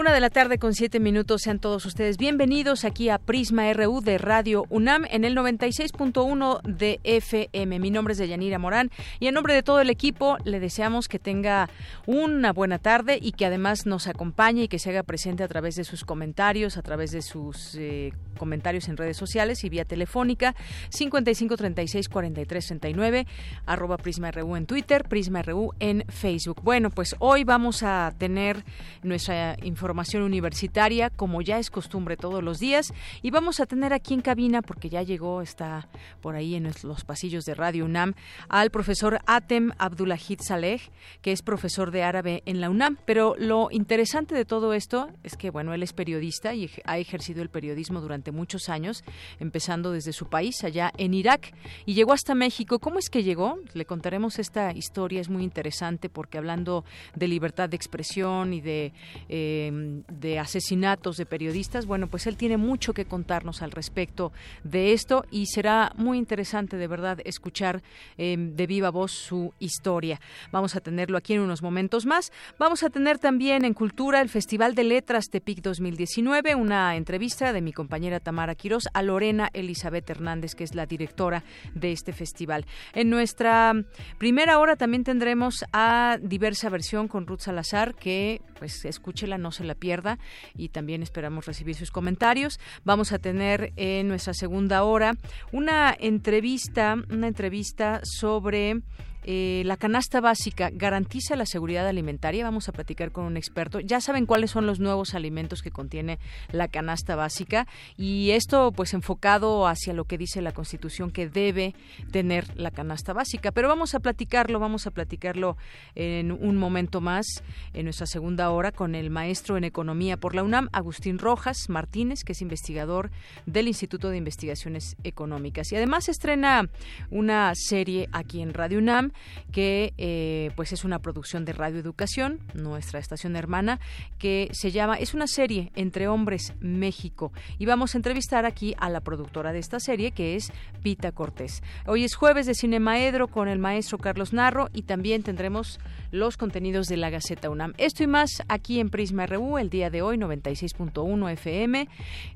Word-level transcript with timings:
Una 0.00 0.14
de 0.14 0.20
la 0.20 0.30
tarde 0.30 0.58
con 0.58 0.72
siete 0.72 0.98
minutos. 0.98 1.42
Sean 1.42 1.58
todos 1.58 1.84
ustedes 1.84 2.16
bienvenidos 2.16 2.86
aquí 2.86 3.10
a 3.10 3.18
Prisma 3.18 3.70
RU 3.74 4.00
de 4.00 4.16
Radio 4.16 4.64
UNAM 4.70 5.04
en 5.10 5.26
el 5.26 5.36
96.1 5.36 6.62
de 6.62 7.00
FM. 7.04 7.78
Mi 7.78 7.90
nombre 7.90 8.12
es 8.12 8.18
Deyanira 8.18 8.58
Morán 8.58 8.90
y 9.18 9.26
en 9.26 9.34
nombre 9.34 9.52
de 9.52 9.62
todo 9.62 9.78
el 9.78 9.90
equipo 9.90 10.38
le 10.44 10.58
deseamos 10.58 11.06
que 11.06 11.18
tenga 11.18 11.68
una 12.06 12.54
buena 12.54 12.78
tarde 12.78 13.18
y 13.20 13.32
que 13.32 13.44
además 13.44 13.84
nos 13.84 14.06
acompañe 14.06 14.62
y 14.62 14.68
que 14.68 14.78
se 14.78 14.88
haga 14.88 15.02
presente 15.02 15.42
a 15.42 15.48
través 15.48 15.76
de 15.76 15.84
sus 15.84 16.06
comentarios, 16.06 16.78
a 16.78 16.82
través 16.82 17.10
de 17.10 17.20
sus 17.20 17.74
eh, 17.74 18.14
comentarios 18.38 18.88
en 18.88 18.96
redes 18.96 19.18
sociales 19.18 19.64
y 19.64 19.68
vía 19.68 19.84
telefónica 19.84 20.54
55 20.88 21.58
36 21.58 22.08
43 22.08 22.66
39 22.68 23.26
arroba 23.66 23.98
Prisma 23.98 24.30
RU 24.30 24.56
en 24.56 24.64
Twitter, 24.64 25.04
Prisma 25.06 25.42
RU 25.42 25.74
en 25.78 26.06
Facebook. 26.08 26.62
Bueno, 26.62 26.88
pues 26.88 27.16
hoy 27.18 27.44
vamos 27.44 27.82
a 27.82 28.14
tener 28.16 28.64
nuestra 29.02 29.56
información 29.62 29.89
información 29.90 30.22
universitaria, 30.22 31.10
como 31.10 31.42
ya 31.42 31.58
es 31.58 31.68
costumbre 31.68 32.16
todos 32.16 32.44
los 32.44 32.60
días. 32.60 32.94
Y 33.22 33.32
vamos 33.32 33.58
a 33.58 33.66
tener 33.66 33.92
aquí 33.92 34.14
en 34.14 34.20
cabina, 34.20 34.62
porque 34.62 34.88
ya 34.88 35.02
llegó, 35.02 35.42
está 35.42 35.88
por 36.20 36.36
ahí 36.36 36.54
en 36.54 36.70
los 36.84 37.04
pasillos 37.04 37.42
de 37.44 37.54
Radio 37.54 37.86
UNAM, 37.86 38.14
al 38.48 38.70
profesor 38.70 39.18
Atem 39.26 39.72
Abdulahid 39.78 40.38
Saleh, 40.40 40.80
que 41.22 41.32
es 41.32 41.42
profesor 41.42 41.90
de 41.90 42.04
árabe 42.04 42.44
en 42.46 42.60
la 42.60 42.70
UNAM. 42.70 42.98
Pero 43.04 43.34
lo 43.36 43.68
interesante 43.72 44.36
de 44.36 44.44
todo 44.44 44.74
esto 44.74 45.08
es 45.24 45.36
que, 45.36 45.50
bueno, 45.50 45.74
él 45.74 45.82
es 45.82 45.92
periodista 45.92 46.54
y 46.54 46.70
ha 46.84 46.98
ejercido 46.98 47.42
el 47.42 47.48
periodismo 47.48 48.00
durante 48.00 48.30
muchos 48.30 48.68
años, 48.68 49.02
empezando 49.40 49.90
desde 49.90 50.12
su 50.12 50.28
país, 50.28 50.62
allá 50.62 50.92
en 50.98 51.14
Irak, 51.14 51.52
y 51.84 51.94
llegó 51.94 52.12
hasta 52.12 52.36
México. 52.36 52.78
¿Cómo 52.78 53.00
es 53.00 53.10
que 53.10 53.24
llegó? 53.24 53.58
Le 53.74 53.86
contaremos 53.86 54.38
esta 54.38 54.70
historia, 54.72 55.20
es 55.20 55.28
muy 55.28 55.42
interesante 55.42 56.08
porque 56.08 56.38
hablando 56.38 56.84
de 57.16 57.26
libertad 57.26 57.68
de 57.68 57.74
expresión 57.74 58.54
y 58.54 58.60
de 58.60 58.92
eh, 59.28 59.70
de 60.08 60.38
asesinatos 60.38 61.16
de 61.16 61.26
periodistas, 61.26 61.86
bueno, 61.86 62.08
pues 62.08 62.26
él 62.26 62.36
tiene 62.36 62.56
mucho 62.56 62.92
que 62.92 63.04
contarnos 63.04 63.62
al 63.62 63.70
respecto 63.70 64.32
de 64.64 64.92
esto 64.92 65.24
y 65.30 65.46
será 65.46 65.92
muy 65.96 66.18
interesante 66.18 66.76
de 66.76 66.86
verdad 66.86 67.18
escuchar 67.24 67.82
em, 68.16 68.54
de 68.56 68.66
viva 68.66 68.90
voz 68.90 69.12
su 69.12 69.52
historia. 69.58 70.20
Vamos 70.52 70.76
a 70.76 70.80
tenerlo 70.80 71.18
aquí 71.18 71.34
en 71.34 71.40
unos 71.40 71.62
momentos 71.62 72.06
más. 72.06 72.32
Vamos 72.58 72.82
a 72.82 72.90
tener 72.90 73.18
también 73.18 73.64
en 73.64 73.74
Cultura 73.74 74.20
el 74.20 74.28
Festival 74.28 74.74
de 74.74 74.84
Letras 74.84 75.30
Tepic 75.30 75.62
2019, 75.62 76.54
una 76.54 76.96
entrevista 76.96 77.52
de 77.52 77.60
mi 77.60 77.72
compañera 77.72 78.20
Tamara 78.20 78.54
Quirós 78.54 78.88
a 78.92 79.02
Lorena 79.02 79.50
Elizabeth 79.52 80.08
Hernández, 80.08 80.54
que 80.54 80.64
es 80.64 80.74
la 80.74 80.86
directora 80.86 81.44
de 81.74 81.92
este 81.92 82.12
festival. 82.12 82.66
En 82.94 83.10
nuestra 83.10 83.74
primera 84.18 84.58
hora 84.58 84.76
también 84.76 85.04
tendremos 85.04 85.64
a 85.72 86.18
diversa 86.20 86.68
versión 86.68 87.08
con 87.08 87.26
Ruth 87.26 87.40
Salazar, 87.40 87.94
que 87.94 88.40
pues 88.58 88.84
escúchela, 88.84 89.38
no 89.38 89.52
se 89.52 89.64
la 89.64 89.69
pierda 89.74 90.18
y 90.56 90.68
también 90.68 91.02
esperamos 91.02 91.46
recibir 91.46 91.74
sus 91.74 91.90
comentarios. 91.90 92.58
Vamos 92.84 93.12
a 93.12 93.18
tener 93.18 93.72
en 93.76 94.08
nuestra 94.08 94.34
segunda 94.34 94.82
hora 94.82 95.14
una 95.52 95.94
entrevista, 95.98 96.96
una 97.10 97.28
entrevista 97.28 98.00
sobre 98.04 98.82
eh, 99.24 99.62
la 99.66 99.76
canasta 99.76 100.20
básica 100.20 100.70
garantiza 100.72 101.36
la 101.36 101.46
seguridad 101.46 101.86
alimentaria. 101.86 102.44
Vamos 102.44 102.68
a 102.68 102.72
platicar 102.72 103.12
con 103.12 103.24
un 103.24 103.36
experto. 103.36 103.80
Ya 103.80 104.00
saben 104.00 104.26
cuáles 104.26 104.50
son 104.50 104.66
los 104.66 104.80
nuevos 104.80 105.14
alimentos 105.14 105.62
que 105.62 105.70
contiene 105.70 106.18
la 106.52 106.68
canasta 106.68 107.16
básica 107.16 107.66
y 107.96 108.30
esto 108.30 108.72
pues 108.72 108.94
enfocado 108.94 109.66
hacia 109.66 109.92
lo 109.92 110.04
que 110.04 110.18
dice 110.18 110.42
la 110.42 110.52
Constitución 110.52 111.10
que 111.10 111.28
debe 111.28 111.74
tener 112.10 112.56
la 112.56 112.70
canasta 112.70 113.12
básica. 113.12 113.52
Pero 113.52 113.68
vamos 113.68 113.94
a 113.94 114.00
platicarlo, 114.00 114.58
vamos 114.58 114.86
a 114.86 114.90
platicarlo 114.90 115.56
en 115.94 116.32
un 116.32 116.56
momento 116.56 117.00
más 117.00 117.26
en 117.74 117.84
nuestra 117.84 118.06
segunda 118.06 118.50
hora 118.50 118.72
con 118.72 118.94
el 118.94 119.10
maestro 119.10 119.56
en 119.56 119.64
economía 119.64 120.16
por 120.16 120.34
la 120.34 120.42
UNAM, 120.42 120.68
Agustín 120.72 121.18
Rojas 121.18 121.68
Martínez, 121.68 122.24
que 122.24 122.32
es 122.32 122.42
investigador 122.42 123.10
del 123.46 123.68
Instituto 123.68 124.10
de 124.10 124.16
Investigaciones 124.16 124.96
Económicas. 125.04 125.70
Y 125.72 125.76
además 125.76 126.08
estrena 126.08 126.68
una 127.10 127.52
serie 127.54 128.08
aquí 128.12 128.40
en 128.40 128.54
Radio 128.54 128.78
UNAM 128.78 129.09
que 129.52 129.92
eh, 129.98 130.50
pues 130.56 130.72
es 130.72 130.84
una 130.84 131.00
producción 131.00 131.44
de 131.44 131.52
Radio 131.52 131.78
Educación, 131.78 132.40
nuestra 132.54 132.98
estación 132.98 133.36
hermana, 133.36 133.80
que 134.18 134.48
se 134.52 134.70
llama, 134.70 134.96
es 134.96 135.14
una 135.14 135.26
serie 135.26 135.72
entre 135.74 136.08
hombres 136.08 136.54
México. 136.60 137.32
Y 137.58 137.66
vamos 137.66 137.94
a 137.94 137.98
entrevistar 137.98 138.46
aquí 138.46 138.74
a 138.78 138.90
la 138.90 139.00
productora 139.00 139.52
de 139.52 139.58
esta 139.58 139.80
serie, 139.80 140.12
que 140.12 140.36
es 140.36 140.52
Pita 140.82 141.12
Cortés. 141.12 141.62
Hoy 141.86 142.04
es 142.04 142.14
jueves 142.14 142.46
de 142.46 142.54
Cinemaedro 142.54 143.28
con 143.28 143.48
el 143.48 143.58
maestro 143.58 143.98
Carlos 143.98 144.32
Narro 144.32 144.68
y 144.72 144.82
también 144.82 145.22
tendremos 145.22 145.80
los 146.10 146.36
contenidos 146.36 146.86
de 146.86 146.96
la 146.96 147.10
Gaceta 147.10 147.50
UNAM. 147.50 147.74
Esto 147.78 148.02
y 148.02 148.06
más 148.06 148.42
aquí 148.48 148.80
en 148.80 148.90
Prisma 148.90 149.26
RU 149.26 149.58
el 149.58 149.70
día 149.70 149.90
de 149.90 150.02
hoy, 150.02 150.16
96.1 150.16 151.32
FM. 151.32 151.88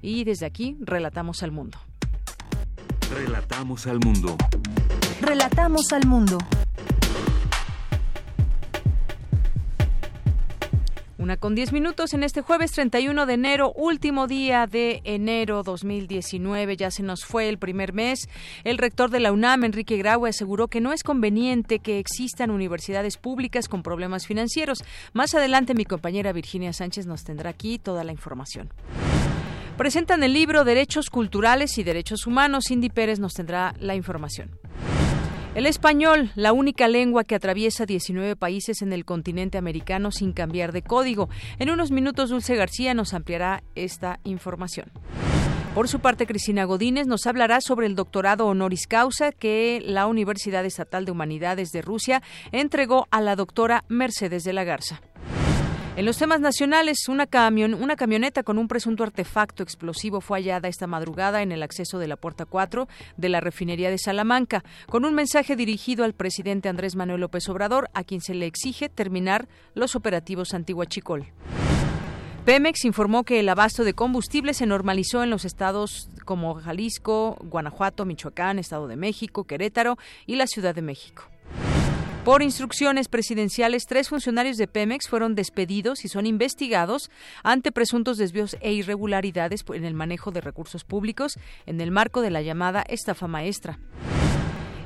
Y 0.02 0.24
desde 0.24 0.46
aquí 0.46 0.76
relatamos 0.80 1.42
al 1.42 1.52
mundo. 1.52 1.78
Relatamos 3.10 3.86
al 3.86 4.00
mundo. 4.00 4.36
Relatamos 5.20 5.92
al 5.92 6.06
mundo. 6.06 6.38
Una 11.16 11.38
con 11.38 11.54
diez 11.54 11.72
minutos 11.72 12.12
en 12.12 12.22
este 12.22 12.42
jueves 12.42 12.72
31 12.72 13.24
de 13.24 13.32
enero, 13.32 13.72
último 13.72 14.26
día 14.26 14.66
de 14.66 15.00
enero 15.04 15.62
2019. 15.62 16.76
Ya 16.76 16.90
se 16.90 17.02
nos 17.02 17.24
fue 17.24 17.48
el 17.48 17.56
primer 17.56 17.94
mes. 17.94 18.28
El 18.64 18.76
rector 18.76 19.08
de 19.10 19.20
la 19.20 19.32
UNAM, 19.32 19.64
Enrique 19.64 19.96
Graue, 19.96 20.28
aseguró 20.28 20.68
que 20.68 20.82
no 20.82 20.92
es 20.92 21.02
conveniente 21.02 21.78
que 21.78 21.98
existan 21.98 22.50
universidades 22.50 23.16
públicas 23.16 23.68
con 23.68 23.82
problemas 23.82 24.26
financieros. 24.26 24.84
Más 25.14 25.34
adelante 25.34 25.74
mi 25.74 25.86
compañera 25.86 26.32
Virginia 26.32 26.74
Sánchez 26.74 27.06
nos 27.06 27.24
tendrá 27.24 27.50
aquí 27.50 27.78
toda 27.78 28.04
la 28.04 28.12
información. 28.12 28.70
Presentan 29.78 30.22
el 30.22 30.34
libro 30.34 30.64
Derechos 30.64 31.08
Culturales 31.08 31.78
y 31.78 31.84
Derechos 31.84 32.26
Humanos. 32.26 32.64
Cindy 32.68 32.90
Pérez 32.90 33.18
nos 33.18 33.32
tendrá 33.32 33.74
la 33.80 33.94
información. 33.94 34.50
El 35.54 35.66
español, 35.66 36.32
la 36.34 36.52
única 36.52 36.88
lengua 36.88 37.22
que 37.22 37.36
atraviesa 37.36 37.86
19 37.86 38.34
países 38.34 38.82
en 38.82 38.92
el 38.92 39.04
continente 39.04 39.56
americano 39.56 40.10
sin 40.10 40.32
cambiar 40.32 40.72
de 40.72 40.82
código. 40.82 41.28
En 41.60 41.70
unos 41.70 41.92
minutos, 41.92 42.30
Dulce 42.30 42.56
García 42.56 42.92
nos 42.92 43.14
ampliará 43.14 43.62
esta 43.76 44.18
información. 44.24 44.90
Por 45.72 45.86
su 45.86 46.00
parte, 46.00 46.26
Cristina 46.26 46.64
Godínez 46.64 47.06
nos 47.06 47.28
hablará 47.28 47.60
sobre 47.60 47.86
el 47.86 47.94
doctorado 47.94 48.48
honoris 48.48 48.88
causa 48.88 49.30
que 49.30 49.80
la 49.84 50.08
Universidad 50.08 50.64
Estatal 50.64 51.04
de 51.04 51.12
Humanidades 51.12 51.70
de 51.70 51.82
Rusia 51.82 52.20
entregó 52.50 53.06
a 53.12 53.20
la 53.20 53.36
doctora 53.36 53.84
Mercedes 53.88 54.42
de 54.42 54.54
la 54.54 54.64
Garza. 54.64 55.02
En 55.96 56.06
los 56.06 56.18
temas 56.18 56.40
nacionales, 56.40 57.08
una, 57.08 57.28
una 57.78 57.94
camioneta 57.94 58.42
con 58.42 58.58
un 58.58 58.66
presunto 58.66 59.04
artefacto 59.04 59.62
explosivo 59.62 60.20
fue 60.20 60.38
hallada 60.38 60.66
esta 60.66 60.88
madrugada 60.88 61.40
en 61.40 61.52
el 61.52 61.62
acceso 61.62 62.00
de 62.00 62.08
la 62.08 62.16
puerta 62.16 62.46
4 62.46 62.88
de 63.16 63.28
la 63.28 63.38
refinería 63.38 63.90
de 63.90 63.98
Salamanca, 63.98 64.64
con 64.88 65.04
un 65.04 65.14
mensaje 65.14 65.54
dirigido 65.54 66.04
al 66.04 66.12
presidente 66.12 66.68
Andrés 66.68 66.96
Manuel 66.96 67.20
López 67.20 67.48
Obrador, 67.48 67.90
a 67.94 68.02
quien 68.02 68.20
se 68.22 68.34
le 68.34 68.46
exige 68.46 68.88
terminar 68.88 69.46
los 69.74 69.94
operativos 69.94 70.52
Antiguachicol. 70.52 71.28
Pemex 72.44 72.84
informó 72.84 73.22
que 73.22 73.38
el 73.38 73.48
abasto 73.48 73.84
de 73.84 73.94
combustible 73.94 74.52
se 74.52 74.66
normalizó 74.66 75.22
en 75.22 75.30
los 75.30 75.44
estados 75.44 76.10
como 76.24 76.56
Jalisco, 76.56 77.38
Guanajuato, 77.40 78.04
Michoacán, 78.04 78.58
Estado 78.58 78.88
de 78.88 78.96
México, 78.96 79.44
Querétaro 79.44 79.96
y 80.26 80.34
la 80.34 80.48
Ciudad 80.48 80.74
de 80.74 80.82
México. 80.82 81.30
Por 82.24 82.42
instrucciones 82.42 83.08
presidenciales, 83.08 83.84
tres 83.84 84.08
funcionarios 84.08 84.56
de 84.56 84.66
Pemex 84.66 85.08
fueron 85.08 85.34
despedidos 85.34 86.06
y 86.06 86.08
son 86.08 86.24
investigados 86.24 87.10
ante 87.42 87.70
presuntos 87.70 88.16
desvíos 88.16 88.56
e 88.62 88.72
irregularidades 88.72 89.62
en 89.74 89.84
el 89.84 89.92
manejo 89.92 90.30
de 90.30 90.40
recursos 90.40 90.84
públicos 90.84 91.38
en 91.66 91.82
el 91.82 91.90
marco 91.90 92.22
de 92.22 92.30
la 92.30 92.40
llamada 92.40 92.82
estafa 92.88 93.26
maestra. 93.26 93.78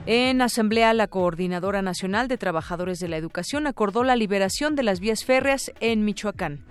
En 0.04 0.42
asamblea, 0.42 0.92
la 0.94 1.06
Coordinadora 1.06 1.80
Nacional 1.80 2.26
de 2.26 2.38
Trabajadores 2.38 2.98
de 2.98 3.06
la 3.06 3.18
Educación 3.18 3.68
acordó 3.68 4.02
la 4.02 4.16
liberación 4.16 4.74
de 4.74 4.82
las 4.82 4.98
vías 4.98 5.24
férreas 5.24 5.70
en 5.78 6.04
Michoacán. 6.04 6.64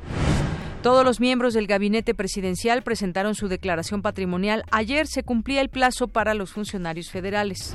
Todos 0.84 1.06
los 1.06 1.22
miembros 1.22 1.54
del 1.54 1.68
gabinete 1.68 2.14
presidencial 2.14 2.84
presentaron 2.84 3.36
su 3.36 3.48
declaración 3.48 4.02
patrimonial. 4.02 4.64
Ayer 4.72 5.08
se 5.08 5.24
cumplía 5.24 5.62
el 5.62 5.70
plazo 5.70 6.10
para 6.10 6.34
los 6.34 6.52
funcionarios 6.52 7.10
federales. 7.10 7.74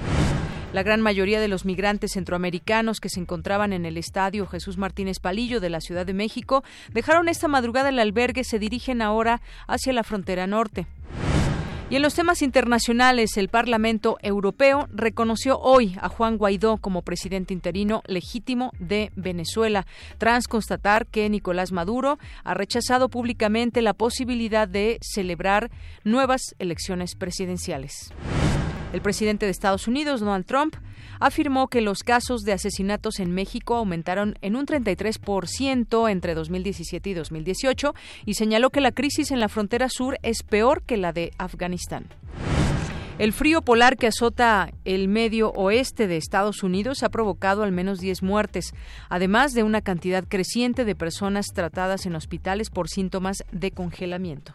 La 0.73 0.83
gran 0.83 1.03
mayoría 1.03 1.39
de 1.39 1.49
los 1.49 1.67
migrantes 1.67 2.13
centroamericanos 2.13 2.99
que 2.99 3.11
se 3.11 3.21
encontraban 3.21 3.75
en 3.75 3.85
el 3.85 3.99
estadio 3.99 4.47
Jesús 4.47 4.79
Martínez 4.79 5.19
Palillo 5.21 5.61
de 5.61 5.69
la 5.69 5.83
Ciudad 5.83 6.07
de 6.07 6.15
México 6.15 6.65
dejaron 6.95 7.29
esta 7.29 7.47
madrugada 7.47 7.91
el 7.91 7.99
albergue 7.99 8.41
y 8.41 8.45
se 8.45 8.59
dirigen 8.59 9.03
ahora 9.03 9.43
hacia 9.67 9.93
la 9.93 10.03
frontera 10.03 10.47
norte. 10.47 10.87
Y 11.91 11.97
en 11.97 12.01
los 12.01 12.15
temas 12.15 12.41
internacionales, 12.41 13.37
el 13.37 13.51
Parlamento 13.51 14.17
Europeo 14.23 14.89
reconoció 14.95 15.59
hoy 15.61 15.95
a 16.01 16.09
Juan 16.09 16.39
Guaidó 16.39 16.79
como 16.79 17.03
presidente 17.03 17.53
interino 17.53 18.03
legítimo 18.07 18.73
de 18.79 19.13
Venezuela, 19.15 19.87
tras 20.17 20.49
constatar 20.49 21.07
que 21.07 21.29
Nicolás 21.29 21.71
Maduro 21.71 22.19
ha 22.45 22.55
rechazado 22.55 23.11
públicamente 23.11 23.83
la 23.83 23.93
posibilidad 23.93 24.67
de 24.67 24.99
celebrar 25.03 25.71
nuevas 26.03 26.55
elecciones 26.59 27.15
presidenciales. 27.15 28.11
El 28.93 29.01
presidente 29.01 29.47
de 29.47 29.53
Estados 29.53 29.89
Unidos, 29.89 30.21
Donald 30.21 30.45
Trump, 30.45 30.77
afirmó 31.19 31.69
que 31.69 31.81
los 31.81 32.03
casos 32.03 32.43
de 32.43 32.53
asesinatos 32.53 33.21
en 33.21 33.33
México 33.33 33.75
aumentaron 33.75 34.37
en 34.43 34.55
un 34.55 34.67
33% 34.67 36.11
entre 36.11 36.35
2017 36.35 37.11
y 37.11 37.15
2018 37.15 37.95
y 38.27 38.35
señaló 38.35 38.71
que 38.71 38.81
la 38.81 38.93
crisis 38.93 39.31
en 39.31 39.41
la 39.41 39.49
frontera 39.49 39.89
sur 39.89 40.19
es 40.23 40.43
peor 40.43 40.83
que 40.83 40.99
la 40.99 41.13
de 41.13 41.33
Afganistán. 41.39 42.07
El 43.19 43.33
frío 43.33 43.63
polar 43.63 43.97
que 43.97 44.09
azota 44.09 44.71
el 44.85 45.07
medio 45.07 45.53
oeste 45.53 46.07
de 46.07 46.17
Estados 46.17 46.63
Unidos 46.63 47.03
ha 47.03 47.09
provocado 47.09 47.63
al 47.63 47.71
menos 47.71 47.99
10 47.99 48.23
muertes, 48.23 48.75
además 49.09 49.53
de 49.53 49.63
una 49.63 49.81
cantidad 49.81 50.25
creciente 50.27 50.85
de 50.85 50.95
personas 50.95 51.47
tratadas 51.55 52.05
en 52.05 52.17
hospitales 52.17 52.69
por 52.69 52.89
síntomas 52.89 53.45
de 53.53 53.71
congelamiento. 53.71 54.55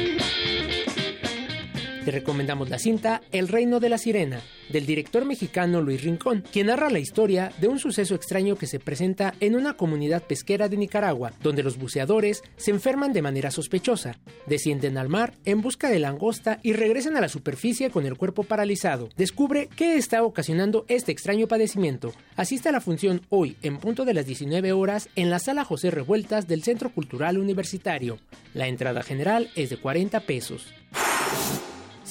Te 2.03 2.09
recomendamos 2.09 2.71
la 2.71 2.79
cinta 2.79 3.21
El 3.31 3.47
Reino 3.47 3.79
de 3.79 3.87
la 3.87 3.99
Sirena, 3.99 4.41
del 4.69 4.87
director 4.87 5.23
mexicano 5.23 5.81
Luis 5.81 6.01
Rincón, 6.03 6.43
quien 6.51 6.65
narra 6.67 6.89
la 6.89 6.97
historia 6.97 7.51
de 7.61 7.67
un 7.67 7.77
suceso 7.77 8.15
extraño 8.15 8.55
que 8.55 8.65
se 8.65 8.79
presenta 8.79 9.35
en 9.39 9.55
una 9.55 9.73
comunidad 9.73 10.23
pesquera 10.23 10.67
de 10.67 10.77
Nicaragua, 10.77 11.31
donde 11.43 11.61
los 11.61 11.77
buceadores 11.77 12.41
se 12.57 12.71
enferman 12.71 13.13
de 13.13 13.21
manera 13.21 13.51
sospechosa, 13.51 14.17
descienden 14.47 14.97
al 14.97 15.09
mar 15.09 15.35
en 15.45 15.61
busca 15.61 15.91
de 15.91 15.99
langosta 15.99 16.59
y 16.63 16.73
regresan 16.73 17.17
a 17.17 17.21
la 17.21 17.29
superficie 17.29 17.91
con 17.91 18.07
el 18.07 18.17
cuerpo 18.17 18.41
paralizado. 18.41 19.09
Descubre 19.15 19.69
qué 19.75 19.95
está 19.95 20.23
ocasionando 20.23 20.85
este 20.87 21.11
extraño 21.11 21.47
padecimiento. 21.47 22.13
Asiste 22.35 22.69
a 22.69 22.71
la 22.71 22.81
función 22.81 23.21
hoy 23.29 23.57
en 23.61 23.77
punto 23.77 24.05
de 24.05 24.15
las 24.15 24.25
19 24.25 24.71
horas 24.71 25.07
en 25.15 25.29
la 25.29 25.37
sala 25.37 25.65
José 25.65 25.91
Revueltas 25.91 26.47
del 26.47 26.63
Centro 26.63 26.89
Cultural 26.91 27.37
Universitario. 27.37 28.17
La 28.55 28.67
entrada 28.67 29.03
general 29.03 29.51
es 29.55 29.69
de 29.69 29.77
40 29.77 30.21
pesos. 30.21 30.73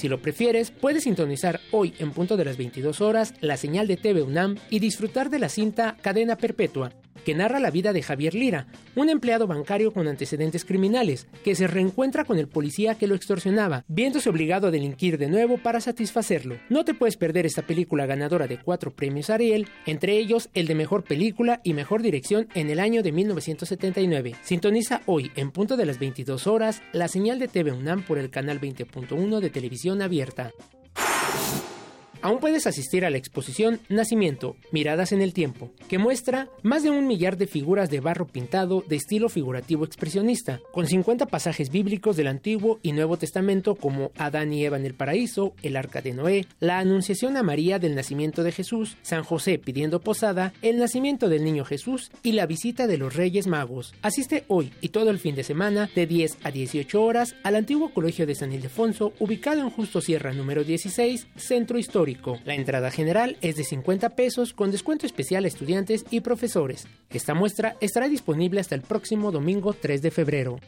Si 0.00 0.08
lo 0.08 0.23
prefieres, 0.23 0.70
puedes 0.70 1.05
sintonizar 1.05 1.61
hoy 1.73 1.93
en 1.99 2.12
punto 2.12 2.38
de 2.38 2.47
las 2.47 2.56
22 2.56 3.02
horas 3.02 3.35
la 3.43 3.58
señal 3.58 3.87
de 3.87 3.99
TV 3.99 4.23
UNAM 4.23 4.56
y 4.70 4.79
disfrutar 4.79 5.29
de 5.29 5.38
la 5.38 5.50
cinta 5.50 5.99
Cadena 6.00 6.37
Perpetua, 6.37 6.94
que 7.20 7.34
narra 7.34 7.61
la 7.61 7.70
vida 7.70 7.93
de 7.93 8.02
Javier 8.02 8.34
Lira, 8.34 8.67
un 8.96 9.08
empleado 9.08 9.46
bancario 9.46 9.93
con 9.93 10.08
antecedentes 10.08 10.64
criminales, 10.64 11.26
que 11.44 11.55
se 11.55 11.67
reencuentra 11.67 12.25
con 12.25 12.38
el 12.38 12.49
policía 12.49 12.94
que 12.96 13.06
lo 13.06 13.14
extorsionaba, 13.14 13.84
viéndose 13.88 14.31
obligado 14.31 14.67
a 14.67 14.70
delinquir 14.70 15.19
de 15.19 15.28
nuevo 15.28 15.58
para 15.58 15.81
satisfacerlo. 15.81 16.56
No 16.69 16.84
te 16.84 16.94
puedes 16.94 17.17
perder 17.17 17.46
esta 17.46 17.62
película 17.62 18.06
ganadora 18.06 18.46
de 18.46 18.58
cuatro 18.58 18.90
premios 18.90 19.31
Ariel, 19.31 19.69
entre 19.87 20.17
ellos 20.19 20.50
el 20.55 20.67
de 20.67 20.75
Mejor 20.75 21.05
Película 21.05 21.61
y 21.64 21.75
Mejor 21.75 22.02
Dirección 22.02 22.49
en 22.55 22.70
el 22.70 22.81
año 22.81 23.02
de 23.02 23.12
1979. 23.12 24.34
Sintoniza 24.43 25.02
hoy, 25.06 25.31
en 25.37 25.50
punto 25.50 25.76
de 25.76 25.87
las 25.87 25.99
22 25.99 26.46
horas, 26.46 26.82
la 26.93 27.08
señal 27.08 27.38
de 27.38 27.49
TV 27.49 27.72
UNAM 27.72 28.05
por 28.05 28.19
el 28.19 28.31
canal 28.31 28.61
20.1 28.61 29.40
de 29.40 29.50
televisión 29.50 30.02
abierta. 30.02 30.52
Aún 32.22 32.38
puedes 32.38 32.67
asistir 32.67 33.06
a 33.06 33.11
la 33.11 33.17
exposición 33.17 33.81
Nacimiento, 33.88 34.56
Miradas 34.72 35.12
en 35.12 35.22
el 35.22 35.32
Tiempo, 35.32 35.70
que 35.88 35.96
muestra 35.96 36.49
más 36.62 36.82
de 36.82 36.90
un 36.90 37.06
millar 37.06 37.38
de 37.38 37.46
figuras 37.46 37.88
de 37.88 38.00
barro 38.00 38.26
pintado 38.26 38.84
de 38.87 38.96
estilo 38.96 39.31
figurativo 39.31 39.87
expresionista, 39.87 40.61
con 40.70 40.87
50 40.87 41.26
pasajes 41.26 41.70
bíblicos 41.70 42.19
del 42.19 42.26
Antiguo 42.26 42.78
y 42.82 42.93
Nuevo 42.93 43.17
Testamento 43.17 43.75
como 43.75 44.12
Adán 44.19 44.52
y 44.52 44.64
Eva 44.67 44.76
en 44.76 44.84
el 44.84 44.93
paraíso, 44.93 45.55
el 45.62 45.76
arca 45.76 46.02
de 46.02 46.12
Noé, 46.12 46.46
la 46.58 46.78
anunciación 46.78 47.38
a 47.38 47.43
María 47.43 47.78
del 47.78 47.94
nacimiento 47.94 48.43
de 48.43 48.52
Jesús, 48.52 48.99
San 49.00 49.25
José 49.25 49.58
pidiendo 49.58 50.00
posada, 50.00 50.52
el 50.61 50.78
nacimiento 50.78 51.31
del 51.31 51.43
niño 51.43 51.64
Jesús 51.64 52.11
y 52.22 52.32
la 52.32 52.44
visita 52.44 52.87
de 52.87 52.99
los 52.99 53.17
Reyes 53.17 53.46
Magos. 53.46 53.94
Asiste 54.02 54.44
hoy 54.49 54.72
y 54.82 54.90
todo 54.90 55.08
el 55.08 55.20
fin 55.20 55.37
de 55.37 55.44
semana 55.44 55.88
de 55.94 56.06
10 56.06 56.37
a 56.43 56.50
18 56.50 57.02
horas 57.02 57.34
al 57.44 57.56
antiguo 57.56 57.94
Colegio 57.94 58.26
de 58.26 58.34
San 58.34 58.52
Ildefonso, 58.52 59.14
ubicado 59.19 59.62
en 59.62 59.70
Justo 59.70 60.02
Sierra 60.02 60.34
número 60.34 60.64
16, 60.64 61.26
Centro 61.37 61.78
Histórico. 61.78 62.10
La 62.45 62.55
entrada 62.55 62.91
general 62.91 63.37
es 63.41 63.57
de 63.57 63.65
50 63.65 64.11
pesos 64.11 64.53
con 64.53 64.71
descuento 64.71 65.07
especial 65.07 65.45
a 65.45 65.49
estudiantes 65.49 66.05
y 66.11 66.21
profesores. 66.21 66.87
Esta 67.11 67.35
muestra 67.35 67.77
estará 67.81 68.09
disponible 68.09 68.61
hasta 68.61 68.75
el 68.75 68.83
próximo 68.83 69.31
domingo 69.33 69.73
3 69.73 70.03
de 70.03 70.11
febrero. 70.11 70.59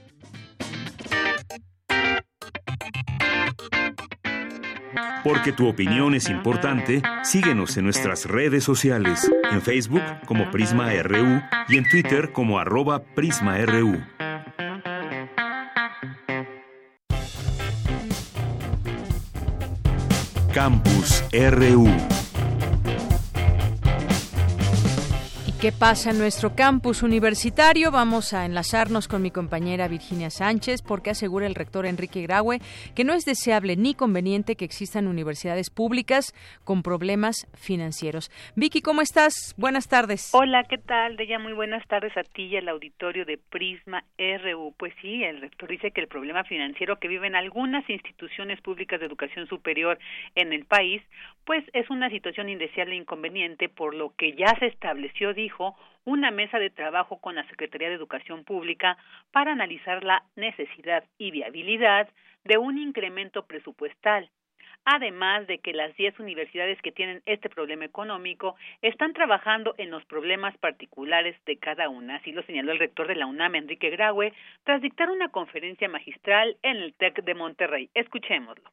Porque 5.24 5.52
tu 5.52 5.68
opinión 5.68 6.14
es 6.14 6.28
importante, 6.28 7.00
síguenos 7.22 7.76
en 7.76 7.84
nuestras 7.84 8.26
redes 8.26 8.64
sociales, 8.64 9.30
en 9.52 9.62
Facebook 9.62 10.02
como 10.26 10.50
Prisma 10.50 10.92
RU 11.02 11.40
y 11.68 11.76
en 11.76 11.88
Twitter 11.88 12.32
como 12.32 12.58
arroba 12.58 13.04
PrismaRU. 13.14 14.02
Campus 20.52 21.24
RU. 21.32 22.21
¿Qué 25.62 25.70
pasa 25.70 26.10
en 26.10 26.18
nuestro 26.18 26.56
campus 26.56 27.04
universitario? 27.04 27.92
Vamos 27.92 28.34
a 28.34 28.46
enlazarnos 28.46 29.06
con 29.06 29.22
mi 29.22 29.30
compañera 29.30 29.86
Virginia 29.86 30.28
Sánchez 30.28 30.82
porque 30.82 31.10
asegura 31.10 31.46
el 31.46 31.54
rector 31.54 31.86
Enrique 31.86 32.20
Graue 32.22 32.58
que 32.96 33.04
no 33.04 33.14
es 33.14 33.24
deseable 33.24 33.76
ni 33.76 33.94
conveniente 33.94 34.56
que 34.56 34.64
existan 34.64 35.06
universidades 35.06 35.70
públicas 35.70 36.34
con 36.64 36.82
problemas 36.82 37.46
financieros. 37.54 38.28
Vicky, 38.56 38.80
¿cómo 38.80 39.02
estás? 39.02 39.54
Buenas 39.56 39.88
tardes. 39.88 40.34
Hola, 40.34 40.64
¿qué 40.64 40.78
tal? 40.78 41.16
De 41.16 41.28
ya 41.28 41.38
muy 41.38 41.52
buenas 41.52 41.86
tardes 41.86 42.16
a 42.16 42.24
ti 42.24 42.46
y 42.46 42.56
al 42.56 42.68
auditorio 42.68 43.24
de 43.24 43.38
Prisma 43.38 44.02
RU. 44.18 44.74
Pues 44.76 44.92
sí, 45.00 45.22
el 45.22 45.42
rector 45.42 45.68
dice 45.68 45.92
que 45.92 46.00
el 46.00 46.08
problema 46.08 46.42
financiero 46.42 46.98
que 46.98 47.06
viven 47.06 47.36
algunas 47.36 47.88
instituciones 47.88 48.60
públicas 48.62 48.98
de 48.98 49.06
educación 49.06 49.46
superior 49.46 50.00
en 50.34 50.52
el 50.52 50.64
país, 50.64 51.02
pues 51.44 51.64
es 51.72 51.88
una 51.88 52.10
situación 52.10 52.48
indeseable 52.48 52.94
e 52.94 52.98
inconveniente, 52.98 53.68
por 53.68 53.94
lo 53.94 54.12
que 54.16 54.32
ya 54.32 54.56
se 54.58 54.66
estableció, 54.66 55.32
dijo, 55.34 55.51
una 56.04 56.30
mesa 56.30 56.58
de 56.58 56.70
trabajo 56.70 57.18
con 57.20 57.34
la 57.34 57.46
Secretaría 57.48 57.88
de 57.88 57.94
Educación 57.94 58.44
Pública 58.44 58.96
para 59.30 59.52
analizar 59.52 60.04
la 60.04 60.24
necesidad 60.36 61.04
y 61.18 61.30
viabilidad 61.30 62.08
de 62.44 62.58
un 62.58 62.78
incremento 62.78 63.46
presupuestal, 63.46 64.30
además 64.84 65.46
de 65.46 65.58
que 65.58 65.72
las 65.72 65.94
10 65.96 66.18
universidades 66.18 66.80
que 66.82 66.92
tienen 66.92 67.22
este 67.26 67.48
problema 67.48 67.84
económico 67.84 68.56
están 68.80 69.12
trabajando 69.12 69.74
en 69.78 69.90
los 69.90 70.04
problemas 70.06 70.56
particulares 70.58 71.36
de 71.46 71.56
cada 71.56 71.88
una, 71.88 72.16
así 72.16 72.32
lo 72.32 72.42
señaló 72.42 72.72
el 72.72 72.78
rector 72.78 73.06
de 73.06 73.16
la 73.16 73.26
UNAM, 73.26 73.54
Enrique 73.54 73.90
Graue, 73.90 74.32
tras 74.64 74.82
dictar 74.82 75.10
una 75.10 75.28
conferencia 75.28 75.88
magistral 75.88 76.56
en 76.62 76.78
el 76.78 76.94
TEC 76.94 77.22
de 77.22 77.34
Monterrey. 77.34 77.90
Escuchémoslo. 77.94 78.70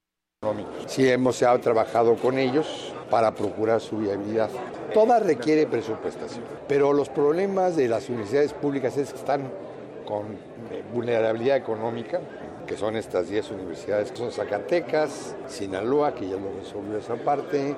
Sí 0.87 1.05
hemos 1.09 1.37
trabajado 1.61 2.15
con 2.15 2.39
ellos 2.39 2.93
para 3.09 3.35
procurar 3.35 3.81
su 3.81 3.97
viabilidad. 3.97 4.49
Toda 4.93 5.19
requiere 5.19 5.67
presupuestación, 5.67 6.45
pero 6.65 6.93
los 6.93 7.09
problemas 7.09 7.75
de 7.75 7.89
las 7.89 8.07
universidades 8.07 8.53
públicas 8.53 8.95
es 8.95 9.11
que 9.11 9.19
están 9.19 9.51
con 10.07 10.27
eh, 10.71 10.81
vulnerabilidad 10.93 11.57
económica, 11.57 12.21
que 12.65 12.77
son 12.77 12.95
estas 12.95 13.27
10 13.27 13.51
universidades, 13.51 14.11
que 14.11 14.17
son 14.17 14.31
Zacatecas, 14.31 15.35
Sinaloa, 15.47 16.15
que 16.15 16.29
ya 16.29 16.37
lo 16.37 16.53
resolvió 16.57 16.97
esa 16.97 17.15
parte, 17.15 17.75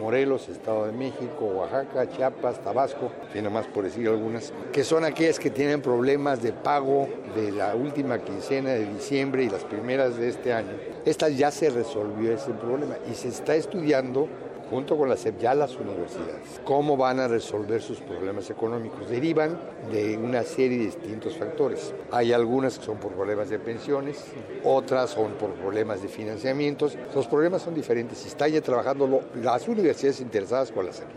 Morelos, 0.00 0.48
Estado 0.48 0.86
de 0.86 0.92
México, 0.92 1.44
Oaxaca, 1.44 2.08
Chiapas, 2.08 2.62
Tabasco, 2.62 3.10
tiene 3.32 3.50
más 3.50 3.66
por 3.66 3.84
decir 3.84 4.08
algunas, 4.08 4.52
que 4.72 4.84
son 4.84 5.04
aquellas 5.04 5.38
que 5.38 5.50
tienen 5.50 5.80
problemas 5.80 6.42
de 6.42 6.52
pago 6.52 7.08
de 7.34 7.52
la 7.52 7.74
última 7.74 8.18
quincena 8.18 8.70
de 8.70 8.86
diciembre 8.86 9.44
y 9.44 9.50
las 9.50 9.64
primeras 9.64 10.16
de 10.16 10.28
este 10.28 10.52
año. 10.52 10.72
Esta 11.04 11.28
ya 11.28 11.50
se 11.50 11.70
resolvió 11.70 12.32
ese 12.32 12.52
problema 12.52 12.96
y 13.10 13.14
se 13.14 13.28
está 13.28 13.54
estudiando 13.54 14.28
junto 14.70 14.96
con 14.96 15.08
la 15.08 15.16
SEP, 15.16 15.38
ya 15.38 15.54
las 15.54 15.76
universidades, 15.76 16.60
cómo 16.64 16.96
van 16.96 17.20
a 17.20 17.28
resolver 17.28 17.80
sus 17.80 18.00
problemas 18.00 18.50
económicos. 18.50 19.08
Derivan 19.08 19.58
de 19.90 20.16
una 20.16 20.42
serie 20.42 20.78
de 20.78 20.84
distintos 20.86 21.36
factores. 21.36 21.94
Hay 22.10 22.32
algunas 22.32 22.78
que 22.78 22.84
son 22.84 22.98
por 22.98 23.12
problemas 23.12 23.50
de 23.50 23.58
pensiones, 23.58 24.34
otras 24.64 25.10
son 25.10 25.32
por 25.34 25.52
problemas 25.54 26.02
de 26.02 26.08
financiamientos. 26.08 26.96
Los 27.14 27.26
problemas 27.26 27.62
son 27.62 27.74
diferentes 27.74 28.24
están 28.26 28.50
ya 28.50 28.60
trabajando 28.60 29.22
las 29.34 29.68
universidades 29.68 30.20
interesadas 30.20 30.72
con 30.72 30.86
la 30.86 30.92
SEP. 30.92 31.08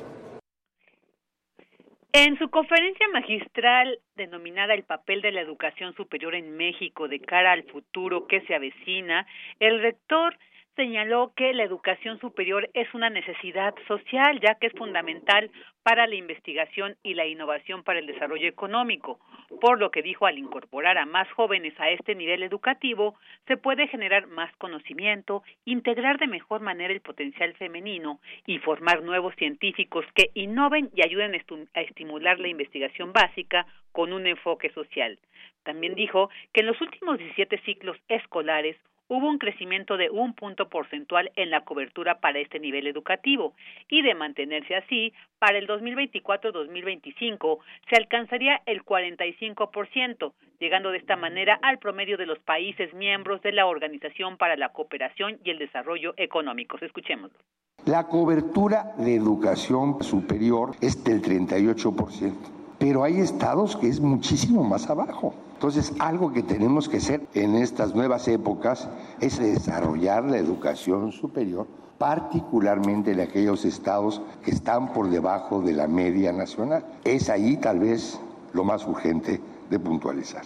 En 2.14 2.38
su 2.38 2.50
conferencia 2.50 3.08
magistral 3.10 4.00
denominada 4.16 4.74
El 4.74 4.84
papel 4.84 5.22
de 5.22 5.34
la 5.34 5.42
educación 5.42 5.94
superior 5.96 6.34
en 6.34 6.56
México 6.56 7.10
de 7.10 7.20
cara 7.20 7.52
al 7.52 7.64
futuro 7.64 8.25
que 8.28 8.40
se 8.42 8.56
avecina, 8.56 9.28
el 9.60 9.82
rector 9.82 10.38
señaló 10.75 11.32
que 11.36 11.53
la 11.53 11.63
educación 11.63 12.20
superior 12.20 12.70
es 12.74 12.94
una 12.94 13.10
necesidad 13.10 13.74
social, 13.88 14.39
ya 14.41 14.55
que 14.55 14.67
es 14.67 14.74
fundamental 14.74 15.50
para 15.84 16.08
la 16.08 16.15
investigación 16.15 16.96
y 17.03 17.13
la 17.13 17.25
innovación 17.25 17.84
para 17.84 18.00
el 18.00 18.08
desarrollo 18.08 18.48
económico, 18.48 19.20
por 19.62 19.79
lo 19.79 19.91
que 19.91 20.01
dijo 20.01 20.25
al 20.25 20.38
incorporar 20.38 20.98
a 20.98 21.05
más 21.05 21.32
jóvenes 21.32 21.74
a 21.79 21.89
este 21.89 22.15
nivel 22.15 22.44
educativo, 22.44 23.15
se 23.48 23.58
puede 23.58 23.88
generar 23.88 24.27
más 24.27 24.53
conocimiento, 24.58 25.44
integrar 25.63 26.17
de 26.17 26.27
mejor 26.27 26.62
manera 26.62 26.94
el 26.94 27.01
potencial 27.01 27.53
femenino 27.53 28.20
y 28.46 28.60
formar 28.60 29.03
nuevos 29.03 29.36
científicos 29.36 30.05
que 30.13 30.32
innoven 30.34 30.89
y 30.96 31.03
ayuden 31.03 31.36
a 31.74 31.82
estimular 31.82 32.39
la 32.39 32.48
investigación 32.48 33.13
básica 33.13 33.65
con 33.91 34.12
un 34.12 34.27
enfoque 34.27 34.70
social. 34.72 35.17
También 35.63 35.96
dijo 35.96 36.29
que 36.53 36.62
en 36.62 36.67
los 36.67 36.82
últimos 36.82 37.17
17 37.17 37.60
ciclos 37.60 37.98
escolares 38.08 38.77
hubo 39.08 39.30
un 39.30 39.38
crecimiento 39.38 39.98
de 39.98 40.10
un 40.10 40.34
punto 40.34 40.70
porcentual 40.70 41.32
en 41.36 41.50
la 41.50 41.62
cobertura 41.62 42.20
para 42.20 42.40
este 42.40 42.60
nivel 42.60 42.88
educativo 42.88 43.54
y 43.90 44.02
de 44.02 44.16
mantenerse 44.16 44.76
así, 44.76 45.14
para 45.40 45.58
el 45.58 45.68
2024-2025 45.68 47.60
se 47.90 47.96
alcanzaría 47.98 48.62
el 48.66 48.84
45%, 48.84 50.34
llegando 50.60 50.92
de 50.92 50.98
esta 50.98 51.16
manera 51.16 51.60
al 51.62 51.80
promedio 51.80 52.18
de 52.18 52.26
los 52.26 52.40
países 52.40 52.94
miembros 52.94 53.42
de 53.42 53.52
la 53.52 53.66
Organización 53.68 54.38
para 54.38 54.56
la 54.56 54.70
Cooperación 54.70 55.40
y 55.44 55.52
el 55.52 55.60
Desarrollo 55.60 56.14
Económicos. 56.18 56.82
Escuchémoslo. 56.82 57.38
La 57.86 58.08
cobertura 58.08 58.94
de 58.98 59.16
educación 59.16 60.02
superior 60.02 60.72
es 60.82 61.04
del 61.04 61.22
38% 61.22 62.64
pero 62.79 63.03
hay 63.03 63.20
estados 63.20 63.75
que 63.75 63.88
es 63.88 64.00
muchísimo 64.00 64.63
más 64.63 64.89
abajo. 64.89 65.34
Entonces, 65.53 65.94
algo 66.00 66.34
que 66.34 66.44
tenemos 66.44 66.89
que 66.89 66.98
hacer 66.98 67.25
en 67.34 67.55
estas 67.55 67.96
nuevas 67.96 68.27
épocas 68.27 68.89
es 69.22 69.39
desarrollar 69.39 70.25
la 70.25 70.38
educación 70.38 71.12
superior, 71.12 71.65
particularmente 71.98 73.12
en 73.12 73.22
aquellos 73.22 73.63
estados 73.63 74.22
que 74.44 74.51
están 74.51 74.91
por 74.91 75.10
debajo 75.10 75.62
de 75.62 75.74
la 75.74 75.88
media 75.88 76.34
nacional. 76.34 76.86
Es 77.05 77.29
ahí 77.29 77.58
tal 77.58 77.79
vez 77.79 78.20
lo 78.53 78.63
más 78.63 78.86
urgente 78.86 79.39
de 79.70 79.79
puntualizar. 79.79 80.44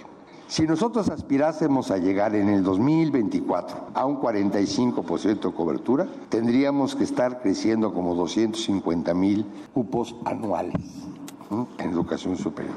Si 0.48 0.66
nosotros 0.66 1.10
aspirásemos 1.10 1.92
a 1.92 1.98
llegar 1.98 2.36
en 2.36 2.50
el 2.50 2.64
2024 2.64 3.90
a 3.94 4.06
un 4.06 4.20
45% 4.20 5.40
de 5.42 5.52
cobertura, 5.52 6.08
tendríamos 6.30 6.96
que 6.96 7.04
estar 7.04 7.42
creciendo 7.42 7.94
como 7.94 8.16
250 8.16 9.14
mil 9.14 9.46
cupos 9.74 10.16
anuales 10.26 11.10
en 11.52 11.90
educación 11.92 12.38
superior. 12.38 12.76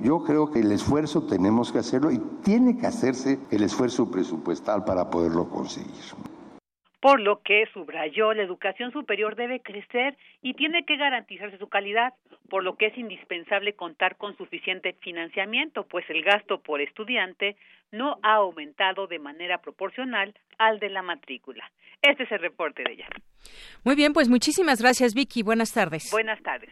Yo 0.00 0.24
creo 0.24 0.50
que 0.50 0.60
el 0.60 0.72
esfuerzo 0.72 1.22
tenemos 1.22 1.70
que 1.72 1.78
hacerlo 1.78 2.10
y 2.10 2.18
tiene 2.42 2.76
que 2.76 2.86
hacerse 2.86 3.38
el 3.50 3.62
esfuerzo 3.62 4.10
presupuestal 4.10 4.84
para 4.84 5.10
poderlo 5.10 5.48
conseguir. 5.48 5.94
Por 7.04 7.20
lo 7.20 7.42
que 7.42 7.66
subrayó, 7.74 8.32
la 8.32 8.44
educación 8.44 8.90
superior 8.90 9.36
debe 9.36 9.60
crecer 9.60 10.16
y 10.40 10.54
tiene 10.54 10.86
que 10.86 10.96
garantizarse 10.96 11.58
su 11.58 11.68
calidad, 11.68 12.14
por 12.48 12.64
lo 12.64 12.78
que 12.78 12.86
es 12.86 12.96
indispensable 12.96 13.74
contar 13.74 14.16
con 14.16 14.34
suficiente 14.38 14.94
financiamiento, 15.02 15.86
pues 15.86 16.08
el 16.08 16.22
gasto 16.22 16.62
por 16.62 16.80
estudiante 16.80 17.56
no 17.92 18.16
ha 18.22 18.36
aumentado 18.36 19.06
de 19.06 19.18
manera 19.18 19.58
proporcional 19.58 20.32
al 20.56 20.78
de 20.78 20.88
la 20.88 21.02
matrícula. 21.02 21.70
Este 22.00 22.22
es 22.22 22.32
el 22.32 22.38
reporte 22.38 22.82
de 22.82 22.94
ella. 22.94 23.06
Muy 23.84 23.96
bien, 23.96 24.14
pues 24.14 24.30
muchísimas 24.30 24.80
gracias, 24.80 25.12
Vicky. 25.12 25.42
Buenas 25.42 25.72
tardes. 25.72 26.08
Buenas 26.10 26.42
tardes. 26.42 26.70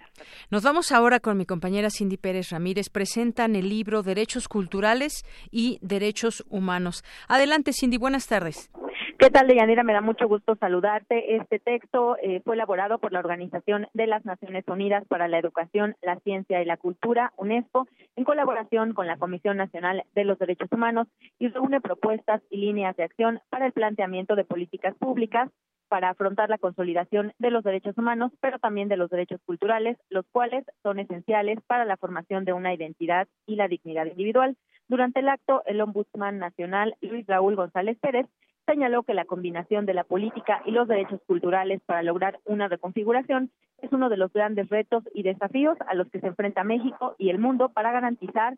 Nos 0.51 0.63
vamos 0.63 0.93
ahora 0.93 1.21
con 1.21 1.37
mi 1.37 1.45
compañera 1.45 1.91
Cindy 1.91 2.17
Pérez 2.17 2.49
Ramírez. 2.53 2.89
Presentan 2.89 3.55
el 3.55 3.69
libro 3.69 4.03
Derechos 4.03 4.49
Culturales 4.49 5.25
y 5.51 5.79
Derechos 5.83 6.43
Humanos. 6.49 7.05
Adelante, 7.29 7.73
Cindy. 7.75 7.99
Buenas 7.99 8.29
tardes. 8.29 8.71
¿Qué 9.19 9.31
tal, 9.31 9.47
Deyanira? 9.47 9.85
Me 9.85 9.93
da 9.93 10.01
mucho 10.01 10.27
gusto 10.27 10.57
saludarte. 10.57 11.37
Este 11.37 11.59
texto 11.59 12.17
eh, 12.23 12.41
fue 12.45 12.55
elaborado 12.55 12.99
por 12.99 13.13
la 13.13 13.21
Organización 13.21 13.87
de 13.95 14.07
las 14.07 14.25
Naciones 14.25 14.65
Unidas 14.67 15.05
para 15.07 15.29
la 15.29 15.39
Educación, 15.39 15.97
la 16.03 16.19
Ciencia 16.21 16.61
y 16.61 16.65
la 16.65 16.77
Cultura, 16.77 17.33
UNESCO, 17.37 17.87
en 18.17 18.25
colaboración 18.25 18.95
con 18.95 19.07
la 19.07 19.19
Comisión 19.19 19.57
Nacional 19.57 20.05
de 20.15 20.25
los 20.25 20.39
Derechos 20.39 20.69
Humanos 20.73 21.07
y 21.39 21.49
reúne 21.49 21.81
propuestas 21.81 22.43
y 22.51 22.59
líneas 22.59 22.97
de 22.97 23.05
acción 23.05 23.41
para 23.51 23.67
el 23.67 23.73
planteamiento 23.73 24.35
de 24.35 24.45
políticas 24.45 24.95
públicas 24.97 25.51
para 25.89 26.09
afrontar 26.09 26.49
la 26.49 26.57
consolidación 26.57 27.35
de 27.39 27.51
los 27.51 27.65
derechos 27.65 27.99
humanos, 27.99 28.33
pero 28.41 28.59
también 28.59 28.89
de 28.89 28.97
los 28.97 29.11
derechos 29.11 29.43
culturales, 29.45 29.99
los 30.09 30.25
cuales 30.33 30.65
son 30.83 30.99
esenciales 30.99 31.59
para 31.67 31.85
la 31.85 31.99
formación 31.99 32.47
de 32.47 32.55
una 32.55 32.73
identidad 32.73 33.29
y 33.47 33.57
la 33.57 33.69
dignidad 33.69 34.07
individual. 34.07 34.57
Durante 34.89 35.21
el 35.21 35.29
acto, 35.29 35.63
el 35.67 35.83
Ombudsman 35.83 36.39
Nacional, 36.39 36.97
Luis 37.03 37.27
Raúl 37.27 37.57
González 37.57 37.99
Pérez, 38.01 38.27
señaló 38.67 39.03
que 39.03 39.15
la 39.15 39.25
combinación 39.25 39.87
de 39.87 39.95
la 39.95 40.05
política 40.05 40.63
y 40.65 40.71
los 40.71 40.89
derechos 40.89 41.21
culturales 41.27 41.81
para 41.85 42.03
lograr 42.03 42.41
una 42.45 42.69
reconfiguración 42.69 43.51
es 43.79 43.93
uno 43.93 44.09
de 44.09 44.17
los 44.17 44.33
grandes 44.33 44.69
retos 44.69 45.05
y 45.15 45.23
desafíos 45.23 45.77
a 45.87 45.95
los 45.95 46.09
que 46.11 46.21
se 46.21 46.29
enfrenta 46.29 46.65
México 46.65 47.17
y 47.19 47.31
el 47.31 47.39
mundo 47.39 47.71
para 47.71 47.93
garantizar 47.93 48.57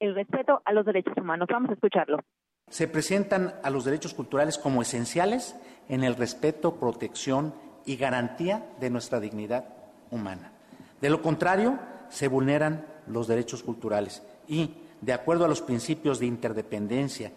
el 0.00 0.14
respeto 0.14 0.62
a 0.64 0.72
los 0.72 0.84
derechos 0.84 1.16
humanos. 1.16 1.48
Vamos 1.50 1.70
a 1.70 1.74
escucharlo 1.74 2.20
se 2.68 2.88
presentan 2.88 3.54
a 3.62 3.70
los 3.70 3.84
derechos 3.84 4.14
culturales 4.14 4.58
como 4.58 4.82
esenciales 4.82 5.54
en 5.88 6.02
el 6.02 6.16
respeto, 6.16 6.80
protección 6.80 7.54
y 7.84 7.96
garantía 7.96 8.66
de 8.80 8.90
nuestra 8.90 9.20
dignidad 9.20 9.66
humana. 10.10 10.52
De 11.00 11.10
lo 11.10 11.22
contrario, 11.22 11.78
se 12.08 12.28
vulneran 12.28 12.86
los 13.06 13.28
derechos 13.28 13.62
culturales 13.62 14.22
y, 14.48 14.74
de 15.00 15.12
acuerdo 15.12 15.44
a 15.44 15.48
los 15.48 15.62
principios 15.62 16.18
de 16.18 16.26
interdependencia 16.26 17.32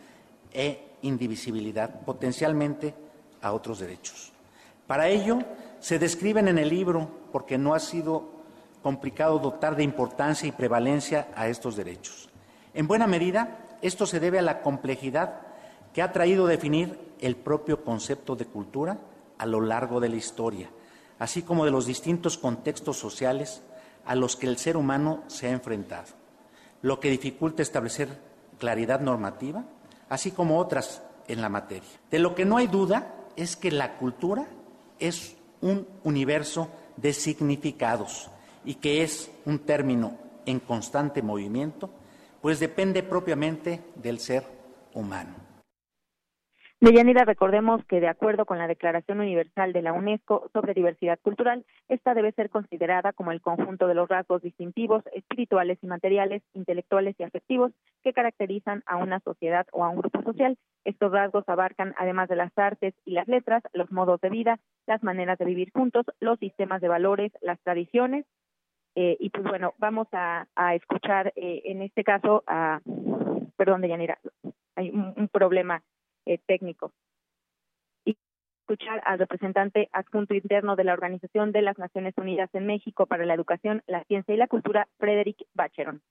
e 0.54 0.98
indivisibilidad, 1.02 2.02
potencialmente 2.02 2.94
a 3.42 3.54
otros 3.54 3.80
derechos. 3.80 4.32
Para 4.88 5.08
ello, 5.08 5.40
se 5.80 6.00
describen 6.00 6.48
en 6.48 6.58
el 6.58 6.70
libro, 6.70 7.10
porque 7.32 7.58
no 7.58 7.74
ha 7.74 7.80
sido 7.80 8.40
complicado 8.82 9.40
dotar 9.40 9.76
de 9.76 9.84
importancia 9.84 10.48
y 10.48 10.52
prevalencia 10.52 11.28
a 11.36 11.48
estos 11.48 11.76
derechos. 11.76 12.30
En 12.74 12.88
buena 12.88 13.08
medida, 13.08 13.60
esto 13.82 14.06
se 14.06 14.20
debe 14.20 14.40
a 14.40 14.44
la 14.44 14.62
complejidad 14.62 15.42
que 15.94 16.02
ha 16.02 16.12
traído 16.12 16.48
definir 16.48 17.00
el 17.20 17.36
propio 17.36 17.84
concepto 17.84 18.36
de 18.36 18.46
cultura 18.46 18.98
a 19.38 19.46
lo 19.46 19.62
largo 19.62 20.00
de 20.00 20.10
la 20.10 20.16
historia, 20.16 20.70
así 21.18 21.42
como 21.42 21.66
de 21.66 21.72
los 21.72 21.86
distintos 21.86 22.38
contextos 22.38 22.98
sociales 22.98 23.62
a 24.06 24.16
los 24.16 24.36
que 24.36 24.48
el 24.48 24.58
ser 24.58 24.78
humano 24.78 25.24
se 25.28 25.48
ha 25.48 25.52
enfrentado, 25.52 26.08
lo 26.82 27.00
que 27.00 27.10
dificulta 27.10 27.62
establecer 27.62 28.10
claridad 28.58 29.00
normativa, 29.02 29.66
así 30.10 30.32
como 30.32 30.58
otras 30.58 31.02
en 31.28 31.42
la 31.42 31.50
materia. 31.50 31.90
De 32.12 32.20
lo 32.20 32.36
que 32.36 32.46
no 32.46 32.58
hay 32.58 32.68
duda 32.68 33.16
es 33.36 33.56
que 33.56 33.72
la 33.72 33.98
cultura 33.98 34.48
es 35.00 35.38
un 35.62 35.88
universo 36.04 36.70
de 36.98 37.14
significados 37.14 38.30
y 38.66 38.76
que 38.76 39.04
es 39.04 39.32
un 39.46 39.60
término 39.60 40.18
en 40.46 40.60
constante 40.60 41.22
movimiento 41.22 41.90
pues 42.42 42.60
depende 42.60 43.04
propiamente 43.04 43.82
del 43.96 44.20
ser 44.20 44.46
humano. 44.94 45.36
Deyanira, 46.82 47.26
recordemos 47.26 47.84
que 47.86 48.00
de 48.00 48.08
acuerdo 48.08 48.46
con 48.46 48.58
la 48.58 48.66
Declaración 48.66 49.20
Universal 49.20 49.74
de 49.74 49.82
la 49.82 49.92
UNESCO 49.92 50.50
sobre 50.54 50.74
diversidad 50.74 51.20
cultural, 51.22 51.66
esta 51.90 52.14
debe 52.14 52.32
ser 52.32 52.50
considerada 52.50 53.12
como 53.12 53.34
el 53.34 53.42
conjunto 53.42 53.86
de 53.86 53.96
los 53.96 54.08
rasgos 54.08 54.42
distintivos, 54.42 55.04
espirituales 55.14 55.78
y 55.82 55.88
materiales, 55.88 56.42
intelectuales 56.54 57.18
y 57.20 57.24
afectivos 57.24 57.74
que 58.02 58.14
caracterizan 58.14 58.82
a 58.86 58.96
una 58.96 59.20
sociedad 59.20 59.68
o 59.74 59.84
a 59.84 59.90
un 59.90 59.98
grupo 59.98 60.24
social. 60.24 60.58
Estos 60.86 61.12
rasgos 61.12 61.44
abarcan, 61.50 61.94
además 61.98 62.30
de 62.30 62.38
las 62.38 62.58
artes 62.58 62.94
y 63.04 63.12
las 63.12 63.28
letras, 63.28 63.62
los 63.74 63.92
modos 63.92 64.22
de 64.22 64.30
vida, 64.30 64.58
las 64.88 65.04
maneras 65.04 65.38
de 65.38 65.46
vivir 65.46 65.72
juntos, 65.74 66.06
los 66.22 66.40
sistemas 66.40 66.80
de 66.80 66.88
valores, 66.88 67.34
las 67.42 67.60
tradiciones, 67.60 68.26
eh, 68.96 69.18
y 69.20 69.30
pues 69.32 69.44
bueno, 69.44 69.74
vamos 69.80 70.08
a, 70.14 70.48
escuchar 70.76 71.34
eh, 71.36 71.62
en 71.66 71.82
este 71.82 72.06
caso 72.06 72.44
a, 72.48 72.80
perdón, 73.58 73.82
Deyanira, 73.82 74.18
hay 74.76 74.90
un, 74.92 75.28
problema 75.28 75.84
eh, 76.30 76.40
técnico. 76.46 76.92
Y 78.06 78.16
escuchar 78.62 79.02
al 79.04 79.18
representante 79.18 79.90
adjunto 79.92 80.36
interno 80.36 80.76
de 80.76 80.84
la 80.84 80.94
Organización 80.94 81.52
de 81.52 81.64
las 81.64 81.80
Naciones 81.80 82.14
Unidas 82.18 82.50
en 82.54 82.68
México 82.68 83.08
para 83.08 83.26
la 83.26 83.34
Educación, 83.34 83.82
la 83.88 84.04
Ciencia 84.04 84.36
y 84.36 84.38
la 84.38 84.48
Cultura, 84.48 84.88
Frederick 85.00 85.44
Bacheron. 85.56 86.02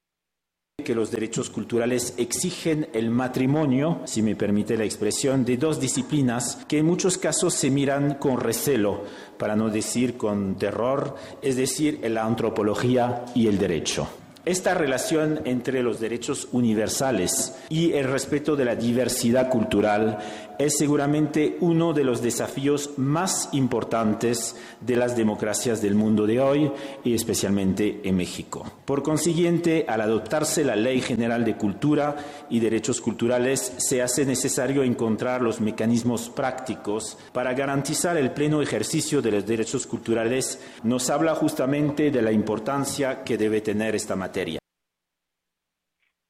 que 0.84 0.94
los 0.94 1.10
derechos 1.10 1.50
culturales 1.50 2.16
exigen 2.18 2.88
el 2.94 3.10
matrimonio, 3.10 4.00
si 4.04 4.22
me 4.22 4.36
permite 4.36 4.76
la 4.76 4.84
expresión, 4.84 5.44
de 5.44 5.56
dos 5.56 5.80
disciplinas 5.80 6.64
que 6.68 6.78
en 6.78 6.86
muchos 6.86 7.18
casos 7.18 7.54
se 7.54 7.70
miran 7.70 8.14
con 8.14 8.40
recelo, 8.40 9.04
para 9.38 9.54
no 9.54 9.70
decir 9.70 10.16
con 10.16 10.56
terror, 10.56 11.16
es 11.42 11.56
decir, 11.56 12.00
la 12.08 12.24
antropología 12.24 13.24
y 13.34 13.48
el 13.48 13.58
derecho. 13.58 14.08
Esta 14.44 14.74
relación 14.74 15.40
entre 15.44 15.82
los 15.82 16.00
derechos 16.00 16.48
universales 16.52 17.54
y 17.68 17.92
el 17.92 18.04
respeto 18.04 18.56
de 18.56 18.64
la 18.64 18.76
diversidad 18.76 19.50
cultural 19.50 20.18
es 20.58 20.76
seguramente 20.76 21.56
uno 21.60 21.92
de 21.92 22.04
los 22.04 22.22
desafíos 22.22 22.98
más 22.98 23.48
importantes 23.52 24.56
de 24.80 24.96
las 24.96 25.16
democracias 25.16 25.80
del 25.80 25.94
mundo 25.94 26.26
de 26.26 26.40
hoy 26.40 26.70
y 27.04 27.14
especialmente 27.14 28.00
en 28.04 28.16
México. 28.16 28.64
Por 28.84 29.02
consiguiente, 29.02 29.86
al 29.88 30.00
adoptarse 30.00 30.64
la 30.64 30.76
Ley 30.76 31.00
General 31.00 31.44
de 31.44 31.56
Cultura 31.56 32.16
y 32.50 32.60
Derechos 32.60 33.00
Culturales, 33.00 33.74
se 33.78 34.02
hace 34.02 34.26
necesario 34.26 34.82
encontrar 34.82 35.42
los 35.42 35.60
mecanismos 35.60 36.28
prácticos 36.28 37.18
para 37.32 37.54
garantizar 37.54 38.16
el 38.16 38.32
pleno 38.32 38.60
ejercicio 38.60 39.22
de 39.22 39.30
los 39.30 39.46
derechos 39.46 39.86
culturales. 39.86 40.60
Nos 40.82 41.10
habla 41.10 41.34
justamente 41.34 42.10
de 42.10 42.22
la 42.22 42.32
importancia 42.32 43.22
que 43.22 43.38
debe 43.38 43.60
tener 43.60 43.94
esta 43.94 44.16
materia. 44.16 44.58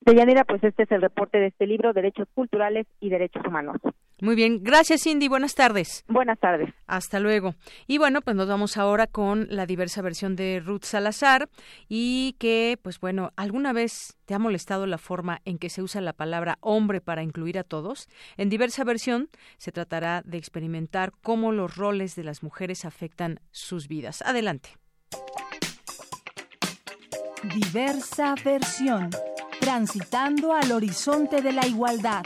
Deyanira, 0.00 0.44
pues 0.44 0.64
este 0.64 0.84
es 0.84 0.92
el 0.92 1.02
reporte 1.02 1.38
de 1.38 1.48
este 1.48 1.66
libro, 1.66 1.92
Derechos 1.92 2.28
Culturales 2.34 2.86
y 3.00 3.10
Derechos 3.10 3.42
Humanos. 3.46 3.76
Muy 4.20 4.34
bien, 4.34 4.64
gracias 4.64 5.04
Cindy, 5.04 5.28
buenas 5.28 5.54
tardes. 5.54 6.04
Buenas 6.08 6.40
tardes. 6.40 6.74
Hasta 6.88 7.20
luego. 7.20 7.54
Y 7.86 7.98
bueno, 7.98 8.20
pues 8.20 8.34
nos 8.34 8.48
vamos 8.48 8.76
ahora 8.76 9.06
con 9.06 9.46
la 9.48 9.64
diversa 9.64 10.02
versión 10.02 10.34
de 10.34 10.60
Ruth 10.64 10.82
Salazar 10.82 11.48
y 11.88 12.34
que, 12.40 12.80
pues 12.82 12.98
bueno, 12.98 13.30
¿alguna 13.36 13.72
vez 13.72 14.18
te 14.24 14.34
ha 14.34 14.40
molestado 14.40 14.86
la 14.86 14.98
forma 14.98 15.40
en 15.44 15.58
que 15.58 15.70
se 15.70 15.82
usa 15.82 16.00
la 16.00 16.14
palabra 16.14 16.58
hombre 16.60 17.00
para 17.00 17.22
incluir 17.22 17.60
a 17.60 17.64
todos? 17.64 18.08
En 18.36 18.48
diversa 18.48 18.82
versión 18.82 19.28
se 19.56 19.70
tratará 19.70 20.22
de 20.24 20.38
experimentar 20.38 21.12
cómo 21.22 21.52
los 21.52 21.76
roles 21.76 22.16
de 22.16 22.24
las 22.24 22.42
mujeres 22.42 22.84
afectan 22.84 23.38
sus 23.52 23.86
vidas. 23.86 24.22
Adelante. 24.22 24.70
Diversa 27.54 28.34
versión, 28.44 29.10
transitando 29.60 30.52
al 30.52 30.72
horizonte 30.72 31.40
de 31.40 31.52
la 31.52 31.64
igualdad. 31.68 32.24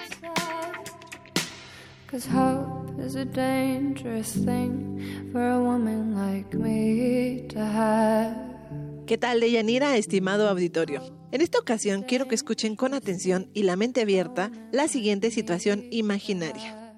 ¿Qué 9.06 9.16
tal, 9.16 9.40
Deyanira, 9.40 9.96
estimado 9.96 10.46
auditorio? 10.50 11.00
En 11.32 11.40
esta 11.40 11.58
ocasión 11.58 12.02
quiero 12.02 12.28
que 12.28 12.34
escuchen 12.34 12.76
con 12.76 12.92
atención 12.92 13.48
y 13.54 13.62
la 13.62 13.76
mente 13.76 14.02
abierta 14.02 14.50
la 14.72 14.88
siguiente 14.88 15.30
situación 15.30 15.86
imaginaria. 15.90 16.94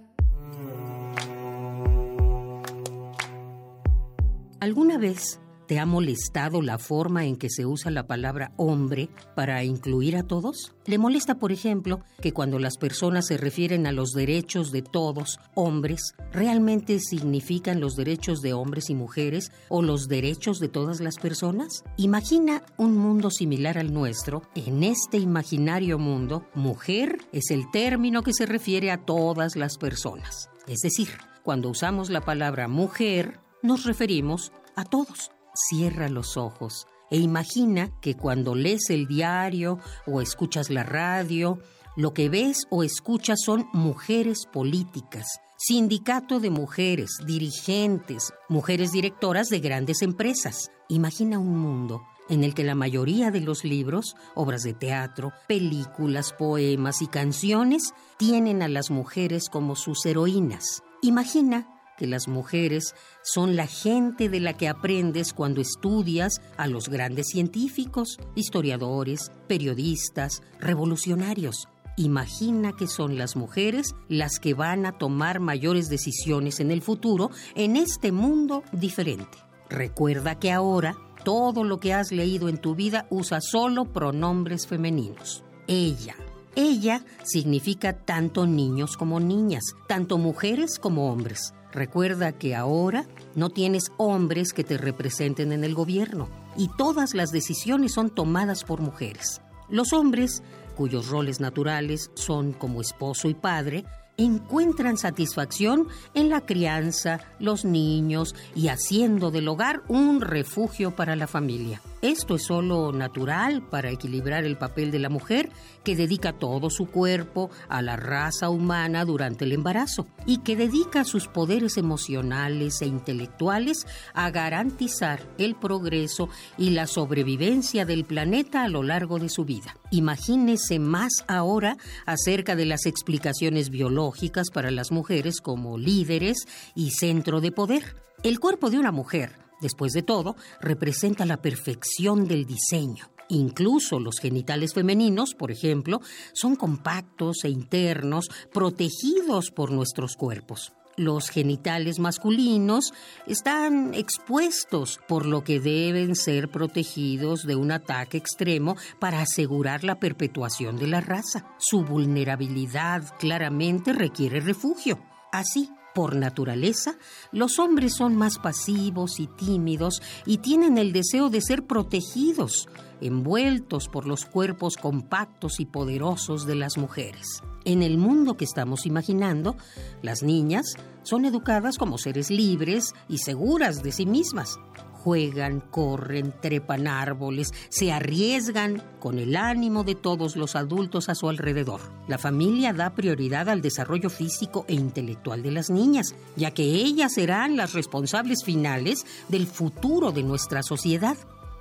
¿Alguna 4.58 4.98
vez 4.98 5.38
¿Te 5.66 5.78
ha 5.78 5.86
molestado 5.86 6.60
la 6.60 6.76
forma 6.76 7.24
en 7.24 7.36
que 7.36 7.48
se 7.48 7.64
usa 7.64 7.90
la 7.90 8.06
palabra 8.06 8.52
hombre 8.58 9.08
para 9.34 9.64
incluir 9.64 10.14
a 10.14 10.22
todos? 10.22 10.74
¿Le 10.84 10.98
molesta, 10.98 11.38
por 11.38 11.52
ejemplo, 11.52 12.00
que 12.20 12.34
cuando 12.34 12.58
las 12.58 12.76
personas 12.76 13.28
se 13.28 13.38
refieren 13.38 13.86
a 13.86 13.92
los 13.92 14.10
derechos 14.10 14.72
de 14.72 14.82
todos, 14.82 15.40
hombres, 15.54 16.14
realmente 16.32 17.00
significan 17.00 17.80
los 17.80 17.96
derechos 17.96 18.42
de 18.42 18.52
hombres 18.52 18.90
y 18.90 18.94
mujeres 18.94 19.52
o 19.70 19.80
los 19.80 20.06
derechos 20.06 20.58
de 20.58 20.68
todas 20.68 21.00
las 21.00 21.16
personas? 21.16 21.82
Imagina 21.96 22.62
un 22.76 22.98
mundo 22.98 23.30
similar 23.30 23.78
al 23.78 23.94
nuestro. 23.94 24.42
En 24.54 24.82
este 24.82 25.16
imaginario 25.16 25.98
mundo, 25.98 26.44
mujer 26.54 27.16
es 27.32 27.50
el 27.50 27.70
término 27.70 28.22
que 28.22 28.34
se 28.34 28.44
refiere 28.44 28.90
a 28.90 28.98
todas 28.98 29.56
las 29.56 29.78
personas. 29.78 30.50
Es 30.66 30.80
decir, 30.80 31.08
cuando 31.42 31.70
usamos 31.70 32.10
la 32.10 32.20
palabra 32.20 32.68
mujer, 32.68 33.40
nos 33.62 33.84
referimos 33.84 34.52
a 34.76 34.84
todos 34.84 35.30
cierra 35.54 36.08
los 36.08 36.36
ojos 36.36 36.86
e 37.10 37.18
imagina 37.18 37.90
que 38.00 38.16
cuando 38.16 38.54
lees 38.54 38.90
el 38.90 39.06
diario 39.06 39.78
o 40.06 40.20
escuchas 40.20 40.70
la 40.70 40.82
radio, 40.82 41.58
lo 41.96 42.12
que 42.12 42.28
ves 42.28 42.66
o 42.70 42.82
escuchas 42.82 43.40
son 43.44 43.68
mujeres 43.72 44.46
políticas, 44.52 45.26
sindicato 45.56 46.40
de 46.40 46.50
mujeres, 46.50 47.18
dirigentes, 47.24 48.32
mujeres 48.48 48.90
directoras 48.90 49.48
de 49.48 49.60
grandes 49.60 50.02
empresas. 50.02 50.72
Imagina 50.88 51.38
un 51.38 51.56
mundo 51.56 52.02
en 52.28 52.42
el 52.42 52.54
que 52.54 52.64
la 52.64 52.74
mayoría 52.74 53.30
de 53.30 53.42
los 53.42 53.64
libros, 53.64 54.16
obras 54.34 54.62
de 54.62 54.72
teatro, 54.72 55.32
películas, 55.46 56.32
poemas 56.32 57.00
y 57.02 57.06
canciones 57.06 57.92
tienen 58.16 58.62
a 58.62 58.68
las 58.68 58.90
mujeres 58.90 59.48
como 59.48 59.76
sus 59.76 60.04
heroínas. 60.06 60.82
Imagina 61.02 61.73
que 61.96 62.06
las 62.06 62.28
mujeres 62.28 62.94
son 63.22 63.56
la 63.56 63.66
gente 63.66 64.28
de 64.28 64.40
la 64.40 64.54
que 64.54 64.68
aprendes 64.68 65.32
cuando 65.32 65.60
estudias 65.60 66.40
a 66.56 66.66
los 66.66 66.88
grandes 66.88 67.28
científicos, 67.28 68.18
historiadores, 68.34 69.30
periodistas, 69.48 70.42
revolucionarios. 70.60 71.68
Imagina 71.96 72.72
que 72.72 72.88
son 72.88 73.18
las 73.18 73.36
mujeres 73.36 73.94
las 74.08 74.40
que 74.40 74.54
van 74.54 74.84
a 74.84 74.98
tomar 74.98 75.38
mayores 75.38 75.88
decisiones 75.88 76.58
en 76.58 76.72
el 76.72 76.82
futuro 76.82 77.30
en 77.54 77.76
este 77.76 78.10
mundo 78.10 78.64
diferente. 78.72 79.38
Recuerda 79.70 80.38
que 80.38 80.50
ahora 80.50 80.96
todo 81.24 81.64
lo 81.64 81.78
que 81.80 81.94
has 81.94 82.10
leído 82.10 82.48
en 82.48 82.58
tu 82.58 82.74
vida 82.74 83.06
usa 83.10 83.40
solo 83.40 83.86
pronombres 83.86 84.66
femeninos. 84.66 85.44
Ella. 85.66 86.16
Ella 86.56 87.04
significa 87.24 87.94
tanto 87.94 88.46
niños 88.46 88.96
como 88.96 89.18
niñas, 89.18 89.64
tanto 89.88 90.18
mujeres 90.18 90.78
como 90.78 91.10
hombres. 91.10 91.54
Recuerda 91.74 92.30
que 92.30 92.54
ahora 92.54 93.04
no 93.34 93.50
tienes 93.50 93.90
hombres 93.96 94.52
que 94.52 94.62
te 94.62 94.78
representen 94.78 95.50
en 95.50 95.64
el 95.64 95.74
gobierno 95.74 96.28
y 96.56 96.70
todas 96.78 97.14
las 97.14 97.32
decisiones 97.32 97.92
son 97.92 98.10
tomadas 98.10 98.62
por 98.62 98.80
mujeres. 98.80 99.40
Los 99.68 99.92
hombres, 99.92 100.44
cuyos 100.76 101.08
roles 101.08 101.40
naturales 101.40 102.12
son 102.14 102.52
como 102.52 102.80
esposo 102.80 103.28
y 103.28 103.34
padre, 103.34 103.84
encuentran 104.16 104.96
satisfacción 104.96 105.88
en 106.14 106.28
la 106.28 106.42
crianza, 106.42 107.18
los 107.40 107.64
niños 107.64 108.36
y 108.54 108.68
haciendo 108.68 109.32
del 109.32 109.48
hogar 109.48 109.82
un 109.88 110.20
refugio 110.20 110.94
para 110.94 111.16
la 111.16 111.26
familia. 111.26 111.82
Esto 112.04 112.34
es 112.34 112.42
solo 112.42 112.92
natural 112.92 113.66
para 113.66 113.90
equilibrar 113.90 114.44
el 114.44 114.58
papel 114.58 114.90
de 114.90 114.98
la 114.98 115.08
mujer 115.08 115.48
que 115.84 115.96
dedica 115.96 116.34
todo 116.34 116.68
su 116.68 116.84
cuerpo 116.84 117.48
a 117.66 117.80
la 117.80 117.96
raza 117.96 118.50
humana 118.50 119.06
durante 119.06 119.46
el 119.46 119.52
embarazo 119.52 120.06
y 120.26 120.40
que 120.42 120.54
dedica 120.54 121.04
sus 121.04 121.28
poderes 121.28 121.78
emocionales 121.78 122.82
e 122.82 122.86
intelectuales 122.88 123.86
a 124.12 124.30
garantizar 124.30 125.26
el 125.38 125.54
progreso 125.54 126.28
y 126.58 126.72
la 126.72 126.86
sobrevivencia 126.86 127.86
del 127.86 128.04
planeta 128.04 128.64
a 128.64 128.68
lo 128.68 128.82
largo 128.82 129.18
de 129.18 129.30
su 129.30 129.46
vida. 129.46 129.78
Imagínese 129.90 130.78
más 130.78 131.24
ahora 131.26 131.78
acerca 132.04 132.54
de 132.54 132.66
las 132.66 132.84
explicaciones 132.84 133.70
biológicas 133.70 134.50
para 134.50 134.70
las 134.70 134.92
mujeres 134.92 135.40
como 135.40 135.78
líderes 135.78 136.36
y 136.74 136.90
centro 136.90 137.40
de 137.40 137.50
poder. 137.50 137.96
El 138.22 138.40
cuerpo 138.40 138.68
de 138.68 138.78
una 138.78 138.92
mujer 138.92 139.43
Después 139.64 139.94
de 139.94 140.02
todo, 140.02 140.36
representa 140.60 141.24
la 141.24 141.38
perfección 141.38 142.28
del 142.28 142.44
diseño. 142.44 143.06
Incluso 143.30 143.98
los 143.98 144.18
genitales 144.20 144.74
femeninos, 144.74 145.34
por 145.34 145.50
ejemplo, 145.50 146.02
son 146.34 146.54
compactos 146.54 147.44
e 147.44 147.48
internos, 147.48 148.28
protegidos 148.52 149.50
por 149.50 149.72
nuestros 149.72 150.16
cuerpos. 150.16 150.74
Los 150.98 151.30
genitales 151.30 151.98
masculinos 151.98 152.92
están 153.26 153.94
expuestos, 153.94 155.00
por 155.08 155.24
lo 155.24 155.44
que 155.44 155.60
deben 155.60 156.14
ser 156.14 156.50
protegidos 156.50 157.44
de 157.44 157.56
un 157.56 157.72
ataque 157.72 158.18
extremo 158.18 158.76
para 158.98 159.22
asegurar 159.22 159.82
la 159.82 159.98
perpetuación 159.98 160.76
de 160.76 160.88
la 160.88 161.00
raza. 161.00 161.46
Su 161.56 161.84
vulnerabilidad 161.84 163.02
claramente 163.18 163.94
requiere 163.94 164.40
refugio. 164.40 165.02
Así, 165.32 165.70
por 165.94 166.16
naturaleza, 166.16 166.96
los 167.32 167.58
hombres 167.58 167.94
son 167.94 168.16
más 168.16 168.38
pasivos 168.38 169.20
y 169.20 169.26
tímidos 169.26 170.02
y 170.26 170.38
tienen 170.38 170.78
el 170.78 170.92
deseo 170.92 171.30
de 171.30 171.40
ser 171.40 171.66
protegidos, 171.66 172.68
envueltos 173.00 173.88
por 173.88 174.06
los 174.06 174.24
cuerpos 174.24 174.76
compactos 174.76 175.60
y 175.60 175.66
poderosos 175.66 176.46
de 176.46 176.56
las 176.56 176.76
mujeres. 176.76 177.42
En 177.64 177.82
el 177.82 177.96
mundo 177.96 178.36
que 178.36 178.44
estamos 178.44 178.86
imaginando, 178.86 179.56
las 180.02 180.22
niñas 180.22 180.74
son 181.02 181.24
educadas 181.24 181.78
como 181.78 181.98
seres 181.98 182.30
libres 182.30 182.92
y 183.08 183.18
seguras 183.18 183.82
de 183.82 183.92
sí 183.92 184.04
mismas 184.04 184.58
juegan, 185.04 185.60
corren, 185.60 186.32
trepan 186.40 186.86
árboles, 186.86 187.52
se 187.68 187.92
arriesgan 187.92 188.82
con 189.00 189.18
el 189.18 189.36
ánimo 189.36 189.84
de 189.84 189.94
todos 189.94 190.34
los 190.34 190.56
adultos 190.56 191.10
a 191.10 191.14
su 191.14 191.28
alrededor. 191.28 191.82
La 192.08 192.16
familia 192.16 192.72
da 192.72 192.94
prioridad 192.94 193.50
al 193.50 193.60
desarrollo 193.60 194.08
físico 194.08 194.64
e 194.66 194.72
intelectual 194.72 195.42
de 195.42 195.50
las 195.50 195.68
niñas, 195.68 196.14
ya 196.36 196.52
que 196.52 196.62
ellas 196.62 197.12
serán 197.12 197.58
las 197.58 197.74
responsables 197.74 198.44
finales 198.44 199.04
del 199.28 199.46
futuro 199.46 200.10
de 200.10 200.22
nuestra 200.22 200.62
sociedad. 200.62 201.18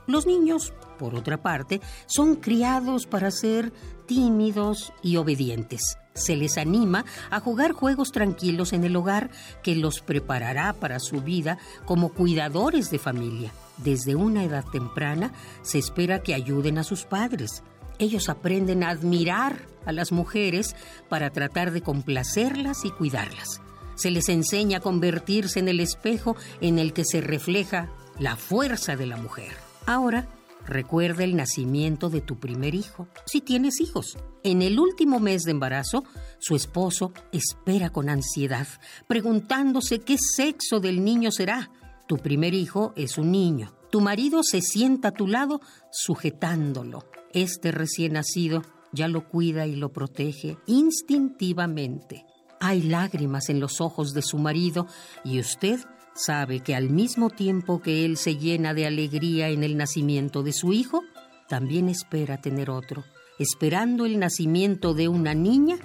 Los 0.08 0.26
niños, 0.26 0.72
por 0.98 1.14
otra 1.14 1.42
parte, 1.42 1.82
son 2.06 2.38
criados 2.38 3.08
para 3.08 3.30
ser 3.30 3.74
tímidos 4.06 4.94
y 5.02 5.18
obedientes. 5.18 5.98
Se 6.14 6.36
les 6.36 6.58
anima 6.58 7.06
a 7.32 7.40
jugar 7.40 7.72
juegos 7.72 8.12
tranquilos 8.12 8.74
en 8.74 8.84
el 8.84 8.96
hogar 8.96 9.32
que 9.64 9.76
los 9.76 10.02
preparará 10.02 10.74
para 10.74 11.00
su 11.00 11.22
vida 11.22 11.58
como 11.86 12.10
cuidadores 12.14 12.92
de 12.92 13.00
familia. 13.00 13.52
Desde 13.78 14.16
una 14.16 14.44
edad 14.44 14.64
temprana 14.72 15.34
se 15.64 15.80
espera 15.80 16.22
que 16.22 16.36
ayuden 16.36 16.78
a 16.78 16.84
sus 16.84 17.06
padres. 17.06 17.64
Ellos 17.98 18.30
aprenden 18.30 18.84
a 18.84 18.90
admirar 18.90 19.68
a 19.86 19.92
las 19.92 20.12
mujeres 20.12 20.76
para 21.10 21.32
tratar 21.32 21.72
de 21.72 21.82
complacerlas 21.82 22.86
y 22.86 22.92
cuidarlas. 22.92 23.62
Se 23.96 24.12
les 24.12 24.30
enseña 24.30 24.78
a 24.78 24.82
convertirse 24.82 25.60
en 25.60 25.68
el 25.68 25.80
espejo 25.80 26.36
en 26.62 26.80
el 26.80 26.94
que 26.94 27.06
se 27.06 27.22
refleja 27.22 27.90
la 28.20 28.36
fuerza 28.36 28.96
de 28.96 29.08
la 29.08 29.18
mujer. 29.18 29.54
Ahora, 29.86 30.28
recuerda 30.66 31.24
el 31.24 31.36
nacimiento 31.36 32.10
de 32.10 32.22
tu 32.22 32.40
primer 32.40 32.76
hijo, 32.76 33.08
si 33.26 33.42
tienes 33.42 33.82
hijos. 33.82 34.18
En 34.44 34.62
el 34.62 34.78
último 34.78 35.22
mes 35.22 35.44
de 35.44 35.52
embarazo, 35.52 36.04
su 36.40 36.56
esposo 36.56 37.14
espera 37.32 37.90
con 37.92 38.10
ansiedad, 38.10 38.68
preguntándose 39.08 40.00
qué 40.00 40.18
sexo 40.18 40.82
del 40.82 41.04
niño 41.04 41.32
será. 41.32 41.72
Tu 42.08 42.18
primer 42.18 42.54
hijo 42.54 42.92
es 42.98 43.18
un 43.18 43.32
niño. 43.32 43.74
Tu 43.90 44.02
marido 44.02 44.44
se 44.44 44.62
sienta 44.62 45.10
a 45.10 45.12
tu 45.12 45.28
lado 45.28 45.62
sujetándolo. 45.92 47.06
Este 47.32 47.72
recién 47.72 48.14
nacido 48.14 48.64
ya 48.92 49.08
lo 49.08 49.30
cuida 49.30 49.66
y 49.66 49.78
lo 49.78 49.94
protege 49.94 50.58
instintivamente. 50.68 52.26
Hay 52.60 52.82
lágrimas 52.82 53.50
en 53.50 53.62
los 53.62 53.80
ojos 53.80 54.14
de 54.14 54.22
su 54.22 54.38
marido 54.38 54.88
y 55.24 55.40
usted 55.40 55.80
sabe 56.16 56.60
que 56.60 56.76
al 56.76 56.90
mismo 56.90 57.30
tiempo 57.30 57.82
que 57.82 58.06
él 58.06 58.18
se 58.18 58.36
llena 58.36 58.74
de 58.74 58.88
alegría 58.88 59.50
en 59.50 59.64
el 59.64 59.78
nacimiento 59.78 60.44
de 60.44 60.54
su 60.54 60.74
hijo, 60.74 61.02
también 61.48 61.90
espera 61.90 62.42
tener 62.42 62.70
otro, 62.70 63.04
esperando 63.40 64.06
el 64.06 64.20
nacimiento 64.20 64.94
de 64.94 65.08
una 65.08 65.34
niña 65.34 65.78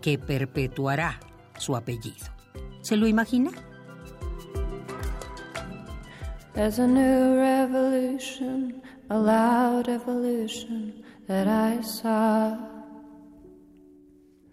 que 0.00 0.18
perpetuará 0.18 1.20
su 1.58 1.76
apellido. 1.76 2.26
¿Se 2.82 2.96
lo 2.96 3.06
imagina? 3.06 3.50
There's 6.54 6.78
a 6.78 6.86
new 6.86 7.36
revolution, 7.36 8.82
a 9.10 9.18
loud 9.18 9.88
evolution 9.88 11.04
that 11.26 11.46
I 11.46 11.82
saw. 11.82 12.56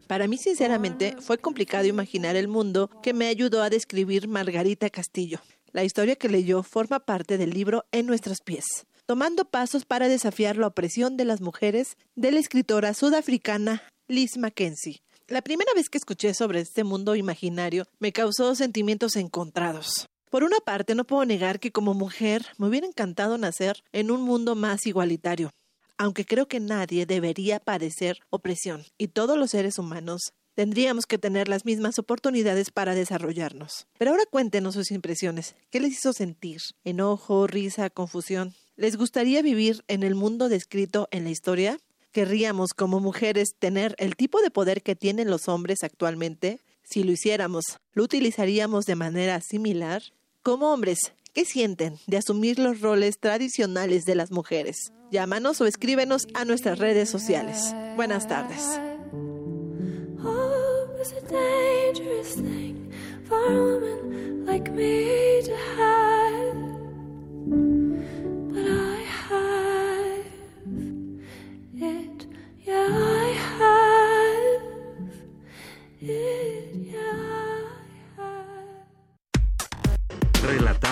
Para 0.08 0.28
mí, 0.28 0.38
sinceramente, 0.38 1.16
fue 1.22 1.38
complicado 1.38 1.88
imaginar 1.88 2.36
el 2.36 2.48
mundo 2.48 2.90
que 3.02 3.14
me 3.14 3.28
ayudó 3.28 3.64
a 3.64 3.70
describir 3.70 4.28
Margarita 4.28 4.90
Castillo. 4.90 5.40
La 5.72 5.84
historia 5.84 6.16
que 6.18 6.28
leyó 6.28 6.62
forma 6.62 7.00
parte 7.00 7.38
del 7.38 7.52
libro 7.52 7.86
En 7.92 8.06
nuestros 8.06 8.42
pies, 8.42 8.86
tomando 9.06 9.46
pasos 9.46 9.86
para 9.86 10.08
desafiar 10.08 10.58
la 10.58 10.68
opresión 10.68 11.18
de 11.18 11.26
las 11.26 11.42
mujeres 11.42 11.98
de 12.16 12.32
la 12.32 12.40
escritora 12.40 12.94
sudafricana 12.94 13.84
Liz 14.08 14.38
Mackenzie. 14.38 15.02
La 15.28 15.42
primera 15.42 15.72
vez 15.76 15.90
que 15.90 15.98
escuché 15.98 16.34
sobre 16.34 16.60
este 16.60 16.84
mundo 16.84 17.16
imaginario 17.16 17.86
me 18.00 18.12
causó 18.12 18.56
sentimientos 18.56 19.16
encontrados. 19.16 20.08
Por 20.30 20.44
una 20.44 20.58
parte, 20.60 20.96
no 20.96 21.06
puedo 21.06 21.26
negar 21.26 21.60
que 21.60 21.72
como 21.72 21.94
mujer 21.94 22.46
me 22.58 22.68
hubiera 22.68 22.88
encantado 22.88 23.38
nacer 23.38 23.84
en 23.92 24.10
un 24.10 24.22
mundo 24.22 24.56
más 24.56 24.86
igualitario, 24.86 25.52
aunque 25.98 26.26
creo 26.26 26.48
que 26.48 26.60
nadie 26.60 27.06
debería 27.06 27.60
padecer 27.60 28.18
opresión 28.30 28.84
y 28.98 29.10
todos 29.10 29.38
los 29.38 29.52
seres 29.52 29.78
humanos 29.78 30.34
tendríamos 30.56 31.06
que 31.06 31.18
tener 31.18 31.48
las 31.48 31.66
mismas 31.66 32.00
oportunidades 32.00 32.72
para 32.72 32.96
desarrollarnos. 32.96 33.88
Pero 33.98 34.12
ahora 34.12 34.24
cuéntenos 34.30 34.76
sus 34.76 34.92
impresiones. 34.92 35.56
¿Qué 35.72 35.80
les 35.80 35.94
hizo 35.94 36.14
sentir? 36.14 36.62
¿Enojo, 36.84 37.48
risa, 37.48 37.90
confusión? 37.90 38.54
¿Les 38.76 38.98
gustaría 38.98 39.42
vivir 39.42 39.84
en 39.88 40.04
el 40.04 40.16
mundo 40.16 40.50
descrito 40.50 41.08
en 41.12 41.24
la 41.24 41.30
historia? 41.30 41.80
¿Querríamos 42.12 42.74
como 42.74 43.00
mujeres 43.00 43.56
tener 43.58 43.96
el 43.98 44.16
tipo 44.16 44.42
de 44.42 44.52
poder 44.52 44.82
que 44.82 44.96
tienen 44.96 45.30
los 45.30 45.48
hombres 45.48 45.84
actualmente? 45.84 46.60
Si 46.84 47.04
lo 47.04 47.12
hiciéramos, 47.12 47.64
¿lo 47.94 48.04
utilizaríamos 48.04 48.86
de 48.86 48.96
manera 48.96 49.42
similar? 49.42 50.04
Como 50.42 50.74
hombres, 50.74 51.14
¿Qué 51.34 51.46
sienten 51.46 51.98
de 52.06 52.18
asumir 52.18 52.60
los 52.60 52.82
roles 52.82 53.18
tradicionales 53.18 54.06
de 54.06 54.14
las 54.14 54.30
mujeres? 54.30 54.94
Llámanos 55.12 55.60
o 55.62 55.66
escríbenos 55.66 56.28
a 56.36 56.46
nuestras 56.46 56.78
redes 56.78 57.10
sociales. 57.10 57.74
Buenas 57.96 58.28
tardes. 58.28 58.80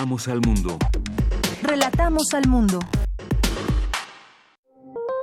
Relatamos 0.02 0.26
al 0.26 0.40
mundo. 0.40 0.78
Relatamos 1.62 2.34
al 2.34 2.48
mundo. 2.48 2.80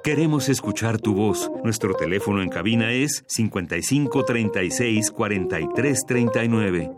Queremos 0.06 0.48
escuchar 0.48 1.00
tu 1.00 1.14
voz. 1.14 1.52
Nuestro 1.66 1.96
teléfono 1.96 2.42
en 2.42 2.48
cabina 2.48 2.94
es 2.94 3.26
55 3.28 4.24
36 4.24 5.12
43 5.12 6.06
39. 6.08 6.92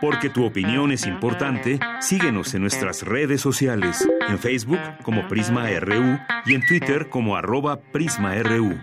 Porque 0.00 0.30
tu 0.30 0.46
opinión 0.46 0.92
es 0.92 1.06
importante, 1.06 1.78
síguenos 2.00 2.54
en 2.54 2.62
nuestras 2.62 3.02
redes 3.02 3.42
sociales, 3.42 4.08
en 4.30 4.38
Facebook 4.38 4.80
como 5.02 5.28
Prisma 5.28 5.68
RU 5.78 6.18
y 6.46 6.54
en 6.54 6.66
Twitter 6.66 7.10
como 7.10 7.36
arroba 7.36 7.80
PrismaRU. 7.92 8.78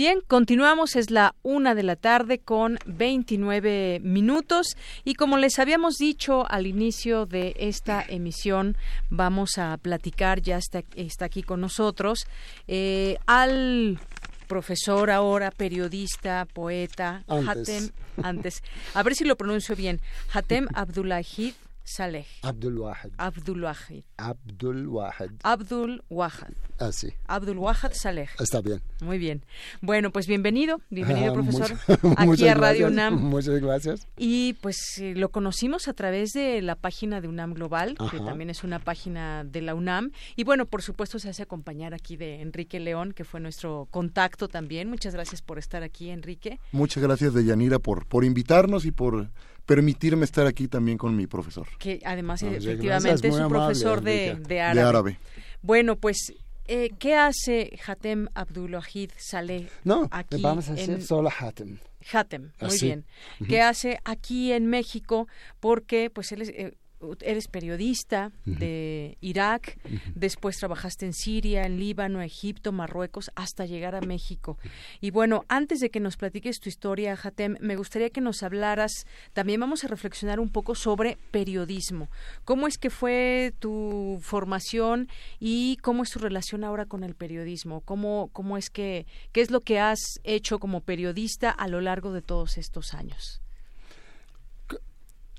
Bien, 0.00 0.22
continuamos, 0.26 0.96
es 0.96 1.10
la 1.10 1.34
una 1.42 1.74
de 1.74 1.82
la 1.82 1.94
tarde 1.94 2.38
con 2.38 2.78
29 2.86 4.00
minutos 4.02 4.68
y 5.04 5.12
como 5.12 5.36
les 5.36 5.58
habíamos 5.58 5.96
dicho 5.98 6.50
al 6.50 6.66
inicio 6.66 7.26
de 7.26 7.54
esta 7.58 8.02
emisión, 8.08 8.78
vamos 9.10 9.58
a 9.58 9.76
platicar, 9.76 10.40
ya 10.40 10.56
está, 10.56 10.84
está 10.96 11.26
aquí 11.26 11.42
con 11.42 11.60
nosotros, 11.60 12.26
eh, 12.66 13.18
al 13.26 14.00
profesor 14.48 15.10
ahora, 15.10 15.50
periodista, 15.50 16.46
poeta, 16.50 17.22
Antes. 17.28 17.68
Hatem, 17.68 17.90
antes, 18.22 18.62
a 18.94 19.02
ver 19.02 19.14
si 19.14 19.24
lo 19.24 19.36
pronuncio 19.36 19.76
bien, 19.76 20.00
Hatem 20.32 20.66
Abdullahid 20.74 21.52
Saleh. 21.90 22.26
Abdul 22.42 22.78
Wahid. 22.78 23.10
Abdul 23.18 23.64
Wahid. 23.64 24.04
Abdul 24.16 24.86
Wahid. 24.88 25.32
Abdul 25.42 26.02
Wahid. 26.08 26.54
Ah, 26.78 26.92
sí. 26.92 27.08
Abdul 27.26 27.58
Wahid 27.58 27.92
Saleh. 27.92 28.28
Está 28.38 28.60
bien. 28.60 28.80
Muy 29.02 29.18
bien. 29.18 29.44
Bueno, 29.80 30.10
pues 30.12 30.26
bienvenido, 30.26 30.80
bienvenido 30.88 31.32
Ah, 31.32 31.34
profesor, 31.34 31.72
aquí 32.16 32.46
a 32.46 32.54
Radio 32.54 32.86
gracias, 32.86 32.92
UNAM. 32.92 33.14
Muchas 33.20 33.60
gracias. 33.60 34.08
Y 34.16 34.54
pues 34.60 34.76
eh, 34.98 35.14
lo 35.16 35.30
conocimos 35.30 35.88
a 35.88 35.92
través 35.92 36.30
de 36.30 36.62
la 36.62 36.76
página 36.76 37.20
de 37.20 37.28
UNAM 37.28 37.54
Global, 37.54 37.96
que 38.10 38.18
también 38.20 38.50
es 38.50 38.62
una 38.62 38.78
página 38.78 39.44
de 39.44 39.60
la 39.60 39.74
UNAM. 39.74 40.12
Y 40.36 40.44
bueno, 40.44 40.66
por 40.66 40.82
supuesto 40.82 41.18
se 41.18 41.28
hace 41.28 41.42
acompañar 41.42 41.92
aquí 41.92 42.16
de 42.16 42.40
Enrique 42.40 42.78
León, 42.78 43.12
que 43.12 43.24
fue 43.24 43.40
nuestro 43.40 43.88
contacto 43.90 44.48
también. 44.48 44.88
Muchas 44.88 45.14
gracias 45.14 45.42
por 45.42 45.58
estar 45.58 45.82
aquí, 45.82 46.10
Enrique. 46.10 46.60
Muchas 46.72 47.02
gracias, 47.02 47.34
Deyanira, 47.34 47.78
por, 47.78 48.06
por 48.06 48.24
invitarnos 48.24 48.84
y 48.84 48.92
por 48.92 49.28
permitirme 49.74 50.24
estar 50.24 50.48
aquí 50.48 50.66
también 50.66 50.98
con 50.98 51.14
mi 51.16 51.28
profesor. 51.28 51.68
Que 51.78 52.00
además 52.04 52.42
Muchas 52.42 52.64
efectivamente 52.64 53.08
gracias, 53.08 53.24
es 53.24 53.30
muy 53.30 53.38
un 53.38 53.46
amable, 53.46 53.66
profesor 53.66 54.00
de, 54.02 54.34
de 54.48 54.60
árabe. 54.60 54.80
De 54.80 54.86
árabe. 54.88 55.18
Bueno, 55.62 55.94
pues, 55.94 56.32
eh, 56.66 56.90
¿qué 56.98 57.14
hace 57.14 57.78
Hatem 57.86 58.26
Abdulwahid 58.34 59.12
Saleh 59.16 59.68
No, 59.84 60.08
aquí 60.10 60.42
vamos 60.42 60.68
a 60.70 60.72
hacer 60.72 60.90
en- 60.90 61.02
solo 61.02 61.30
Hatem. 61.38 61.78
Hatem, 62.12 62.50
muy 62.60 62.68
Así. 62.68 62.86
bien. 62.86 63.04
¿Qué 63.46 63.60
hace 63.60 64.00
aquí 64.04 64.52
en 64.52 64.66
México? 64.66 65.28
Porque 65.60 66.10
pues 66.10 66.32
él 66.32 66.42
es, 66.42 66.48
eh, 66.48 66.74
eres 67.20 67.48
periodista 67.48 68.32
de 68.44 69.16
Irak, 69.20 69.78
después 70.14 70.58
trabajaste 70.58 71.06
en 71.06 71.14
Siria, 71.14 71.64
en 71.64 71.78
Líbano, 71.78 72.20
Egipto, 72.20 72.72
Marruecos, 72.72 73.30
hasta 73.34 73.64
llegar 73.64 73.94
a 73.94 74.00
México. 74.00 74.58
Y 75.00 75.10
bueno, 75.10 75.44
antes 75.48 75.80
de 75.80 75.90
que 75.90 76.00
nos 76.00 76.16
platiques 76.16 76.60
tu 76.60 76.68
historia, 76.68 77.18
Hatem, 77.22 77.56
me 77.60 77.76
gustaría 77.76 78.10
que 78.10 78.20
nos 78.20 78.42
hablaras, 78.42 79.06
también 79.32 79.60
vamos 79.60 79.84
a 79.84 79.88
reflexionar 79.88 80.40
un 80.40 80.50
poco 80.50 80.74
sobre 80.74 81.16
periodismo. 81.30 82.10
¿Cómo 82.44 82.66
es 82.66 82.76
que 82.76 82.90
fue 82.90 83.54
tu 83.58 84.18
formación 84.20 85.08
y 85.38 85.78
cómo 85.82 86.02
es 86.02 86.10
tu 86.10 86.18
relación 86.18 86.64
ahora 86.64 86.86
con 86.86 87.02
el 87.04 87.14
periodismo? 87.14 87.80
¿Cómo, 87.80 88.28
cómo 88.32 88.58
es 88.58 88.68
que, 88.68 89.06
qué 89.32 89.40
es 89.40 89.50
lo 89.50 89.60
que 89.60 89.80
has 89.80 90.20
hecho 90.22 90.58
como 90.58 90.82
periodista 90.82 91.50
a 91.50 91.68
lo 91.68 91.80
largo 91.80 92.12
de 92.12 92.22
todos 92.22 92.58
estos 92.58 92.92
años? 92.92 93.40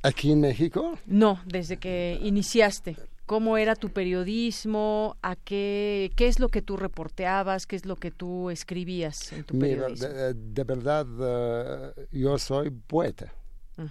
¿Aquí 0.03 0.31
en 0.31 0.41
México? 0.41 0.97
No, 1.05 1.39
desde 1.45 1.77
que 1.77 2.17
iniciaste. 2.21 2.97
¿Cómo 3.27 3.55
era 3.57 3.75
tu 3.75 3.91
periodismo? 3.91 5.15
¿A 5.21 5.35
qué, 5.37 6.11
qué 6.15 6.27
es 6.27 6.39
lo 6.39 6.49
que 6.49 6.61
tú 6.61 6.75
reporteabas? 6.75 7.65
¿Qué 7.67 7.75
es 7.77 7.85
lo 7.85 7.95
que 7.95 8.11
tú 8.11 8.49
escribías 8.49 9.31
en 9.31 9.43
tu 9.45 9.53
Mira, 9.55 9.87
periodismo? 9.87 10.07
de, 10.09 10.33
de 10.33 10.63
verdad, 10.63 11.05
eh, 11.21 12.07
yo 12.11 12.37
soy 12.37 12.69
poeta. 12.71 13.31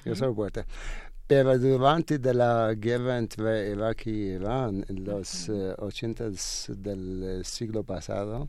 Yo 0.04 0.14
soy 0.14 0.32
poeta. 0.34 0.66
pero 1.26 1.58
durante 1.58 2.18
de 2.18 2.34
la 2.34 2.74
guerra 2.74 3.18
entre 3.18 3.70
Irak 3.70 4.06
y 4.06 4.32
Irán, 4.34 4.84
en 4.88 5.04
los 5.04 5.48
eh, 5.48 5.74
80 5.78 6.24
del 6.76 7.22
eh, 7.40 7.44
siglo 7.44 7.82
pasado, 7.84 8.48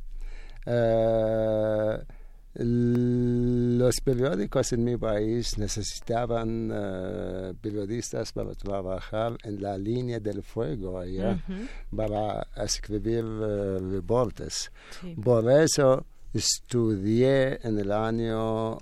eh, 0.65 1.97
los 2.53 4.01
periódicos 4.01 4.73
en 4.73 4.83
mi 4.83 4.97
país 4.97 5.57
necesitaban 5.57 6.69
eh, 6.73 7.53
periodistas 7.61 8.33
para 8.33 8.53
trabajar 8.53 9.37
en 9.43 9.61
la 9.61 9.77
línea 9.77 10.19
del 10.19 10.43
fuego 10.43 10.99
allá, 10.99 11.41
para 11.95 12.45
escribir 12.57 13.23
eh, 13.23 13.79
reportes. 13.79 14.71
Sí. 14.99 15.15
Por 15.15 15.49
eso 15.49 16.05
estudié 16.33 17.59
en 17.65 17.79
el 17.79 17.91
año 17.91 18.77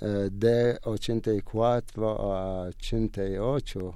eh, 0.00 0.28
de 0.30 0.78
84 0.84 2.32
a 2.32 2.62
88 2.68 3.94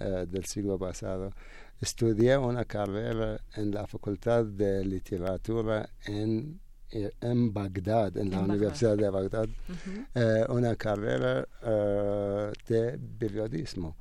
eh, 0.00 0.26
del 0.28 0.44
siglo 0.46 0.76
pasado. 0.76 1.32
Estudié 1.80 2.36
una 2.36 2.64
carrera 2.64 3.40
en 3.54 3.70
la 3.70 3.86
Facultad 3.86 4.44
de 4.46 4.84
Literatura 4.84 5.88
en, 6.06 6.58
en 7.20 7.52
Bagdad, 7.52 8.16
en 8.16 8.30
la 8.30 8.38
En. 8.38 8.50
Universidad 8.50 8.96
de 8.96 9.10
Bagdad, 9.10 9.48
eh, 10.14 10.44
una 10.48 10.76
carrera 10.76 11.46
eh, 11.62 12.52
de 12.68 12.98
periodismo. 13.18 13.96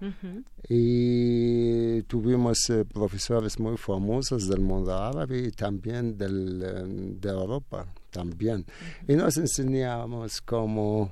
Y 0.70 2.02
tuvimos 2.04 2.70
eh, 2.70 2.86
profesores 2.86 3.60
muy 3.60 3.78
famosos 3.78 4.48
del 4.48 4.62
mundo 4.62 4.96
árabe 4.96 5.40
y 5.40 5.52
también 5.52 6.18
del, 6.18 6.62
eh, 6.64 6.84
de 7.20 7.30
Europa, 7.30 7.86
también. 8.12 8.66
Y 9.08 9.16
nos 9.16 9.38
enseñamos 9.38 10.42
cómo 10.42 11.12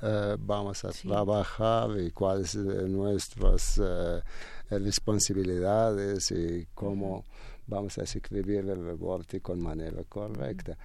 eh, 0.00 0.36
vamos 0.38 0.84
a 0.84 0.90
trabajar 0.90 1.90
y 2.00 2.10
cuáles 2.12 2.50
son 2.50 2.92
nuestras 2.92 3.78
eh, 3.82 4.22
responsabilidades 4.70 6.30
y 6.30 6.66
cómo 6.74 7.24
vamos 7.66 7.98
a 7.98 8.04
escribir 8.04 8.70
el 8.70 8.84
reporte 8.84 9.40
con 9.40 9.62
manera 9.62 10.02
correcta. 10.08 10.78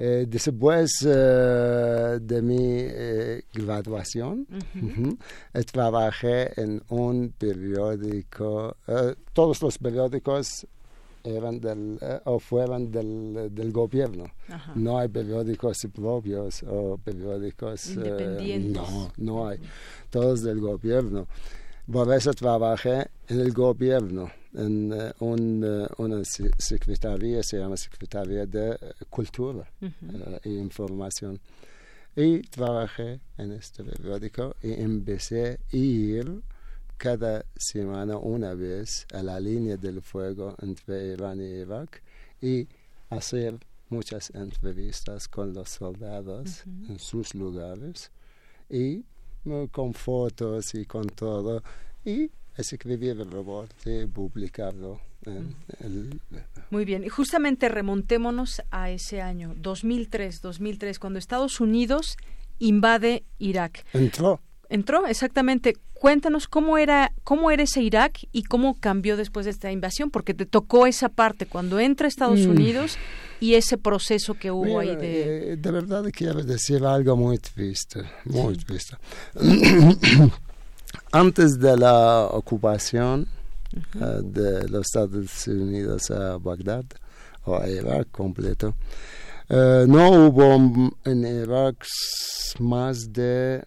Eh, 0.00 0.26
después 0.28 1.04
eh, 1.04 2.18
de 2.22 2.40
mi 2.40 2.56
eh, 2.60 3.42
graduación, 3.52 4.46
trabajé 5.72 6.52
en 6.60 6.80
un 6.90 7.34
periódico. 7.36 8.76
todos 9.32 9.60
los 9.60 9.76
periódicos 9.78 10.68
eran 11.24 11.58
del, 11.58 11.98
o 12.26 12.38
fueron 12.38 12.92
del, 12.92 13.48
del 13.50 13.72
gobierno. 13.72 14.26
No 14.76 14.98
hay 14.98 15.08
periódicos 15.08 15.78
propios 15.92 16.62
o 16.62 16.96
periódicos... 16.98 17.90
Independientes. 17.90 18.80
no, 18.80 19.12
no 19.16 19.48
hay. 19.48 19.58
Todos 20.10 20.44
del 20.44 20.60
gobierno. 20.60 21.26
Por 21.90 22.14
eso 22.14 22.32
trabajé 22.34 23.08
en 23.26 23.40
el 23.40 23.52
gobierno, 23.52 24.30
en 24.54 24.92
eh, 24.92 25.12
un, 25.20 25.62
eh, 25.64 25.86
una 25.98 26.24
se- 26.24 26.50
secretaría, 26.58 27.42
se 27.42 27.58
llama 27.58 27.76
Secretaría 27.76 28.46
de 28.46 28.70
eh, 28.72 28.76
Cultura 29.10 29.70
eh, 29.82 30.40
e 30.44 30.50
Información. 30.50 31.38
Y 32.16 32.40
trabajé 32.42 33.20
en 33.36 33.52
este 33.52 33.84
periódico 33.84 34.56
y 34.62 34.72
empecé 34.72 35.60
a 35.72 35.76
ir 35.76 36.42
cada 36.96 37.44
semana 37.56 38.16
una 38.16 38.54
vez 38.54 39.06
a 39.12 39.22
la 39.22 39.38
línea 39.38 39.76
del 39.76 40.02
fuego 40.02 40.56
entre 40.60 41.12
Irán 41.12 41.40
y 41.40 41.44
Irak 41.44 42.02
y 42.42 42.66
hacer 43.10 43.54
muchas 43.90 44.30
entrevistas 44.34 45.28
con 45.28 45.54
los 45.54 45.68
soldados 45.70 46.64
en 46.88 46.98
sus 46.98 47.34
lugares 47.36 48.10
y 48.68 49.04
eh, 49.44 49.68
con 49.70 49.94
fotos 49.94 50.74
y 50.74 50.84
con 50.86 51.06
todo 51.06 51.62
y 52.04 52.30
escribir 52.58 53.20
el 53.20 53.30
reporte 53.30 54.06
publicarlo 54.08 55.00
el 55.80 56.20
Muy 56.70 56.84
bien, 56.84 57.04
y 57.04 57.08
justamente 57.08 57.68
remontémonos 57.68 58.62
a 58.70 58.90
ese 58.90 59.20
año, 59.20 59.54
2003, 59.58 60.40
2003, 60.40 60.98
cuando 60.98 61.18
Estados 61.18 61.60
Unidos 61.60 62.16
invade 62.58 63.24
Irak. 63.38 63.84
entró 63.92 64.40
Entró, 64.70 65.06
exactamente. 65.06 65.76
Cuéntanos 65.94 66.46
cómo 66.46 66.78
era, 66.78 67.12
cómo 67.24 67.50
era 67.50 67.62
ese 67.62 67.82
Irak 67.82 68.20
y 68.32 68.44
cómo 68.44 68.78
cambió 68.78 69.16
después 69.16 69.46
de 69.46 69.50
esta 69.50 69.72
invasión, 69.72 70.10
porque 70.10 70.34
te 70.34 70.46
tocó 70.46 70.86
esa 70.86 71.08
parte 71.08 71.46
cuando 71.46 71.80
entra 71.80 72.06
Estados 72.06 72.40
Mm. 72.40 72.50
Unidos 72.50 72.98
y 73.40 73.54
ese 73.54 73.78
proceso 73.78 74.34
que 74.34 74.50
hubo 74.50 74.78
ahí 74.78 74.94
de 74.94 75.52
eh, 75.52 75.56
de 75.56 75.70
verdad 75.70 76.04
quiero 76.12 76.44
decir 76.44 76.84
algo 76.84 77.16
muy 77.16 77.38
triste, 77.38 78.02
muy 78.24 78.56
triste. 78.56 78.96
Antes 81.12 81.58
de 81.58 81.76
la 81.76 82.26
ocupación 82.26 83.26
eh, 83.72 84.20
de 84.22 84.68
los 84.68 84.86
Estados 84.86 85.46
Unidos 85.46 86.10
a 86.10 86.36
Bagdad 86.36 86.84
o 87.44 87.56
a 87.58 87.68
Irak 87.68 88.10
completo, 88.10 88.74
eh, 89.48 89.86
no 89.88 90.26
hubo 90.26 90.58
mm, 90.58 90.90
en 91.04 91.24
Irak 91.24 91.86
más 92.58 93.10
de 93.12 93.64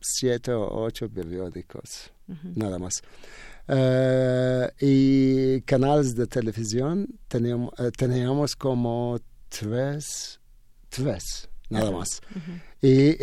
siete 0.00 0.52
o 0.52 0.84
ocho 0.84 1.08
periódicos, 1.10 2.10
nada 2.54 2.78
más. 2.78 2.94
Eh, 3.68 4.70
y 4.80 5.60
canales 5.62 6.16
de 6.16 6.26
televisión 6.26 7.06
teníamos, 7.28 7.74
teníamos 7.96 8.56
como 8.56 9.20
tres, 9.50 10.40
tres, 10.88 11.48
nada 11.68 11.90
más. 11.90 12.22
Y 12.80 13.16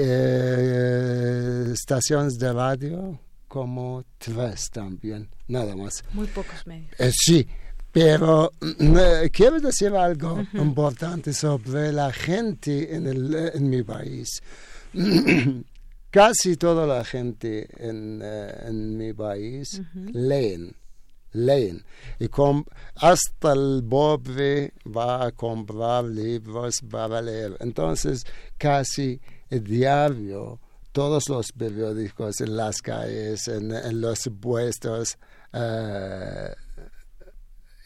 estaciones 1.73 2.37
de 2.37 2.53
radio 2.53 3.19
como 3.47 4.03
tres 4.17 4.69
también, 4.71 5.29
nada 5.47 5.75
más. 5.75 6.03
muy 6.13 6.27
pocos 6.27 6.65
medios. 6.67 6.89
Eh, 6.99 7.11
sí, 7.13 7.47
pero 7.91 8.51
mm, 8.61 8.97
eh, 8.97 9.29
quiero 9.31 9.59
decir 9.59 9.93
algo 9.95 10.43
importante 10.53 11.33
sobre 11.33 11.91
la 11.91 12.11
gente 12.11 12.93
en, 12.95 13.07
el, 13.07 13.33
en 13.53 13.69
mi 13.69 13.83
país. 13.83 14.41
Casi 16.09 16.55
toda 16.55 16.87
la 16.87 17.03
gente 17.03 17.67
en, 17.77 18.21
eh, 18.23 18.53
en 18.65 18.97
mi 18.97 19.13
país 19.13 19.81
leen, 20.13 20.73
leen. 21.33 21.83
Y 22.17 22.27
com- 22.29 22.63
hasta 22.95 23.51
el 23.53 23.83
pobre 23.87 24.73
va 24.85 25.25
a 25.27 25.31
comprar 25.33 26.05
libros 26.05 26.81
para 26.89 27.21
leer. 27.21 27.57
Entonces, 27.59 28.25
casi 28.57 29.19
el 29.49 29.63
diario, 29.65 30.59
todos 30.97 31.29
los 31.29 31.51
periódicos 31.51 32.41
en 32.41 32.57
las 32.57 32.81
calles, 32.81 33.47
en, 33.47 33.71
en 33.71 34.01
los 34.01 34.27
puestos, 34.41 35.15
eh, 35.53 36.49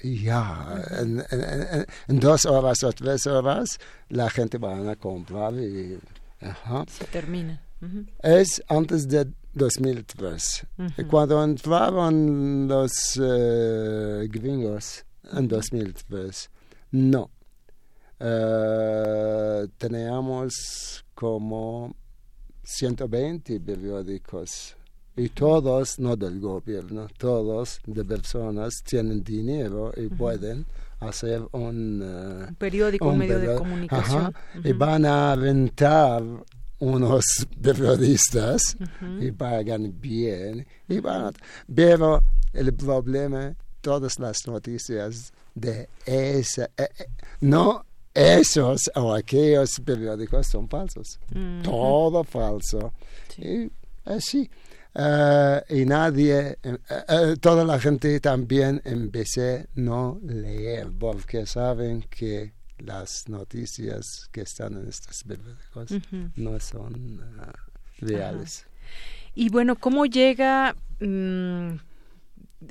ya, 0.01 0.81
en, 0.99 1.19
en- 1.29 1.85
en- 2.07 2.19
dos 2.19 2.45
horas 2.45 2.81
o 2.83 2.91
tres 2.93 3.27
horas 3.27 3.77
la 4.07 4.29
gente 4.29 4.57
va 4.57 4.91
a 4.91 4.95
comprar 4.95 5.53
y... 5.55 5.99
ajá. 6.39 6.85
Se 6.87 7.03
termina. 7.05 7.61
Es 8.23 8.61
antes 8.69 9.07
de 9.09 9.27
2003. 9.55 10.67
Ujú. 10.77 11.07
Cuando 11.09 11.43
entraron 11.43 12.67
los 12.69 13.19
eh, 13.21 14.25
gringos 14.31 15.03
en 15.33 15.47
2003, 15.49 16.49
no. 16.91 17.29
Eh, 18.19 19.67
teníamos 19.77 21.03
como 21.13 21.95
120 22.75 23.59
periódicos 23.59 24.75
y 25.15 25.29
todos, 25.29 25.99
no 25.99 26.15
del 26.15 26.39
gobierno, 26.39 27.07
todos 27.17 27.79
de 27.85 28.03
personas 28.05 28.81
tienen 28.85 29.23
dinero 29.23 29.91
y 29.97 30.07
pueden 30.07 30.65
hacer 31.01 31.41
un, 31.51 32.01
eh, 32.03 32.45
Un 32.49 32.55
periódico, 32.55 33.09
un 33.09 33.17
medio 33.17 33.39
de 33.39 33.55
comunicación. 33.55 34.21
Ajá, 34.27 34.33
Y 34.63 34.71
van 34.71 35.05
a 35.05 35.35
rentar 35.35 36.23
unos 36.79 37.25
periodistas 37.61 38.77
y 39.19 39.31
pagan 39.31 39.93
bien. 39.99 40.65
Y 40.87 40.99
van 40.99 41.25
a- 41.25 41.31
pero 41.73 42.23
el 42.53 42.73
problema, 42.73 43.53
todas 43.81 44.17
las 44.17 44.47
noticias 44.47 45.33
de 45.55 45.89
esa, 46.05 46.65
eh, 46.77 46.87
eh, 46.99 47.05
no 47.41 47.85
esos 48.13 48.89
o 48.95 49.13
aquellos 49.13 49.79
periódicos 49.83 50.47
son 50.47 50.67
falsos. 50.67 51.19
Ujú. 51.31 51.63
Todo 51.63 52.23
falso. 52.23 52.93
Y 53.37 53.71
así. 54.05 54.49
Eh, 54.93 55.61
y 55.69 55.85
nadie, 55.85 56.57
eh, 56.61 56.77
eh, 57.07 57.35
toda 57.39 57.63
la 57.63 57.79
gente 57.79 58.19
también 58.19 58.81
empecé 58.83 59.67
no 59.75 60.19
leer 60.21 60.89
porque 60.99 61.45
saben 61.45 62.01
que 62.09 62.51
las 62.79 63.29
noticias 63.29 64.27
que 64.31 64.41
están 64.41 64.73
en 64.73 64.89
estos 64.89 65.23
periódicos 65.23 65.91
no 66.35 66.59
son 66.59 67.21
ah, 67.39 67.53
reales. 67.99 68.65
Y 69.33 69.49
bueno, 69.49 69.77
¿cómo 69.77 70.05
llega 70.05 70.75
mm, 70.99 71.75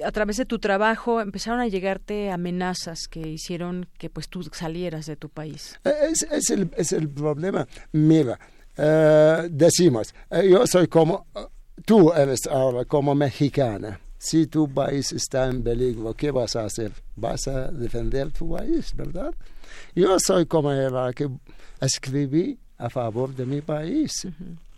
a 0.04 0.12
través 0.12 0.36
de 0.36 0.44
tu 0.44 0.58
trabajo 0.58 1.20
empezaron 1.20 1.60
a 1.60 1.68
llegarte 1.68 2.30
amenazas 2.30 3.08
que 3.08 3.20
hicieron 3.20 3.86
que 3.98 4.08
pues 4.10 4.28
tú 4.28 4.42
salieras 4.52 5.06
de 5.06 5.16
tu 5.16 5.28
país? 5.28 5.78
Eh, 5.84 5.92
Es, 6.10 6.22
es 6.30 6.50
el, 6.50 6.70
es 6.76 6.92
el 6.92 7.08
problema. 7.08 7.66
Mira, 7.92 8.38
eh, 8.76 9.48
decimos, 9.50 10.14
eh, 10.30 10.48
yo 10.50 10.66
soy 10.66 10.86
como, 10.86 11.26
tú 11.84 12.12
eres 12.12 12.46
ahora 12.46 12.84
como 12.84 13.14
mexicana. 13.14 14.00
Si 14.18 14.46
tu 14.46 14.68
país 14.68 15.12
está 15.12 15.48
en 15.48 15.62
peligro, 15.62 16.12
¿qué 16.12 16.30
vas 16.30 16.54
a 16.54 16.64
hacer? 16.66 16.92
Vas 17.16 17.48
a 17.48 17.70
defender 17.72 18.30
tu 18.32 18.54
país, 18.54 18.94
¿verdad? 18.94 19.34
Yo 19.94 20.18
soy 20.20 20.44
como 20.46 20.72
era 20.72 21.10
que 21.14 21.28
escribí 21.80 22.58
a 22.76 22.90
favor 22.90 23.34
de 23.34 23.46
mi 23.46 23.62
país 23.62 24.26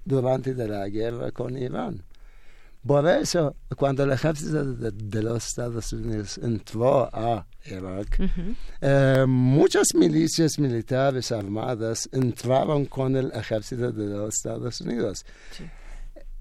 durante 0.04 0.54
la 0.54 0.88
guerra 0.88 1.32
con 1.32 1.56
Irán. 1.58 2.02
Por 2.86 3.06
eso, 3.08 3.54
cuando 3.76 4.02
el 4.02 4.10
ejército 4.10 4.64
de, 4.64 5.22
los 5.22 5.46
Estados 5.46 5.92
Unidos 5.92 6.38
entró 6.42 7.08
a 7.14 7.46
Irak, 7.64 8.18
eh, 8.80 9.24
muchas 9.28 9.86
milicias 9.94 10.58
militares 10.58 11.30
armadas 11.30 12.08
entraron 12.12 12.86
con 12.86 13.14
el 13.16 13.30
ejército 13.32 13.92
de 13.92 14.06
los 14.06 14.34
Estados 14.34 14.80
Unidos. 14.80 15.24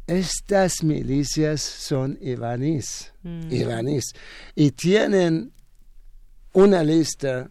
Estas 0.07 0.83
milicias 0.83 1.61
son 1.61 2.17
iraníes, 2.21 3.13
Mm. 3.23 3.51
iraníes, 3.51 4.05
y 4.55 4.71
tienen 4.71 5.53
una 6.53 6.83
lista, 6.83 7.49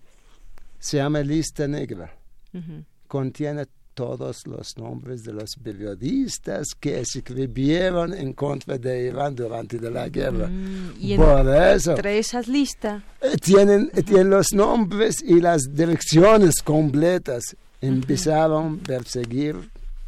se 0.81 0.97
llama 0.99 1.21
lista 1.21 1.69
negra, 1.69 2.13
Ujú. 2.53 2.85
contiene 3.07 3.67
todos 4.01 4.47
los 4.47 4.79
nombres 4.79 5.25
de 5.25 5.35
los 5.35 5.51
periodistas 5.63 6.69
que 6.79 7.01
escribieron 7.01 8.15
en 8.15 8.33
contra 8.33 8.79
de 8.79 9.09
Irán 9.09 9.35
durante 9.35 9.79
la 9.91 10.09
guerra. 10.09 10.47
Mm, 10.47 10.93
y 10.99 11.13
en- 11.13 11.21
Por 11.21 11.47
eso 11.55 11.91
entre 11.91 12.19
esas 12.19 12.49
listas 12.49 13.03
eh, 13.21 13.37
tienen, 13.43 13.91
eh, 13.93 14.03
tienen 14.03 14.31
los 14.31 14.55
nombres 14.55 15.23
y 15.23 15.39
las 15.41 15.75
direcciones 15.75 16.63
completas. 16.65 17.43
Empezaron 17.83 18.81
a 18.81 18.87
perseguir 18.87 19.57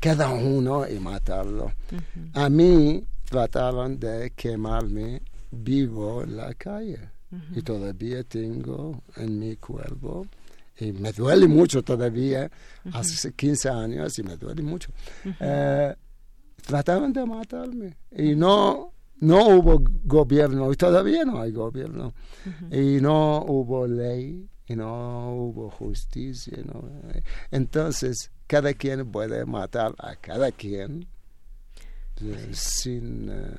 cada 0.00 0.31
uno 0.31 0.88
y 0.88 0.98
matarlo. 0.98 1.72
A 2.33 2.48
mí 2.48 3.05
trataron 3.28 3.98
de 3.98 4.33
quemarme 4.35 5.20
vivo 5.50 6.22
en 6.22 6.37
la 6.38 6.55
calle. 6.55 6.98
Y 7.55 7.61
todavía 7.62 8.22
tengo 8.24 9.02
en 9.16 9.38
mi 9.38 9.57
cuerpo 9.57 10.26
y 10.88 10.92
me 10.92 11.12
duele 11.12 11.46
mucho 11.46 11.82
todavía, 11.82 12.50
hace 12.92 13.32
15 13.32 13.68
años 13.68 14.18
y 14.18 14.22
me 14.22 14.36
duele 14.36 14.62
mucho. 14.62 14.90
Eh, 15.40 15.94
trataron 16.66 17.12
de 17.12 17.24
matarme 17.26 17.96
y 18.10 18.34
no, 18.34 18.92
no 19.20 19.48
hubo 19.48 19.82
gobierno 20.04 20.72
y 20.72 20.76
todavía 20.76 21.24
no 21.24 21.40
hay 21.40 21.52
gobierno. 21.52 22.14
Y 22.70 23.00
no 23.00 23.44
hubo 23.46 23.86
ley 23.86 24.48
y 24.66 24.76
no 24.76 25.32
hubo 25.34 25.70
justicia. 25.70 26.58
no- 26.64 26.88
Entonces, 27.50 28.30
cada 28.46 28.74
quien 28.74 29.10
puede 29.10 29.44
matar 29.44 29.94
a 29.98 30.16
cada 30.16 30.50
quien 30.52 31.06
eh, 32.20 32.48
sin... 32.52 33.28
eh, 33.30 33.50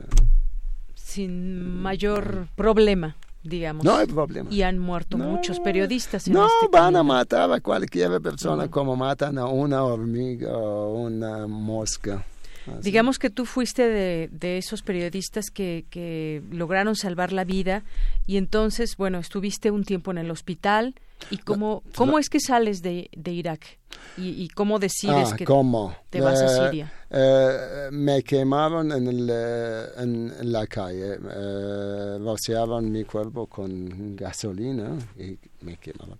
sin 0.95 1.62
mayor 1.81 2.47
problema, 2.55 3.15
digamos. 3.43 3.84
No 3.84 3.95
hay 3.95 4.08
problema. 4.08 4.49
Y 4.51 4.62
han 4.62 4.79
muerto 4.79 5.17
muchos 5.17 5.60
periodistas. 5.60 6.27
En 6.27 6.34
No 6.34 6.45
este 6.45 6.67
van 6.71 6.95
a 6.95 7.03
matar 7.03 7.51
a 7.51 7.60
cualquier 7.60 8.21
persona 8.21 8.69
como 8.69 8.95
matan 8.95 9.38
a 9.38 9.45
una 9.47 9.84
hormiga 9.84 10.58
o 10.58 11.01
una 11.01 11.47
mosca. 11.47 12.25
Así. 12.65 12.82
Digamos 12.82 13.19
que 13.19 13.29
tú 13.29 13.45
fuiste 13.45 13.88
de, 13.89 14.29
de 14.32 14.58
esos 14.58 14.84
periodistas 14.84 15.51
que, 15.51 15.86
que 15.89 16.41
lograron 16.49 16.95
salvar 16.95 17.34
la 17.34 17.43
vida 17.43 17.84
y 18.25 18.38
entonces, 18.38 18.95
bueno, 18.95 19.19
estuviste 19.19 19.69
un 19.69 19.84
tiempo 19.84 20.12
en 20.12 20.17
el 20.17 20.32
hospital. 20.32 20.95
¿Y 21.29 21.38
cómo, 21.38 21.83
cómo 21.95 22.17
es 22.19 22.29
que 22.29 22.39
sales 22.39 22.81
de, 22.81 23.09
de 23.15 23.31
Irak? 23.31 23.79
¿Y, 24.15 24.43
y 24.43 24.47
cómo 24.49 24.77
decides 24.79 25.29
Ah, 25.33 25.38
que 25.38 25.45
¿cómo? 25.45 25.95
te 26.09 26.21
vas 26.21 26.41
a 26.43 26.45
Eh, 26.45 26.49
Siria? 26.69 26.91
eh, 27.09 27.89
me 27.91 28.21
quemaron 28.23 28.91
en, 28.91 29.07
el, 29.07 29.27
eh, 29.31 29.86
en, 29.97 30.51
la 30.51 30.67
calle, 30.67 31.13
eh, 31.15 32.17
rociaron 32.19 32.91
mi 32.91 33.03
cuerpo 33.05 33.47
con 33.47 34.15
gasolina 34.15 34.95
y 35.17 35.39
me 35.62 35.77
quemaron. 35.77 36.19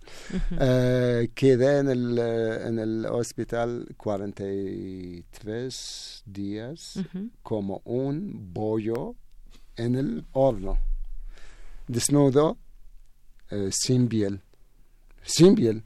Quedé 1.34 1.78
en 1.78 1.88
el, 1.88 2.18
en 2.18 2.78
el 2.80 3.06
hospital 3.06 3.86
43 3.96 6.22
días 6.26 6.96
Ujú. 6.96 7.30
como 7.42 7.80
un 7.84 8.52
bollo 8.52 9.14
en 9.76 9.94
el 9.96 10.24
horno, 10.32 10.78
desnudo, 11.86 12.56
sin 13.70 14.08
piel, 14.08 14.40
sin 15.24 15.54
piel, 15.54 15.82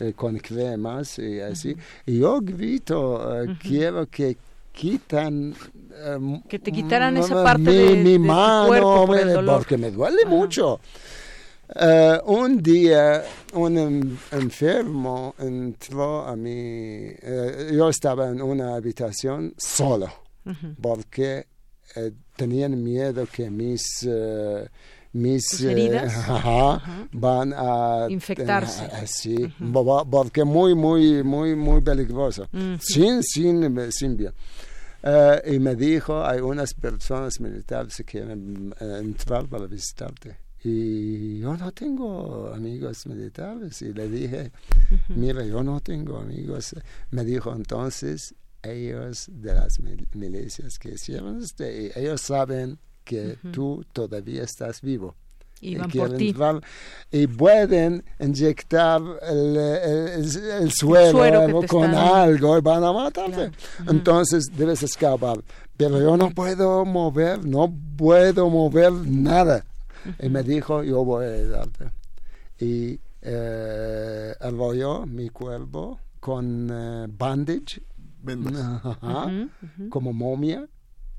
eh, 0.00 0.12
con 0.14 0.36
cremas 0.38 1.18
y 1.18 1.40
así. 1.40 1.74
Y 2.06 2.18
yo 2.18 2.40
grito, 2.40 3.42
eh, 3.44 3.56
quiero 3.60 4.06
que 4.08 4.36
quitan 4.72 5.54
eh, 5.94 6.40
Que 6.48 6.58
te 6.58 6.72
quitaran 6.72 7.16
esa 7.16 7.34
m- 7.34 7.42
parte 7.44 7.60
mi, 7.60 7.72
de- 7.74 7.96
mi 7.96 8.12
de 8.12 8.18
mano 8.18 8.66
cuerpo 8.68 9.06
por 9.06 9.18
el 9.18 9.32
dolor. 9.34 9.56
porque 9.58 9.76
me 9.78 9.90
duele 9.90 10.24
mucho. 10.26 10.80
Eh, 11.74 12.18
un 12.26 12.62
día 12.62 13.22
un 13.54 14.18
enfermo 14.30 15.34
entró 15.38 16.26
a 16.26 16.36
mi 16.36 16.50
eh, 16.52 17.70
yo 17.74 17.88
estaba 17.88 18.28
en 18.28 18.42
una 18.42 18.74
habitación 18.74 19.54
solo 19.56 20.08
porque 20.82 21.46
eh, 21.96 22.12
tenían 22.36 22.82
miedo 22.82 23.26
que 23.30 23.48
mis 23.48 24.06
mis 25.14 25.46
¿Tus 25.48 25.60
eh, 25.62 25.72
heridas? 25.72 26.14
ajá, 26.16 26.74
Ajá. 26.76 27.08
van 27.12 27.52
a 27.56 28.06
Infectarse. 28.08 28.84
eh, 28.86 29.06
sí 29.06 29.52
bo- 29.58 30.08
porque 30.08 30.44
muy 30.44 30.74
muy 30.74 31.22
muy 31.22 31.54
muy 31.54 31.80
peligroso 31.82 32.42
Ujú. 32.52 32.78
sin 32.80 33.22
sin 33.22 33.92
sin 33.92 34.16
bien 34.16 34.32
Eh, 35.04 35.54
y 35.54 35.58
me 35.58 35.74
dijo 35.74 36.24
hay 36.24 36.40
unas 36.40 36.74
personas 36.74 37.40
militares 37.40 37.96
que 37.96 38.04
quieren 38.04 38.72
eh, 38.80 38.98
entrar 39.00 39.46
para 39.48 39.66
visitarte 39.66 40.36
y 40.62 41.40
yo 41.40 41.56
no 41.56 41.72
tengo 41.72 42.52
amigos 42.54 43.04
militares 43.08 43.82
y 43.82 43.92
le 43.92 44.08
dije 44.08 44.52
mira 45.08 45.44
yo 45.44 45.60
no 45.64 45.80
tengo 45.80 46.18
amigos 46.18 46.76
me 47.10 47.24
dijo 47.24 47.52
entonces 47.52 48.32
ellos 48.62 49.26
de 49.28 49.54
las 49.54 49.80
mil- 49.80 50.06
milicias 50.14 50.78
que 50.78 50.90
hicieron 50.90 51.42
esto 51.42 51.64
y 51.64 51.90
ellos 51.96 52.20
saben 52.20 52.78
que 53.04 53.36
tú 53.52 53.84
todavía 53.92 54.42
estás 54.44 54.80
vivo 54.80 55.14
Y 55.60 55.74
van 55.76 55.90
por 55.90 56.14
quieren 56.14 56.16
ti. 56.18 56.34
y 57.10 57.26
pueden 57.26 58.04
inyectar 58.20 59.00
el, 59.22 59.56
el- 59.56 60.08
el- 60.08 60.36
el 60.62 60.72
suero, 60.72 61.60
con 61.68 61.84
están- 61.90 61.94
algo 61.94 62.58
y 62.58 62.60
van 62.60 62.82
a 62.84 62.92
matarte. 62.92 63.50
Entonces 63.88 64.46
debes 64.56 64.82
escapar. 64.82 65.38
Pero 65.76 66.00
yo 66.00 66.16
no 66.16 66.30
puedo 66.30 66.84
mover, 66.84 67.44
no 67.44 67.72
puedo 67.96 68.48
mover 68.50 68.92
nada. 68.92 69.64
Y 70.20 70.28
me 70.28 70.42
dijo, 70.42 70.82
yo 70.82 71.04
voy 71.04 71.24
a 71.26 71.28
ayudarte. 71.34 71.90
Y 72.58 72.98
eh, 73.22 74.34
enrolló 74.40 75.06
mi 75.06 75.28
cuerpo 75.30 75.98
con 76.20 76.68
eh, 76.72 77.06
bandage, 77.08 77.82
Ajá, 78.84 79.48
como 79.88 80.12
momia, 80.12 80.66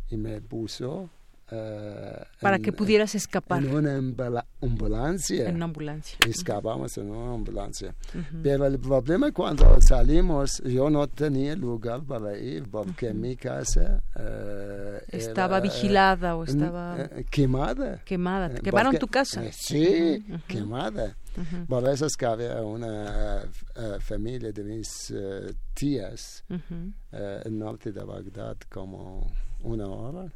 y 0.10 0.17
me 0.17 0.39
puso... 0.41 1.10
eh, 1.51 2.23
Para 2.41 2.56
en- 2.56 2.62
que 2.62 2.71
pudieras 2.71 3.15
escapar. 3.15 3.63
en 3.63 3.73
una 3.75 3.95
ambula- 3.97 4.45
ambulancia. 4.62 5.49
En 5.49 5.56
una 5.56 5.65
ambulancia. 5.65 6.17
Escapamos 6.27 6.97
en 6.97 7.10
una 7.12 7.34
ambulancia. 7.34 7.93
Pero 8.41 8.65
el 8.65 8.79
problema 8.79 9.32
cuando 9.32 9.79
salimos, 9.82 10.62
yo 10.65 10.89
no 10.89 11.08
tenía 11.08 11.56
lugar 11.56 12.01
para 12.03 12.38
ir 12.38 12.63
porque 12.69 13.13
mi 13.13 13.36
casa 13.36 14.01
eh, 14.15 15.01
Estaba 15.10 15.58
era, 15.58 15.63
vigilada 15.63 16.36
o 16.36 16.43
eh, 16.43 16.47
estaba 16.49 16.97
eh, 17.01 17.25
quemada. 17.29 18.01
quemada. 18.06 18.47
Eh, 18.47 18.62
Quemaron 18.63 18.91
porque- 18.93 18.99
tu 18.99 19.08
casa. 19.08 19.45
eh, 19.45 19.51
sí, 19.53 20.25
quemada. 20.47 21.15
Por 21.67 21.88
eso 21.89 22.06
es 22.06 22.15
que 22.15 22.25
había 22.27 22.62
una 22.62 23.41
eh, 23.75 23.97
familia 23.99 24.51
de 24.51 24.63
mis 24.63 25.12
eh, 25.15 25.53
tías 25.73 26.43
eh, 27.12 27.41
en 27.45 27.58
norte 27.60 27.91
de 27.91 28.03
Bagdad 28.03 28.58
como 28.69 29.32
una 29.63 29.88
hora 29.88 30.32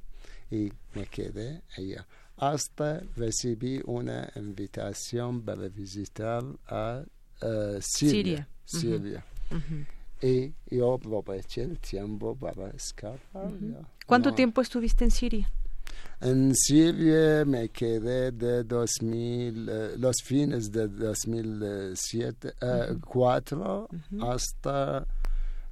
y 0.52 0.72
me 0.96 1.06
quedé 1.08 1.62
allá 1.78 2.06
hasta 2.38 3.02
recibí 3.16 3.82
una 3.86 4.32
invitación 4.36 5.42
para 5.42 5.68
visitar 5.70 6.44
a 6.68 7.04
eh, 7.42 7.80
Siria. 7.82 8.48
Siria. 8.64 9.00
Siria. 9.00 9.26
Ujú. 9.52 9.86
Y 10.22 10.54
yo 10.76 10.94
aproveché 10.94 11.64
el 11.64 11.80
tiempo 11.80 12.36
para 12.36 12.70
escapar. 12.70 13.46
Ujú. 13.46 13.72
ya. 13.74 13.80
¿Cuánto 14.06 14.30
No. 14.30 14.36
tiempo 14.36 14.62
estuviste 14.62 15.04
en 15.04 15.12
Siria? 15.12 15.50
En 16.22 16.54
Siria 16.56 17.44
me 17.46 17.70
quedé 17.70 18.32
de 18.32 18.64
2000, 18.64 19.68
eh, 19.70 19.96
los 19.98 20.18
fines 20.24 20.72
de 20.72 20.88
2007, 20.88 22.54
eh, 22.62 22.88
Ujú. 22.92 23.00
cuatro 23.02 23.88
Ujú. 24.12 24.26
hasta 24.26 25.06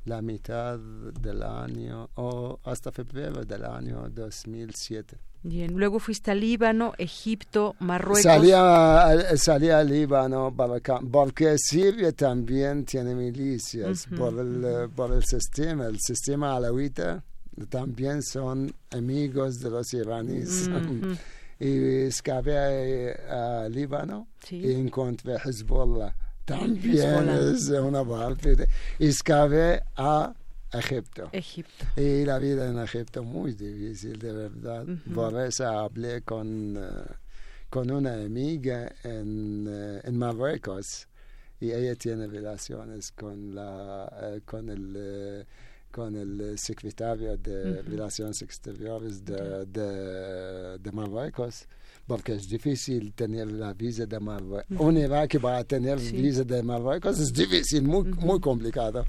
la 0.06 0.22
mitad 0.22 0.80
del 0.80 1.44
año 1.44 2.10
o 2.16 2.60
hasta 2.64 2.92
febrero 2.92 3.44
del 3.44 3.66
año 3.66 4.10
2007. 4.10 5.18
Bien. 5.44 5.78
Luego 5.78 6.00
fuiste 6.00 6.32
a 6.32 6.36
Líbano, 6.36 6.94
Egipto, 6.98 7.76
Marruecos. 7.80 8.24
Salí 8.24 8.52
a, 8.52 9.16
salí 9.36 9.70
a 9.70 9.84
Líbano 9.84 10.52
para 10.56 10.78
acá, 10.78 11.00
porque 11.12 11.56
Siria 11.60 12.12
también 12.14 12.84
tiene 12.84 13.14
milicias 13.14 14.08
Ujú, 14.08 14.16
por, 14.16 14.40
el, 14.40 14.90
por 14.90 15.14
el 15.14 15.24
sistema, 15.24 15.86
el 15.86 16.00
sistema 16.00 16.56
alawita 16.56 17.24
también 17.70 18.22
son 18.22 18.74
amigos 18.92 19.60
de 19.60 19.70
los 19.70 19.94
iraníes. 19.94 20.68
Ujú. 20.68 21.16
y 21.60 22.08
escape 22.08 23.14
a, 23.30 23.64
a 23.64 23.70
Líbano 23.70 24.28
y 24.50 24.74
encontré 24.74 25.36
Hezbollah. 25.36 26.16
También 26.46 27.30
es 27.30 27.70
una 27.70 28.04
parte. 28.04 28.56
de- 28.56 28.68
Escape 29.00 29.82
a 29.96 30.34
Egipto. 30.72 31.30
Egipto. 31.32 31.86
Y 31.96 32.26
la 32.26 32.38
vida 32.40 32.68
en 32.70 32.78
Egipto 32.80 33.24
muy 33.24 33.54
difícil, 33.54 34.20
de 34.20 34.32
verdad. 34.32 34.86
Por 35.14 35.40
eso 35.42 35.66
hablé 35.68 36.22
con, 36.22 36.76
eh, 36.78 37.14
con 37.70 37.90
una 37.92 38.14
amiga 38.14 38.92
en, 39.04 39.66
eh, 39.68 40.02
en 40.04 40.18
Marruecos 40.18 41.08
y 41.60 41.72
ella 41.72 41.96
tiene 41.96 42.28
relaciones 42.28 43.12
con, 43.12 43.56
la, 43.56 44.12
eh, 44.22 44.42
con 44.46 44.70
el... 44.70 45.46
con 45.92 46.14
el 46.16 46.60
secretario 46.60 47.38
de. 47.38 47.82
Relaciones 47.84 48.42
Exteriores 48.42 49.24
de, 49.24 49.66
de, 49.66 50.78
de 50.78 50.92
Marruecos, 50.92 51.68
porque 52.08 52.34
es 52.34 52.48
difícil 52.48 53.14
tener 53.14 53.52
la 53.52 53.74
visa 53.74 54.06
de 54.06 54.20
Marruecos. 54.20 54.66
Ujú. 54.72 54.84
Un 54.88 54.98
iraquí 54.98 55.38
va 55.38 55.58
a 55.58 55.64
tener 55.64 56.00
Sí. 56.00 56.16
visa 56.18 56.44
de 56.44 56.62
Marruecos 56.64 57.20
es 57.20 57.34
difícil, 57.34 57.84
muy, 57.84 58.04
muy 58.14 58.40
complicado. 58.40 59.06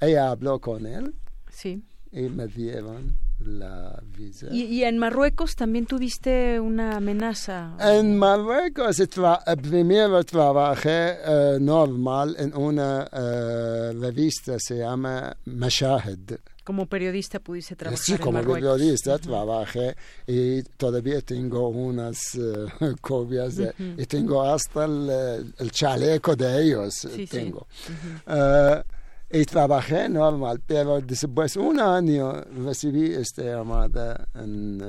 Ella 0.00 0.30
habló 0.30 0.58
con 0.60 0.86
él 0.86 1.14
Sí. 1.50 1.82
y 2.12 2.22
me 2.22 2.46
dieron 2.46 3.18
la 3.40 4.02
visa. 4.16 4.48
Y, 4.50 4.64
y 4.64 4.84
en 4.84 4.98
Marruecos 4.98 5.54
también 5.56 5.86
tuviste 5.86 6.60
una 6.60 6.96
amenaza. 6.96 7.74
En 7.80 8.16
Marruecos 8.18 8.98
tra- 9.00 9.42
primero 9.60 10.22
trabajé 10.24 11.16
eh, 11.24 11.58
normal 11.60 12.36
en 12.38 12.54
una 12.56 13.08
eh, 13.12 13.92
revista, 13.98 14.58
se 14.58 14.78
llama 14.78 15.34
Mashahed. 15.46 16.38
Como 16.70 16.86
periodista 16.86 17.40
pudiste 17.40 17.74
trabajar 17.74 18.04
Sí, 18.04 18.12
en 18.12 18.18
como 18.18 18.38
Marruecos. 18.38 18.78
periodista 18.78 19.18
trabajé 19.18 19.96
y 20.24 20.62
todavía 20.62 21.20
tengo 21.20 21.68
unas 21.68 22.36
eh, 22.36 22.66
copias 23.00 23.56
de- 23.56 23.74
y 23.98 24.06
tengo 24.06 24.40
hasta 24.44 24.84
el, 24.84 25.08
eh, 25.10 25.52
el 25.58 25.72
chaleco 25.72 26.36
de 26.36 26.62
ellos. 26.62 26.94
Sí, 26.94 27.08
sí. 27.10 27.26
tengo. 27.26 27.66
Ujú. 27.88 28.36
Eh, 28.36 28.84
y 29.32 29.44
trabajé 29.46 30.08
normal, 30.08 30.60
pero 30.64 31.00
después 31.00 31.56
un 31.56 31.80
año 31.80 32.40
recibí 32.64 33.14
esta 33.14 33.42
llamada 33.42 34.28
en, 34.36 34.80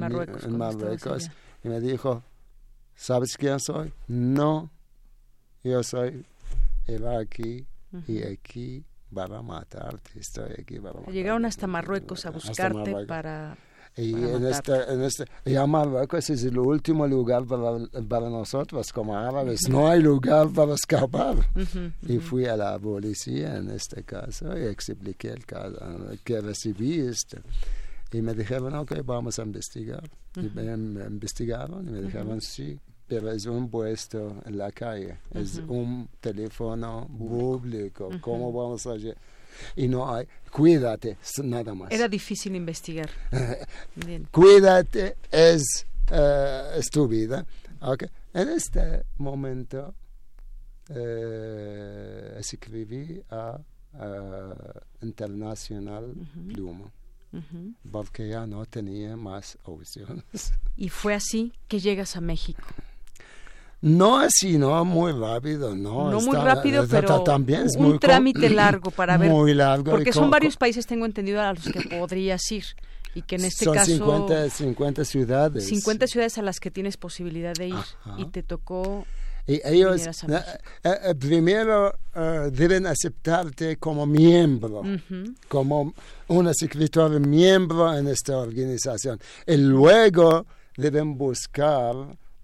Marruecos, 0.00 0.42
en 0.44 0.58
y 1.62 1.68
me 1.68 1.80
dijo, 1.80 2.20
¿sabes 2.96 3.36
quién 3.36 3.60
soy? 3.60 3.92
No, 4.08 4.70
yo 5.62 5.84
soy 5.84 6.24
iraquí 6.88 7.64
y 7.92 7.96
Ujú. 7.96 8.26
Aquí 9.10 9.14
para 9.14 9.42
matarte, 9.42 10.10
estoy 10.18 10.52
aquí 10.58 10.78
para 10.78 10.94
matarte. 10.94 11.12
Llegaron 11.12 11.44
hasta 11.44 11.66
Marruecos 11.66 12.26
a 12.26 12.30
buscarte 12.30 12.74
Marruecos. 12.78 13.06
para... 13.06 13.56
Y 13.96 14.12
para 14.12 14.36
en 14.36 14.46
este, 14.46 14.92
en 14.92 15.02
este, 15.02 15.24
ya 15.44 15.66
Marruecos 15.66 16.30
es 16.30 16.44
el 16.44 16.58
último 16.58 17.08
lugar 17.08 17.44
para, 17.44 17.76
para 18.08 18.30
nosotros 18.30 18.92
como 18.92 19.16
árabes. 19.16 19.68
No 19.68 19.88
hay 19.88 20.00
lugar 20.00 20.48
para 20.54 20.74
escapar. 20.74 21.38
Ujú, 21.56 21.90
Y 22.06 22.18
ujú. 22.18 22.20
fui 22.26 22.46
a 22.46 22.56
la 22.56 22.78
policía 22.78 23.56
en 23.56 23.68
este 23.70 24.04
caso 24.04 24.56
y 24.56 24.62
expliqué 24.62 25.30
el 25.30 25.44
caso 25.44 25.76
que 26.22 26.40
recibí 26.40 27.00
esto. 27.00 27.38
Y 28.12 28.22
me 28.22 28.32
dijeron, 28.34 28.74
ok, 28.74 28.92
vamos 29.04 29.38
a 29.40 29.42
investigar. 29.42 30.08
Y 30.36 30.46
Ujú. 30.46 30.50
me, 30.54 30.76
me 30.76 31.04
investigaron 31.06 31.88
y 31.88 31.90
me 31.90 32.02
dijeron, 32.02 32.40
sí, 32.40 32.78
pero 33.10 33.32
es 33.32 33.44
un 33.46 33.68
puesto 33.68 34.40
en 34.46 34.56
la 34.56 34.70
calle, 34.70 35.18
es 35.34 35.60
un 35.66 36.08
teléfono 36.20 37.08
público. 37.18 38.06
Ujú. 38.06 38.20
¿Cómo 38.20 38.52
vamos 38.52 38.86
a 38.86 38.94
lle- 38.94 39.16
Y 39.74 39.88
no 39.88 40.14
hay, 40.14 40.28
cuídate, 40.52 41.18
nada 41.42 41.74
más. 41.74 41.90
Era 41.90 42.06
difícil 42.06 42.54
investigar. 42.54 43.10
Bien. 43.96 44.28
Cuídate, 44.30 45.16
es, 45.28 45.86
es 46.76 46.88
tu 46.88 47.08
vida. 47.08 47.44
En 48.32 48.48
este 48.48 49.02
momento 49.18 49.92
eh, 50.88 52.36
escribí 52.38 53.20
a, 53.28 53.58
Internacional 55.02 56.14
Pluma 56.46 56.92
porque 57.90 58.28
ya 58.28 58.46
no 58.46 58.64
tenía 58.66 59.16
más 59.16 59.58
opciones. 59.64 60.52
Y 60.76 60.90
fue 60.90 61.14
así 61.14 61.52
que 61.66 61.80
llegas 61.80 62.14
a 62.14 62.20
México. 62.20 62.62
No 63.82 64.18
así, 64.18 64.58
no 64.58 64.84
muy 64.84 65.12
rápido, 65.12 65.74
no. 65.74 66.10
No 66.10 66.20
muy 66.20 66.36
está- 66.36 66.44
rápido, 66.44 66.82
está- 66.84 67.00
pero 67.00 67.22
también 67.22 67.62
es 67.66 67.76
un 67.76 67.88
muy 67.88 67.98
trámite 67.98 68.50
largo 68.50 68.90
para 68.90 69.16
ver. 69.16 69.30
Muy 69.30 69.54
largo. 69.54 69.90
Porque 69.92 70.12
son 70.12 70.30
varios 70.30 70.56
países, 70.56 70.86
tengo 70.86 71.06
entendido, 71.06 71.40
a 71.40 71.54
los 71.54 71.64
que 71.64 71.80
podrías 71.98 72.42
ir. 72.52 72.64
Y 73.14 73.22
que 73.22 73.36
en 73.36 73.44
este 73.46 73.64
son 73.64 73.74
caso... 73.74 73.90
50, 73.90 74.50
50 74.50 75.04
ciudades. 75.04 75.66
50 75.66 76.06
ciudades 76.06 76.38
a 76.38 76.42
las 76.42 76.60
que 76.60 76.70
tienes 76.70 76.96
posibilidad 76.96 77.54
de 77.54 77.68
ir. 77.68 77.74
Ajá. 77.74 78.14
Y 78.18 78.26
te 78.26 78.42
tocó... 78.42 79.04
Y 79.46 79.60
ellos 79.64 80.06
eh, 80.06 80.10
eh, 80.84 80.90
eh, 81.06 81.14
primero 81.16 81.92
eh, 82.14 82.50
deben 82.52 82.86
aceptarte 82.86 83.78
como 83.78 84.06
miembro, 84.06 84.80
Ujú. 84.80 85.34
como 85.48 85.92
un 86.28 86.46
escritor 86.48 87.18
miembro 87.18 87.92
en 87.96 88.06
esta 88.06 88.36
organización. 88.38 89.18
Y 89.46 89.56
luego 89.56 90.46
deben 90.76 91.16
buscar 91.18 91.94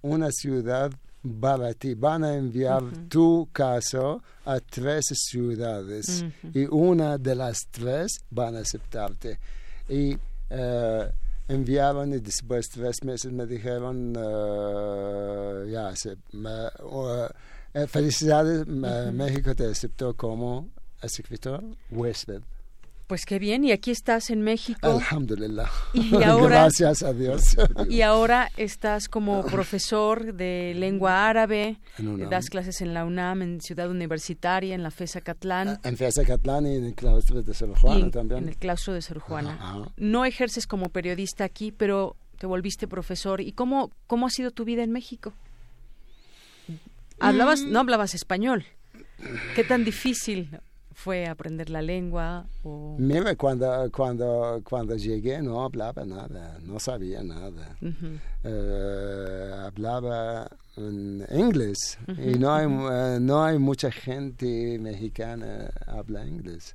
una 0.03 0.33
ciudad 0.33 0.91
para 1.41 1.75
ti. 1.75 1.95
Van 1.95 2.25
a 2.25 2.35
enviar 2.35 2.83
tu 3.09 3.49
caso 3.53 4.23
a 4.45 4.61
tres 4.61 5.07
ciudades 5.13 6.25
y 6.55 6.65
una 6.71 7.19
de 7.19 7.35
las 7.35 7.59
tres 7.71 8.13
van 8.31 8.57
a 8.57 8.61
aceptarte. 8.61 9.39
Y 9.89 10.17
eh, 10.51 11.11
enviaron 11.49 12.13
y 12.13 12.19
después 12.19 12.69
tres 12.69 13.03
meses 13.05 13.33
me 13.33 13.47
dijeron, 13.47 14.15
eh, 14.17 15.71
ya, 15.71 15.95
se- 15.97 16.17
me- 16.33 16.69
uh, 16.85 17.29
eh, 17.75 17.87
felicidades. 17.87 18.67
México 19.13 19.55
te 19.55 19.67
aceptó 19.67 20.15
como 20.15 20.69
escritor 21.03 21.63
huésped. 21.91 22.43
Pues 23.07 23.25
qué 23.25 23.39
bien, 23.39 23.63
y 23.63 23.71
aquí 23.71 23.93
estás 23.93 24.31
en 24.31 24.43
México. 24.43 24.81
Alhamdulillah. 24.91 25.71
Y 25.95 26.15
ahora- 26.25 26.63
Gracias 26.63 27.05
a 27.05 27.13
Dios. 27.13 27.57
Y 27.89 28.03
ahora 28.03 28.51
estás 28.57 29.09
como 29.09 29.45
profesor 29.45 30.35
de 30.35 30.75
lengua 30.77 31.29
árabe, 31.29 31.79
En 31.99 32.09
UNAM. 32.09 32.31
das 32.31 32.51
clases 32.51 32.81
en 32.81 32.95
la 32.95 33.05
UNAM, 33.05 33.43
en 33.43 33.61
Ciudad 33.61 33.89
Universitaria, 33.89 34.75
en 34.75 34.83
la 34.83 34.91
FESA 34.91 35.21
Catlán 35.21 35.79
En 35.85 35.97
Fiesta 35.97 36.25
Catlán 36.25 36.67
y 36.67 36.75
en 36.75 36.85
el 36.85 36.95
claustro 36.95 37.43
de 37.43 37.55
Sor 37.55 37.71
y 37.77 37.81
Juana 37.81 38.11
también. 38.11 38.43
en 38.43 38.49
el 38.49 38.57
claustro 38.57 38.93
de 38.93 39.03
Sor 39.03 39.21
Juana. 39.21 39.53
Ajá. 39.61 39.93
No 39.97 40.25
ejerces 40.25 40.67
como 40.67 40.89
periodista 40.89 41.45
aquí, 41.45 41.71
pero 41.71 42.17
te 42.41 42.47
volviste 42.47 42.89
profesor. 42.89 43.41
¿Y 43.41 43.53
cómo, 43.53 43.93
cómo 44.09 44.27
ha 44.27 44.31
sido 44.31 44.51
tu 44.51 44.65
vida 44.65 44.83
en 44.83 44.91
México? 44.91 45.33
Hablabas, 47.21 47.63
Mm. 47.63 47.71
no 47.73 47.79
hablabas 47.81 48.15
español. 48.15 48.65
¿Qué 49.55 49.65
tan 49.65 49.85
difícil 49.85 50.59
fue 50.97 51.27
aprender 51.27 51.69
la 51.69 51.83
lengua? 51.83 52.47
O... 52.65 52.97
Mira, 52.99 53.37
cuando, 53.37 53.91
cuando, 53.93 54.63
cuando 54.65 54.97
llegué 54.97 55.43
no 55.43 55.63
hablaba 55.63 56.07
nada, 56.07 56.59
no 56.65 56.81
sabía 56.81 57.23
nada. 57.23 57.77
Eh, 58.43 59.53
hablaba 59.63 60.49
en 60.77 61.23
inglés 61.31 61.99
y 62.09 62.39
no 62.39 62.55
hay, 62.55 62.67
eh, 62.67 63.19
no 63.21 63.45
hay 63.45 63.59
mucha 63.59 63.91
gente 63.91 64.79
mexicana 64.79 65.71
habla 65.87 66.27
inglés. 66.27 66.75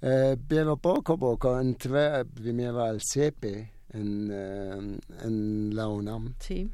Eh, 0.00 0.38
pero 0.48 0.78
poco 0.78 1.12
a 1.12 1.16
poco 1.18 1.60
entré 1.60 2.24
primero 2.24 2.82
al 2.82 3.00
CEPE 3.02 3.70
en, 3.90 4.98
en 5.22 5.76
la 5.76 5.86
UNAM. 5.88 6.34
Sí. 6.38 6.70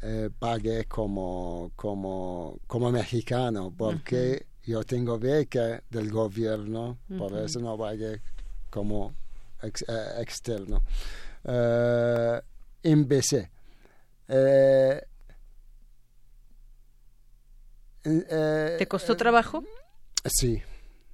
Eh, 0.00 0.30
pagué 0.38 0.84
como, 0.86 1.72
como, 1.76 2.58
como 2.66 2.90
mexicano 2.90 3.72
porque 3.76 4.46
yo 4.64 4.82
tengo 4.84 5.18
beca 5.18 5.82
del 5.90 6.10
gobierno, 6.10 6.98
por 7.18 7.36
eso 7.38 7.58
no 7.60 7.76
pagué 7.76 8.20
como 8.70 9.14
ex- 9.62 9.84
eh, 9.88 10.20
externo. 10.20 10.82
Empecé. 12.82 13.50
Eh, 14.28 15.00
eh, 18.04 18.76
¿Te 18.78 18.86
costó 18.86 19.16
trabajo? 19.16 19.64
Sí, 20.24 20.62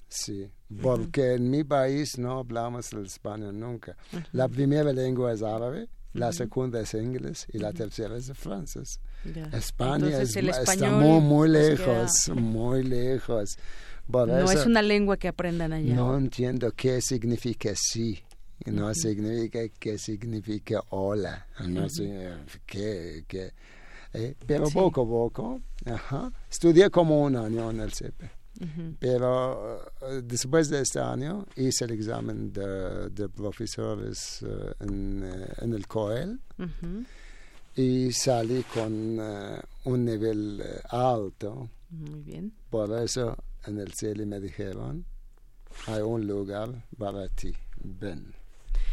sí, 0.09 0.51
porque 0.83 1.35
en 1.35 1.51
mi 1.51 1.65
país 1.65 2.19
no 2.19 2.39
hablamos 2.39 2.93
el 2.93 3.07
español 3.07 3.59
nunca. 3.59 3.97
La 4.33 4.49
primera 4.49 4.93
lengua 4.93 5.33
es 5.33 5.43
árabe, 5.43 5.89
la 6.19 6.33
segunda 6.33 6.81
es 6.81 6.95
inglés 6.95 7.47
y 7.53 7.59
la 7.59 7.73
tercera 7.73 8.17
es 8.17 8.33
francés. 8.35 9.01
España 9.53 10.07
Entonces, 10.07 10.37
es- 10.37 10.45
está 10.45 10.73
español, 10.75 11.03
muy, 11.03 11.21
muy 11.21 11.49
lejos, 11.49 12.29
muy 12.35 12.83
lejos. 12.83 13.57
Por 14.11 14.29
No 14.29 14.39
eso 14.39 14.53
es 14.61 14.67
una 14.67 14.81
lengua 14.83 15.17
que 15.19 15.29
aprendan 15.29 15.73
allá. 15.73 15.95
no 15.95 16.17
entiendo 16.17 16.73
qué 16.73 17.01
significa 17.03 17.71
sí. 17.75 18.23
No 18.67 18.93
significa 18.95 19.61
qué 19.79 19.99
significa 19.99 20.81
hola. 20.91 21.47
No 21.67 21.83
Ujú. 21.83 21.91
sé 21.91 22.33
qué. 22.67 23.25
qué, 23.29 23.53
eh, 24.15 24.35
pero 24.47 24.67
Sí. 24.67 24.75
poco 24.75 25.03
a 25.03 25.07
poco. 25.07 25.61
Ajá. 25.85 26.33
Estudié 26.51 26.91
como 26.91 27.23
un 27.23 27.37
año 27.37 27.71
en 27.71 27.81
el 27.81 27.93
CEPE. 27.93 28.31
Pero 28.99 29.83
eh, 30.03 30.23
después 30.25 30.69
de 30.69 30.83
este 30.83 30.99
año 30.99 31.47
hice 31.57 31.85
el 31.85 31.93
examen 31.93 32.53
de, 32.53 33.09
de 33.11 33.29
profesores 33.29 34.43
eh, 34.43 34.75
en, 34.81 35.23
eh, 35.25 35.47
en, 35.59 35.75
el 35.75 35.87
COEL 35.87 36.41
y 37.77 38.11
salí 38.13 38.65
con 38.75 39.21
un 39.85 40.05
nivel 40.05 40.63
alto. 40.91 41.69
Muy 41.91 42.23
bien. 42.23 42.53
Por 42.69 43.01
eso 43.01 43.37
en 43.67 43.79
el 43.79 43.93
CELI 43.95 44.27
me 44.27 44.41
dijeron, 44.41 45.05
hay 45.87 46.03
un 46.03 46.27
lugar 46.27 46.71
para 46.97 47.29
ti, 47.29 47.53
ven. 47.83 48.35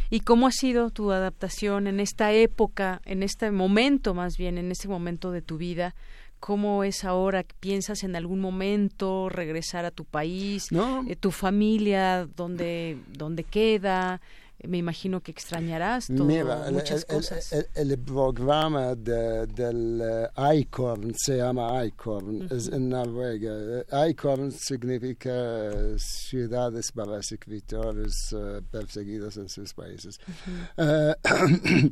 ¿Y 0.08 0.20
cómo 0.20 0.46
ha 0.46 0.52
sido 0.52 0.90
tu 0.90 1.10
adaptación 1.10 1.88
en 1.88 1.98
esta 1.98 2.32
época, 2.32 3.02
en 3.04 3.24
este 3.24 3.50
momento 3.50 4.14
más 4.14 4.36
bien, 4.36 4.56
en 4.58 4.70
este 4.70 4.86
momento 4.86 5.32
de 5.32 5.42
tu 5.42 5.58
vida? 5.58 5.96
¿Cómo 6.40 6.84
es 6.84 7.04
ahora? 7.04 7.44
¿Piensas 7.60 8.04
en 8.04 8.16
algún 8.16 8.40
momento 8.40 9.28
regresar 9.28 9.84
a 9.84 9.90
tu 9.90 10.04
país? 10.04 10.68
Eh, 11.08 11.16
¿Tu 11.16 11.30
familia? 11.30 12.28
¿Dónde, 12.36 12.98
dónde 13.12 13.44
queda? 13.44 14.20
me 14.64 14.78
imagino 14.78 15.20
que 15.20 15.30
extrañarás 15.30 16.06
todo, 16.06 16.24
muchas 16.72 17.04
cosas. 17.04 17.52
El, 17.74 17.98
programa 17.98 18.94
del 18.94 20.00
uh, 20.00 20.52
ICORN 20.54 21.14
se 21.16 21.38
llama 21.38 21.84
ICORN, 21.84 22.48
es 22.50 22.68
en 22.68 22.88
Noruega. 22.88 23.84
ICORN 24.08 24.52
significa 24.52 25.30
ciudades 25.98 26.90
para 26.92 27.18
escritores 27.18 28.32
uh, 28.32 28.62
perseguidos 28.70 29.36
en 29.36 29.48
sus 29.48 29.74
países. 29.74 30.18
Uh, 30.76 31.12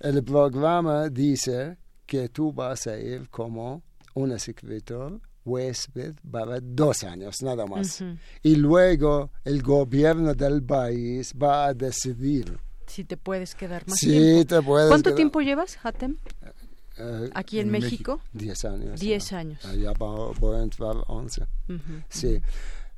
el 0.00 0.22
programa 0.22 1.08
dice 1.08 1.78
que 2.12 2.28
tú 2.28 2.52
vas 2.52 2.86
a 2.88 2.98
ir 2.98 3.30
como 3.30 3.82
un 4.12 4.32
escritor 4.32 5.18
huésped 5.46 6.14
para 6.30 6.60
dos 6.60 7.04
años, 7.04 7.40
nada 7.40 7.64
más. 7.64 8.04
Y 8.42 8.56
luego 8.56 9.30
el 9.46 9.62
gobierno 9.62 10.34
del 10.34 10.62
país 10.62 11.32
va 11.42 11.68
a 11.68 11.72
decidir. 11.72 12.58
Si 12.86 13.04
te 13.04 13.16
puedes 13.16 13.54
quedar 13.54 13.88
más 13.88 13.96
sí, 13.98 14.10
tiempo. 14.10 14.56
Te 14.56 14.62
puedes 14.62 14.88
¿Cuánto 14.90 15.14
tiempo 15.14 15.40
llevas, 15.40 15.78
Hatem? 15.82 16.18
Uh, 16.98 17.30
Aquí 17.32 17.60
en, 17.60 17.70
México. 17.70 18.20
Diez 18.34 18.62
años. 18.66 19.00
Diez 19.00 19.32
años. 19.32 19.62
Ya 19.78 19.92
voy 19.92 20.56
a 20.58 20.62
entrar 20.62 20.94
once. 21.06 21.46
Sí. 22.10 22.42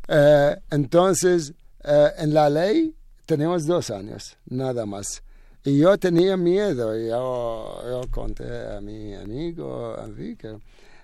Uh, 0.08 0.58
entonces, 0.72 1.54
uh, 1.84 2.08
en 2.18 2.34
la 2.34 2.50
ley 2.50 2.96
tenemos 3.26 3.64
dos 3.64 3.90
años, 3.90 4.36
nada 4.46 4.86
más. 4.86 5.22
Y 5.66 5.78
yo 5.78 5.96
tenía 5.96 6.36
miedo, 6.36 6.94
yo, 6.94 7.80
yo 7.88 8.02
conté 8.10 8.44
a 8.76 8.82
mi 8.82 9.14
amigo 9.14 9.96
Enrique, 9.98 10.58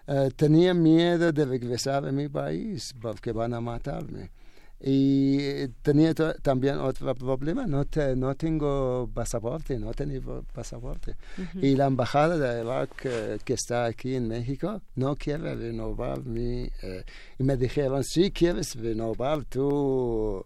eh, 0.07 0.29
tenía 0.37 0.75
miedo 0.75 1.33
de 1.33 1.47
regresar 1.47 2.07
a 2.07 2.13
mi 2.13 2.29
país 2.29 2.95
porque 3.01 3.33
van 3.33 3.55
a 3.55 3.61
matarme. 3.63 4.31
Y 4.79 5.67
tenía 5.83 6.13
también 6.43 6.79
otro 6.79 7.15
problema, 7.15 7.67
no, 7.67 7.87
no 8.17 8.35
tengo 8.35 9.09
pasaporte, 9.15 9.79
no 9.79 9.95
tenía 9.95 10.21
pasaporte. 10.53 11.17
Y 11.55 11.75
la 11.75 11.87
embajada 11.87 12.37
de 12.37 12.61
Irak 12.63 12.91
eh, 13.05 13.39
que 13.43 13.55
está 13.55 13.87
aquí 13.87 14.15
en 14.15 14.29
México 14.29 14.83
no 14.95 15.17
quiere 15.17 15.55
renovar 15.55 16.23
mi... 16.23 16.71
Eh, 16.83 17.05
y 17.39 17.45
me 17.45 17.57
dijeron, 17.57 18.05
si 18.05 18.31
quieres 18.31 18.75
renovar 18.75 19.45
tu, 19.47 20.45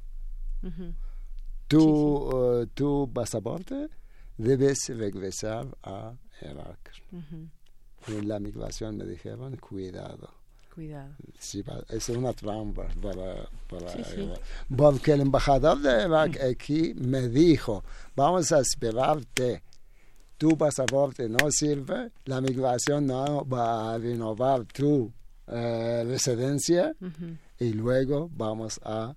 tu, 1.66 2.68
tu 2.74 3.10
pasaporte, 3.12 3.88
debes 4.36 4.88
regresar 4.88 5.66
a 5.82 6.14
Irak 6.42 6.92
en 8.08 8.28
la 8.28 8.38
migración 8.38 8.96
me 8.96 9.04
dijeron, 9.04 9.56
cuidado. 9.56 10.30
Cuidado. 10.74 11.14
Sí, 11.38 11.64
es 11.88 12.08
una 12.08 12.32
trampa 12.32 12.88
para, 13.00 13.48
Porque 14.76 15.12
el 15.12 15.20
embajador 15.20 15.80
de 15.80 16.04
Irak 16.04 16.40
aquí 16.40 16.94
me 16.94 17.28
dijo, 17.28 17.84
vamos 18.16 18.50
a 18.52 18.60
esperarte. 18.60 19.62
Tu 20.36 20.58
pasaporte 20.58 21.28
no 21.28 21.48
sirve, 21.50 22.10
la 22.24 22.40
migración 22.40 23.06
no 23.06 23.46
va 23.46 23.94
a 23.94 23.98
renovar 23.98 24.64
tu 24.64 25.12
eh, 25.46 26.02
residencia 26.04 26.92
y 27.60 27.72
luego 27.72 28.28
vamos 28.34 28.80
a 28.82 29.14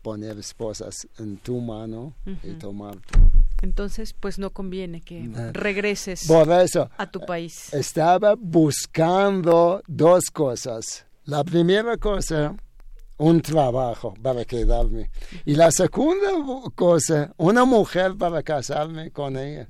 poner 0.00 0.38
esposas 0.38 1.08
en 1.18 1.38
tu 1.38 1.60
mano 1.60 2.14
y 2.44 2.52
tomar 2.52 2.96
tu 3.00 3.18
entonces, 3.62 4.14
pues 4.14 4.38
no 4.38 4.50
conviene 4.50 5.02
que 5.02 5.28
regreses 5.52 6.30
a 6.30 7.10
tu 7.10 7.20
país. 7.20 7.72
Estaba 7.74 8.34
buscando 8.34 9.82
dos 9.86 10.24
cosas. 10.32 11.06
La 11.24 11.44
primera 11.44 11.96
cosa, 11.98 12.56
un 13.18 13.42
trabajo 13.42 14.14
para 14.22 14.44
quedarme. 14.46 15.10
Y 15.44 15.54
la 15.54 15.70
segunda 15.70 16.30
cosa, 16.74 17.32
una 17.36 17.64
mujer 17.66 18.16
para 18.16 18.42
casarme 18.42 19.10
con 19.10 19.36
ella. 19.36 19.68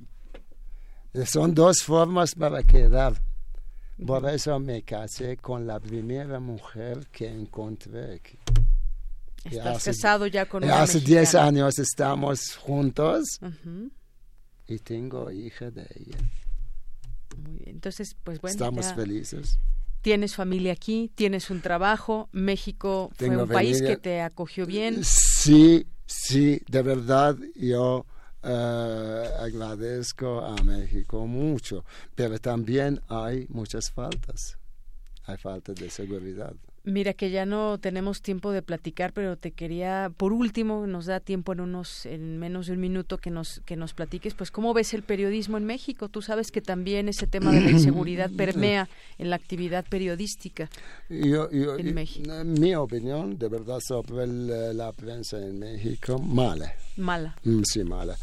Son 1.25 1.53
dos 1.53 1.83
formas 1.83 2.33
para 2.33 2.63
quedar. 2.63 3.21
Por 4.05 4.27
eso 4.29 4.57
me 4.59 4.83
casé 4.83 5.35
con 5.37 5.67
la 5.67 5.79
primera 5.79 6.39
mujer 6.39 7.07
que 7.11 7.27
encontré 7.27 8.15
aquí. 8.15 8.39
Estás 9.45 9.83
casado 9.83 10.27
ya 10.27 10.45
con 10.45 10.63
una 10.63 10.81
Hace 10.81 10.99
10 10.99 11.35
años 11.35 11.79
estamos 11.79 12.55
juntos 12.57 13.39
y 14.67 14.79
tengo 14.79 15.31
hija 15.31 15.71
de 15.71 15.87
ella. 15.95 16.17
Muy 17.37 17.57
bien. 17.57 17.69
Entonces, 17.75 18.15
pues 18.23 18.39
bueno. 18.39 18.51
Estamos 18.51 18.93
felices. 18.93 19.59
Tienes 20.01 20.35
familia 20.35 20.73
aquí, 20.73 21.11
tienes 21.13 21.49
un 21.49 21.61
trabajo. 21.61 22.29
México 22.31 23.11
fue 23.15 23.35
un 23.35 23.47
país 23.47 23.81
que 23.81 23.97
te 23.97 24.21
acogió 24.21 24.65
bien. 24.65 25.03
Sí, 25.03 25.85
sí, 26.05 26.61
de 26.67 26.81
verdad 26.81 27.37
yo 27.55 28.05
eh, 28.43 29.29
agradezco 29.39 30.41
a 30.41 30.55
México 30.63 31.27
mucho, 31.27 31.85
pero 32.15 32.39
también 32.39 32.99
hay 33.07 33.45
muchas 33.49 33.91
faltas. 33.91 34.57
Hay 35.25 35.37
falta 35.37 35.73
de 35.73 35.89
seguridad. 35.89 36.55
Mira 36.83 37.13
que 37.13 37.29
ya 37.29 37.45
no 37.45 37.77
tenemos 37.79 38.23
tiempo 38.23 38.51
de 38.51 38.63
platicar, 38.63 39.13
pero 39.13 39.37
te 39.37 39.51
quería, 39.51 40.11
por 40.17 40.33
último, 40.33 40.87
nos 40.87 41.05
da 41.05 41.19
tiempo 41.19 41.53
en 41.53 41.61
unos, 41.61 42.07
en 42.07 42.39
menos 42.39 42.65
de 42.65 42.73
un 42.73 42.79
minuto 42.79 43.19
que 43.19 43.29
nos 43.29 43.61
que 43.65 43.75
nos 43.75 43.93
platiques, 43.93 44.33
pues 44.33 44.49
cómo 44.49 44.73
ves 44.73 44.95
el 44.95 45.03
periodismo 45.03 45.57
en 45.57 45.65
México. 45.65 46.09
Tú 46.09 46.23
sabes 46.23 46.51
que 46.51 46.61
también 46.61 47.07
ese 47.07 47.27
tema 47.27 47.51
de 47.51 47.61
la 47.61 47.69
inseguridad 47.71 48.31
permea 48.35 48.89
en 49.19 49.29
la 49.29 49.35
actividad 49.35 49.85
periodística 49.87 50.69
en 51.09 51.93
México. 51.93 52.31
Mi 52.45 52.73
opinión, 52.73 53.37
de 53.37 53.47
verdad, 53.47 53.79
sobre 53.79 54.25
la 54.73 54.91
prensa 54.91 55.37
en 55.37 55.59
México, 55.59 56.17
mala. 56.17 56.73
Mala. 56.97 57.35
Mm, 57.43 57.61
sí, 57.63 57.83
mala. 57.83 58.17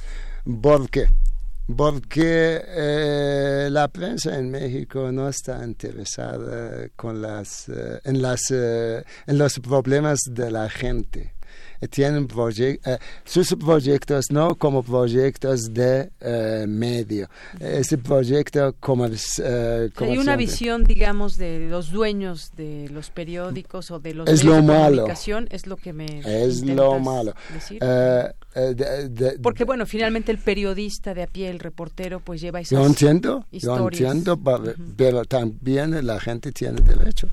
¿Por 0.60 0.90
qué? 0.90 1.06
Porque 1.76 2.62
eh, 2.66 3.68
la 3.70 3.88
prensa 3.88 4.38
en 4.38 4.50
México 4.50 5.12
no 5.12 5.28
está 5.28 5.64
interesada 5.64 6.88
con 6.96 7.20
las, 7.20 7.68
eh, 7.68 8.00
en, 8.04 8.22
las, 8.22 8.40
eh, 8.50 9.04
en 9.26 9.38
los 9.38 9.58
problemas 9.60 10.20
de 10.30 10.50
la 10.50 10.68
gente 10.70 11.34
tienen 11.86 12.26
eh, 12.58 12.98
sus 13.24 13.54
proyectos 13.54 14.26
no 14.30 14.56
como 14.56 14.82
proyectos 14.82 15.72
de 15.72 16.10
eh, 16.20 16.64
medio, 16.66 17.28
ese 17.60 17.98
proyecto 17.98 18.74
como... 18.80 19.06
Eh, 19.06 19.90
Hay 19.96 20.18
una 20.18 20.36
visión, 20.36 20.84
digamos, 20.84 21.36
de 21.36 21.68
los 21.68 21.92
dueños 21.92 22.52
de 22.56 22.88
los 22.90 23.10
periódicos 23.10 23.90
o 23.90 24.00
de 24.00 24.14
los 24.14 24.28
es 24.28 24.44
medios 24.44 24.44
lo 24.44 24.54
de 24.56 24.62
malo. 24.62 24.96
comunicación, 24.96 25.48
es 25.50 25.66
lo 25.66 25.76
que 25.76 25.92
me 25.92 26.20
Es 26.24 26.64
lo 26.64 26.98
malo. 26.98 27.34
Porque 29.42 29.64
bueno, 29.64 29.86
finalmente 29.86 30.32
el 30.32 30.38
periodista 30.38 31.14
de 31.14 31.22
a 31.22 31.26
pie, 31.26 31.48
el 31.48 31.58
reportero, 31.58 32.20
pues 32.20 32.40
lleva 32.40 32.60
esas 32.60 32.78
Yo 32.78 32.84
entiendo, 32.84 33.46
historias. 33.50 34.00
yo 34.00 34.10
entiendo, 34.10 34.40
pero 34.96 35.24
también 35.24 36.06
la 36.06 36.18
gente 36.20 36.52
tiene 36.52 36.80
derecho 36.80 37.28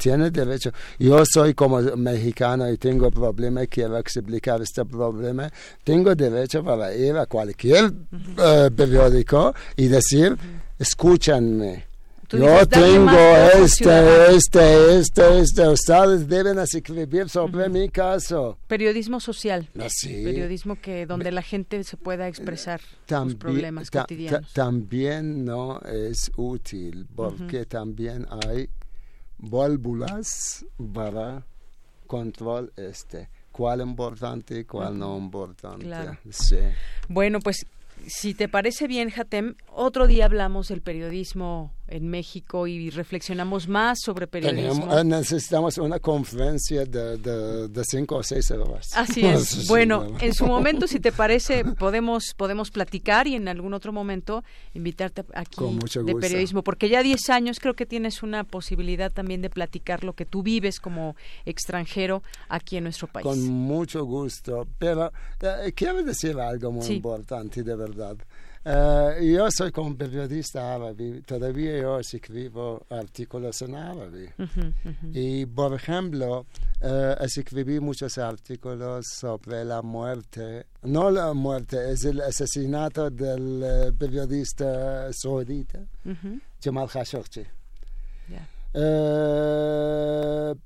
tiene 0.00 0.30
derecho. 0.30 0.72
Yo 0.98 1.22
soy 1.26 1.54
como 1.54 1.80
mexicano 1.80 2.70
y 2.70 2.78
tengo 2.78 3.10
problema, 3.10 3.66
quiero 3.66 3.98
explicar 3.98 4.62
este 4.62 4.84
problema. 4.84 5.50
Tengo 5.84 6.14
derecho 6.14 6.64
para 6.64 6.94
ir 6.94 7.16
a 7.16 7.26
cualquier 7.26 7.92
eh, 8.38 8.70
periódico 8.74 9.54
y 9.76 9.88
decir, 9.88 10.36
escúchanme. 10.78 11.89
Yo 12.32 12.66
tengo 12.66 13.10
este, 13.64 14.34
este, 14.34 14.96
este, 14.98 15.38
este. 15.40 15.68
Ustedes 15.68 16.28
deben 16.28 16.58
escribir 16.58 17.28
sobre 17.28 17.68
mi 17.68 17.88
caso. 17.88 18.58
Periodismo 18.66 19.20
social. 19.20 19.68
Ah, 19.78 19.88
Periodismo 20.02 20.76
que 20.80 21.06
donde 21.06 21.32
la 21.32 21.42
gente 21.42 21.82
se 21.84 21.96
pueda 21.96 22.28
expresar 22.28 22.80
sus 23.06 23.34
problemas 23.34 23.90
cotidianos. 23.90 24.52
también 24.52 25.44
no 25.44 25.80
es 25.80 26.30
útil 26.36 27.06
porque 27.14 27.66
también 27.66 28.26
hay 28.46 28.68
válvulas 29.38 30.64
para 30.94 31.44
control 32.06 32.72
este 32.76 33.28
cuál 33.52 33.80
importante 33.80 34.60
y 34.60 34.64
cuál 34.64 34.98
no 34.98 35.16
importante 35.16 36.18
sí. 36.30 36.58
bueno 37.08 37.40
pues 37.40 37.66
si 38.06 38.34
te 38.34 38.48
parece 38.48 38.86
bien 38.86 39.12
Hatem 39.16 39.54
otro 39.68 40.06
día 40.06 40.24
hablamos 40.24 40.68
del 40.68 40.82
periodismo 40.82 41.72
en 41.90 42.08
México 42.08 42.66
y 42.66 42.90
reflexionamos 42.90 43.68
más 43.68 43.98
sobre 44.00 44.26
periodismo. 44.26 44.86
Tenemos, 44.86 45.04
necesitamos 45.04 45.78
una 45.78 45.98
conferencia 45.98 46.84
de, 46.84 47.18
de, 47.68 47.84
cinco 47.84 48.16
o 48.16 48.22
seis 48.22 48.50
horas. 48.50 48.88
Así 48.94 49.26
es. 49.26 49.66
bueno, 49.68 50.06
en 50.20 50.32
su 50.32 50.46
momento, 50.46 50.86
si 50.86 51.00
te 51.00 51.12
parece, 51.12 51.64
podemos 51.78 52.34
podemos 52.36 52.70
platicar 52.70 53.26
y 53.26 53.34
en 53.34 53.48
algún 53.48 53.74
otro 53.74 53.92
momento 53.92 54.44
invitarte 54.72 55.24
aquí 55.34 55.60
de 56.04 56.14
periodismo, 56.14 56.62
porque 56.62 56.88
ya 56.88 57.02
10 57.02 57.30
años 57.30 57.58
creo 57.60 57.74
que 57.74 57.86
tienes 57.86 58.22
una 58.22 58.44
posibilidad 58.44 59.12
también 59.12 59.42
de 59.42 59.50
platicar 59.50 60.04
lo 60.04 60.12
que 60.14 60.24
tú 60.24 60.42
vives 60.42 60.78
como 60.78 61.16
extranjero 61.44 62.22
aquí 62.48 62.76
en 62.76 62.84
nuestro 62.84 63.08
país. 63.08 63.24
Con 63.24 63.46
mucho 63.48 64.04
gusto, 64.04 64.66
pero 64.78 65.12
eh, 65.40 65.72
quiero 65.74 66.02
decir 66.02 66.38
algo 66.38 66.70
muy 66.70 66.86
importante, 66.86 67.62
de 67.62 67.74
verdad. 67.74 68.16
Uh, 68.62 69.18
yo 69.22 69.50
soy 69.50 69.72
como 69.72 69.96
periodista 69.96 70.74
árabe, 70.74 71.22
todavía 71.22 71.80
yo 71.80 71.98
escribo 71.98 72.84
artículos 72.90 73.62
en 73.62 73.74
árabe. 73.74 74.34
Y, 75.14 75.46
por 75.46 75.72
ejemplo, 75.72 76.44
escribí 77.20 77.80
muchos 77.80 78.18
artículos 78.18 79.06
sobre 79.18 79.64
la 79.64 79.80
muerte, 79.80 80.66
no 80.82 81.10
la 81.10 81.32
muerte, 81.32 81.90
es 81.90 82.04
el 82.04 82.20
asesinato 82.20 83.08
del 83.08 83.94
periodista 83.98 85.10
saudita, 85.12 85.78
Jamal 86.62 86.88
Khashoggi. 86.88 87.46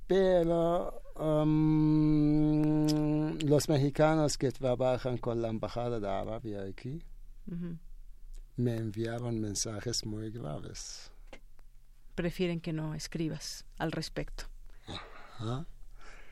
pero 0.09 1.01
um, 1.20 2.88
los 3.38 3.68
mexicanos 3.68 4.36
que 4.36 4.51
trabajan 4.51 5.18
con 5.18 5.40
la 5.40 5.49
Embajada 5.49 6.01
de 6.01 6.09
Arabia 6.09 6.62
aquí, 6.68 7.01
me 8.57 8.76
enviaron 8.76 9.40
mensajes 9.40 10.05
muy 10.05 10.30
graves. 10.30 11.11
Prefieren 12.14 12.61
que 12.61 12.72
no 12.72 12.95
escribas 12.95 13.64
al 13.78 13.92
respecto. 13.92 14.45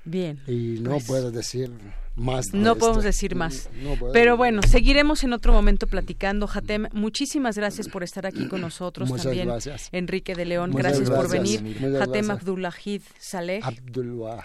Bien. 0.04 0.40
Y 0.46 0.80
no 0.80 0.92
pues 0.92 1.04
puedo 1.04 1.30
decir 1.30 1.70
más. 2.16 2.52
no 2.52 2.76
podemos 2.76 3.04
decir 3.04 3.34
más. 3.34 3.68
Pero 4.12 4.36
bueno, 4.36 4.62
seguiremos 4.62 5.22
en 5.24 5.32
otro 5.32 5.52
momento 5.52 5.86
platicando. 5.86 6.48
Hatem, 6.52 6.88
muchísimas 6.92 7.56
gracias 7.56 7.88
por 7.88 8.02
estar 8.02 8.26
aquí 8.26 8.48
con 8.48 8.60
nosotros 8.60 9.08
Muchas 9.08 9.24
también. 9.24 9.48
Gracias. 9.48 9.88
Enrique 9.92 10.34
de 10.34 10.44
León, 10.44 10.72
gracias, 10.72 11.08
por 11.08 11.30
venir. 11.30 11.78
Hatem 12.00 12.30
Abdullahid 12.30 13.02
Saleh. 13.18 13.62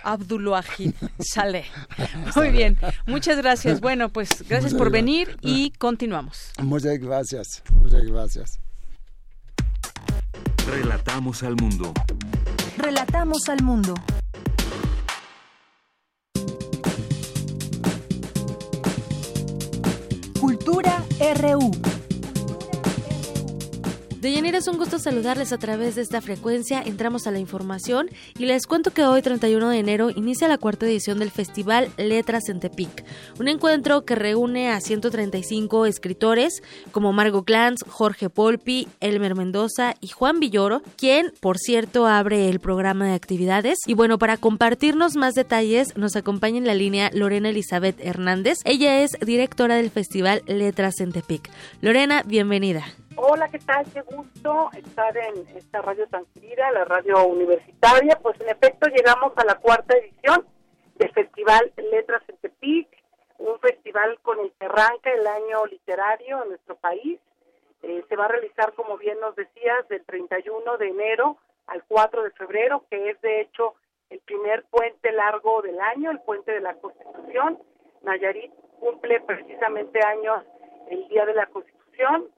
Abdullahid 0.04 0.94
Saleh. 1.20 1.66
Muy 2.36 2.52
bien, 2.52 2.78
muchas 3.06 3.38
gracias. 3.38 3.82
Bueno, 3.82 4.10
pues 4.10 4.46
gracias 4.48 4.74
por 4.74 4.92
venir 4.92 5.38
y 5.42 5.72
continuamos. 5.72 6.52
Muchas 6.62 7.00
gracias. 7.00 7.64
Muchas 7.82 8.04
gracias. 8.04 8.60
Relatamos 10.68 11.44
al 11.44 11.56
mundo. 11.56 11.94
Relatamos 12.78 13.48
al 13.50 13.64
mundo. 13.64 13.96
Cultura 20.48 21.04
RU. 21.20 21.97
Deyanira, 24.28 24.58
es 24.58 24.68
un 24.68 24.76
gusto 24.76 25.00
saludarles 25.00 25.54
a 25.54 25.58
través 25.58 25.96
de 25.96 26.02
esta 26.02 26.20
frecuencia. 26.20 26.84
Entramos 26.86 27.28
a 27.28 27.32
la 27.32 27.40
información 27.40 28.10
y 28.38 28.46
les 28.46 28.68
cuento 28.68 28.92
que 28.92 29.06
hoy, 29.06 29.22
31 29.22 29.70
de 29.70 29.80
enero, 29.80 30.10
inicia 30.10 30.50
la 30.50 30.58
cuarta 30.58 30.86
edición 30.86 31.20
del 31.20 31.32
Festival 31.32 31.90
Letras 31.96 32.50
en 32.50 32.60
Tepic, 32.60 33.06
un 33.40 33.48
encuentro 33.48 34.04
que 34.04 34.16
reúne 34.16 34.70
a 34.70 34.82
135 34.82 35.86
escritores 35.86 36.62
como 36.92 37.14
Margot 37.14 37.46
Glantz, 37.46 37.86
Jorge 37.88 38.30
Polpi, 38.30 38.90
Elmer 39.00 39.34
Mendoza 39.34 39.96
y 40.02 40.10
Juan 40.10 40.42
Villoro, 40.42 40.82
quien, 40.98 41.32
por 41.40 41.58
cierto, 41.58 42.06
abre 42.06 42.50
el 42.50 42.60
programa 42.60 43.06
de 43.06 43.14
actividades. 43.14 43.78
Y 43.88 43.94
bueno, 43.94 44.20
para 44.20 44.36
compartirnos 44.36 45.16
más 45.16 45.36
detalles, 45.36 45.96
nos 45.96 46.18
acompaña 46.18 46.58
en 46.58 46.68
la 46.68 46.76
línea 46.76 47.12
Lorena 47.14 47.48
Elizabeth 47.48 47.98
Hernández. 48.02 48.58
Ella 48.66 49.04
es 49.04 49.12
directora 49.26 49.76
del 49.76 49.90
Festival 49.90 50.44
Letras 50.48 51.00
en 51.00 51.14
Tepic. 51.14 51.50
Lorena, 51.80 52.24
bienvenida. 52.24 52.84
Hola, 53.20 53.50
¿qué 53.50 53.58
tal? 53.58 53.84
Qué 53.92 54.02
gusto 54.02 54.70
estar 54.78 55.18
en 55.18 55.40
esta 55.58 55.82
radio 55.82 56.06
tan 56.06 56.24
la 56.56 56.86
radio 56.86 57.26
universitaria. 57.26 58.16
Pues 58.22 58.40
en 58.40 58.50
efecto 58.50 58.88
llegamos 58.90 59.34
a 59.38 59.44
la 59.44 59.56
cuarta 59.56 59.98
edición 59.98 60.46
del 60.98 61.12
Festival 61.14 61.74
Letras 61.78 62.22
en 62.28 62.38
Tepic, 62.38 62.88
un 63.40 63.60
festival 63.60 64.20
con 64.22 64.40
el 64.40 64.52
que 64.52 64.68
arranca 64.68 65.12
el 65.12 65.26
año 65.26 65.66
literario 65.66 66.44
en 66.44 66.50
nuestro 66.50 66.76
país. 66.76 67.20
Eh, 67.82 68.06
se 68.08 68.16
va 68.16 68.26
a 68.26 68.28
realizar, 68.28 68.74
como 68.74 69.00
bien 69.00 69.20
nos 69.20 69.36
decías, 69.36 69.88
del 69.90 70.06
31 70.06 70.78
de 70.78 70.88
enero 70.88 71.38
al 71.66 71.84
4 71.88 72.22
de 72.22 72.32
febrero, 72.32 72.84
que 72.88 73.10
es 73.10 73.20
de 73.22 73.42
hecho 73.42 73.74
el 74.12 74.20
primer 74.20 74.64
puente 74.66 75.12
largo 75.12 75.64
del 75.64 75.80
año, 75.80 76.12
el 76.12 76.20
puente 76.20 76.52
de 76.52 76.62
la 76.62 76.76
Constitución. 76.76 77.58
Nayarit 78.04 78.54
cumple 78.80 79.22
precisamente 79.22 80.06
años 80.06 80.44
el 80.92 81.08
Día 81.08 81.26
de 81.26 81.34
la 81.34 81.48
Constitución 81.48 81.77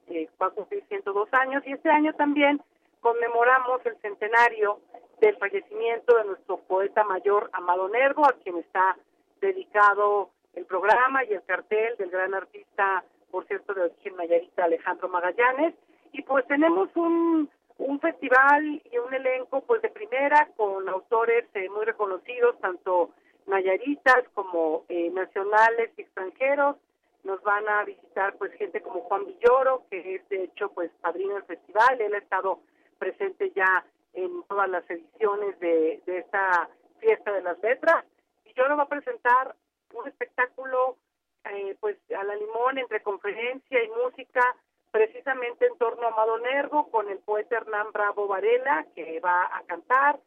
eh, 0.08 0.30
va 0.42 0.48
a 0.48 0.52
cumplir 0.52 0.84
102 0.88 1.34
años, 1.34 1.64
y 1.66 1.74
este 1.74 1.90
año 1.90 2.14
también 2.14 2.62
conmemoramos 3.02 3.86
el 3.86 3.96
centenario 3.98 4.80
del 5.22 5.36
fallecimiento 5.38 6.16
de 6.18 6.26
nuestro 6.26 6.58
poeta 6.58 7.04
mayor 7.04 7.50
Amado 7.54 7.90
Nervo, 7.90 8.26
a 8.26 8.34
quien 8.44 8.58
está 8.58 8.98
dedicado 9.42 10.30
el 10.54 10.66
programa 10.66 11.24
y 11.26 11.34
el 11.34 11.44
cartel 11.44 11.96
del 11.98 12.10
gran 12.10 12.34
artista, 12.34 13.04
por 13.32 13.46
cierto, 13.46 13.74
de 13.74 13.84
origen 13.84 14.16
mayarita 14.16 14.66
Alejandro 14.66 15.10
Magallanes. 15.10 15.76
Y 16.12 16.24
pues 16.24 16.46
tenemos 16.48 16.90
un, 16.96 17.50
un 17.78 18.00
festival 18.00 18.82
y 18.92 18.98
un 18.98 19.14
elenco 19.14 19.62
pues 19.62 19.82
de 19.82 19.90
primera 19.90 20.50
con 20.58 20.88
autores 20.90 21.46
eh, 21.54 21.70
muy 21.70 21.86
reconocidos, 21.86 22.60
tanto 22.60 23.12
mayaritas 23.48 24.24
como 24.34 24.86
eh, 24.90 25.10
nacionales 25.12 25.92
y 25.98 26.02
extranjeros, 26.02 26.76
nos 27.24 27.42
van 27.44 27.68
a 27.68 27.84
visitar 27.84 28.36
pues 28.38 28.54
gente 28.54 28.82
como 28.82 29.02
Juan 29.02 29.26
Villoro, 29.26 29.84
que 29.90 30.16
es 30.16 30.30
de 30.30 30.44
hecho 30.44 30.72
pues 30.72 30.92
padrino 31.02 31.36
del 31.36 31.44
festival, 31.44 32.02
él 32.02 32.14
ha 32.14 32.20
estado 32.20 32.60
presente 32.98 33.52
ya 33.56 33.86
en 34.14 34.44
todas 34.44 34.70
las 34.70 34.90
ediciones 34.90 35.60
de, 35.60 36.02
de 36.06 36.18
esta 36.20 36.70
fiesta 37.00 37.32
de 37.32 37.42
las 37.42 37.60
letras. 37.60 38.06
Villoro 38.46 38.78
va 38.78 38.84
a 38.84 38.90
presentar 38.90 39.56
un 39.94 40.08
espectáculo 40.08 40.98
eh, 41.46 41.78
pues 41.80 41.98
a 42.18 42.24
la 42.24 42.36
limón 42.36 42.78
entre 42.78 43.02
conferencia 43.02 43.84
y 43.84 43.90
música 43.90 44.56
precisamente 44.92 45.68
en 45.68 45.78
torno 45.78 46.04
a 46.04 46.12
Amado 46.12 46.38
Nervo 46.40 46.90
con 46.90 47.10
el 47.10 47.20
poeta 47.20 47.58
Hernán 47.58 47.92
Bravo 47.92 48.28
Varela 48.28 48.86
que 48.96 49.20
va 49.20 49.46
a 49.56 49.64
cantar 49.64 50.20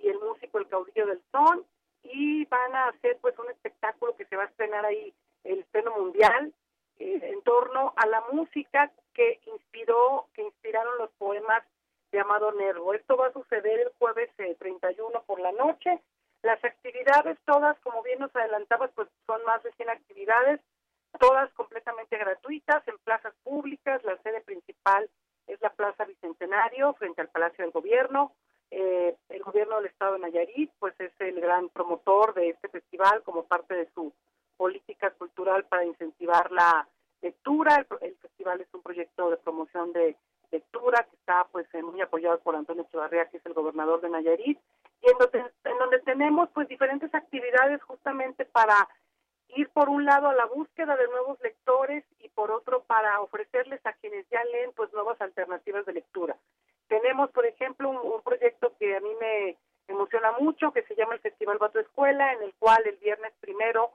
y 0.00 0.08
el 0.08 0.18
músico 0.18 0.58
El 0.58 0.68
Caudillo 0.68 1.06
del 1.06 1.22
Son 1.30 1.64
y 2.04 2.44
van 2.46 2.74
a 2.74 2.88
hacer 2.88 3.18
pues 3.20 3.38
un 3.38 3.50
espectáculo 3.50 4.16
que 4.16 4.26
se 4.26 4.36
va 4.36 4.44
a 4.44 4.46
estrenar 4.46 4.84
ahí 4.84 5.12
el 5.44 5.60
estreno 5.60 5.92
mundial 5.96 6.52
eh, 6.98 7.20
en 7.22 7.42
torno 7.42 7.92
a 7.96 8.06
la 8.06 8.22
música 8.32 8.92
que 9.14 9.40
inspiró, 9.46 10.28
que 10.34 10.42
inspiraron 10.42 10.98
los 10.98 11.10
poemas 11.12 11.62
de 12.10 12.20
Amado 12.20 12.52
Nervo. 12.52 12.94
Esto 12.94 13.16
va 13.16 13.28
a 13.28 13.32
suceder 13.32 13.80
el 13.80 13.92
jueves 13.98 14.30
31 14.36 15.18
eh, 15.18 15.22
por 15.26 15.40
la 15.40 15.52
noche. 15.52 16.00
Las 16.42 16.62
actividades 16.64 17.38
todas, 17.44 17.78
como 17.80 18.02
bien 18.02 18.18
nos 18.18 18.34
adelantabas, 18.34 18.90
pues 18.94 19.08
son 19.26 19.42
más 19.44 19.62
de 19.62 19.72
100 19.72 19.90
actividades, 19.90 20.60
todas 21.18 21.52
completamente 21.54 22.16
gratuitas 22.18 22.86
en 22.88 22.98
plazas 22.98 23.34
públicas. 23.42 24.02
La 24.04 24.16
sede 24.18 24.40
principal 24.40 25.08
es 25.46 25.60
la 25.60 25.70
Plaza 25.70 26.04
Bicentenario 26.04 26.94
frente 26.94 27.20
al 27.20 27.28
Palacio 27.28 27.64
del 27.64 27.72
Gobierno. 27.72 28.32
Eh, 28.70 29.16
el 29.28 29.42
gobierno 29.42 29.76
del 29.76 29.86
estado 29.86 30.14
de 30.14 30.20
Nayarit, 30.20 30.72
pues 30.78 30.98
es 30.98 31.12
el 31.18 31.40
gran 31.40 31.68
promotor 31.68 32.32
de 32.34 32.50
este 32.50 32.68
festival 32.68 33.22
como 33.22 33.44
parte 33.44 33.74
de 33.74 33.88
su 33.94 34.12
política 34.56 35.10
cultural 35.10 35.64
para 35.64 35.84
incentivar 35.84 36.50
la 36.52 36.86
lectura. 37.20 37.86
El, 38.00 38.16
festival 38.16 38.60
es 38.60 38.68
un 38.74 38.82
proyecto 38.82 39.30
de 39.30 39.36
promoción 39.38 39.92
de 39.92 40.16
lectura 40.50 41.06
que 41.08 41.16
está 41.16 41.46
pues 41.50 41.66
eh, 41.74 41.82
muy 41.82 42.00
apoyado 42.00 42.38
por 42.40 42.54
Antonio 42.56 42.82
Echevarría, 42.82 43.28
que 43.30 43.38
es 43.38 43.46
el 43.46 43.54
gobernador 43.54 44.00
de 44.00 44.10
Nayarit, 44.10 44.58
y 45.00 45.10
en 45.10 45.18
donde, 45.18 45.38
en 45.38 45.78
donde 45.78 45.98
tenemos 46.00 46.48
pues 46.50 46.68
diferentes 46.68 47.14
actividades 47.14 47.82
justamente 47.82 48.44
para 48.44 48.88
ir 49.48 49.68
por 49.70 49.88
un 49.88 50.04
lado 50.04 50.28
a 50.28 50.34
la 50.34 50.46
búsqueda 50.46 50.96
de 50.96 51.08
nuevos 51.08 51.38
lectores 51.42 52.04
y 52.20 52.28
por 52.30 52.50
otro 52.50 52.82
para 52.84 53.20
ofrecerles 53.20 53.84
a 53.84 53.92
quienes 53.94 54.28
ya 54.30 54.42
leen 54.44 54.72
pues 54.74 54.92
nuevas 54.92 55.20
alternativas 55.20 55.84
de 55.86 55.92
lectura. 55.94 56.36
Tenemos, 56.88 57.30
por 57.30 57.46
ejemplo, 57.46 57.90
un, 57.90 57.96
un 57.96 58.22
proyecto 58.22 58.74
que 58.78 58.96
a 58.96 59.00
mí 59.00 59.10
me 59.20 59.56
emociona 59.88 60.32
mucho, 60.32 60.72
que 60.72 60.82
se 60.82 60.94
llama 60.94 61.14
el 61.14 61.20
Festival 61.20 61.58
Bato 61.58 61.80
Escuela, 61.80 62.32
en 62.32 62.42
el 62.42 62.54
cual 62.58 62.82
el 62.86 62.96
viernes 62.96 63.32
primero 63.40 63.92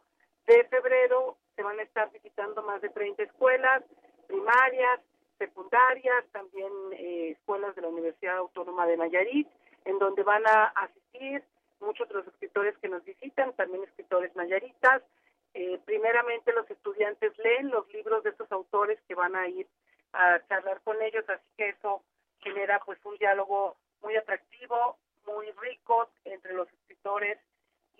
de 0.47 0.63
febrero 0.65 1.37
se 1.55 1.63
van 1.63 1.79
a 1.79 1.83
estar 1.83 2.09
visitando 2.11 2.63
más 2.63 2.81
de 2.81 2.89
30 2.89 3.23
escuelas 3.23 3.83
primarias, 4.27 4.99
secundarias, 5.37 6.25
también 6.31 6.71
eh, 6.93 7.31
escuelas 7.31 7.75
de 7.75 7.81
la 7.81 7.89
Universidad 7.89 8.37
Autónoma 8.37 8.85
de 8.87 8.97
Nayarit, 8.97 9.47
en 9.85 9.99
donde 9.99 10.23
van 10.23 10.45
a 10.47 10.65
asistir 10.65 11.43
muchos 11.79 12.07
de 12.09 12.15
los 12.15 12.27
escritores 12.27 12.77
que 12.79 12.89
nos 12.89 13.03
visitan, 13.03 13.53
también 13.53 13.83
escritores 13.83 14.35
nayaritas. 14.35 15.03
Eh, 15.53 15.79
primeramente 15.85 16.51
los 16.53 16.69
estudiantes 16.69 17.37
leen 17.37 17.69
los 17.69 17.87
libros 17.93 18.23
de 18.23 18.31
estos 18.31 18.51
autores 18.51 18.99
que 19.07 19.15
van 19.15 19.35
a 19.35 19.47
ir 19.47 19.67
a 20.13 20.39
charlar 20.47 20.81
con 20.81 21.01
ellos, 21.01 21.23
así 21.29 21.45
que 21.57 21.69
eso 21.69 22.03
genera 22.39 22.79
pues 22.85 22.99
un 23.05 23.17
diálogo 23.17 23.75
muy 24.01 24.15
atractivo, 24.15 24.97
muy 25.25 25.51
rico 25.61 26.09
entre 26.25 26.53
los 26.53 26.67
escritores 26.71 27.37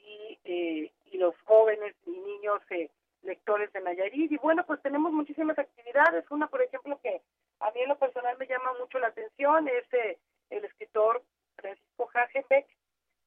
y, 0.07 0.39
eh, 0.45 0.91
y 1.11 1.17
los 1.17 1.35
jóvenes 1.43 1.95
y 2.05 2.11
niños 2.11 2.61
eh, 2.69 2.89
lectores 3.23 3.71
de 3.73 3.81
Nayarit. 3.81 4.31
Y 4.31 4.37
bueno, 4.37 4.65
pues 4.65 4.81
tenemos 4.81 5.11
muchísimas 5.11 5.59
actividades. 5.59 6.25
Una, 6.31 6.47
por 6.47 6.61
ejemplo, 6.61 6.99
que 7.01 7.21
a 7.59 7.71
mí 7.71 7.81
en 7.81 7.89
lo 7.89 7.97
personal 7.97 8.37
me 8.37 8.47
llama 8.47 8.73
mucho 8.79 8.99
la 8.99 9.07
atención 9.07 9.67
es 9.67 9.93
eh, 9.93 10.17
el 10.49 10.65
escritor 10.65 11.21
Francisco 11.55 12.09
Hagenbeck, 12.13 12.67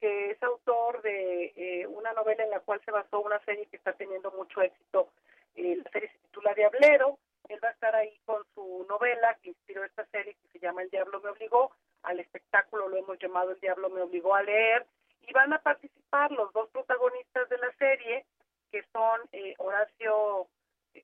que 0.00 0.30
es 0.30 0.42
autor 0.42 1.02
de 1.02 1.52
eh, 1.56 1.86
una 1.86 2.12
novela 2.12 2.44
en 2.44 2.50
la 2.50 2.60
cual 2.60 2.80
se 2.84 2.90
basó 2.90 3.20
una 3.20 3.38
serie 3.44 3.66
que 3.66 3.76
está 3.76 3.92
teniendo 3.92 4.30
mucho 4.32 4.62
éxito. 4.62 5.08
Eh, 5.56 5.76
la 5.84 5.90
serie 5.90 6.10
se 6.10 6.18
titula 6.18 6.54
Diablero. 6.54 7.18
Él 7.48 7.60
va 7.62 7.68
a 7.68 7.72
estar 7.72 7.94
ahí 7.96 8.18
con 8.24 8.42
su 8.54 8.86
novela 8.88 9.36
que 9.42 9.50
inspiró 9.50 9.84
esta 9.84 10.06
serie 10.06 10.34
que 10.34 10.48
se 10.52 10.60
llama 10.60 10.82
El 10.82 10.90
Diablo 10.90 11.20
me 11.20 11.30
obligó. 11.30 11.72
Al 12.02 12.20
espectáculo 12.20 12.88
lo 12.88 12.96
hemos 12.96 13.18
llamado 13.18 13.50
El 13.50 13.60
Diablo 13.60 13.90
me 13.90 14.00
obligó 14.00 14.34
a 14.34 14.42
leer. 14.42 14.86
Y 15.26 15.32
van 15.32 15.52
a 15.52 15.62
participar 15.62 16.30
los 16.32 16.52
dos 16.52 16.68
protagonistas 16.70 17.48
de 17.48 17.58
la 17.58 17.72
serie, 17.78 18.26
que 18.70 18.84
son 18.92 19.20
eh, 19.32 19.54
Horacio 19.58 20.48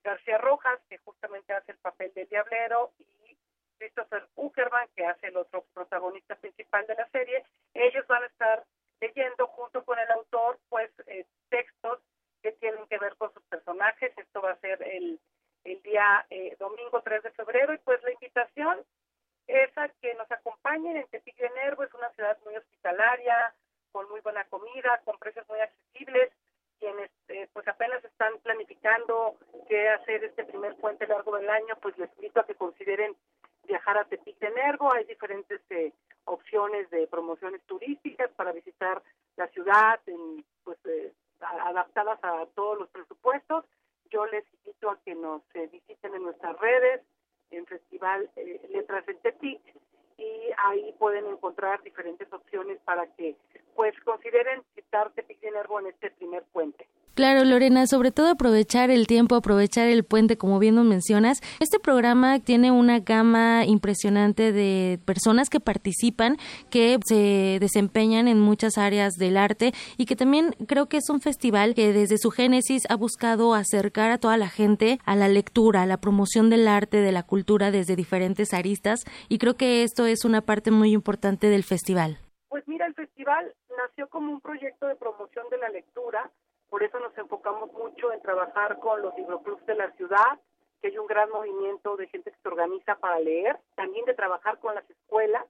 García 0.02 0.38
Rojas, 0.38 0.80
que 0.88 0.98
justamente 0.98 1.52
hace 1.52 1.72
el 1.72 1.78
papel 1.78 2.12
del 2.14 2.28
Diablero, 2.28 2.92
y 2.98 3.36
Christopher 3.78 4.26
Uckerman, 4.36 4.88
que 4.94 5.06
hace 5.06 5.28
el 5.28 5.36
otro 5.36 5.64
protagonista 5.74 6.34
principal 6.36 6.86
de 6.86 6.94
la 6.94 7.08
serie. 7.10 7.44
Ellos 7.74 8.06
van 8.06 8.22
a 8.22 8.26
estar 8.26 8.64
leyendo 9.00 9.46
junto 9.48 9.84
con 9.84 9.98
el 9.98 10.10
autor 10.10 10.58
pues 10.68 10.90
eh, 11.06 11.26
textos 11.50 12.00
que 12.42 12.52
tienen 12.52 12.86
que 12.86 12.98
ver 12.98 13.16
con 13.16 13.32
sus 13.32 13.42
personajes. 13.44 14.12
Esto 14.16 14.40
va 14.40 14.52
a 14.52 14.60
ser 14.60 14.82
el, 14.82 15.20
el 15.64 15.82
día 15.82 16.26
eh, 16.30 16.56
domingo 16.58 17.02
3 17.02 17.22
de 17.22 17.30
febrero 17.32 17.74
y 17.74 17.78
pues 17.78 18.02
la 18.02 18.12
invitación 18.12 18.84
es 19.46 19.76
a 19.78 19.88
que 20.00 20.14
nos 20.14 20.30
acompañen 20.30 20.96
en 20.96 21.06
Tepic 21.08 21.36
de 21.36 21.50
Nervo. 21.50 21.82
Es 21.84 21.94
una 21.94 22.10
ciudad 22.10 22.38
muy 22.44 22.56
hospitalaria, 22.56 23.54
con 23.96 24.10
muy 24.10 24.20
buena 24.20 24.44
comida, 24.44 25.00
con 25.06 25.16
precios 25.16 25.48
muy 25.48 25.58
accesibles. 25.58 26.30
Quienes 26.78 27.10
eh, 27.28 27.48
pues 27.54 27.66
apenas 27.66 28.04
están 28.04 28.36
planificando 28.42 29.36
qué 29.66 29.88
hacer 29.88 30.22
este 30.22 30.44
primer 30.44 30.76
puente 30.76 31.06
largo 31.06 31.34
del 31.34 31.48
año, 31.48 31.74
pues 31.80 31.96
les 31.96 32.14
invito 32.16 32.40
a 32.40 32.44
que 32.44 32.54
consideren 32.56 33.16
viajar 33.64 33.96
a 33.96 34.04
Tepic 34.04 34.38
de 34.38 34.50
Nervo. 34.50 34.92
Hay 34.92 35.04
diferentes 35.04 35.62
eh, 35.70 35.94
opciones 36.26 36.90
de 36.90 37.06
promociones 37.06 37.62
turísticas 37.62 38.30
para 38.32 38.52
visitar 38.52 39.02
la 39.38 39.48
ciudad, 39.48 39.98
en, 40.04 40.44
pues 40.62 40.76
eh, 40.84 41.14
adaptadas 41.40 42.18
a 42.22 42.44
todos 42.54 42.78
los 42.78 42.90
presupuestos. 42.90 43.64
Yo 44.10 44.26
les 44.26 44.44
invito 44.58 44.90
a 44.90 45.00
que 45.06 45.14
nos 45.14 45.40
eh, 45.54 45.70
visiten 45.72 46.14
en 46.14 46.22
nuestras 46.22 46.54
redes, 46.58 47.00
en 47.50 47.64
Festival 47.64 48.28
eh, 48.36 48.60
Letras 48.74 49.08
en 49.08 49.18
Tepic, 49.20 49.62
y 50.18 50.50
ahí 50.56 50.94
pueden 50.98 51.26
encontrar 51.26 51.82
diferentes 51.82 52.32
opciones 52.32 52.78
para 52.84 53.06
que 53.14 53.36
pues 53.74 53.94
consideren 54.00 54.62
visitar 54.74 55.10
Tepic 55.12 55.40
de 55.40 55.50
Nervo 55.50 55.80
en 55.80 55.88
este 55.88 56.10
primer 56.12 56.44
puente. 56.44 56.88
Claro, 57.16 57.46
Lorena, 57.46 57.86
sobre 57.86 58.12
todo 58.12 58.28
aprovechar 58.28 58.90
el 58.90 59.06
tiempo, 59.06 59.36
aprovechar 59.36 59.88
el 59.88 60.04
puente, 60.04 60.36
como 60.36 60.58
bien 60.58 60.74
nos 60.74 60.84
mencionas. 60.84 61.40
Este 61.60 61.78
programa 61.78 62.40
tiene 62.40 62.70
una 62.70 63.00
gama 63.00 63.64
impresionante 63.64 64.52
de 64.52 64.98
personas 65.06 65.48
que 65.48 65.58
participan, 65.58 66.36
que 66.68 66.98
se 67.06 67.56
desempeñan 67.58 68.28
en 68.28 68.38
muchas 68.38 68.76
áreas 68.76 69.14
del 69.14 69.38
arte 69.38 69.72
y 69.96 70.04
que 70.04 70.14
también 70.14 70.54
creo 70.68 70.90
que 70.90 70.98
es 70.98 71.08
un 71.08 71.22
festival 71.22 71.74
que 71.74 71.94
desde 71.94 72.18
su 72.18 72.30
génesis 72.30 72.82
ha 72.90 72.96
buscado 72.96 73.54
acercar 73.54 74.10
a 74.10 74.18
toda 74.18 74.36
la 74.36 74.50
gente 74.50 74.98
a 75.06 75.16
la 75.16 75.28
lectura, 75.28 75.84
a 75.84 75.86
la 75.86 75.96
promoción 75.96 76.50
del 76.50 76.68
arte, 76.68 76.98
de 76.98 77.12
la 77.12 77.22
cultura 77.22 77.70
desde 77.70 77.96
diferentes 77.96 78.52
aristas 78.52 79.06
y 79.30 79.38
creo 79.38 79.56
que 79.56 79.84
esto 79.84 80.04
es 80.04 80.26
una 80.26 80.42
parte 80.42 80.70
muy 80.70 80.92
importante 80.92 81.48
del 81.48 81.64
festival. 81.64 82.18
Pues 82.50 82.68
mira, 82.68 82.84
el 82.86 82.92
festival 82.92 83.54
nació 83.74 84.06
como 84.10 84.32
un 84.32 84.42
proyecto 84.42 84.86
de 84.86 84.96
promoción 84.96 85.46
de 85.50 85.56
la 85.56 85.70
lectura 85.70 86.30
por 86.70 86.82
eso 86.82 86.98
nos 86.98 87.16
enfocamos 87.16 87.72
mucho 87.72 88.12
en 88.12 88.20
trabajar 88.20 88.78
con 88.80 89.02
los 89.02 89.16
libroclubs 89.16 89.64
de 89.66 89.74
la 89.74 89.90
ciudad, 89.92 90.38
que 90.80 90.88
hay 90.88 90.98
un 90.98 91.06
gran 91.06 91.30
movimiento 91.30 91.96
de 91.96 92.08
gente 92.08 92.30
que 92.30 92.38
se 92.42 92.48
organiza 92.48 92.96
para 92.96 93.20
leer, 93.20 93.58
también 93.74 94.04
de 94.04 94.14
trabajar 94.14 94.58
con 94.58 94.74
las 94.74 94.88
escuelas. 94.90 95.44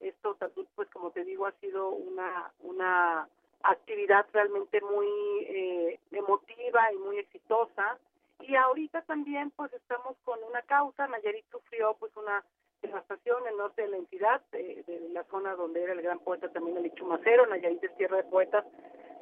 Esto 0.00 0.36
pues 0.74 0.88
como 0.90 1.10
te 1.10 1.24
digo, 1.24 1.46
ha 1.46 1.52
sido 1.52 1.90
una, 1.90 2.52
una 2.60 3.28
actividad 3.62 4.26
realmente 4.32 4.80
muy 4.80 5.06
eh, 5.46 6.00
emotiva 6.10 6.92
y 6.92 6.98
muy 6.98 7.18
exitosa. 7.18 7.98
Y 8.40 8.56
ahorita 8.56 9.02
también 9.02 9.52
pues 9.52 9.72
estamos 9.72 10.16
con 10.24 10.42
una 10.42 10.62
causa, 10.62 11.06
Nayarit 11.06 11.48
sufrió 11.50 11.94
pues 12.00 12.16
una 12.16 12.42
devastación 12.82 13.46
el 13.46 13.56
norte 13.56 13.82
de 13.82 13.88
la 13.88 13.96
entidad, 13.96 14.40
de, 14.50 14.82
de, 14.86 15.08
la 15.10 15.24
zona 15.24 15.54
donde 15.54 15.82
era 15.82 15.92
el 15.92 16.02
gran 16.02 16.18
poeta 16.18 16.48
también 16.50 16.76
el 16.76 16.86
Ichumacero, 16.86 17.46
Nayarit 17.46 17.82
es 17.84 17.96
tierra 17.96 18.18
de 18.18 18.24
poetas, 18.24 18.64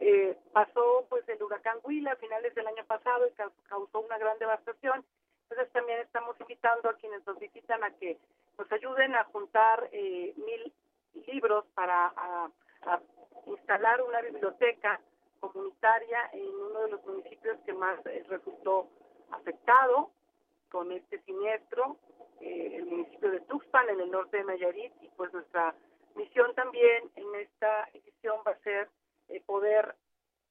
eh, 0.00 0.36
pasó 0.52 1.06
pues 1.08 1.28
el 1.28 1.42
huracán 1.42 1.78
Huila 1.84 2.12
a 2.12 2.16
finales 2.16 2.54
del 2.54 2.66
año 2.66 2.84
pasado 2.86 3.26
y 3.26 3.32
causó 3.68 4.00
una 4.00 4.18
gran 4.18 4.38
devastación. 4.38 5.04
Entonces 5.42 5.72
también 5.72 6.00
estamos 6.00 6.36
invitando 6.40 6.88
a 6.88 6.94
quienes 6.94 7.24
nos 7.26 7.38
visitan 7.38 7.84
a 7.84 7.90
que 7.90 8.18
nos 8.56 8.70
ayuden 8.72 9.14
a 9.14 9.24
juntar 9.24 9.88
eh, 9.92 10.32
mil 10.36 10.72
libros 11.26 11.66
para 11.74 12.12
a 12.16 13.00
instalar 13.46 14.00
una 14.02 14.22
biblioteca 14.22 15.00
comunitaria 15.40 16.30
en 16.32 16.48
uno 16.48 16.80
de 16.80 16.90
los 16.90 17.04
municipios 17.04 17.58
que 17.66 17.72
más 17.72 17.98
eh, 18.06 18.24
resultó 18.28 18.88
afectado 19.32 20.10
con 20.70 20.92
este 20.92 21.20
siniestro, 21.22 21.96
eh, 22.40 22.76
el 22.76 22.86
municipio 22.86 23.30
de 23.30 23.40
Tuxpan 23.40 23.88
en 23.90 24.00
el 24.00 24.10
norte 24.10 24.38
de 24.38 24.44
Nayarit 24.44 24.92
y 25.02 25.08
pues 25.16 25.32
nuestra 25.32 25.74
misión 26.14 26.54
también 26.54 27.10
en 27.16 27.34
esta 27.36 27.88
edición 27.94 28.40
va 28.46 28.52
a 28.52 28.58
ser 28.60 28.88
eh, 29.28 29.40
poder 29.46 29.94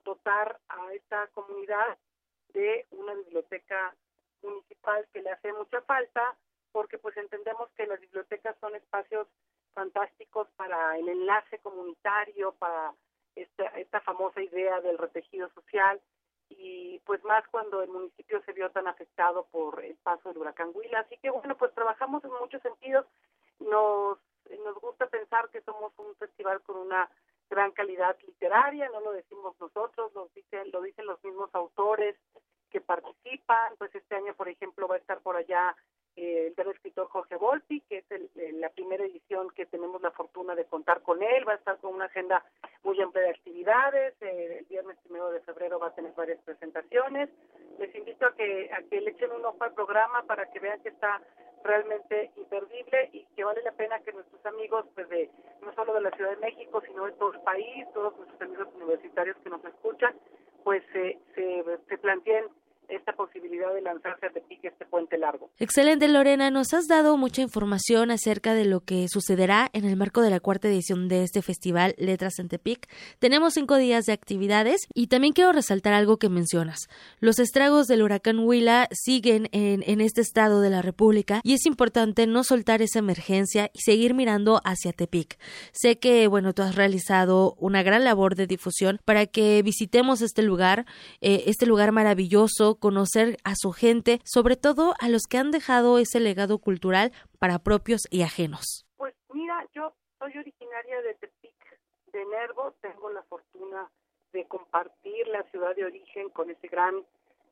dotar 0.04 0.60
a 0.70 0.94
esta 0.94 1.28
comunidad 1.28 1.98
de 2.54 2.86
una 2.92 3.14
biblioteca 3.14 3.96
municipal 4.42 5.08
que 5.12 5.22
le 5.22 5.32
hace 5.32 5.52
mucha 5.54 5.82
falta 5.82 6.38
porque 6.72 6.98
pues 6.98 7.18
entendemos 7.18 7.70
que 7.72 7.88
las 7.88 8.00
bibliotecas 8.00 8.56
son 8.60 8.76
espacios 8.76 9.28
fantásticos 9.74 10.48
para 10.56 10.98
el 10.98 11.10
enlace 11.10 11.60
comunitario, 11.60 12.54
para 12.54 12.94
esta, 13.36 13.66
esta 13.80 14.02
famosa 14.02 14.42
idea 14.42 14.82
del 14.82 14.98
retejido 14.98 15.50
social 15.50 16.00
y 16.50 17.00
pues 17.06 17.24
más 17.24 17.48
cuando 17.50 17.82
el 17.82 17.90
municipio 17.90 18.42
se 18.44 18.54
vio 18.54 18.70
tan 18.72 18.88
afectado 18.88 19.46
por 19.52 19.84
el 19.84 19.96
paso 19.98 20.30
del 20.30 20.40
huracán 20.40 20.72
Huila. 20.74 21.02
Así 21.02 21.18
que 21.18 21.30
bueno, 21.30 21.56
pues 21.58 21.74
trabajamos 21.74 22.24
en 22.24 22.32
muchos 22.40 22.62
sentidos. 22.62 23.06
Nos, 23.60 24.18
nos 24.66 24.76
gusta 24.82 25.08
pensar 25.08 25.50
que 25.50 25.62
somos 25.62 25.94
un 25.98 26.16
festival 26.16 26.62
con 26.62 26.78
una 26.78 27.10
gran 27.50 27.72
calidad 27.72 28.18
literaria, 28.26 28.90
no 28.90 29.00
lo 29.02 29.12
decimos 29.12 29.56
nosotros, 29.60 30.14
lo 30.14 30.30
dicen, 30.36 30.70
lo 30.72 30.82
dicen 30.82 31.06
los 31.06 31.24
mismos 31.24 31.50
autores 31.54 32.16
que 32.70 32.82
participan, 32.82 33.76
pues 33.78 33.94
este 33.96 34.16
año, 34.16 34.36
por 34.36 34.48
ejemplo, 34.48 34.88
va 34.88 34.96
a 34.96 35.00
estar 35.00 35.20
por 35.22 35.36
allá 35.36 35.76
el 36.16 36.54
gran 36.54 36.72
escritor 36.72 37.08
Jorge 37.08 37.36
Volpi, 37.36 37.82
que 37.82 38.00
es 38.00 38.12
el, 38.12 38.30
la 38.60 38.70
primera 38.70 39.06
edición 39.06 39.50
que 39.52 39.66
tenemos 39.66 40.02
la 40.02 40.12
fortuna 40.12 40.56
de 40.56 40.66
contar 40.66 41.02
con 41.02 41.22
él, 41.24 41.48
va 41.48 41.54
a 41.54 41.58
estar 41.58 41.78
con 41.78 41.94
una 41.94 42.06
agenda 42.06 42.44
muy 42.84 43.00
amplia 43.02 43.24
de 43.24 43.30
actividades, 43.30 44.14
eh, 44.22 44.58
el 44.60 44.66
viernes 44.66 44.98
primero 45.04 45.30
de 45.32 45.42
febrero 45.42 45.80
va 45.80 45.88
a 45.88 45.96
tener 45.96 46.14
varias 46.14 46.40
presentaciones, 46.44 47.30
les 47.78 47.94
invito 47.96 48.26
a 48.26 48.36
que, 48.36 48.70
a 48.74 48.82
que 48.84 49.02
le 49.02 49.12
echen 49.12 49.32
un 49.32 49.46
ojo 49.46 49.64
al 49.64 49.74
programa 49.74 50.24
para 50.24 50.50
que 50.52 50.60
vean 50.60 50.82
que 50.82 50.90
está 50.90 51.22
realmente 51.64 52.32
imperdible 52.38 53.10
y 53.14 53.26
que 53.36 53.44
vale 53.44 53.62
la 53.64 53.72
pena 53.74 54.00
que 54.00 54.14
nuestros 54.14 54.46
amigos, 54.46 54.86
pues 54.96 55.10
de 55.10 55.30
no 55.62 55.74
solo 55.74 55.94
de 55.94 56.02
la 56.02 56.12
Ciudad 56.12 56.32
de 56.32 56.38
México, 56.38 56.82
sino 56.86 57.06
de 57.06 57.12
todo 57.14 57.34
el 57.34 57.42
país, 57.42 57.86
todos 57.94 58.16
nuestros 58.18 58.42
amigos 58.42 58.68
universitarios 58.76 59.38
que 59.44 59.50
nos 59.50 59.64
escuchan, 59.66 60.16
pues 60.64 60.84
se, 60.94 61.18
se 61.36 61.98
planteen 61.98 62.46
esta 62.90 63.14
posibilidad 63.14 63.74
de 63.74 63.82
lanzarse 63.82 64.26
a 64.26 64.30
Tepic 64.30 64.64
este 64.64 64.86
puente 64.86 65.18
largo. 65.18 65.50
Excelente, 65.58 66.08
Lorena. 66.08 66.50
Nos 66.52 66.74
has 66.74 66.88
dado 66.88 67.18
mucha 67.18 67.42
información 67.42 68.12
acerca 68.12 68.54
de 68.54 68.66
lo 68.66 68.82
que 68.82 69.08
sucederá 69.08 69.70
en 69.74 69.86
el 69.86 69.96
marco 69.96 70.22
de 70.22 70.30
la 70.30 70.40
cuarta 70.40 70.68
edición 70.68 71.08
de 71.08 71.24
este 71.24 71.42
festival 71.42 71.96
Letras 71.98 72.40
en 72.40 72.50
Tepic. 72.50 72.88
Tenemos 73.20 73.54
cinco 73.54 73.76
días 73.76 74.06
de 74.06 74.14
actividades 74.14 74.88
y 74.94 75.08
también 75.08 75.34
quiero 75.34 75.52
resaltar 75.52 75.94
algo 75.94 76.18
que 76.18 76.30
mencionas. 76.30 76.88
Los 77.20 77.40
estragos 77.40 77.88
del 77.88 78.02
huracán 78.02 78.40
Huila 78.40 78.88
siguen 78.92 79.50
en, 79.52 80.02
este 80.02 80.22
estado 80.22 80.62
de 80.62 80.70
la 80.70 80.82
República 80.82 81.42
y 81.44 81.54
es 81.54 81.66
importante 81.66 82.26
no 82.26 82.44
soltar 82.44 82.82
esa 82.82 83.00
emergencia 83.00 83.70
y 83.74 83.82
seguir 83.82 84.14
mirando 84.14 84.62
hacia 84.64 84.94
Tepic. 84.94 85.38
Sé 85.72 86.00
que, 86.00 86.28
bueno, 86.28 86.54
tú 86.54 86.62
has 86.62 86.76
realizado 86.76 87.56
una 87.60 87.84
gran 87.84 88.04
labor 88.04 88.36
de 88.36 88.48
difusión 88.48 89.00
para 89.06 89.26
que 89.26 89.62
visitemos 89.62 90.22
este 90.22 90.42
lugar, 90.42 90.86
eh, 91.22 91.44
este 91.48 91.66
lugar 91.66 91.92
maravilloso 91.92 92.79
conocer 92.80 93.38
a 93.44 93.54
su 93.56 93.72
gente, 93.72 94.20
sobre 94.26 94.56
todo 94.56 94.94
a 95.00 95.10
los 95.10 95.24
que 95.30 95.38
han 95.38 95.52
dejado 95.52 96.00
ese 96.00 96.20
legado 96.20 96.60
cultural 96.60 97.12
para 97.40 97.60
propios 97.60 98.02
y 98.10 98.24
ajenos? 98.24 98.86
Pues 98.98 99.14
mira, 99.34 99.66
yo 99.74 99.94
soy 100.18 100.38
originaria 100.38 101.02
de 101.02 101.14
Tepic, 101.16 101.80
de 102.14 102.26
Nervo, 102.26 102.74
tengo 102.82 103.10
la 103.12 103.24
fortuna 103.24 103.90
de 104.34 104.48
compartir 104.48 105.28
la 105.28 105.44
ciudad 105.52 105.76
de 105.76 105.86
origen 105.86 106.30
con 106.30 106.50
ese 106.50 106.68
gran 106.68 106.96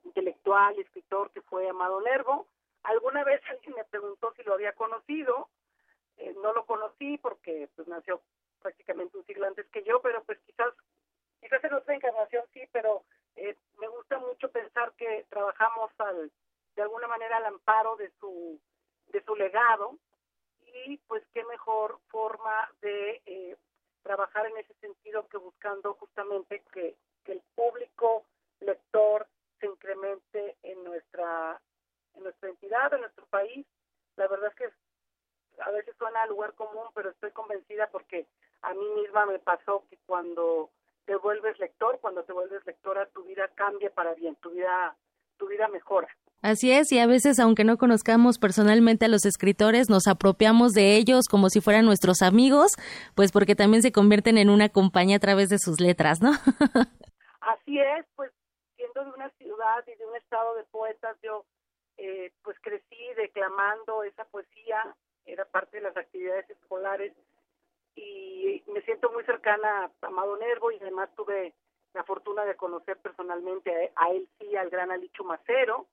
intelectual 0.05 0.78
escritor 0.80 1.32
que 1.32 1.41
fue 1.41 1.67
Amado 1.69 2.01
Nervo. 2.01 2.47
Alguna 2.84 3.23
vez 3.23 3.41
alguien 3.49 3.75
me 3.75 3.84
preguntó 3.86 4.34
si 4.36 4.43
lo 4.43 4.53
había 4.53 4.73
conocido 4.73 5.49
eh, 6.17 6.34
no 6.41 6.51
lo 6.53 6.65
conocí 6.65 7.17
porque 7.19 7.69
pues 7.75 7.88
nació 7.88 8.21
prácticamente 8.61 9.17
un 9.17 9.25
siglo 9.25 9.47
antes 9.47 9.67
que 9.67 9.84
yo, 9.84 10.01
pero 10.01 10.23
pues 10.23 10.39
quizás, 10.45 10.73
quizás 11.39 11.63
en 11.63 11.73
otra 11.73 11.95
encarnación 11.95 12.43
sí, 12.53 12.61
pero 12.71 13.03
eh, 13.38 13.55
me 13.79 13.88
gusta 13.88 14.17
mucho 14.17 14.51
pensar 14.51 14.93
que 14.93 15.25
trabajamos 15.29 15.91
al, 15.99 16.31
de 16.75 16.81
alguna 16.81 17.07
manera 17.07 17.38
al 17.38 17.45
amparo 17.45 17.95
de 17.95 18.11
su, 18.19 18.59
de 19.07 19.23
su 19.23 19.35
legado 19.35 19.97
y 20.85 20.97
pues 21.07 21.23
qué 21.33 21.43
mejor 21.45 21.99
forma 22.09 22.69
de 22.81 23.21
eh, 23.25 23.55
trabajar 24.03 24.45
en 24.47 24.57
ese 24.57 24.73
sentido 24.75 25.27
que 25.27 25.38
buscando 25.38 25.93
justamente 25.95 26.63
que, 26.73 26.95
el 27.27 27.41
público 27.55 28.23
lector 28.61 29.27
se 29.59 29.65
incremente 29.65 30.55
en 30.63 30.81
nuestra 30.85 31.59
en 32.15 32.23
nuestra 32.23 32.47
entidad, 32.47 32.93
en 32.93 33.01
nuestro 33.01 33.25
país. 33.25 33.67
La 34.15 34.29
verdad 34.29 34.47
es 34.47 34.55
que 34.55 35.61
a 35.61 35.71
veces 35.71 35.93
suena 35.97 36.21
a 36.21 36.27
lugar 36.27 36.53
común, 36.53 36.88
pero 36.95 37.09
estoy 37.09 37.31
convencida 37.31 37.88
porque 37.88 38.27
a 38.61 38.73
mí 38.73 38.85
misma 38.95 39.25
me 39.25 39.39
pasó 39.39 39.83
que 39.89 39.97
cuando 40.05 40.69
te 41.07 41.15
vuelves 41.15 41.57
lector, 41.57 41.99
cuando 42.01 42.23
te 42.23 42.33
vuelves 42.33 42.63
lectora, 42.65 43.07
tu 43.07 43.23
vida 43.23 43.49
cambia 43.55 43.89
para 43.89 44.13
bien, 44.13 44.35
tu 44.35 44.51
vida, 44.51 44.95
tu 45.37 45.47
vida 45.47 45.67
mejora. 45.69 46.09
Así 46.41 46.71
es, 46.71 46.91
y 46.91 46.99
a 46.99 47.07
veces, 47.07 47.39
aunque 47.39 47.63
no 47.63 47.77
conozcamos 47.77 48.37
personalmente 48.37 49.05
a 49.05 49.07
los 49.07 49.25
escritores, 49.25 49.89
nos 49.89 50.05
apropiamos 50.07 50.73
de 50.73 50.97
ellos 50.97 51.25
como 51.31 51.49
si 51.49 51.61
fueran 51.61 51.85
nuestros 51.85 52.21
amigos, 52.21 52.73
pues 53.15 53.31
porque 53.31 53.55
también 53.55 53.81
se 53.81 53.93
convierten 53.93 54.37
en 54.37 54.49
una 54.49 54.69
compañía 54.69 55.15
a 55.15 55.19
través 55.19 55.49
de 55.49 55.59
sus 55.59 55.79
letras, 55.79 56.21
¿no? 56.21 56.31
Así 57.39 57.79
es, 57.79 58.05
pues 58.15 58.31
siendo 58.75 59.05
de 59.05 59.11
una 59.11 59.29
ciudad 59.31 59.83
y 59.87 59.97
de 59.97 60.05
un 60.05 60.15
estado 60.17 60.55
de 60.55 60.63
poetas, 60.65 61.17
yo 61.23 61.45
eh, 61.97 62.31
pues 62.43 62.57
crecí 62.61 63.07
declamando 63.15 64.03
esa 64.03 64.25
poesía, 64.25 64.95
era 65.25 65.45
parte 65.45 65.77
de 65.77 65.83
las 65.83 65.95
actividades 65.95 66.49
escolares 66.49 67.13
y 67.97 68.63
me 68.67 68.81
siento 68.83 69.11
muy 69.11 69.23
cercana 69.25 69.91
a 70.01 70.07
Amado 70.07 70.37
Nervo 70.37 70.71
y 70.71 70.77
además 70.77 71.09
tuve 71.15 71.53
la 71.93 72.03
fortuna 72.03 72.45
de 72.45 72.55
conocer 72.55 72.97
personalmente 72.97 73.91
a, 73.95 74.11
él 74.11 74.29
sí, 74.39 74.55
al 74.55 74.69
gran 74.69 74.91
Alicho 74.91 75.23
Macero. 75.23 75.87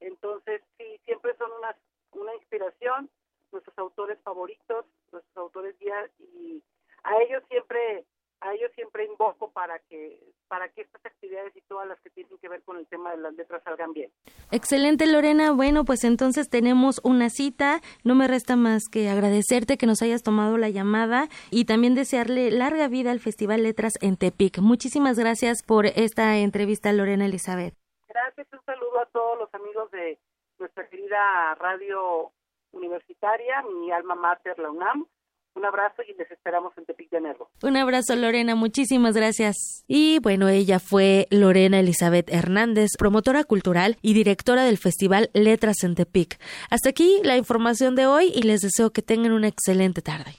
Entonces, 0.00 0.62
sí, 0.78 1.00
siempre 1.04 1.36
son 1.36 1.50
una, 1.52 1.76
una 2.12 2.34
inspiración, 2.34 3.10
nuestros 3.52 3.76
autores 3.78 4.18
favoritos, 4.22 4.86
nuestros 5.12 5.36
autores 5.36 5.78
guías 5.78 6.10
y 6.18 6.62
a 7.04 7.20
ellos 7.22 7.42
siempre 7.48 8.04
a 8.40 8.54
ellos 8.54 8.70
siempre 8.74 9.04
invoco 9.04 9.50
para 9.50 9.78
que 9.80 10.18
para 10.48 10.68
que 10.70 10.82
estas 10.82 11.04
actividades 11.06 11.54
y 11.56 11.60
todas 11.62 11.86
las 11.86 12.00
que 12.00 12.10
tienen 12.10 12.36
que 12.38 12.48
ver 12.48 12.62
con 12.62 12.76
el 12.76 12.86
tema 12.86 13.12
de 13.12 13.18
las 13.18 13.34
letras 13.34 13.62
salgan 13.62 13.92
bien. 13.92 14.10
Excelente 14.50 15.06
Lorena, 15.06 15.52
bueno 15.52 15.84
pues 15.84 16.02
entonces 16.04 16.48
tenemos 16.48 17.00
una 17.04 17.30
cita, 17.30 17.80
no 18.02 18.14
me 18.14 18.26
resta 18.26 18.56
más 18.56 18.88
que 18.90 19.08
agradecerte 19.08 19.76
que 19.76 19.86
nos 19.86 20.02
hayas 20.02 20.22
tomado 20.22 20.58
la 20.58 20.70
llamada 20.70 21.28
y 21.50 21.66
también 21.66 21.94
desearle 21.94 22.50
larga 22.50 22.88
vida 22.88 23.10
al 23.10 23.20
Festival 23.20 23.62
Letras 23.62 23.92
en 24.00 24.16
Tepic. 24.16 24.58
Muchísimas 24.58 25.18
gracias 25.18 25.62
por 25.62 25.86
esta 25.86 26.38
entrevista 26.38 26.92
Lorena 26.92 27.26
Elizabeth. 27.26 27.74
Gracias, 28.08 28.48
un 28.52 28.64
saludo 28.64 29.00
a 29.00 29.06
todos 29.06 29.38
los 29.38 29.54
amigos 29.54 29.90
de 29.92 30.18
nuestra 30.58 30.88
querida 30.88 31.54
radio 31.56 32.32
universitaria, 32.72 33.62
mi 33.62 33.92
alma 33.92 34.14
mater, 34.14 34.58
la 34.58 34.70
UNAM 34.70 35.06
un 35.54 35.64
abrazo 35.64 36.02
y 36.02 36.14
les 36.16 36.30
esperamos 36.30 36.72
en 36.76 36.84
Tepic 36.84 37.10
de 37.10 37.20
Nervo. 37.20 37.50
Un 37.62 37.76
abrazo, 37.76 38.14
Lorena. 38.16 38.54
Muchísimas 38.54 39.14
gracias. 39.14 39.84
Y 39.86 40.18
bueno, 40.20 40.48
ella 40.48 40.78
fue 40.78 41.26
Lorena 41.30 41.80
Elizabeth 41.80 42.30
Hernández, 42.32 42.90
promotora 42.98 43.44
cultural 43.44 43.96
y 44.02 44.14
directora 44.14 44.64
del 44.64 44.78
Festival 44.78 45.30
Letras 45.34 45.82
en 45.82 45.94
Tepic. 45.94 46.40
Hasta 46.70 46.90
aquí 46.90 47.20
la 47.24 47.36
información 47.36 47.94
de 47.94 48.06
hoy 48.06 48.32
y 48.34 48.42
les 48.42 48.60
deseo 48.60 48.90
que 48.90 49.02
tengan 49.02 49.32
una 49.32 49.48
excelente 49.48 50.02
tarde. 50.02 50.36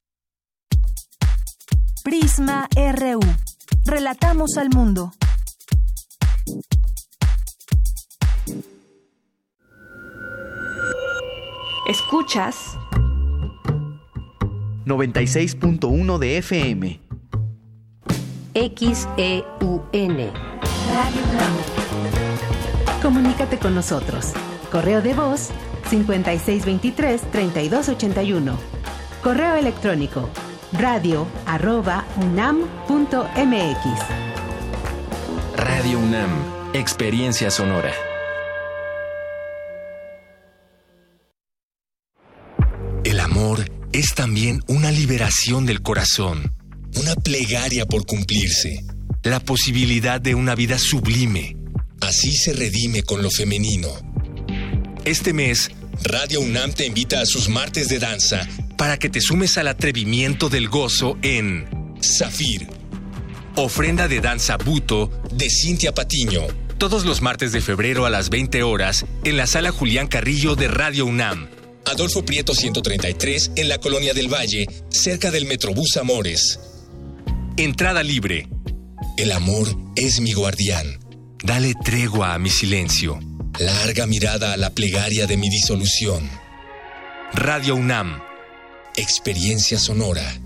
Prisma 2.04 2.68
RU. 2.76 3.20
Relatamos 3.86 4.58
al 4.58 4.70
mundo. 4.70 5.12
Escuchas 11.88 12.78
96.1 14.86 16.18
de 16.18 16.38
FM. 16.38 17.02
XEUN. 18.54 20.32
Comunícate 23.02 23.58
con 23.58 23.74
nosotros. 23.76 24.34
Correo 24.72 25.02
de 25.02 25.14
voz 25.14 25.50
5623-3281. 25.90 28.56
Correo 29.24 29.56
electrónico 29.56 30.30
radio 30.74 31.26
arroba 31.46 32.04
unam.mx. 32.18 33.86
Radio 35.56 36.00
UNAM, 36.00 36.30
experiencia 36.74 37.50
sonora. 37.52 37.92
Es 44.02 44.16
también 44.16 44.64
una 44.66 44.92
liberación 44.92 45.68
del 45.68 45.84
corazón, 45.84 46.56
una 46.96 47.14
plegaria 47.14 47.86
por 47.86 48.08
cumplirse, 48.08 48.84
la 49.22 49.40
posibilidad 49.40 50.20
de 50.20 50.34
una 50.34 50.56
vida 50.56 50.80
sublime. 50.80 51.56
Así 52.02 52.36
se 52.36 52.54
redime 52.54 53.04
con 53.04 53.22
lo 53.22 53.30
femenino. 53.30 53.90
Este 55.06 55.34
mes, 55.34 55.70
Radio 56.02 56.42
UNAM 56.42 56.74
te 56.74 56.88
invita 56.88 57.22
a 57.22 57.28
sus 57.28 57.48
martes 57.48 57.90
de 57.90 58.00
danza 58.00 58.48
para 58.76 58.98
que 58.98 59.08
te 59.08 59.22
sumes 59.22 59.60
al 59.60 59.68
atrevimiento 59.68 60.50
del 60.50 60.68
gozo 60.68 61.20
en 61.22 61.68
Zafir. 62.02 62.68
Ofrenda 63.56 64.08
de 64.08 64.20
danza 64.20 64.58
buto 64.58 65.12
de 65.32 65.48
Cintia 65.52 65.94
Patiño. 65.94 66.42
Todos 66.80 67.06
los 67.06 67.22
martes 67.22 67.52
de 67.52 67.62
febrero 67.62 68.08
a 68.08 68.10
las 68.10 68.32
20 68.32 68.64
horas 68.64 69.06
en 69.26 69.38
la 69.38 69.46
sala 69.46 69.70
Julián 69.70 70.08
Carrillo 70.08 70.56
de 70.56 70.70
Radio 70.70 71.06
UNAM. 71.06 71.51
Adolfo 71.92 72.24
Prieto 72.24 72.56
133 72.56 73.52
en 73.58 73.68
la 73.68 73.78
Colonia 73.78 74.14
del 74.14 74.34
Valle, 74.34 74.66
cerca 74.88 75.30
del 75.30 75.46
Metrobús 75.46 75.98
Amores. 75.98 76.58
Entrada 77.58 78.02
libre. 78.02 78.48
El 79.18 79.34
amor 79.34 79.68
es 79.98 80.22
mi 80.22 80.32
guardián. 80.32 81.00
Dale 81.44 81.74
tregua 81.84 82.34
a 82.34 82.40
mi 82.40 82.50
silencio. 82.50 83.20
Larga 83.60 84.08
mirada 84.08 84.54
a 84.54 84.58
la 84.58 84.70
plegaria 84.70 85.28
de 85.28 85.36
mi 85.36 85.50
disolución. 85.50 86.30
Radio 87.34 87.76
UNAM. 87.76 88.22
Experiencia 88.96 89.78
sonora. 89.78 90.40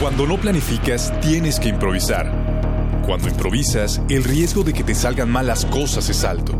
Cuando 0.00 0.26
no 0.26 0.40
planificas, 0.40 1.12
tienes 1.20 1.60
que 1.60 1.68
improvisar. 1.68 2.37
Cuando 3.08 3.30
improvisas, 3.30 4.02
el 4.10 4.22
riesgo 4.22 4.64
de 4.64 4.74
que 4.74 4.84
te 4.84 4.94
salgan 4.94 5.30
mal 5.30 5.46
las 5.46 5.64
cosas 5.64 6.10
es 6.10 6.24
alto. 6.24 6.52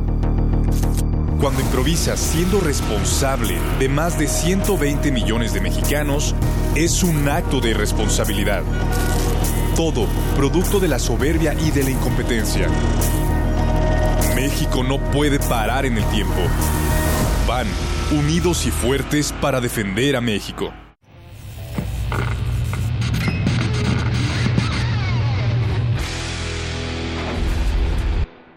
Cuando 1.39 1.61
improvisas 1.61 2.19
siendo 2.19 2.59
responsable 2.59 3.59
de 3.79 3.91
más 3.91 4.19
de 4.19 4.29
120 4.29 5.13
millones 5.13 5.53
de 5.53 5.61
mexicanos, 5.61 6.35
es 6.75 7.03
un 7.03 7.29
acto 7.29 7.61
de 7.61 7.75
responsabilidad. 7.75 8.63
Todo 9.77 10.07
producto 10.37 10.81
de 10.81 10.89
la 10.89 10.99
soberbia 10.99 11.53
y 11.53 11.71
de 11.71 11.83
la 11.83 11.91
incompetencia. 11.91 12.67
México 14.35 14.83
no 14.83 14.99
puede 15.11 15.39
parar 15.41 15.85
en 15.85 15.99
el 15.99 16.05
tiempo. 16.07 16.41
Van, 17.47 17.67
unidos 18.11 18.65
y 18.65 18.71
fuertes 18.71 19.35
para 19.39 19.61
defender 19.61 20.17
a 20.17 20.23
México. 20.23 20.73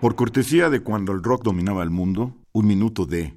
Por 0.02 0.16
cortesía 0.16 0.72
de 0.72 0.80
cuando 0.80 1.12
el 1.12 1.22
rock 1.22 1.44
dominaba 1.44 1.84
el 1.84 1.92
mundo, 1.92 2.34
un 2.54 2.66
minuto 2.66 3.06
de... 3.06 3.36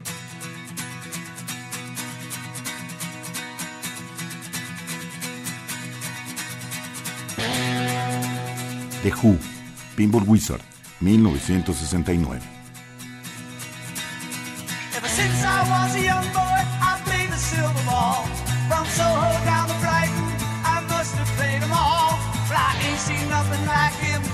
The 9.02 9.12
Who, 9.22 9.36
Pinball 9.94 10.24
Wizard, 10.26 10.62
1969. 11.02 12.40
Ever 14.96 15.08
since 15.08 15.44
I 15.44 15.68
was 15.68 15.94
a 15.94 16.00
young 16.02 16.24
boy, 16.32 16.60
I 16.80 16.98
played 17.04 17.28
the 17.28 17.36
silver 17.36 17.84
ball. 17.84 18.24
From 18.70 18.86
Soho 18.86 19.44
down 19.44 19.68
to 19.68 19.74
Brighton, 19.82 20.32
I 20.64 20.80
must 20.88 21.14
have 21.16 21.28
played 21.36 21.60
them 21.60 21.72
all. 21.74 22.18
But 22.48 22.56
I 22.56 22.88
ain't 22.88 22.98
seen 23.00 23.28
nothing 23.28 23.66
like 23.66 23.92
him 24.00 24.33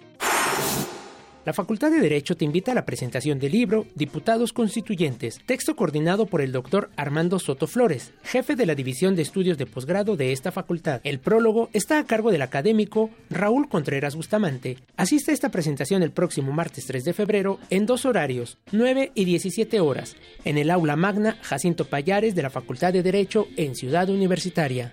La 1.45 1.53
Facultad 1.53 1.90
de 1.90 1.99
Derecho 1.99 2.36
te 2.36 2.45
invita 2.45 2.70
a 2.70 2.74
la 2.76 2.84
presentación 2.84 3.40
del 3.40 3.51
libro 3.51 3.86
Diputados 3.97 4.53
Constituyentes, 4.53 5.40
texto 5.45 5.74
coordinado 5.74 6.26
por 6.26 6.40
el 6.40 6.53
doctor 6.53 6.90
Armando 6.97 7.40
Soto 7.40 7.66
Flores, 7.66 8.12
jefe 8.22 8.55
de 8.55 8.64
la 8.64 8.76
División 8.76 9.16
de 9.16 9.22
Estudios 9.22 9.59
de 9.59 9.66
Posgrado 9.66 10.16
de 10.16 10.30
esta 10.30 10.53
facultad. 10.53 11.01
El 11.03 11.18
prólogo 11.18 11.68
está 11.72 11.99
a 11.99 12.05
cargo 12.05 12.30
del 12.30 12.43
académico 12.43 13.11
Raúl 13.28 13.68
Contreras 13.68 14.14
Bustamante. 14.14 14.78
Asiste 14.97 15.32
a 15.32 15.34
esta 15.34 15.51
presentación 15.51 16.05
el 16.05 16.12
próximo 16.12 16.53
martes 16.53 16.86
3 16.86 17.03
de 17.03 17.12
febrero 17.12 17.59
en 17.70 17.86
dos 17.86 18.05
horarios, 18.05 18.59
9 18.70 19.11
y 19.12 19.24
17 19.24 19.80
horas, 19.80 20.14
en 20.45 20.59
el 20.59 20.70
aula 20.70 20.95
magna 20.95 21.38
Jacinto 21.43 21.86
Payares 21.86 22.36
de 22.36 22.43
la 22.43 22.51
Facultad 22.51 22.93
de 22.93 23.03
Derecho 23.03 23.49
en 23.57 23.74
Ciudad 23.74 24.09
Universitaria. 24.11 24.93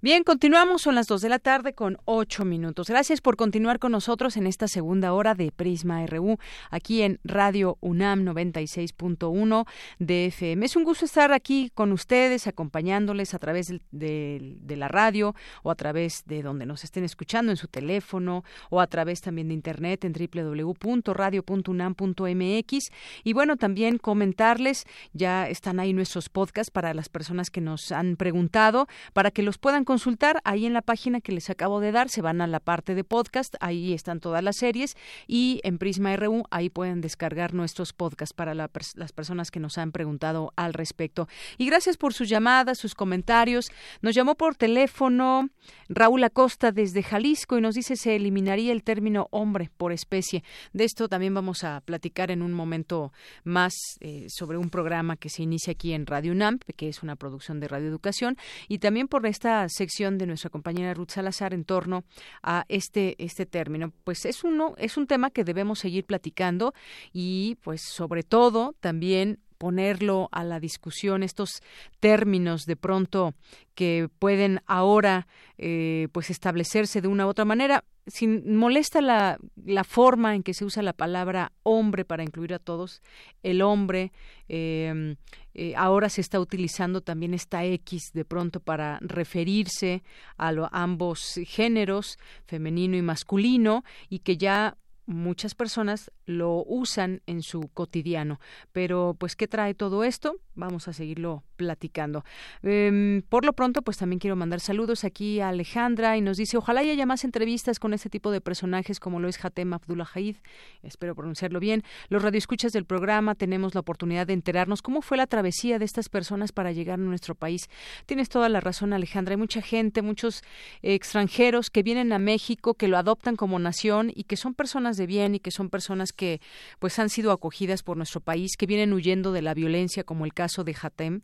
Bien, 0.00 0.22
continuamos, 0.22 0.82
son 0.82 0.94
las 0.94 1.08
2 1.08 1.22
de 1.22 1.28
la 1.28 1.40
tarde 1.40 1.72
con 1.72 1.98
8 2.04 2.44
minutos. 2.44 2.88
Gracias 2.88 3.20
por 3.20 3.34
continuar 3.34 3.80
con 3.80 3.90
nosotros 3.90 4.36
en 4.36 4.46
esta 4.46 4.68
segunda 4.68 5.12
hora 5.12 5.34
de 5.34 5.50
Prisma 5.50 6.06
RU, 6.06 6.38
aquí 6.70 7.02
en 7.02 7.18
Radio 7.24 7.78
UNAM 7.80 8.24
96.1 8.24 9.66
de 9.98 10.26
FM. 10.26 10.66
Es 10.66 10.76
un 10.76 10.84
gusto 10.84 11.04
estar 11.04 11.32
aquí 11.32 11.72
con 11.74 11.90
ustedes, 11.90 12.46
acompañándoles 12.46 13.34
a 13.34 13.40
través 13.40 13.74
de, 13.90 14.56
de, 14.60 14.76
la 14.76 14.86
radio 14.86 15.34
o 15.64 15.72
a 15.72 15.74
través 15.74 16.22
de 16.26 16.44
donde 16.44 16.64
nos 16.64 16.84
estén 16.84 17.02
escuchando, 17.02 17.50
en 17.50 17.56
su 17.56 17.66
teléfono 17.66 18.44
o 18.70 18.80
a 18.80 18.86
través 18.86 19.20
también 19.20 19.48
de 19.48 19.54
internet 19.54 20.04
en 20.04 20.12
www.radio.unam.mx. 20.12 22.90
Y 23.24 23.32
bueno, 23.32 23.56
también 23.56 23.98
comentarles, 23.98 24.84
ya 25.12 25.48
están 25.48 25.80
ahí 25.80 25.92
nuestros 25.92 26.28
podcasts 26.28 26.70
para 26.70 26.94
las 26.94 27.08
personas 27.08 27.50
que 27.50 27.60
nos 27.60 27.90
han 27.90 28.14
preguntado, 28.14 28.86
para 29.12 29.32
que 29.32 29.42
los 29.42 29.58
puedan 29.58 29.87
consultar 29.88 30.42
ahí 30.44 30.66
en 30.66 30.74
la 30.74 30.82
página 30.82 31.22
que 31.22 31.32
les 31.32 31.48
acabo 31.48 31.80
de 31.80 31.92
dar, 31.92 32.10
se 32.10 32.20
van 32.20 32.42
a 32.42 32.46
la 32.46 32.60
parte 32.60 32.94
de 32.94 33.04
podcast, 33.04 33.54
ahí 33.60 33.94
están 33.94 34.20
todas 34.20 34.44
las 34.44 34.56
series 34.56 34.98
y 35.26 35.62
en 35.64 35.78
Prisma 35.78 36.14
RU 36.14 36.42
ahí 36.50 36.68
pueden 36.68 37.00
descargar 37.00 37.54
nuestros 37.54 37.94
podcasts 37.94 38.34
para 38.34 38.52
las 38.54 39.12
personas 39.14 39.50
que 39.50 39.60
nos 39.60 39.78
han 39.78 39.90
preguntado 39.90 40.52
al 40.56 40.74
respecto. 40.74 41.26
Y 41.56 41.64
gracias 41.64 41.96
por 41.96 42.12
sus 42.12 42.28
llamadas, 42.28 42.76
sus 42.76 42.94
comentarios. 42.94 43.70
Nos 44.02 44.14
llamó 44.14 44.34
por 44.34 44.56
teléfono 44.56 45.48
Raúl 45.88 46.22
Acosta 46.22 46.70
desde 46.70 47.02
Jalisco 47.02 47.56
y 47.56 47.62
nos 47.62 47.74
dice 47.74 47.96
se 47.96 48.14
eliminaría 48.14 48.72
el 48.72 48.82
término 48.82 49.28
hombre 49.30 49.70
por 49.74 49.92
especie. 49.92 50.44
De 50.74 50.84
esto 50.84 51.08
también 51.08 51.32
vamos 51.32 51.64
a 51.64 51.80
platicar 51.80 52.30
en 52.30 52.42
un 52.42 52.52
momento 52.52 53.10
más 53.42 53.72
eh, 54.00 54.26
sobre 54.28 54.58
un 54.58 54.68
programa 54.68 55.16
que 55.16 55.30
se 55.30 55.44
inicia 55.44 55.70
aquí 55.70 55.94
en 55.94 56.04
Radio 56.04 56.32
UNAM, 56.32 56.58
que 56.76 56.90
es 56.90 57.02
una 57.02 57.16
producción 57.16 57.58
de 57.58 57.68
Radio 57.68 57.88
Educación, 57.88 58.36
y 58.68 58.80
también 58.80 59.08
por 59.08 59.24
esta 59.24 59.66
sección 59.78 60.18
de 60.18 60.26
nuestra 60.26 60.50
compañera 60.50 60.92
Ruth 60.92 61.10
Salazar 61.10 61.54
en 61.54 61.64
torno 61.64 62.04
a 62.42 62.64
este 62.68 63.14
este 63.18 63.46
término. 63.46 63.92
Pues 64.04 64.26
es 64.26 64.44
uno 64.44 64.74
es 64.76 64.96
un 64.96 65.06
tema 65.06 65.30
que 65.30 65.44
debemos 65.44 65.78
seguir 65.78 66.04
platicando 66.04 66.74
y 67.12 67.56
pues 67.62 67.80
sobre 67.80 68.22
todo 68.22 68.74
también 68.80 69.38
ponerlo 69.58 70.28
a 70.32 70.44
la 70.44 70.60
discusión 70.60 71.22
estos 71.22 71.62
términos 72.00 72.64
de 72.64 72.76
pronto 72.76 73.34
que 73.74 74.08
pueden 74.18 74.60
ahora 74.66 75.26
eh, 75.58 76.08
pues 76.12 76.30
establecerse 76.30 77.00
de 77.00 77.08
una 77.08 77.26
u 77.26 77.28
otra 77.28 77.44
manera 77.44 77.84
sin 78.08 78.56
molesta 78.56 79.00
la, 79.00 79.38
la, 79.64 79.84
forma 79.84 80.34
en 80.34 80.42
que 80.42 80.54
se 80.54 80.64
usa 80.64 80.82
la 80.82 80.92
palabra 80.92 81.52
hombre 81.62 82.04
para 82.04 82.22
incluir 82.22 82.54
a 82.54 82.58
todos. 82.58 83.02
El 83.42 83.62
hombre 83.62 84.12
em, 84.48 85.16
eh, 85.54 85.74
ahora 85.76 86.08
se 86.08 86.20
está 86.20 86.40
utilizando 86.40 87.02
también 87.02 87.34
esta 87.34 87.64
x 87.64 88.12
de 88.14 88.24
pronto 88.24 88.60
para 88.60 88.98
referirse 89.02 90.02
a 90.36 90.52
ambos 90.72 91.38
géneros 91.46 92.18
femenino 92.46 92.96
y 92.96 93.02
masculino 93.02 93.84
y 94.08 94.20
que 94.20 94.36
ya 94.36 94.76
muchas 95.08 95.54
personas 95.54 96.12
lo 96.26 96.62
usan 96.66 97.22
en 97.26 97.42
su 97.42 97.70
cotidiano. 97.72 98.40
Pero, 98.72 99.16
pues, 99.18 99.36
¿qué 99.36 99.48
trae 99.48 99.72
todo 99.72 100.04
esto? 100.04 100.36
Vamos 100.54 100.86
a 100.86 100.92
seguirlo 100.92 101.44
platicando. 101.56 102.24
Em, 102.62 103.22
por 103.22 103.46
lo 103.46 103.54
pronto, 103.54 103.80
pues 103.82 103.96
también 103.96 104.18
quiero 104.18 104.36
mandar 104.36 104.60
saludos 104.60 105.04
aquí 105.04 105.40
a 105.40 105.48
Alejandra 105.48 106.16
y 106.16 106.20
nos 106.20 106.36
dice, 106.36 106.58
ojalá 106.58 106.80
haya 106.80 107.06
más 107.06 107.24
entrevistas 107.24 107.78
con 107.78 107.94
este 107.94 108.10
tipo 108.10 108.30
de 108.30 108.40
personajes 108.40 109.00
como 109.00 109.18
lo 109.18 109.28
es 109.28 109.42
Hatem 109.42 109.72
Abdullah 109.72 110.08
Haid, 110.14 110.36
espero 110.82 111.14
pronunciarlo 111.14 111.58
bien. 111.58 111.82
Los 112.08 112.22
radioescuchas 112.22 112.72
del 112.72 112.84
programa 112.84 113.34
tenemos 113.34 113.74
la 113.74 113.80
oportunidad 113.80 114.26
de 114.26 114.34
enterarnos 114.34 114.82
cómo 114.82 115.00
fue 115.00 115.16
la 115.16 115.26
travesía 115.26 115.78
de 115.78 115.86
estas 115.86 116.08
personas 116.08 116.52
para 116.52 116.72
llegar 116.72 116.98
a 116.98 117.02
nuestro 117.02 117.34
país. 117.34 117.68
Tienes 118.04 118.28
toda 118.28 118.48
la 118.48 118.60
razón, 118.60 118.92
Alejandra. 118.92 119.32
Hay 119.32 119.38
mucha 119.38 119.62
gente, 119.62 120.02
muchos 120.02 120.42
extranjeros 120.82 121.70
que 121.70 121.82
vienen 121.82 122.12
a 122.12 122.18
México, 122.18 122.74
que 122.74 122.88
lo 122.88 122.98
adoptan 122.98 123.36
como 123.36 123.58
nación 123.58 124.12
y 124.14 124.24
que 124.24 124.36
son 124.36 124.54
personas 124.54 124.97
de 124.98 125.06
bien 125.06 125.34
y 125.34 125.40
que 125.40 125.50
son 125.50 125.70
personas 125.70 126.12
que 126.12 126.40
pues 126.78 126.98
han 126.98 127.08
sido 127.08 127.32
acogidas 127.32 127.82
por 127.82 127.96
nuestro 127.96 128.20
país, 128.20 128.56
que 128.56 128.66
vienen 128.66 128.92
huyendo 128.92 129.32
de 129.32 129.42
la 129.42 129.54
violencia, 129.54 130.04
como 130.04 130.24
el 130.24 130.34
caso 130.34 130.64
de 130.64 130.76
Hatem. 130.80 131.22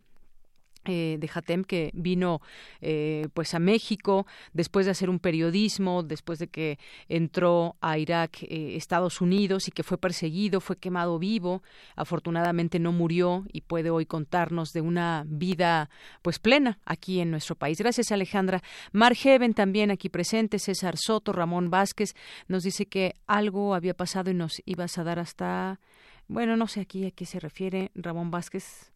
Eh, 0.86 1.16
de 1.18 1.30
Hatem 1.32 1.64
que 1.64 1.90
vino 1.94 2.42
eh, 2.82 3.28
pues 3.32 3.54
a 3.54 3.58
México 3.58 4.26
después 4.52 4.84
de 4.84 4.92
hacer 4.92 5.08
un 5.08 5.18
periodismo 5.18 6.02
después 6.02 6.38
de 6.38 6.48
que 6.48 6.78
entró 7.08 7.76
a 7.80 7.96
Irak 7.96 8.42
eh, 8.42 8.76
Estados 8.76 9.22
Unidos 9.22 9.66
y 9.68 9.70
que 9.70 9.82
fue 9.82 9.96
perseguido 9.96 10.60
fue 10.60 10.76
quemado 10.76 11.18
vivo. 11.18 11.62
Afortunadamente 11.96 12.78
no 12.78 12.92
murió 12.92 13.46
y 13.50 13.62
puede 13.62 13.88
hoy 13.88 14.04
contarnos 14.04 14.72
de 14.72 14.82
una 14.82 15.24
vida 15.26 15.88
pues 16.20 16.38
plena 16.38 16.78
aquí 16.84 17.20
en 17.20 17.30
nuestro 17.30 17.56
país. 17.56 17.78
Gracias 17.78 18.12
Alejandra. 18.12 18.62
Margeven 18.92 19.54
también 19.54 19.90
aquí 19.90 20.10
presente 20.10 20.58
César 20.58 20.98
Soto 20.98 21.32
Ramón 21.32 21.70
Vázquez 21.70 22.14
nos 22.46 22.62
dice 22.62 22.86
que 22.86 23.16
algo 23.26 23.74
había 23.74 23.94
pasado 23.94 24.30
y 24.30 24.34
nos 24.34 24.60
ibas 24.66 24.98
a 24.98 25.04
dar 25.04 25.18
hasta 25.18 25.80
bueno 26.28 26.56
no 26.56 26.66
sé 26.66 26.80
aquí 26.80 27.06
a 27.06 27.10
qué 27.10 27.24
se 27.24 27.40
refiere 27.40 27.90
Ramón 27.94 28.30
Vázquez 28.30 28.92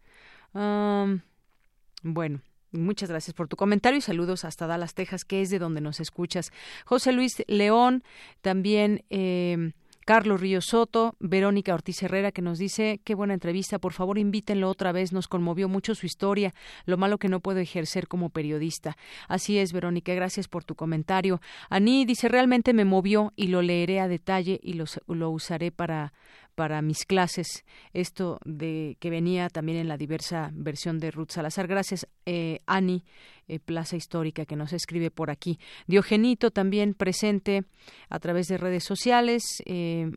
bueno, 2.02 2.40
Muchas 2.70 3.08
gracias 3.08 3.32
por 3.32 3.48
tu 3.48 3.56
comentario 3.56 3.96
y 3.96 4.02
saludos 4.02 4.44
hasta 4.44 4.66
Dallas, 4.66 4.92
Texas, 4.92 5.24
que 5.24 5.40
es 5.40 5.48
de 5.48 5.58
donde 5.58 5.80
nos 5.80 6.00
escuchas. 6.00 6.52
José 6.84 7.12
Luis 7.12 7.42
León, 7.46 8.04
también 8.42 9.06
eh, 9.08 9.72
Carlos 10.08 10.40
Río 10.40 10.60
Soto, 10.60 11.16
Verónica 11.18 11.74
Ortiz 11.74 12.02
Herrera, 12.02 12.32
que 12.32 12.40
nos 12.40 12.58
dice, 12.58 12.98
qué 13.04 13.14
buena 13.14 13.34
entrevista, 13.34 13.78
por 13.78 13.92
favor 13.92 14.18
invítenlo 14.18 14.70
otra 14.70 14.92
vez, 14.92 15.12
nos 15.12 15.28
conmovió 15.28 15.68
mucho 15.68 15.94
su 15.94 16.06
historia, 16.06 16.54
lo 16.86 16.96
malo 16.96 17.18
que 17.18 17.28
no 17.28 17.40
puedo 17.40 17.58
ejercer 17.58 18.06
como 18.06 18.30
periodista. 18.30 18.96
Así 19.28 19.58
es, 19.58 19.74
Verónica, 19.74 20.14
gracias 20.14 20.48
por 20.48 20.64
tu 20.64 20.74
comentario. 20.74 21.42
Ani 21.68 22.06
dice, 22.06 22.28
realmente 22.28 22.72
me 22.72 22.86
movió 22.86 23.34
y 23.36 23.48
lo 23.48 23.60
leeré 23.60 24.00
a 24.00 24.08
detalle 24.08 24.60
y 24.62 24.74
lo 24.74 25.30
usaré 25.30 25.72
para, 25.72 26.14
para 26.58 26.82
mis 26.82 27.04
clases, 27.04 27.64
esto 27.92 28.40
de 28.44 28.96
que 28.98 29.10
venía 29.10 29.48
también 29.48 29.78
en 29.78 29.86
la 29.86 29.96
diversa 29.96 30.50
versión 30.52 30.98
de 30.98 31.12
Ruth 31.12 31.30
Salazar. 31.30 31.68
Gracias, 31.68 32.08
eh, 32.26 32.62
Ani, 32.66 33.04
eh, 33.46 33.60
Plaza 33.60 33.94
Histórica, 33.94 34.44
que 34.44 34.56
nos 34.56 34.72
escribe 34.72 35.12
por 35.12 35.30
aquí. 35.30 35.60
Diogenito 35.86 36.50
también 36.50 36.94
presente 36.94 37.62
a 38.08 38.18
través 38.18 38.48
de 38.48 38.58
redes 38.58 38.82
sociales. 38.82 39.44
Eh, 39.66 40.10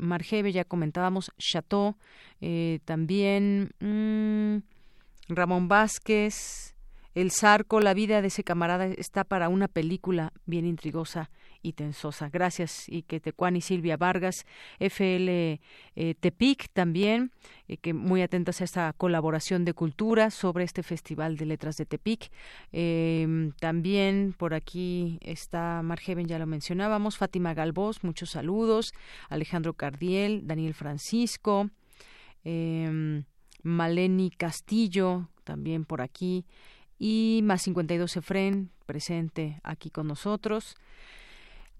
ya 0.51 0.65
comentábamos, 0.65 1.31
Chateau, 1.37 1.95
eh, 2.41 2.79
también 2.85 3.69
mm, 3.79 4.63
Ramón 5.31 5.67
Vázquez. 5.67 6.73
El 7.13 7.29
Zarco, 7.29 7.81
la 7.81 7.93
vida 7.93 8.19
de 8.23 8.29
ese 8.29 8.43
camarada 8.43 8.87
está 8.87 9.25
para 9.25 9.47
una 9.47 9.67
película 9.67 10.33
bien 10.47 10.65
intrigosa 10.65 11.29
y 11.61 11.73
tensosa. 11.73 12.29
Gracias, 12.29 12.87
y 12.87 13.03
que 13.03 13.19
Tecuán 13.19 13.55
y 13.55 13.61
Silvia 13.61 13.97
Vargas, 13.97 14.45
FL 14.79 15.59
eh, 15.95 16.15
Tepic 16.19 16.69
también, 16.73 17.31
eh, 17.67 17.77
que 17.77 17.93
muy 17.93 18.21
atentas 18.21 18.61
a 18.61 18.63
esta 18.63 18.93
colaboración 18.93 19.65
de 19.65 19.73
cultura 19.73 20.31
sobre 20.31 20.63
este 20.63 20.83
Festival 20.83 21.37
de 21.37 21.45
Letras 21.45 21.77
de 21.77 21.85
Tepic. 21.85 22.31
Em, 22.71 23.51
también 23.59 24.33
por 24.37 24.53
aquí 24.53 25.19
está 25.21 25.81
Margeven, 25.83 26.27
ya 26.27 26.39
lo 26.39 26.45
mencionábamos, 26.45 27.17
Fátima 27.17 27.53
Galvós, 27.53 28.03
muchos 28.03 28.31
saludos, 28.31 28.93
Alejandro 29.29 29.73
Cardiel, 29.73 30.47
Daniel 30.47 30.73
Francisco, 30.73 31.69
em, 32.43 33.23
Maleni 33.63 34.31
Castillo, 34.31 35.29
también 35.43 35.85
por 35.85 36.01
aquí, 36.01 36.45
y 36.97 37.41
más 37.43 37.63
52 37.63 38.17
Efren, 38.17 38.71
presente 38.85 39.59
aquí 39.63 39.89
con 39.89 40.07
nosotros. 40.07 40.75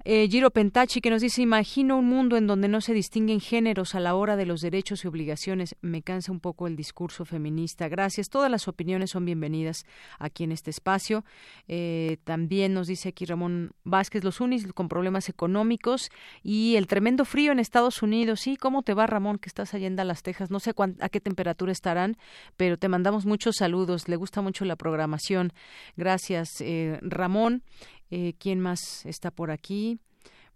Eh, 0.03 0.27
Giro 0.29 0.49
Pentachi 0.49 0.99
que 0.99 1.09
nos 1.09 1.21
dice, 1.21 1.41
imagino 1.41 1.97
un 1.97 2.07
mundo 2.07 2.37
en 2.37 2.47
donde 2.47 2.67
no 2.67 2.81
se 2.81 2.93
distinguen 2.93 3.39
géneros 3.39 3.93
a 3.93 3.99
la 3.99 4.15
hora 4.15 4.35
de 4.35 4.45
los 4.45 4.61
derechos 4.61 5.03
y 5.03 5.07
obligaciones. 5.07 5.75
Me 5.81 6.01
cansa 6.01 6.31
un 6.31 6.39
poco 6.39 6.67
el 6.67 6.75
discurso 6.75 7.23
feminista. 7.25 7.87
Gracias. 7.87 8.29
Todas 8.29 8.49
las 8.49 8.67
opiniones 8.67 9.11
son 9.11 9.25
bienvenidas 9.25 9.85
aquí 10.17 10.43
en 10.43 10.51
este 10.51 10.71
espacio. 10.71 11.23
Eh, 11.67 12.17
también 12.23 12.73
nos 12.73 12.87
dice 12.87 13.09
aquí 13.09 13.25
Ramón 13.25 13.71
Vázquez, 13.83 14.23
los 14.23 14.41
unis 14.41 14.65
con 14.73 14.89
problemas 14.89 15.29
económicos 15.29 16.09
y 16.41 16.75
el 16.75 16.87
tremendo 16.87 17.25
frío 17.25 17.51
en 17.51 17.59
Estados 17.59 18.01
Unidos. 18.01 18.41
Sí, 18.41 18.57
¿cómo 18.57 18.81
te 18.81 18.93
va 18.93 19.05
Ramón 19.05 19.37
que 19.37 19.49
estás 19.49 19.73
allá 19.73 19.87
en 19.87 19.95
Dallas, 19.95 20.23
Texas? 20.23 20.49
No 20.49 20.59
sé 20.59 20.73
a 20.99 21.09
qué 21.09 21.19
temperatura 21.19 21.71
estarán, 21.71 22.17
pero 22.57 22.77
te 22.77 22.89
mandamos 22.89 23.25
muchos 23.25 23.57
saludos. 23.57 24.07
Le 24.07 24.15
gusta 24.15 24.41
mucho 24.41 24.65
la 24.65 24.75
programación. 24.75 25.53
Gracias, 25.95 26.61
eh, 26.61 26.97
Ramón. 27.01 27.63
Eh, 28.11 28.33
¿Quién 28.37 28.59
más 28.59 29.05
está 29.05 29.31
por 29.31 29.51
aquí? 29.51 29.99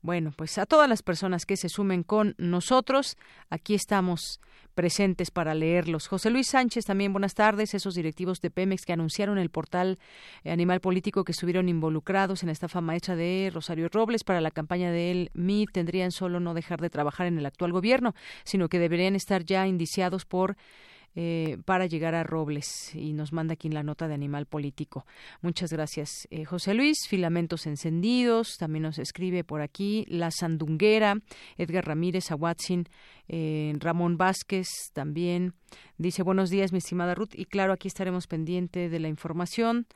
Bueno, 0.01 0.31
pues 0.37 0.59
a 0.59 0.67
todas 0.67 0.87
las 0.87 1.01
personas 1.01 1.47
que 1.47 1.57
se 1.57 1.67
sumen 1.67 2.03
con 2.03 2.35
nosotros, 2.37 3.17
aquí 3.49 3.73
estamos 3.73 4.39
presentes 4.75 5.31
para 5.31 5.55
leerlos. 5.55 6.07
José 6.07 6.29
Luis 6.29 6.49
Sánchez, 6.49 6.85
también 6.85 7.11
buenas 7.11 7.33
tardes. 7.33 7.73
Esos 7.73 7.95
directivos 7.95 8.39
de 8.41 8.51
Pemex 8.51 8.85
que 8.85 8.93
anunciaron 8.93 9.39
el 9.39 9.49
portal 9.49 9.97
Animal 10.43 10.81
Político 10.81 11.23
que 11.23 11.31
estuvieron 11.31 11.69
involucrados 11.69 12.43
en 12.43 12.49
esta 12.49 12.67
fama 12.67 12.95
hecha 12.95 13.15
de 13.15 13.49
Rosario 13.51 13.89
Robles 13.89 14.23
para 14.23 14.41
la 14.41 14.51
campaña 14.51 14.91
del 14.91 15.31
MIT 15.33 15.71
tendrían 15.71 16.11
solo 16.11 16.39
no 16.39 16.53
dejar 16.53 16.81
de 16.81 16.89
trabajar 16.89 17.25
en 17.25 17.39
el 17.39 17.45
actual 17.45 17.71
gobierno, 17.71 18.13
sino 18.43 18.69
que 18.69 18.77
deberían 18.77 19.15
estar 19.15 19.43
ya 19.43 19.65
indiciados 19.65 20.25
por 20.25 20.57
eh, 21.17 21.59
para 21.63 21.85
llegar 21.85 22.13
a 22.13 22.23
Robles 22.23 22.93
y 22.93 23.13
nos 23.13 23.31
manda 23.31 23.53
aquí 23.53 23.69
la 23.69 23.83
nota 23.83 24.09
de 24.09 24.13
Animal 24.13 24.47
Político. 24.47 25.05
Muchas 25.41 25.71
gracias, 25.71 26.27
eh, 26.29 26.43
José 26.43 26.73
Luis. 26.73 27.07
Filamentos 27.07 27.67
encendidos, 27.67 28.57
también 28.57 28.83
nos 28.83 28.99
escribe 28.99 29.45
por 29.45 29.61
aquí 29.61 30.05
La 30.09 30.29
Sandunguera, 30.29 31.15
Edgar 31.57 31.87
Ramírez, 31.87 32.31
Aguatzin, 32.31 32.89
eh, 33.29 33.73
Ramón 33.79 34.17
Vázquez 34.17 34.67
también. 34.91 35.53
Dice 35.97 36.21
buenos 36.21 36.49
días, 36.49 36.73
mi 36.73 36.79
estimada 36.79 37.15
Ruth, 37.15 37.33
y 37.33 37.45
claro, 37.45 37.71
aquí 37.71 37.87
estaremos 37.87 38.27
pendiente 38.27 38.89
de 38.89 38.99
la 38.99 39.07
información. 39.07 39.87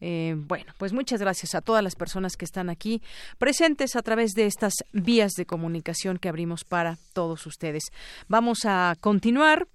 bueno, 0.00 0.72
pues 0.78 0.92
muchas 0.94 1.20
gracias 1.20 1.54
a 1.54 1.60
todas 1.60 1.82
las 1.82 1.94
personas 1.94 2.36
que 2.36 2.44
están 2.46 2.70
aquí 2.70 3.02
presentes 3.38 3.96
a 3.96 4.02
través 4.02 4.32
de 4.32 4.46
estas 4.46 4.72
vías 4.92 5.32
de 5.32 5.44
comunicación 5.44 6.18
que 6.18 6.30
abrimos 6.30 6.64
para 6.64 6.96
todos 7.12 7.46
ustedes. 7.46 7.84
Vamos 8.28 8.64
a 8.64 8.96
continuar. 9.00 9.66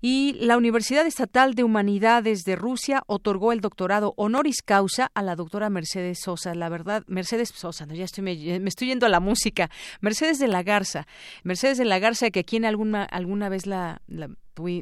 Y 0.00 0.34
la 0.40 0.56
Universidad 0.56 1.06
Estatal 1.06 1.54
de 1.54 1.64
Humanidades 1.64 2.44
de 2.44 2.54
Rusia 2.54 3.02
otorgó 3.06 3.52
el 3.52 3.60
doctorado 3.60 4.14
honoris 4.16 4.62
causa 4.62 5.10
a 5.12 5.22
la 5.22 5.34
doctora 5.34 5.70
Mercedes 5.70 6.20
Sosa. 6.22 6.54
La 6.54 6.68
verdad, 6.68 7.02
Mercedes 7.08 7.52
Sosa, 7.54 7.84
no, 7.84 7.94
ya 7.94 8.04
estoy, 8.04 8.22
me, 8.22 8.68
estoy 8.68 8.88
yendo 8.88 9.06
a 9.06 9.08
la 9.08 9.18
música. 9.18 9.70
Mercedes 10.00 10.38
de 10.38 10.46
la 10.46 10.62
Garza. 10.62 11.06
Mercedes 11.42 11.78
de 11.78 11.84
la 11.84 11.98
Garza, 11.98 12.30
que 12.30 12.40
aquí 12.40 12.56
en 12.56 12.64
alguna, 12.64 13.02
alguna 13.02 13.48
vez 13.48 13.66
la, 13.66 14.00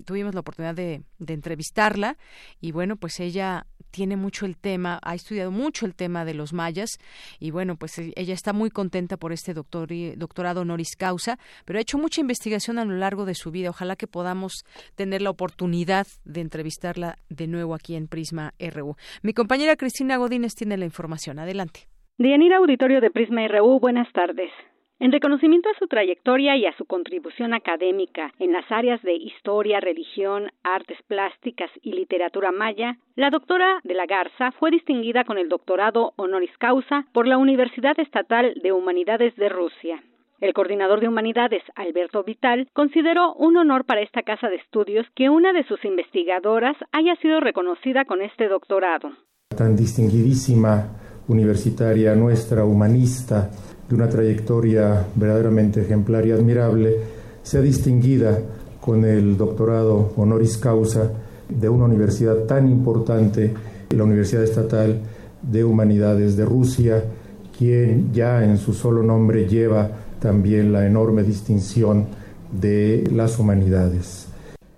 tuvimos 0.05 0.35
la 0.35 0.41
oportunidad 0.41 0.75
de, 0.75 1.03
de 1.19 1.35
entrevistarla. 1.35 2.17
Y 2.61 2.73
bueno, 2.73 2.97
pues 2.97 3.21
ella 3.21 3.67
tiene 3.97 4.17
mucho 4.17 4.45
el 4.45 4.57
tema, 4.57 4.99
ha 5.03 5.15
estudiado 5.15 5.51
mucho 5.51 5.87
el 5.87 5.95
tema 5.95 6.25
de 6.25 6.35
los 6.35 6.53
mayas 6.53 6.99
y 7.41 7.51
bueno, 7.51 7.77
pues 7.77 7.99
e, 7.99 8.13
ella 8.17 8.35
está 8.35 8.53
muy 8.53 8.71
contenta 8.71 9.17
por 9.17 9.33
este 9.33 9.55
doctor, 9.55 9.89
doctorado 10.17 10.61
honoris 10.61 10.97
causa, 10.97 11.39
pero 11.65 11.79
ha 11.79 11.83
hecho 11.83 11.97
mucha 11.97 12.21
investigación 12.21 12.79
a 12.79 12.85
lo 12.85 12.95
largo 12.95 13.25
de 13.25 13.35
su 13.35 13.51
vida. 13.51 13.71
Ojalá 13.71 13.97
que 13.97 14.07
podamos 14.07 14.65
tener 14.97 15.23
la 15.23 15.31
oportunidad 15.31 16.07
de 16.25 16.43
entrevistarla 16.43 17.17
de 17.31 17.47
nuevo 17.47 17.75
aquí 17.75 17.95
en 17.95 18.07
Prisma 18.07 18.53
RU. 18.59 18.97
Mi 19.23 19.33
compañera 19.33 19.77
Cristina 19.77 20.19
Godínez 20.19 20.55
tiene 20.55 20.77
la 20.77 20.85
información. 20.85 21.39
Adelante. 21.39 21.89
Dianira 22.19 22.59
Auditorio 22.59 23.01
de 23.01 23.11
Prisma 23.11 23.49
RU, 23.49 23.81
buenas 23.81 24.11
tardes. 24.13 24.51
En 24.99 25.13
reconocimiento 25.13 25.69
a 25.69 25.79
su 25.79 25.89
trayectoria 25.89 26.57
y 26.57 26.65
a 26.65 26.75
su 26.79 26.87
contribución 26.87 27.53
académica 27.53 28.33
en 28.39 28.53
las 28.53 28.65
áreas 28.73 29.03
de 29.03 29.13
historia, 29.13 29.79
religión, 29.79 30.51
artes 30.63 30.97
plásticas 31.07 31.71
y 31.83 31.93
literatura 31.93 32.51
maya, 32.51 32.97
la 33.15 33.29
doctora 33.29 33.81
de 33.85 33.93
la 33.93 34.07
Garza 34.07 34.53
fue 34.53 34.71
distinguida 34.71 35.25
con 35.25 35.37
el 35.37 35.51
doctorado 35.51 36.15
honoris 36.17 36.57
causa 36.57 37.05
por 37.13 37.27
la 37.27 37.37
Universidad 37.37 38.01
Estatal 38.01 38.55
de 38.63 38.73
Humanidades 38.73 39.37
de 39.37 39.51
Rusia. 39.51 40.03
El 40.41 40.55
coordinador 40.55 41.01
de 41.01 41.09
humanidades, 41.09 41.63
Alberto 41.75 42.25
Vital, 42.25 42.69
consideró 42.73 43.35
un 43.35 43.59
honor 43.59 43.85
para 43.85 44.01
esta 44.01 44.23
casa 44.23 44.49
de 44.49 44.57
estudios 44.57 45.07
que 45.15 45.29
una 45.29 45.53
de 45.53 45.65
sus 45.65 45.85
investigadoras 45.85 46.77
haya 46.93 47.17
sido 47.17 47.41
reconocida 47.41 48.07
con 48.07 48.23
este 48.23 48.49
doctorado. 48.49 49.11
Tan 49.55 49.77
distinguidísima 49.77 50.89
universitaria 51.29 52.15
nuestra, 52.15 52.65
humanista, 52.65 53.51
de 53.89 53.95
una 53.95 54.09
trayectoria 54.09 55.07
verdaderamente 55.15 55.83
ejemplar 55.83 56.27
y 56.27 56.33
admirable, 56.33 56.97
sea 57.43 57.61
distinguida 57.61 58.39
con 58.81 59.05
el 59.05 59.37
doctorado 59.37 60.13
honoris 60.17 60.59
causa 60.59 61.11
de 61.49 61.69
una 61.69 61.85
universidad 61.85 62.45
tan 62.47 62.69
importante, 62.69 63.53
la 63.91 64.05
Universidad 64.05 64.43
Estatal 64.43 65.01
de 65.43 65.65
Humanidades 65.65 66.37
de 66.37 66.45
Rusia, 66.45 67.05
quien 67.57 68.13
ya 68.13 68.45
en 68.45 68.59
su 68.59 68.75
solo 68.75 69.03
nombre 69.03 69.47
lleva 69.49 69.89
también 70.21 70.73
la 70.73 70.87
enorme 70.87 71.23
distinción 71.23 72.07
de 72.53 73.09
las 73.13 73.39
humanidades. 73.39 74.29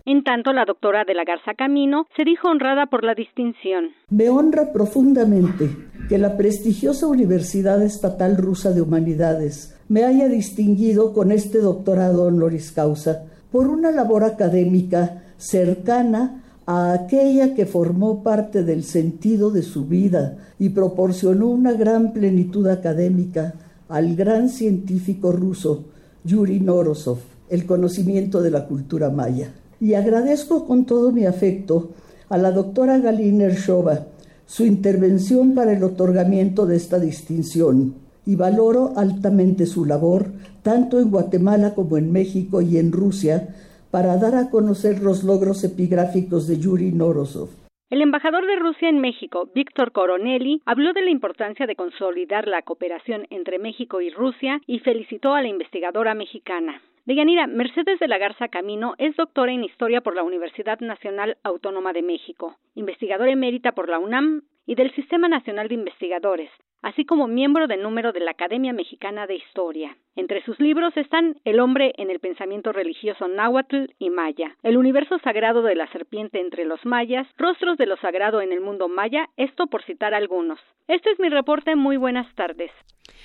En 0.04 0.24
tanto, 0.24 0.54
la 0.54 0.64
doctora 0.64 1.04
de 1.04 1.12
la 1.12 1.24
Garza 1.24 1.52
Camino 1.52 2.06
se 2.16 2.24
dijo 2.24 2.48
honrada 2.48 2.86
por 2.86 3.04
la 3.04 3.14
distinción. 3.14 3.90
Me 4.08 4.30
honra 4.30 4.72
profundamente 4.72 5.68
que 6.08 6.16
la 6.16 6.38
prestigiosa 6.38 7.06
Universidad 7.06 7.82
Estatal 7.82 8.38
Rusa 8.38 8.72
de 8.72 8.80
Humanidades 8.80 9.74
me 9.88 10.04
haya 10.04 10.26
distinguido 10.28 11.12
con 11.12 11.32
este 11.32 11.58
doctorado 11.58 12.24
honoris 12.24 12.72
causa 12.72 13.24
por 13.52 13.68
una 13.68 13.90
labor 13.90 14.24
académica 14.24 15.24
cercana 15.36 16.42
a 16.64 16.94
aquella 16.94 17.54
que 17.54 17.66
formó 17.66 18.22
parte 18.22 18.64
del 18.64 18.84
sentido 18.84 19.50
de 19.50 19.62
su 19.62 19.84
vida 19.84 20.38
y 20.58 20.70
proporcionó 20.70 21.48
una 21.48 21.72
gran 21.72 22.14
plenitud 22.14 22.66
académica 22.68 23.54
al 23.90 24.16
gran 24.16 24.48
científico 24.48 25.30
ruso 25.30 25.84
Yuri 26.24 26.60
Norosov, 26.60 27.18
el 27.50 27.66
conocimiento 27.66 28.40
de 28.40 28.50
la 28.50 28.66
cultura 28.66 29.10
maya. 29.10 29.52
Y 29.78 29.92
agradezco 29.92 30.66
con 30.66 30.86
todo 30.86 31.12
mi 31.12 31.26
afecto 31.26 31.90
a 32.30 32.38
la 32.38 32.50
doctora 32.50 32.98
Galina 32.98 33.44
Ershova 33.44 34.06
su 34.48 34.64
intervención 34.64 35.54
para 35.54 35.74
el 35.74 35.84
otorgamiento 35.84 36.64
de 36.64 36.76
esta 36.76 36.98
distinción 36.98 37.96
y 38.24 38.34
valoro 38.34 38.94
altamente 38.96 39.66
su 39.66 39.84
labor 39.84 40.32
tanto 40.62 41.00
en 41.00 41.10
Guatemala 41.10 41.74
como 41.74 41.98
en 41.98 42.10
México 42.10 42.62
y 42.62 42.78
en 42.78 42.90
Rusia 42.90 43.54
para 43.90 44.16
dar 44.16 44.34
a 44.34 44.48
conocer 44.48 45.02
los 45.02 45.22
logros 45.22 45.64
epigráficos 45.64 46.48
de 46.48 46.58
Yuri 46.58 46.92
Norosov. 46.92 47.50
El 47.90 48.00
embajador 48.00 48.46
de 48.46 48.56
Rusia 48.56 48.88
en 48.88 49.00
México, 49.00 49.50
Víctor 49.54 49.92
Coronelli, 49.92 50.62
habló 50.64 50.94
de 50.94 51.02
la 51.02 51.10
importancia 51.10 51.66
de 51.66 51.76
consolidar 51.76 52.48
la 52.48 52.62
cooperación 52.62 53.26
entre 53.28 53.58
México 53.58 54.00
y 54.00 54.08
Rusia 54.08 54.62
y 54.66 54.78
felicitó 54.78 55.34
a 55.34 55.42
la 55.42 55.48
investigadora 55.48 56.14
mexicana. 56.14 56.80
Deyanira, 57.08 57.46
Mercedes 57.46 57.98
de 58.00 58.06
la 58.06 58.18
Garza 58.18 58.48
Camino 58.48 58.94
es 58.98 59.16
doctora 59.16 59.50
en 59.50 59.64
Historia 59.64 60.02
por 60.02 60.14
la 60.14 60.22
Universidad 60.22 60.78
Nacional 60.80 61.38
Autónoma 61.42 61.94
de 61.94 62.02
México, 62.02 62.58
investigadora 62.74 63.30
emérita 63.30 63.72
por 63.72 63.88
la 63.88 63.98
UNAM 63.98 64.42
y 64.66 64.74
del 64.74 64.94
Sistema 64.94 65.26
Nacional 65.26 65.68
de 65.68 65.74
Investigadores, 65.76 66.50
así 66.82 67.06
como 67.06 67.26
miembro 67.26 67.66
del 67.66 67.82
número 67.82 68.12
de 68.12 68.20
la 68.20 68.32
Academia 68.32 68.74
Mexicana 68.74 69.26
de 69.26 69.36
Historia. 69.36 69.96
Entre 70.16 70.44
sus 70.44 70.60
libros 70.60 70.94
están 70.98 71.36
El 71.46 71.60
hombre 71.60 71.94
en 71.96 72.10
el 72.10 72.20
pensamiento 72.20 72.72
religioso 72.72 73.26
náhuatl 73.26 73.86
y 73.98 74.10
maya, 74.10 74.58
El 74.62 74.76
universo 74.76 75.18
sagrado 75.20 75.62
de 75.62 75.76
la 75.76 75.90
serpiente 75.92 76.40
entre 76.40 76.66
los 76.66 76.84
mayas, 76.84 77.26
Rostros 77.38 77.78
de 77.78 77.86
lo 77.86 77.96
sagrado 77.96 78.42
en 78.42 78.52
el 78.52 78.60
mundo 78.60 78.86
maya, 78.86 79.30
esto 79.38 79.68
por 79.68 79.82
citar 79.84 80.12
algunos. 80.12 80.60
Este 80.88 81.10
es 81.10 81.18
mi 81.18 81.30
reporte, 81.30 81.74
muy 81.74 81.96
buenas 81.96 82.30
tardes. 82.34 82.70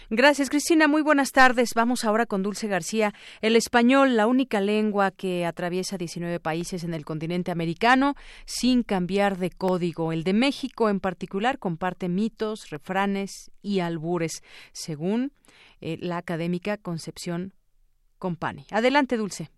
Gracias, 0.10 0.50
Cristina. 0.50 0.88
Muy 0.88 1.02
buenas 1.02 1.32
tardes. 1.32 1.72
Vamos 1.76 2.04
ahora 2.04 2.26
con 2.26 2.44
Dulce 2.44 2.68
García. 2.68 3.14
El 3.42 3.56
español, 3.56 4.16
la 4.16 4.28
única 4.28 4.62
lengua 4.62 5.12
que 5.12 5.46
atraviesa 5.46 5.98
19 5.98 6.40
países 6.40 6.84
en 6.84 6.94
el 6.94 7.06
continente 7.06 7.52
americano 7.52 8.16
sin 8.46 8.84
cambiar 8.84 9.38
de 9.38 9.50
código. 9.50 10.12
El 10.12 10.24
de 10.24 10.34
México, 10.34 10.90
en 10.90 11.00
particular, 11.00 11.60
comparte 11.60 12.10
mitos, 12.10 12.70
refranes 12.70 13.52
y 13.62 13.80
albures, 13.80 14.44
según 14.72 15.32
eh, 15.82 15.98
la 16.00 16.18
académica 16.18 16.78
Concepción 16.78 17.54
Compani. 18.18 18.66
Adelante, 18.72 19.18
Dulce. 19.18 19.50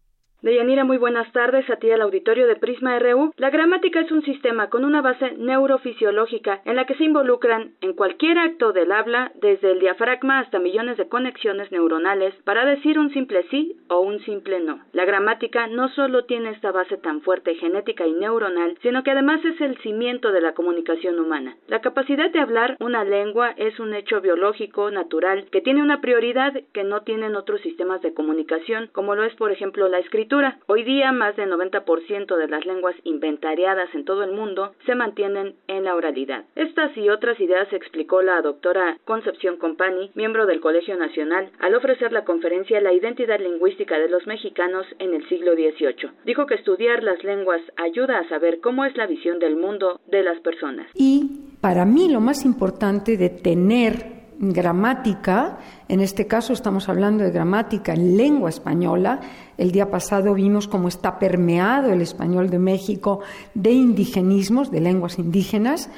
Deyanira, 0.45 0.84
muy 0.84 0.97
buenas 0.97 1.31
tardes 1.31 1.67
a 1.72 1.77
ti 1.77 1.89
al 1.89 2.03
auditorio 2.03 2.45
de 2.45 2.55
Prisma 2.55 2.99
RU. 2.99 3.34
La 3.35 3.49
gramática 3.49 3.99
es 3.99 4.11
un 4.11 4.22
sistema 4.22 4.69
con 4.69 4.85
una 4.85 5.01
base 5.01 5.31
neurofisiológica 5.39 6.61
en 6.65 6.76
la 6.76 6.85
que 6.85 6.93
se 6.93 7.03
involucran 7.03 7.72
en 7.81 7.93
cualquier 7.93 8.38
acto 8.38 8.72
del 8.72 8.91
habla, 8.91 9.31
desde 9.41 9.72
el 9.72 9.80
diafragma 9.80 10.38
hasta 10.38 10.59
millones 10.59 10.97
de 10.97 11.07
conexiones 11.07 11.72
neuronales 11.72 12.35
para 12.43 12.63
decir 12.63 12.99
un 12.99 13.11
simple 13.11 13.41
sí 13.49 13.76
o 13.88 14.01
un 14.01 14.19
simple 14.19 14.59
no. 14.59 14.81
La 14.93 15.05
gramática 15.05 15.65
no 15.65 15.89
solo 15.89 16.26
tiene 16.26 16.51
esta 16.51 16.72
base 16.72 16.97
tan 16.97 17.22
fuerte 17.22 17.55
genética 17.55 18.05
y 18.05 18.13
neuronal, 18.13 18.77
sino 18.84 19.01
que 19.01 19.09
además 19.09 19.43
es 19.45 19.59
el 19.61 19.76
cimiento 19.80 20.31
de 20.31 20.41
la 20.41 20.53
comunicación 20.53 21.19
humana. 21.19 21.57
La 21.67 21.81
capacidad 21.81 22.30
de 22.30 22.39
hablar 22.39 22.77
una 22.80 23.03
lengua 23.03 23.55
es 23.57 23.80
un 23.80 23.95
hecho 23.95 24.22
biológico 24.22 24.91
natural 24.91 25.47
que 25.51 25.61
tiene 25.61 25.81
una 25.81 26.01
prioridad 26.01 26.53
que 26.72 26.84
no 26.84 27.01
tienen 27.01 27.35
otros 27.35 27.61
sistemas 27.61 28.03
de 28.03 28.13
comunicación, 28.13 28.91
como 28.91 29.15
lo 29.15 29.23
es 29.23 29.34
por 29.38 29.51
ejemplo 29.51 29.88
la 29.88 29.97
escritura 29.97 30.35
Hoy 30.68 30.84
día 30.84 31.14
más 31.14 31.38
del 31.38 31.49
90% 31.49 32.36
de 32.36 32.48
las 32.49 32.66
lenguas 32.66 32.95
inventariadas 33.06 33.88
en 33.94 34.03
todo 34.03 34.22
el 34.24 34.34
mundo 34.34 34.74
se 34.86 34.94
mantienen 34.94 35.56
en 35.68 35.86
la 35.86 35.95
oralidad. 35.95 36.44
Estas 36.56 36.95
y 36.98 37.10
otras 37.10 37.40
ideas 37.40 37.72
explicó 37.72 38.22
la 38.22 38.41
doctora 38.41 38.98
Concepción 39.06 39.56
Compani, 39.56 40.12
miembro 40.14 40.45
del 40.45 40.60
Colegio 40.60 40.98
Nacional, 40.98 41.52
al 41.60 41.76
ofrecer 41.76 42.12
la 42.12 42.26
conferencia 42.26 42.82
La 42.82 42.91
identidad 42.91 43.40
lingüística 43.40 43.98
de 43.98 44.10
los 44.10 44.28
mexicanos 44.28 44.86
en 44.99 45.14
el 45.14 45.26
siglo 45.30 45.53
XVIII. 45.53 46.12
Dijo 46.26 46.45
que 46.48 46.56
estudiar 46.56 47.02
las 47.02 47.24
lenguas 47.24 47.62
ayuda 47.78 48.20
a 48.20 48.28
saber 48.28 48.60
cómo 48.60 48.84
es 48.84 48.98
la 48.98 49.07
visión 49.07 49.40
del 49.40 49.56
mundo 49.56 50.02
de 50.07 50.22
las 50.22 50.41
personas. 50.41 50.88
Y 50.95 51.45
para 51.62 51.86
mí 51.86 52.12
lo 52.12 52.20
más 52.20 52.44
importante 52.44 53.16
de 53.16 53.30
tener 53.30 54.14
gramática, 54.40 55.57
en 55.88 55.99
este 55.99 56.28
caso 56.28 56.53
estamos 56.53 56.90
hablando 56.90 57.24
de 57.24 57.32
gramática 57.32 57.94
en 57.94 58.18
lengua 58.18 58.49
española, 58.49 59.20
el 59.57 59.72
día 59.72 59.90
pasado 59.90 60.34
vimos 60.34 60.68
cómo 60.68 60.88
está 60.88 61.20
permeado 61.20 61.91
el 61.91 62.02
español 62.02 62.49
de 62.49 62.60
México 62.60 63.22
de 63.53 63.72
indigenismos, 63.72 64.72
de 64.72 64.82
lenguas 64.82 65.20
indígenas, 65.20 65.90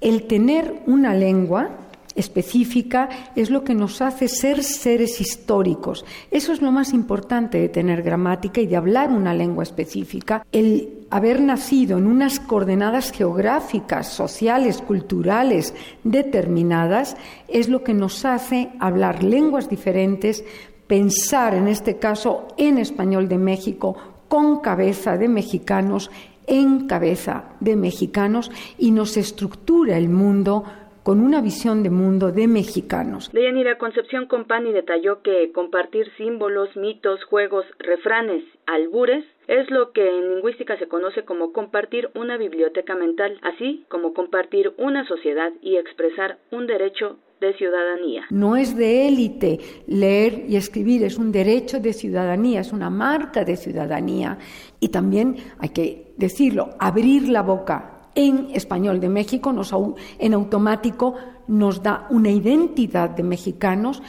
el 0.00 0.26
tener 0.26 0.82
una 0.86 1.14
lengua 1.14 1.70
específica 2.14 3.08
es 3.36 3.50
lo 3.50 3.64
que 3.64 3.74
nos 3.74 4.00
hace 4.02 4.28
ser 4.28 4.62
seres 4.62 5.20
históricos. 5.20 6.04
Eso 6.30 6.52
es 6.52 6.60
lo 6.60 6.72
más 6.72 6.92
importante 6.92 7.58
de 7.58 7.68
tener 7.68 8.02
gramática 8.02 8.60
y 8.60 8.66
de 8.66 8.76
hablar 8.76 9.10
una 9.10 9.34
lengua 9.34 9.62
específica. 9.62 10.44
El 10.52 11.06
haber 11.10 11.40
nacido 11.40 11.98
en 11.98 12.06
unas 12.06 12.40
coordenadas 12.40 13.12
geográficas, 13.12 14.08
sociales, 14.08 14.80
culturales 14.80 15.74
determinadas 16.04 17.16
es 17.48 17.68
lo 17.68 17.82
que 17.82 17.94
nos 17.94 18.24
hace 18.24 18.70
hablar 18.78 19.22
lenguas 19.22 19.68
diferentes, 19.68 20.44
pensar 20.86 21.54
en 21.54 21.68
este 21.68 21.98
caso 21.98 22.48
en 22.56 22.78
español 22.78 23.28
de 23.28 23.38
México 23.38 23.96
con 24.28 24.60
cabeza 24.60 25.16
de 25.16 25.28
mexicanos 25.28 26.10
en 26.46 26.88
cabeza 26.88 27.44
de 27.60 27.76
mexicanos 27.76 28.50
y 28.76 28.90
nos 28.90 29.16
estructura 29.16 29.96
el 29.96 30.08
mundo 30.08 30.64
con 31.02 31.20
una 31.20 31.40
visión 31.40 31.82
de 31.82 31.90
mundo 31.90 32.32
de 32.32 32.46
mexicanos. 32.46 33.30
Deyanira 33.32 33.78
Concepción 33.78 34.26
Compani 34.26 34.72
detalló 34.72 35.22
que 35.22 35.50
compartir 35.52 36.06
símbolos, 36.16 36.76
mitos, 36.76 37.22
juegos, 37.24 37.64
refranes, 37.78 38.44
albures 38.66 39.24
es 39.48 39.68
lo 39.70 39.90
que 39.90 40.08
en 40.08 40.34
lingüística 40.34 40.78
se 40.78 40.86
conoce 40.86 41.24
como 41.24 41.52
compartir 41.52 42.08
una 42.14 42.36
biblioteca 42.36 42.94
mental, 42.94 43.38
así 43.42 43.84
como 43.88 44.14
compartir 44.14 44.72
una 44.78 45.04
sociedad 45.08 45.52
y 45.60 45.76
expresar 45.76 46.38
un 46.52 46.68
derecho 46.68 47.18
de 47.40 47.54
ciudadanía. 47.54 48.26
No 48.30 48.54
es 48.54 48.76
de 48.76 49.08
élite 49.08 49.58
leer 49.88 50.44
y 50.48 50.56
escribir, 50.56 51.02
es 51.02 51.18
un 51.18 51.32
derecho 51.32 51.80
de 51.80 51.92
ciudadanía, 51.92 52.60
es 52.60 52.72
una 52.72 52.90
marca 52.90 53.44
de 53.44 53.56
ciudadanía. 53.56 54.38
Y 54.78 54.90
también 54.90 55.36
hay 55.58 55.70
que 55.70 56.12
decirlo, 56.16 56.70
abrir 56.78 57.28
la 57.28 57.42
boca 57.42 57.99
en 58.14 58.48
español 58.52 59.00
de 59.00 59.08
México, 59.08 59.52
nos, 59.52 59.74
en 60.18 60.34
automático 60.34 61.14
nos 61.48 61.82
da 61.82 62.06
una 62.10 62.30
identidad 62.30 63.10
de 63.10 63.22
mexicanos. 63.22 64.02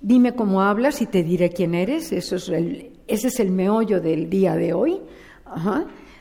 Dime 0.00 0.34
cómo 0.34 0.62
hablas 0.62 1.02
y 1.02 1.06
te 1.06 1.22
diré 1.22 1.50
quién 1.50 1.74
eres. 1.74 2.12
Eso 2.12 2.36
es 2.36 2.48
el, 2.48 2.92
ese 3.06 3.28
es 3.28 3.40
el 3.40 3.50
meollo 3.50 4.00
del 4.00 4.28
día 4.30 4.54
de 4.54 4.72
hoy. 4.72 5.00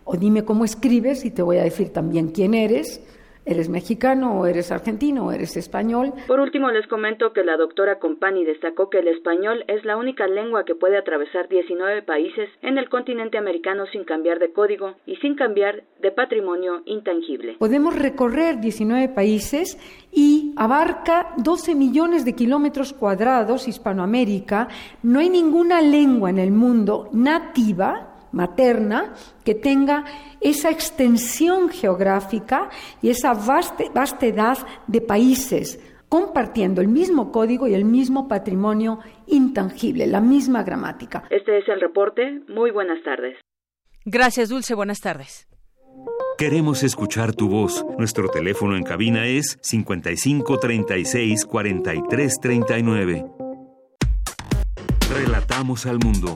O 0.03 0.15
dime 0.15 0.45
cómo 0.45 0.63
escribes 0.65 1.25
y 1.25 1.31
te 1.31 1.41
voy 1.41 1.57
a 1.57 1.63
decir 1.63 1.89
también 1.89 2.29
quién 2.29 2.53
eres 2.53 3.01
eres 3.47 3.69
mexicano 3.69 4.39
o 4.39 4.45
eres 4.45 4.71
argentino 4.71 5.27
o 5.27 5.31
eres 5.31 5.57
español. 5.57 6.13
Por 6.27 6.39
último, 6.39 6.69
les 6.69 6.85
comento 6.87 7.33
que 7.33 7.43
la 7.43 7.57
doctora 7.57 7.99
Compani 7.99 8.45
destacó 8.45 8.89
que 8.89 8.99
el 8.99 9.07
español 9.07 9.63
es 9.67 9.85
la 9.85 9.97
única 9.97 10.27
lengua 10.27 10.65
que 10.65 10.75
puede 10.75 10.97
atravesar 10.97 11.47
19 11.47 12.03
países 12.03 12.49
en 12.61 12.77
el 12.77 12.89
continente 12.89 13.37
americano 13.37 13.85
sin 13.91 14.03
cambiar 14.03 14.39
de 14.39 14.51
código 14.51 14.95
y 15.05 15.15
sin 15.17 15.35
cambiar 15.35 15.83
de 16.01 16.11
patrimonio 16.11 16.81
intangible. 16.85 17.55
Podemos 17.57 17.97
recorrer 17.97 18.59
19 18.59 19.09
países 19.09 19.77
y 20.11 20.53
abarca 20.55 21.33
12 21.37 21.75
millones 21.75 22.25
de 22.25 22.33
kilómetros 22.33 22.93
cuadrados 22.93 23.67
Hispanoamérica. 23.67 24.67
No 25.03 25.19
hay 25.19 25.29
ninguna 25.29 25.81
lengua 25.81 26.29
en 26.29 26.39
el 26.39 26.51
mundo 26.51 27.09
nativa 27.13 28.16
materna 28.31 29.13
que 29.43 29.55
tenga 29.55 30.05
esa 30.41 30.69
extensión 30.69 31.69
geográfica 31.69 32.69
y 33.01 33.09
esa 33.09 33.33
vastedad 33.33 34.57
de 34.87 35.01
países 35.01 35.79
compartiendo 36.09 36.81
el 36.81 36.87
mismo 36.87 37.31
código 37.31 37.67
y 37.67 37.73
el 37.73 37.85
mismo 37.85 38.27
patrimonio 38.27 38.99
intangible, 39.27 40.07
la 40.07 40.21
misma 40.21 40.63
gramática. 40.63 41.23
Este 41.29 41.57
es 41.59 41.67
el 41.67 41.81
reporte. 41.81 42.41
Muy 42.47 42.71
buenas 42.71 43.03
tardes. 43.03 43.37
Gracias, 44.05 44.49
Dulce. 44.49 44.73
Buenas 44.73 45.01
tardes. 45.01 45.47
Queremos 46.37 46.83
escuchar 46.83 47.33
tu 47.33 47.49
voz. 47.49 47.83
Nuestro 47.97 48.29
teléfono 48.29 48.77
en 48.77 48.83
cabina 48.83 49.25
es 49.25 49.57
55 49.61 50.59
36 50.59 51.45
43 51.45 52.39
39. 52.39 53.25
Relatamos 55.09 55.85
al 55.87 55.97
mundo. 55.97 56.35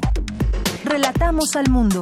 Relatamos 0.91 1.55
al 1.55 1.69
mundo. 1.69 2.01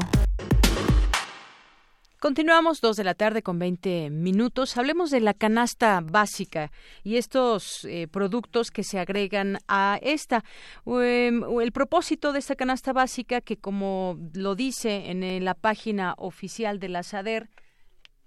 Continuamos 2.20 2.82
dos 2.82 2.98
de 2.98 3.04
la 3.04 3.14
tarde 3.14 3.44
con 3.44 3.60
20 3.60 4.10
minutos. 4.10 4.76
Hablemos 4.78 5.12
de 5.12 5.20
la 5.20 5.36
canasta 5.36 6.02
básica 6.04 6.72
y 7.04 7.18
estos 7.18 7.86
eh, 7.86 8.08
productos 8.08 8.72
que 8.72 8.84
se 8.84 8.98
agregan 8.98 9.60
a 9.68 10.00
esta. 10.02 10.44
Em, 10.88 11.44
el 11.62 11.72
propósito 11.72 12.34
de 12.34 12.40
esta 12.40 12.56
canasta 12.56 12.92
básica, 12.92 13.42
que 13.42 13.58
como 13.58 14.18
lo 14.34 14.56
dice 14.56 15.12
en 15.12 15.46
la 15.46 15.54
página 15.54 16.16
oficial 16.18 16.80
de 16.80 16.90
la 16.90 17.04
SADER, 17.04 17.48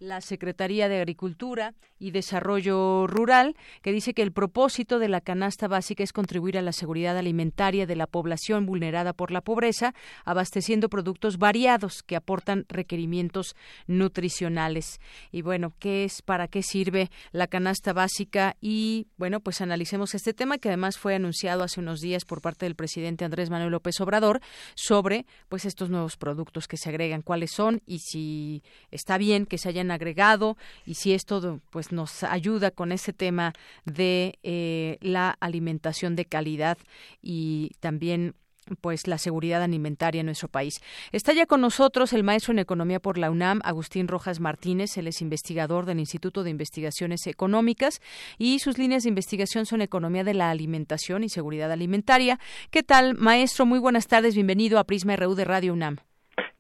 la 0.03 0.21
Secretaría 0.21 0.89
de 0.89 0.99
Agricultura 0.99 1.75
y 1.99 2.11
Desarrollo 2.11 3.07
Rural, 3.07 3.55
que 3.83 3.93
dice 3.93 4.15
que 4.15 4.23
el 4.23 4.33
propósito 4.33 4.99
de 4.99 5.09
la 5.09 5.21
canasta 5.21 5.69
básica 5.69 6.03
es 6.03 6.13
contribuir 6.13 6.59
a 6.59 6.63
la 6.63 6.73
seguridad 6.73 7.17
alimentaria 7.17 7.87
de 7.87 7.95
la 7.95 8.09
población 8.09 8.67
vulnerada 8.67 9.13
por 9.13 9.31
la 9.31 9.43
pobreza, 9.43 9.95
abasteciendo 10.25 10.89
productos 10.89 11.39
variados 11.39 12.03
que 12.03 12.17
aportan 12.17 12.67
requerimientos 12.69 13.55
nutricionales. 13.87 15.01
Y 15.31 15.43
bueno, 15.43 15.73
¿qué 15.79 16.03
es, 16.03 16.21
para 16.21 16.49
qué 16.49 16.65
sirve 16.65 17.09
la 17.31 17.47
canasta 17.47 17.93
básica? 17.93 18.57
Y 18.61 19.07
bueno, 19.17 19.39
pues 19.39 19.61
analicemos 19.61 20.17
este 20.17 20.35
tema 20.35 20.59
que 20.59 20.69
además 20.69 20.99
fue 20.99 21.15
anunciado 21.15 21.63
hace 21.63 21.79
unos 21.79 22.01
días 22.01 22.25
por 22.25 22.41
parte 22.41 22.67
del 22.67 22.75
presidente 22.75 23.25
Andrés 23.25 23.51
Manuel 23.51 23.71
López 23.71 24.01
Obrador 24.01 24.41
sobre 24.75 25.27
pues 25.49 25.65
estos 25.65 25.91
nuevos 25.91 26.17
productos 26.17 26.67
que 26.67 26.77
se 26.77 26.89
agregan, 26.89 27.23
cuáles 27.23 27.53
son 27.53 27.83
y 27.87 28.01
si 28.01 28.65
está 28.91 29.17
bien 29.17 29.47
que 29.47 29.59
se 29.59 29.69
hayan 29.69 29.92
agregado 29.93 30.57
y 30.85 30.95
si 30.95 31.13
esto 31.13 31.61
pues 31.71 31.93
nos 31.93 32.25
ayuda 32.25 32.71
con 32.71 32.93
ese 32.93 33.13
tema 33.13 33.53
de 33.85 34.39
eh, 34.43 34.99
la 35.01 35.37
alimentación 35.41 36.17
de 36.17 36.25
calidad 36.25 36.79
y 37.23 37.73
también 37.81 38.35
pues 38.81 39.07
la 39.07 39.19
seguridad 39.19 39.63
alimentaria 39.63 40.21
en 40.21 40.27
nuestro 40.27 40.49
país. 40.49 40.81
Está 41.11 41.33
ya 41.33 41.47
con 41.47 41.61
nosotros 41.61 42.13
el 42.13 42.23
maestro 42.23 42.53
en 42.53 42.61
economía 42.61 43.01
por 43.01 43.19
la 43.19 43.31
UNAM, 43.31 43.61
Agustín 43.65 44.09
Rojas 44.09 44.41
Martínez, 44.41 44.97
él 44.97 45.09
es 45.09 45.21
investigador 45.21 45.85
del 45.85 45.99
Instituto 45.99 46.45
de 46.45 46.51
Investigaciones 46.51 47.27
Económicas 47.27 48.01
y 48.39 48.61
sus 48.61 48.79
líneas 48.79 49.03
de 49.03 49.09
investigación 49.09 49.67
son 49.67 49.83
economía 49.83 50.25
de 50.25 50.35
la 50.35 50.51
alimentación 50.51 51.25
y 51.25 51.29
seguridad 51.29 51.73
alimentaria. 51.73 52.39
¿Qué 52.71 52.83
tal, 52.83 53.15
maestro? 53.15 53.67
Muy 53.67 53.79
buenas 53.79 54.07
tardes, 54.07 54.35
bienvenido 54.35 54.79
a 54.79 54.85
Prisma 54.85 55.17
RU 55.17 55.35
de 55.35 55.45
Radio 55.45 55.73
UNAM. 55.73 56.12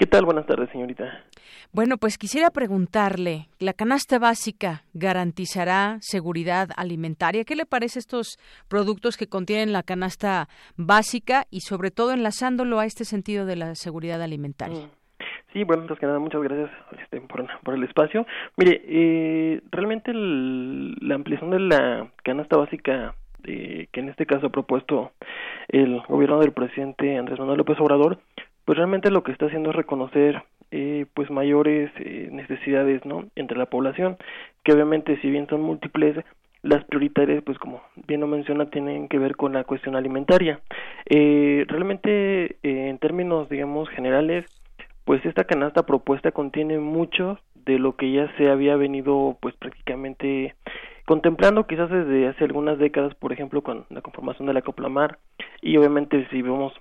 ¿Qué 0.03 0.07
tal? 0.07 0.25
Buenas 0.25 0.47
tardes, 0.47 0.69
señorita. 0.71 1.23
Bueno, 1.73 1.97
pues 1.97 2.19
quisiera 2.19 2.51
preguntarle, 2.51 3.47
¿la 3.61 3.73
canasta 3.73 4.19
básica 4.19 4.83
garantizará 4.95 5.99
seguridad 6.01 6.71
alimentaria? 6.77 7.45
¿Qué 7.45 7.55
le 7.55 7.67
parece 7.67 8.01
estos 8.01 8.37
productos 8.67 9.17
que 9.17 9.29
contienen 9.29 9.73
la 9.73 9.85
canasta 9.85 10.49
básica 10.77 11.45
y 11.53 11.61
sobre 11.61 11.93
todo 11.93 12.11
enlazándolo 12.11 12.81
a 12.81 12.85
este 12.85 13.05
sentido 13.05 13.47
de 13.47 13.55
la 13.55 13.77
seguridad 13.77 14.21
alimentaria? 14.21 14.87
Mm. 14.87 14.91
Sí, 15.53 15.63
bueno, 15.63 15.83
antes 15.83 16.01
que 16.01 16.07
nada, 16.07 16.19
muchas 16.19 16.43
gracias 16.43 16.71
este, 17.01 17.21
por, 17.21 17.47
por, 17.63 17.75
el 17.75 17.85
espacio. 17.85 18.27
Mire, 18.57 18.83
eh, 18.85 19.61
realmente 19.71 20.11
la 20.13 21.15
ampliación 21.15 21.51
de 21.51 21.61
la 21.61 22.11
canasta 22.25 22.57
básica 22.57 23.15
eh, 23.45 23.89
que 23.91 24.01
en 24.01 24.09
este 24.09 24.25
caso 24.25 24.47
ha 24.47 24.51
propuesto 24.51 25.11
el 25.67 26.01
gobierno 26.09 26.39
del 26.39 26.53
presidente 26.53 27.19
Andrés 27.19 27.41
Manuel 27.41 27.59
López 27.59 27.77
Obrador, 27.81 28.21
pues 28.65 28.77
realmente 28.77 29.11
lo 29.11 29.23
que 29.23 29.33
está 29.33 29.47
haciendo 29.47 29.71
es 29.71 29.77
reconocer 29.77 30.43
eh, 30.71 31.07
pues 31.15 31.31
mayores 31.31 31.91
eh, 31.99 32.29
necesidades 32.33 33.05
no 33.05 33.25
entre 33.37 33.59
la 33.59 33.67
población 33.67 34.17
que 34.65 34.73
obviamente 34.73 35.21
si 35.21 35.31
bien 35.31 35.47
son 35.49 35.63
múltiples 35.63 36.17
las 36.63 36.85
prioritarias 36.85 37.43
pues 37.43 37.59
como 37.59 37.83
bien 38.07 38.21
lo 38.21 38.27
menciona 38.27 38.71
tienen 38.71 39.09
que 39.09 39.19
ver 39.19 39.37
con 39.37 39.53
la 39.53 39.65
cuestión 39.65 39.97
alimentaria. 39.97 40.61
Eh, 41.07 41.65
realmente 41.69 42.57
eh, 42.63 42.89
en 42.89 42.99
términos 42.99 43.49
digamos 43.49 43.89
generales 43.91 44.47
pues 45.05 45.25
esta 45.27 45.45
canasta 45.45 45.85
propuesta 45.85 46.31
contiene 46.31 46.79
mucho 46.79 47.39
de 47.67 47.79
lo 47.79 47.97
que 47.97 48.13
ya 48.13 48.33
se 48.37 48.49
había 48.49 48.77
venido 48.77 49.37
pues 49.41 49.55
prácticamente 49.57 50.55
contemplando 51.05 51.67
quizás 51.67 51.91
desde 51.91 52.29
hace 52.29 52.45
algunas 52.45 52.79
décadas 52.79 53.15
por 53.17 53.33
ejemplo 53.33 53.63
con 53.63 53.85
la 53.91 54.01
conformación 54.01 54.47
de 54.47 54.55
la 54.55 54.63
Coplamar 54.63 55.19
y 55.61 55.77
obviamente 55.77 56.27
si 56.31 56.43
vemos 56.43 56.73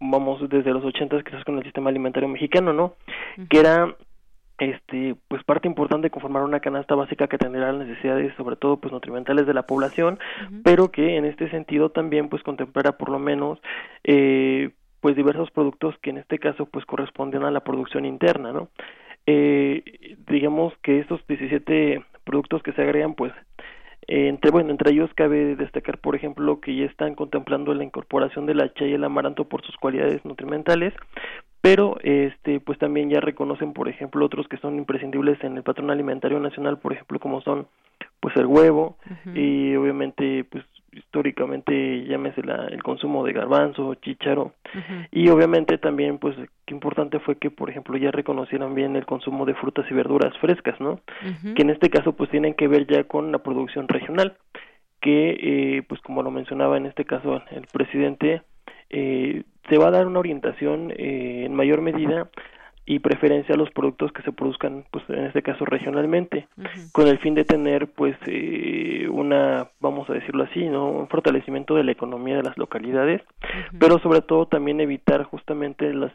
vamos 0.00 0.48
desde 0.48 0.72
los 0.72 0.84
ochentas 0.84 1.24
quizás 1.24 1.44
con 1.44 1.58
el 1.58 1.64
sistema 1.64 1.90
alimentario 1.90 2.28
mexicano, 2.28 2.72
¿no? 2.72 2.94
Que 3.48 3.60
era 3.60 3.94
este 4.58 5.16
pues 5.28 5.44
parte 5.44 5.68
importante 5.68 6.06
de 6.06 6.10
conformar 6.10 6.42
una 6.42 6.60
canasta 6.60 6.94
básica 6.94 7.26
que 7.26 7.36
atenderá 7.36 7.72
las 7.72 7.86
necesidades 7.86 8.34
sobre 8.36 8.56
todo 8.56 8.78
pues 8.78 8.92
nutrimentales 8.92 9.46
de 9.46 9.52
la 9.52 9.66
población 9.66 10.18
pero 10.64 10.90
que 10.90 11.16
en 11.16 11.26
este 11.26 11.50
sentido 11.50 11.90
también 11.90 12.28
pues 12.30 12.42
contemplará 12.42 12.92
por 12.92 13.10
lo 13.10 13.18
menos 13.18 13.58
eh, 14.04 14.70
pues 15.00 15.14
diversos 15.14 15.50
productos 15.50 15.94
que 16.00 16.10
en 16.10 16.18
este 16.18 16.38
caso 16.38 16.64
pues 16.64 16.86
corresponden 16.86 17.42
a 17.42 17.50
la 17.50 17.60
producción 17.60 18.06
interna 18.06 18.52
no 18.52 18.68
eh, 19.26 20.16
digamos 20.26 20.72
que 20.82 21.00
estos 21.00 21.20
17 21.26 22.02
productos 22.24 22.62
que 22.62 22.72
se 22.72 22.82
agregan 22.82 23.14
pues 23.14 23.32
entre, 24.08 24.50
bueno, 24.50 24.70
entre 24.70 24.92
ellos 24.92 25.10
cabe 25.14 25.56
destacar, 25.56 25.98
por 25.98 26.14
ejemplo, 26.14 26.60
que 26.60 26.76
ya 26.76 26.84
están 26.84 27.14
contemplando 27.14 27.74
la 27.74 27.84
incorporación 27.84 28.46
del 28.46 28.60
hacha 28.60 28.84
y 28.84 28.92
el 28.92 29.04
amaranto 29.04 29.44
por 29.44 29.64
sus 29.64 29.76
cualidades 29.76 30.24
nutrimentales, 30.24 30.94
pero 31.60 31.96
este 32.02 32.60
pues 32.60 32.78
también 32.78 33.10
ya 33.10 33.20
reconocen, 33.20 33.72
por 33.72 33.88
ejemplo, 33.88 34.24
otros 34.24 34.46
que 34.46 34.58
son 34.58 34.76
imprescindibles 34.76 35.42
en 35.42 35.56
el 35.56 35.64
patrón 35.64 35.90
alimentario 35.90 36.38
nacional, 36.38 36.78
por 36.78 36.92
ejemplo, 36.92 37.18
como 37.18 37.40
son 37.40 37.66
pues 38.20 38.36
el 38.36 38.46
huevo 38.46 38.96
y 39.34 39.74
obviamente 39.74 40.44
pues 40.44 40.64
históricamente 40.96 42.04
llámese 42.06 42.42
la, 42.42 42.66
el 42.66 42.82
consumo 42.82 43.24
de 43.24 43.32
garbanzo, 43.32 43.94
chícharo. 43.96 44.52
Y 45.10 45.28
obviamente 45.28 45.78
también 45.78 46.18
pues 46.18 46.36
qué 46.64 46.74
importante 46.74 47.18
fue 47.20 47.36
que 47.36 47.50
por 47.50 47.70
ejemplo 47.70 47.96
ya 47.96 48.10
reconocieran 48.10 48.74
bien 48.74 48.96
el 48.96 49.06
consumo 49.06 49.44
de 49.46 49.54
frutas 49.54 49.86
y 49.90 49.94
verduras 49.94 50.36
frescas, 50.38 50.80
¿no? 50.80 51.00
Que 51.54 51.62
en 51.62 51.70
este 51.70 51.90
caso 51.90 52.12
pues 52.12 52.30
tienen 52.30 52.54
que 52.54 52.68
ver 52.68 52.86
ya 52.86 53.04
con 53.04 53.32
la 53.32 53.38
producción 53.38 53.88
regional 53.88 54.36
que 55.00 55.36
eh, 55.40 55.82
pues 55.88 56.00
como 56.00 56.22
lo 56.22 56.30
mencionaba 56.30 56.76
en 56.76 56.86
este 56.86 57.04
caso 57.04 57.42
el 57.50 57.66
presidente 57.72 58.42
eh, 58.90 59.42
se 59.68 59.78
va 59.78 59.88
a 59.88 59.90
dar 59.90 60.06
una 60.06 60.20
orientación 60.20 60.90
eh, 60.92 61.44
en 61.44 61.54
mayor 61.54 61.80
medida 61.80 62.28
y 62.86 63.00
preferencia 63.00 63.54
a 63.54 63.58
los 63.58 63.70
productos 63.72 64.12
que 64.12 64.22
se 64.22 64.32
produzcan 64.32 64.84
pues 64.92 65.04
en 65.08 65.26
este 65.26 65.42
caso 65.42 65.64
regionalmente 65.64 66.46
con 66.92 67.08
el 67.08 67.18
fin 67.18 67.34
de 67.34 67.44
tener 67.44 67.88
pues 67.88 68.16
eh, 68.26 69.08
una 69.10 69.68
vamos 69.80 70.08
a 70.08 70.12
decirlo 70.12 70.44
así 70.44 70.64
no 70.66 70.88
un 70.88 71.08
fortalecimiento 71.08 71.74
de 71.74 71.82
la 71.82 71.92
economía 71.92 72.36
de 72.36 72.44
las 72.44 72.56
localidades 72.56 73.22
pero 73.78 73.98
sobre 73.98 74.20
todo 74.22 74.46
también 74.46 74.80
evitar 74.80 75.24
justamente 75.24 75.92
las 75.92 76.12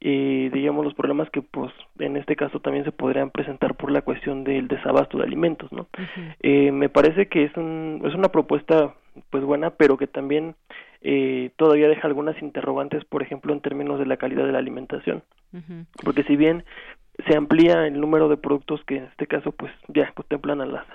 eh, 0.00 0.50
digamos 0.52 0.84
los 0.84 0.94
problemas 0.94 1.28
que 1.28 1.42
pues 1.42 1.72
en 1.98 2.16
este 2.16 2.36
caso 2.36 2.60
también 2.60 2.84
se 2.84 2.92
podrían 2.92 3.30
presentar 3.30 3.74
por 3.74 3.90
la 3.90 4.00
cuestión 4.00 4.44
del 4.44 4.66
desabasto 4.66 5.18
de 5.18 5.24
alimentos 5.24 5.70
no 5.72 5.88
eh, 6.40 6.72
me 6.72 6.88
parece 6.88 7.28
que 7.28 7.44
es 7.44 7.56
un 7.56 8.00
es 8.06 8.14
una 8.14 8.28
propuesta 8.28 8.94
pues 9.28 9.44
buena 9.44 9.70
pero 9.70 9.98
que 9.98 10.06
también 10.06 10.54
eh, 11.00 11.50
todavía 11.56 11.88
deja 11.88 12.06
algunas 12.06 12.40
interrogantes, 12.42 13.04
por 13.04 13.22
ejemplo, 13.22 13.52
en 13.52 13.60
términos 13.60 13.98
de 13.98 14.06
la 14.06 14.16
calidad 14.16 14.44
de 14.44 14.52
la 14.52 14.58
alimentación. 14.58 15.22
Porque 16.04 16.24
si 16.24 16.36
bien 16.36 16.64
se 17.26 17.36
amplía 17.36 17.86
el 17.86 18.00
número 18.00 18.28
de 18.28 18.36
productos 18.36 18.82
que 18.84 18.96
en 18.96 19.04
este 19.04 19.26
caso 19.26 19.52
pues 19.52 19.72
ya 19.88 20.12
contemplan 20.12 20.60
a 20.60 20.66
las 20.66 20.86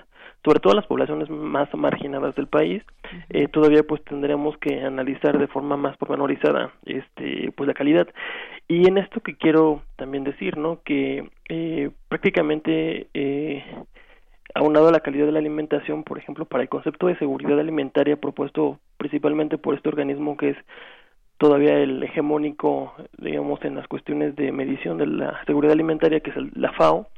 sobre 0.44 0.60
todo 0.60 0.72
a 0.72 0.76
las 0.76 0.86
poblaciones 0.86 1.28
más 1.30 1.72
marginadas 1.74 2.34
del 2.34 2.46
país 2.46 2.82
eh, 3.30 3.48
todavía 3.48 3.82
pues 3.82 4.02
tendremos 4.04 4.56
que 4.58 4.82
analizar 4.82 5.38
de 5.38 5.46
forma 5.48 5.76
más 5.76 5.96
pormenorizada 5.96 6.72
este 6.86 7.52
pues 7.56 7.66
la 7.66 7.74
calidad. 7.74 8.08
Y 8.68 8.88
en 8.88 8.98
esto 8.98 9.20
que 9.20 9.36
quiero 9.36 9.82
también 9.96 10.24
decir 10.24 10.56
no 10.56 10.80
que 10.82 11.28
eh, 11.48 11.90
prácticamente 12.08 13.08
eh, 13.12 13.64
aunado 14.54 14.88
a 14.88 14.92
la 14.92 15.00
calidad 15.00 15.26
de 15.26 15.32
la 15.32 15.40
alimentación, 15.40 16.04
por 16.04 16.18
ejemplo, 16.18 16.44
para 16.44 16.62
el 16.62 16.68
concepto 16.68 17.08
de 17.08 17.18
seguridad 17.18 17.58
alimentaria 17.58 18.16
propuesto 18.16 18.78
principalmente 18.96 19.58
por 19.58 19.74
este 19.74 19.88
organismo 19.88 20.36
que 20.36 20.50
es 20.50 20.56
todavía 21.38 21.78
el 21.78 22.02
hegemónico, 22.02 22.94
digamos, 23.18 23.64
en 23.64 23.74
las 23.74 23.88
cuestiones 23.88 24.36
de 24.36 24.52
medición 24.52 24.98
de 24.98 25.06
la 25.06 25.44
seguridad 25.46 25.72
alimentaria, 25.72 26.20
que 26.20 26.30
es 26.30 26.36
la 26.56 26.72
FAO. 26.72 27.08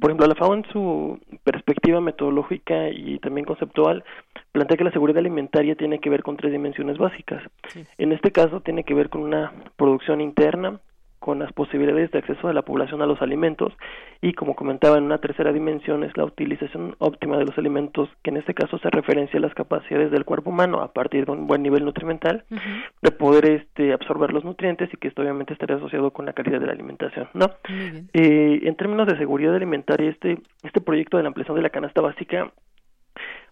Por 0.00 0.10
ejemplo, 0.10 0.26
la 0.26 0.34
FAO 0.34 0.54
en 0.54 0.64
su 0.72 1.18
perspectiva 1.44 2.00
metodológica 2.00 2.88
y 2.88 3.18
también 3.18 3.44
conceptual 3.44 4.04
plantea 4.52 4.76
que 4.76 4.84
la 4.84 4.92
seguridad 4.92 5.18
alimentaria 5.18 5.74
tiene 5.76 6.00
que 6.00 6.10
ver 6.10 6.22
con 6.22 6.36
tres 6.36 6.52
dimensiones 6.52 6.98
básicas. 6.98 7.42
En 7.98 8.12
este 8.12 8.32
caso 8.32 8.60
tiene 8.60 8.84
que 8.84 8.94
ver 8.94 9.08
con 9.08 9.22
una 9.22 9.52
producción 9.76 10.20
interna, 10.20 10.80
con 11.20 11.38
las 11.38 11.52
posibilidades 11.52 12.10
de 12.10 12.18
acceso 12.18 12.48
de 12.48 12.54
la 12.54 12.62
población 12.62 13.02
a 13.02 13.06
los 13.06 13.20
alimentos 13.20 13.72
y 14.22 14.32
como 14.32 14.56
comentaba 14.56 14.96
en 14.96 15.04
una 15.04 15.18
tercera 15.18 15.52
dimensión 15.52 16.02
es 16.02 16.16
la 16.16 16.24
utilización 16.24 16.96
óptima 16.98 17.36
de 17.36 17.44
los 17.44 17.56
alimentos 17.58 18.08
que 18.22 18.30
en 18.30 18.38
este 18.38 18.54
caso 18.54 18.78
se 18.78 18.90
referencia 18.90 19.38
a 19.38 19.42
las 19.42 19.54
capacidades 19.54 20.10
del 20.10 20.24
cuerpo 20.24 20.50
humano 20.50 20.80
a 20.80 20.92
partir 20.92 21.26
de 21.26 21.32
un 21.32 21.46
buen 21.46 21.62
nivel 21.62 21.84
nutrimental 21.84 22.44
de 23.02 23.10
poder 23.12 23.44
este 23.44 23.92
absorber 23.92 24.32
los 24.32 24.44
nutrientes 24.44 24.88
y 24.92 24.96
que 24.96 25.08
esto 25.08 25.20
obviamente 25.20 25.52
estaría 25.52 25.76
asociado 25.76 26.10
con 26.10 26.24
la 26.24 26.32
calidad 26.32 26.58
de 26.58 26.66
la 26.66 26.72
alimentación 26.72 27.28
no 27.34 27.50
eh, 28.14 28.60
en 28.62 28.76
términos 28.76 29.06
de 29.06 29.18
seguridad 29.18 29.54
alimentaria 29.54 30.10
este 30.10 30.38
este 30.62 30.80
proyecto 30.80 31.18
de 31.18 31.22
la 31.22 31.28
ampliación 31.28 31.56
de 31.56 31.62
la 31.62 31.70
canasta 31.70 32.00
básica 32.00 32.50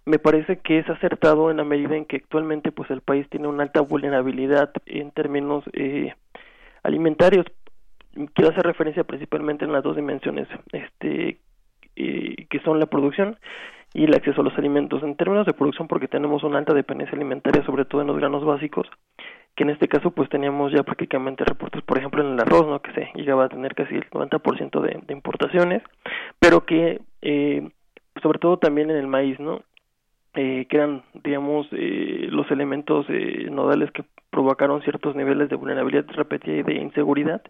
me 0.08 0.18
parece 0.18 0.56
que 0.58 0.78
es 0.78 0.88
acertado 0.88 1.50
en 1.50 1.58
la 1.58 1.64
medida 1.64 1.94
en 1.94 2.06
que 2.06 2.16
actualmente 2.16 2.72
pues 2.72 2.90
el 2.90 3.02
país 3.02 3.28
tiene 3.28 3.46
una 3.46 3.64
alta 3.64 3.82
vulnerabilidad 3.82 4.72
en 4.86 5.10
términos 5.10 5.64
eh, 5.74 6.14
alimentarios 6.88 7.46
quiero 8.34 8.50
hacer 8.50 8.64
referencia 8.64 9.04
principalmente 9.04 9.64
en 9.64 9.72
las 9.72 9.82
dos 9.82 9.96
dimensiones 9.96 10.48
este 10.72 11.38
que 11.94 12.60
son 12.64 12.78
la 12.78 12.86
producción 12.86 13.36
y 13.92 14.04
el 14.04 14.14
acceso 14.14 14.40
a 14.40 14.44
los 14.44 14.56
alimentos 14.56 15.02
en 15.02 15.16
términos 15.16 15.46
de 15.46 15.52
producción 15.52 15.88
porque 15.88 16.06
tenemos 16.06 16.44
una 16.44 16.58
alta 16.58 16.74
dependencia 16.74 17.16
alimentaria 17.16 17.64
sobre 17.64 17.84
todo 17.84 18.02
en 18.02 18.06
los 18.06 18.16
granos 18.16 18.44
básicos 18.44 18.86
que 19.58 19.64
en 19.64 19.70
este 19.70 19.88
caso 19.88 20.12
pues 20.12 20.28
teníamos 20.28 20.70
ya 20.70 20.84
prácticamente 20.84 21.44
reportes, 21.44 21.82
por 21.82 21.98
ejemplo 21.98 22.24
en 22.24 22.34
el 22.34 22.40
arroz, 22.40 22.64
¿no? 22.68 22.80
Que 22.80 22.92
se 22.92 23.10
llegaba 23.16 23.46
a 23.46 23.48
tener 23.48 23.74
casi 23.74 23.96
el 23.96 24.08
90% 24.08 24.80
de, 24.80 25.00
de 25.04 25.12
importaciones, 25.12 25.82
pero 26.38 26.64
que 26.64 27.00
eh, 27.22 27.68
sobre 28.22 28.38
todo 28.38 28.58
también 28.58 28.88
en 28.90 28.96
el 28.96 29.08
maíz, 29.08 29.40
¿no? 29.40 29.62
Eh, 30.34 30.66
que 30.68 30.76
eran, 30.76 31.02
digamos, 31.24 31.66
eh, 31.72 32.28
los 32.30 32.50
elementos 32.50 33.06
eh, 33.08 33.48
nodales 33.50 33.90
que 33.92 34.04
provocaron 34.30 34.82
ciertos 34.82 35.16
niveles 35.16 35.48
de 35.48 35.56
vulnerabilidad 35.56 36.06
repetida 36.08 36.58
y 36.58 36.62
de 36.62 36.74
inseguridad, 36.74 37.42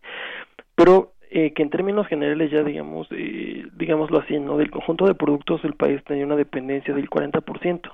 pero 0.74 1.12
eh, 1.30 1.52
que 1.52 1.62
en 1.62 1.70
términos 1.70 2.06
generales 2.06 2.50
ya 2.50 2.62
digamos, 2.62 3.06
eh, 3.10 3.66
digámoslo 3.74 4.20
así, 4.20 4.38
¿no? 4.38 4.56
Del 4.56 4.70
conjunto 4.70 5.06
de 5.06 5.14
productos 5.14 5.62
el 5.64 5.74
país 5.74 6.02
tenía 6.04 6.24
una 6.24 6.36
dependencia 6.36 6.94
del 6.94 7.10
40%, 7.10 7.92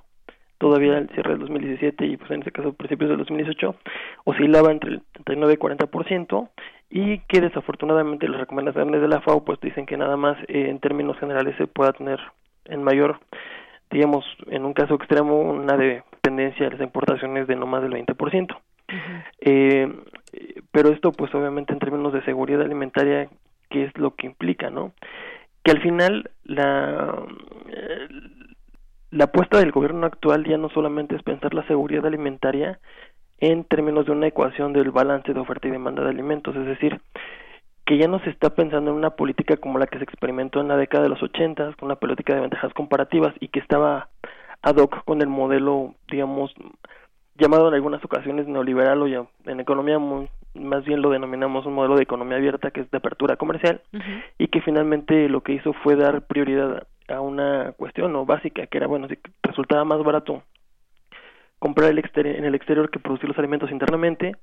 todavía 0.58 0.96
al 0.98 1.08
cierre 1.08 1.30
del 1.30 1.40
2017 1.40 2.06
y 2.06 2.16
pues 2.16 2.30
en 2.30 2.40
este 2.40 2.52
caso 2.52 2.72
principios 2.74 3.10
del 3.10 3.18
2018 3.18 3.74
oscilaba 4.24 4.70
entre 4.70 4.90
el 4.92 5.02
39 5.24 5.54
y 5.54 5.56
40% 5.56 6.48
y 6.90 7.18
que 7.26 7.40
desafortunadamente 7.40 8.28
las 8.28 8.40
recomendaciones 8.40 9.00
de 9.00 9.08
la 9.08 9.20
FAO 9.20 9.44
pues 9.44 9.58
dicen 9.60 9.86
que 9.86 9.96
nada 9.96 10.16
más 10.16 10.38
eh, 10.46 10.68
en 10.68 10.78
términos 10.78 11.18
generales 11.18 11.56
se 11.58 11.66
pueda 11.66 11.92
tener 11.92 12.20
en 12.66 12.84
mayor 12.84 13.18
digamos 13.90 14.24
en 14.48 14.64
un 14.64 14.72
caso 14.72 14.94
extremo 14.94 15.40
una 15.40 15.76
dependencia 15.76 16.66
de 16.66 16.72
las 16.72 16.80
importaciones 16.80 17.46
de 17.46 17.56
no 17.56 17.66
más 17.66 17.82
del 17.82 17.92
20%. 17.92 18.56
eh, 19.40 19.92
pero 20.72 20.90
esto 20.90 21.12
pues 21.12 21.34
obviamente 21.34 21.72
en 21.72 21.78
términos 21.78 22.12
de 22.12 22.24
seguridad 22.24 22.62
alimentaria 22.62 23.28
qué 23.70 23.84
es 23.84 23.98
lo 23.98 24.14
que 24.14 24.26
implica, 24.26 24.70
¿no? 24.70 24.92
Que 25.62 25.70
al 25.70 25.80
final 25.80 26.30
la 26.44 27.16
eh, 27.68 28.08
la 29.10 29.24
apuesta 29.24 29.58
del 29.58 29.70
gobierno 29.70 30.06
actual 30.06 30.44
ya 30.44 30.58
no 30.58 30.68
solamente 30.70 31.14
es 31.14 31.22
pensar 31.22 31.54
la 31.54 31.66
seguridad 31.68 32.04
alimentaria 32.04 32.80
en 33.38 33.64
términos 33.64 34.06
de 34.06 34.12
una 34.12 34.26
ecuación 34.26 34.72
del 34.72 34.90
balance 34.90 35.32
de 35.32 35.38
oferta 35.38 35.68
y 35.68 35.70
demanda 35.70 36.02
de 36.02 36.10
alimentos, 36.10 36.56
es 36.56 36.66
decir, 36.66 37.00
que 37.84 37.98
ya 37.98 38.08
no 38.08 38.18
se 38.20 38.30
está 38.30 38.50
pensando 38.50 38.90
en 38.90 38.96
una 38.96 39.10
política 39.10 39.56
como 39.56 39.78
la 39.78 39.86
que 39.86 39.98
se 39.98 40.04
experimentó 40.04 40.60
en 40.60 40.68
la 40.68 40.76
década 40.76 41.04
de 41.04 41.10
los 41.10 41.22
80, 41.22 41.74
con 41.74 41.86
una 41.86 41.96
política 41.96 42.34
de 42.34 42.40
ventajas 42.40 42.72
comparativas 42.72 43.34
y 43.40 43.48
que 43.48 43.60
estaba 43.60 44.08
ad 44.62 44.76
hoc 44.76 45.04
con 45.04 45.20
el 45.20 45.28
modelo, 45.28 45.94
digamos, 46.10 46.54
llamado 47.36 47.68
en 47.68 47.74
algunas 47.74 48.04
ocasiones 48.04 48.46
neoliberal 48.46 49.02
o 49.02 49.06
ya 49.06 49.26
en 49.46 49.60
economía 49.60 49.98
muy, 49.98 50.28
más 50.54 50.84
bien 50.84 51.02
lo 51.02 51.10
denominamos 51.10 51.66
un 51.66 51.74
modelo 51.74 51.96
de 51.96 52.04
economía 52.04 52.38
abierta 52.38 52.70
que 52.70 52.80
es 52.80 52.90
de 52.90 52.98
apertura 52.98 53.36
comercial 53.36 53.82
uh 53.92 53.96
-huh. 53.96 54.22
y 54.38 54.48
que 54.48 54.60
finalmente 54.60 55.28
lo 55.28 55.42
que 55.42 55.52
hizo 55.52 55.72
fue 55.72 55.96
dar 55.96 56.26
prioridad 56.26 56.86
a 57.08 57.20
una 57.20 57.72
cuestión 57.72 58.12
no 58.12 58.24
básica 58.24 58.66
que 58.66 58.78
era 58.78 58.86
bueno 58.86 59.08
si 59.08 59.18
resultaba 59.42 59.84
más 59.84 60.02
barato 60.02 60.42
comprar 61.58 61.90
el 61.90 61.98
en 61.98 62.44
el 62.44 62.54
exterior 62.54 62.90
que 62.90 63.00
producir 63.00 63.28
los 63.28 63.38
alimentos 63.38 63.70
internamente 63.70 64.36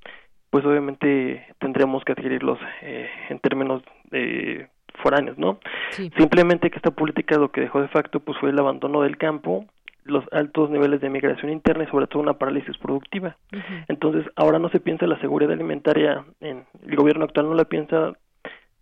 pues 0.52 0.66
obviamente 0.66 1.46
tendríamos 1.58 2.04
que 2.04 2.12
adquirirlos 2.12 2.58
eh, 2.82 3.08
en 3.30 3.38
términos 3.38 3.82
de 4.10 4.68
foráneos 5.02 5.38
no 5.38 5.58
sí. 5.90 6.12
simplemente 6.18 6.70
que 6.70 6.76
esta 6.76 6.90
política 6.90 7.38
lo 7.38 7.50
que 7.50 7.62
dejó 7.62 7.80
de 7.80 7.88
facto 7.88 8.20
pues 8.20 8.36
fue 8.38 8.50
el 8.50 8.58
abandono 8.58 9.00
del 9.00 9.16
campo 9.16 9.64
los 10.04 10.24
altos 10.30 10.68
niveles 10.68 11.00
de 11.00 11.08
migración 11.08 11.50
interna 11.50 11.84
y 11.84 11.86
sobre 11.86 12.08
todo 12.08 12.20
una 12.20 12.34
parálisis 12.34 12.76
productiva. 12.78 13.36
Uh 13.52 13.56
-huh. 13.56 13.84
Entonces, 13.86 14.26
ahora 14.34 14.58
no 14.58 14.68
se 14.70 14.80
piensa 14.80 15.06
la 15.06 15.20
seguridad 15.20 15.52
alimentaria, 15.52 16.24
en 16.40 16.64
el 16.84 16.96
gobierno 16.96 17.24
actual 17.24 17.48
no 17.48 17.54
la 17.54 17.66
piensa 17.66 18.12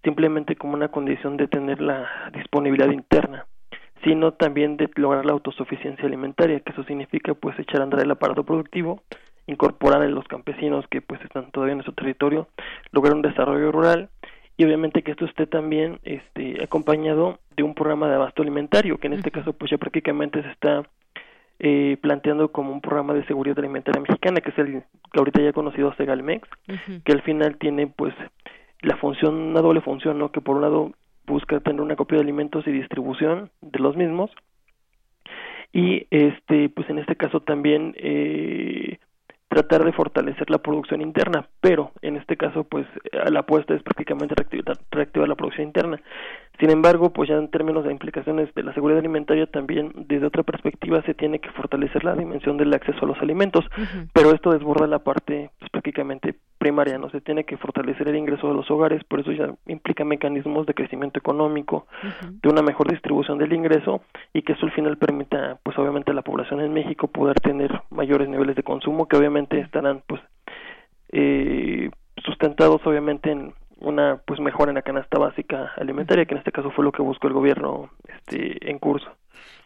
simplemente 0.03 0.57
como 0.57 0.73
una 0.73 0.89
condición 0.89 1.37
de 1.37 1.47
tener 1.47 1.83
la 1.83 2.31
disponibilidad 2.33 2.91
interna, 2.91 3.45
sino 4.03 4.33
también 4.33 4.79
de 4.79 4.89
lograr 4.97 5.27
la 5.27 5.33
autosuficiencia 5.33 6.07
alimentaria, 6.07 6.61
que 6.61 6.73
eso 6.73 6.85
significa 6.85 7.35
pues 7.35 7.59
echar 7.59 7.81
a 7.81 7.85
andar 7.85 8.01
el 8.01 8.11
aparato 8.11 8.45
productivo, 8.45 9.03
incorporar 9.51 10.03
a 10.03 10.09
los 10.09 10.27
campesinos 10.27 10.87
que 10.89 11.01
pues 11.01 11.21
están 11.23 11.51
todavía 11.51 11.75
en 11.75 11.83
su 11.83 11.93
territorio, 11.93 12.49
lograr 12.93 13.15
un 13.15 13.23
desarrollo 13.23 13.73
rural 13.73 14.09
y 14.57 14.65
obviamente 14.65 15.03
que 15.03 15.13
esto 15.13 15.25
esté 15.25 15.47
también 15.47 16.01
este 16.05 16.63
acompañado 16.63 17.39
de 17.57 17.63
un 17.63 17.75
programa 17.75 18.09
de 18.09 18.17
abasto 18.17 18.43
alimentario, 18.43 18.99
que 18.99 19.07
en 19.07 19.15
este 19.15 19.31
caso 19.31 19.53
pues 19.53 19.71
ya 19.71 19.79
prácticamente 19.79 20.43
se 20.43 20.51
está 20.51 20.83
eh, 21.59 21.97
planteando 22.01 22.53
como 22.53 22.73
un 22.73 22.81
programa 22.81 23.15
de 23.15 23.25
seguridad 23.27 23.59
alimentaria 23.59 24.01
mexicana, 24.01 24.41
que 24.41 24.51
es 24.51 24.59
el 24.59 24.83
que 25.13 25.19
ahorita 25.19 25.43
ya 25.43 25.53
conocido 25.53 25.93
Segalmex, 25.95 26.49
uh 26.69 26.73
-huh. 26.73 27.03
que 27.03 27.13
al 27.13 27.23
final 27.23 27.57
tiene 27.59 27.87
pues 27.87 28.15
la 28.83 28.97
función, 28.97 29.35
una 29.35 29.61
doble 29.61 29.81
función, 29.81 30.19
¿no? 30.19 30.31
Que 30.33 30.41
por 30.41 30.57
un 30.57 30.63
lado 30.63 30.93
busca 31.27 31.61
tener 31.61 31.81
una 31.81 31.97
copia 31.97 32.17
de 32.17 32.25
alimentos 32.25 32.67
y 32.67 32.73
distribución 32.73 33.51
de 33.61 33.79
los 33.79 33.97
mismos, 33.97 34.31
y 35.73 36.07
este 36.11 36.69
pues 36.69 36.89
en 36.91 36.99
este 36.99 37.17
caso 37.17 37.41
también 37.41 37.95
eh, 37.97 38.99
tratar 39.51 39.85
de 39.85 39.93
fortalecer 39.93 40.49
la 40.49 40.59
producción 40.59 41.01
interna, 41.01 41.49
pero 41.61 41.91
en 42.03 42.17
este 42.17 42.37
caso 42.37 42.63
pues 42.63 42.87
la 43.13 43.41
apuesta 43.41 43.75
es 43.75 43.83
prácticamente 43.83 44.37
reactivar, 44.37 44.79
reactivar 44.93 45.29
la 45.29 45.35
producción 45.35 45.67
interna. 45.67 46.01
Sin 46.61 46.71
embargo, 46.71 47.11
pues 47.13 47.29
ya 47.29 47.37
en 47.37 47.51
términos 47.51 47.85
de 47.85 47.91
implicaciones 47.91 48.55
de 48.55 48.63
la 48.63 48.73
seguridad 48.75 49.01
alimentaria 49.01 49.47
también 49.47 49.93
desde 50.07 50.27
otra 50.27 50.45
perspectiva 50.45 51.03
se 51.03 51.15
tiene 51.15 51.41
que 51.41 51.51
fortalecer 51.51 52.05
la 52.05 52.15
dimensión 52.15 52.59
del 52.59 52.73
acceso 52.73 53.05
a 53.05 53.09
los 53.09 53.19
alimentos, 53.21 53.65
uh 53.77 53.81
-huh. 53.81 54.09
pero 54.15 54.31
esto 54.33 54.53
desborda 54.53 54.87
la 54.87 55.01
parte 55.01 55.51
pues, 55.59 55.71
prácticamente 55.71 56.37
primaria, 56.61 56.99
no 56.99 57.09
se 57.09 57.23
tiene 57.23 57.45
que 57.45 57.57
fortalecer 57.57 58.07
el 58.07 58.17
ingreso 58.17 58.47
de 58.47 58.55
los 58.55 58.71
hogares, 58.71 59.03
por 59.05 59.21
eso 59.21 59.33
ya 59.33 59.49
implica 59.67 60.05
mecanismos 60.05 60.67
de 60.67 60.75
crecimiento 60.75 61.19
económico, 61.19 61.87
uh 62.05 62.07
-huh. 62.07 62.41
de 62.43 62.49
una 62.51 62.61
mejor 62.61 62.91
distribución 62.91 63.39
del 63.39 63.55
ingreso 63.55 64.03
y 64.35 64.43
que 64.43 64.53
eso 64.53 64.67
al 64.67 64.73
final 64.73 64.99
permita 64.99 65.59
pues 65.63 65.79
obviamente 65.79 66.11
a 66.11 66.15
la 66.15 66.23
población 66.23 66.61
en 66.61 66.75
México 66.75 67.09
poder 67.09 67.41
tener 67.41 67.81
mayores 67.91 68.29
niveles 68.29 68.57
de 68.57 68.63
consumo 68.63 69.09
que 69.09 69.17
obviamente 69.17 69.59
estarán 69.59 70.03
pues 70.07 70.21
eh, 71.13 71.91
sustentados 72.25 72.87
obviamente 72.87 73.31
en 73.33 73.55
una 73.81 74.21
pues 74.27 74.39
mejor 74.39 74.69
en 74.69 74.75
la 74.75 74.83
canasta 74.83 75.19
básica 75.19 75.73
alimentaria 75.79 76.27
que 76.27 76.35
en 76.35 76.39
este 76.39 76.53
caso 76.53 76.71
fue 76.71 76.85
lo 76.85 76.93
que 76.93 77.03
buscó 77.03 77.27
el 77.27 77.33
gobierno 77.33 77.89
este 78.19 78.71
en 78.71 78.79
curso 78.79 79.11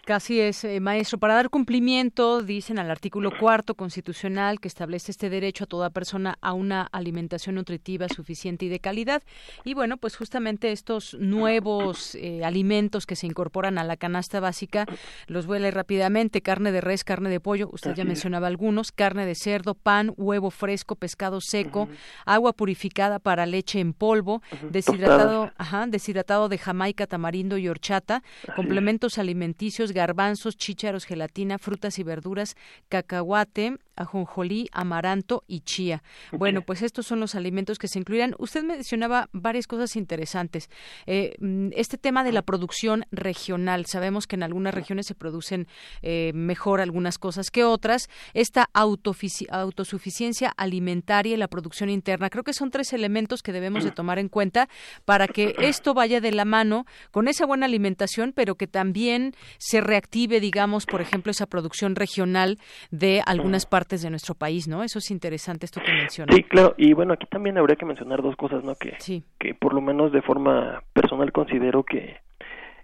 Casi 0.05 0.39
es, 0.39 0.64
eh, 0.64 0.81
maestro. 0.81 1.16
Para 1.16 1.35
dar 1.35 1.48
cumplimiento, 1.48 2.43
dicen 2.43 2.78
al 2.78 2.90
artículo 2.90 3.31
cuarto 3.40 3.74
constitucional 3.74 4.60
que 4.60 4.68
establece 4.68 5.10
este 5.10 5.31
derecho 5.31 5.64
a 5.64 5.66
toda 5.66 5.89
persona 5.89 6.36
a 6.43 6.52
una 6.52 6.82
alimentación 6.93 7.55
nutritiva 7.55 8.06
suficiente 8.10 8.66
y 8.66 8.68
de 8.68 8.81
calidad. 8.81 9.22
Y 9.64 9.72
bueno, 9.72 9.97
pues 9.97 10.16
justamente 10.16 10.72
estos 10.72 11.14
nuevos 11.14 12.16
eh, 12.16 12.44
alimentos 12.44 13.06
que 13.06 13.16
se 13.16 13.26
incorporan 13.26 13.78
a 13.78 13.85
la 13.85 13.97
canasta 13.97 14.40
básica, 14.40 14.85
los 15.26 15.47
voy 15.47 15.56
a 15.56 15.60
leer 15.60 15.74
rápidamente. 15.74 16.43
Carne 16.43 16.70
de 16.70 16.82
res, 16.82 17.02
carne 17.02 17.31
de 17.31 17.40
pollo, 17.40 17.70
usted 17.72 17.94
ya 17.94 18.05
mencionaba 18.05 18.47
algunos, 18.47 18.93
carne 18.93 19.24
de 19.24 19.35
cerdo, 19.35 19.74
pan, 19.74 20.12
huevo 20.18 20.51
fresco, 20.51 20.97
pescado 20.97 21.40
seco, 21.40 21.85
uh 21.85 21.86
-huh. 21.86 21.97
agua 22.26 22.52
purificada 22.52 23.20
para 23.20 23.47
leche 23.47 23.81
en 23.81 23.94
polvo, 23.94 24.43
uh 24.52 24.56
-huh. 24.56 24.70
deshidratado, 24.70 25.51
ajá, 25.56 25.86
deshidratado 25.86 26.51
de 26.51 26.59
jamaica, 26.59 27.06
tamarindo 27.06 27.56
y 27.56 27.68
horchata, 27.68 28.22
complementos 28.55 29.16
alimenticios 29.16 29.93
garbanzos, 29.94 30.58
chícharos, 30.58 31.06
gelatina, 31.06 31.56
frutas 31.58 31.98
y 31.98 32.02
verduras, 32.02 32.56
cacahuate, 32.90 33.78
ajonjolí, 33.96 34.68
amaranto 34.72 35.44
y 35.46 35.60
chía. 35.60 36.02
Bueno, 36.32 36.62
pues 36.66 36.82
estos 36.82 37.06
son 37.06 37.20
los 37.20 37.34
alimentos 37.34 37.78
que 37.78 37.88
se 37.88 37.98
incluirán. 37.98 38.34
Usted 38.38 38.62
mencionaba 38.62 39.28
varias 39.32 39.66
cosas 39.66 39.96
interesantes. 39.96 40.68
Eh, 41.06 41.34
mm, 41.38 41.68
este 41.74 41.96
tema 41.96 42.24
de 42.24 42.32
la 42.32 42.42
producción 42.42 43.06
regional. 43.10 43.86
Sabemos 43.86 44.26
que 44.26 44.36
en 44.36 44.42
algunas 44.42 44.74
regiones 44.74 45.06
se 45.06 45.14
producen 45.14 45.66
eh, 46.02 46.32
mejor 46.34 46.80
algunas 46.80 47.18
cosas 47.18 47.50
que 47.50 47.64
otras. 47.64 48.08
Esta 48.34 48.68
autosuficiencia 48.72 50.52
alimentaria 50.56 51.34
y 51.34 51.36
la 51.36 51.48
producción 51.48 51.90
interna. 51.90 52.30
Creo 52.30 52.44
que 52.44 52.52
son 52.52 52.70
tres 52.70 52.92
elementos 52.92 53.42
que 53.42 53.52
debemos 53.52 53.84
de 53.84 53.90
tomar 53.92 54.18
en 54.18 54.28
cuenta 54.28 54.68
para 55.04 55.28
que 55.28 55.54
esto 55.58 55.94
vaya 55.94 56.20
de 56.20 56.32
la 56.32 56.44
mano 56.44 56.86
con 57.10 57.28
esa 57.28 57.46
buena 57.46 57.66
alimentación, 57.66 58.32
pero 58.34 58.56
que 58.56 58.66
también 58.66 59.34
se 59.58 59.80
reactive, 59.85 60.40
digamos, 60.40 60.86
por 60.86 61.01
ejemplo, 61.01 61.31
esa 61.31 61.47
producción 61.47 61.94
regional 61.94 62.59
de 62.90 63.23
algunas 63.24 63.66
partes 63.66 64.02
de 64.02 64.11
nuestro 64.11 64.35
país, 64.35 64.69
¿no? 64.69 64.82
Eso 64.82 64.98
es 64.98 65.11
interesante 65.11 65.66
esto 65.66 65.81
que 65.81 65.93
menciona. 65.93 66.32
Sí, 66.32 66.43
claro, 66.43 66.74
y 66.77 66.93
bueno, 66.93 67.12
aquí 67.15 67.27
también 67.27 67.59
habría 67.59 67.77
que 67.77 67.86
mencionar 67.86 68.23
dos 68.23 68.36
cosas, 68.36 68.65
¿no? 68.65 68.74
Que, 68.74 68.94
sí. 68.98 69.24
que 69.39 69.55
por 69.55 69.74
lo 69.74 69.81
menos 69.81 70.12
de 70.12 70.23
forma 70.23 70.82
personal 70.93 71.32
considero 71.32 71.85
que 71.85 72.16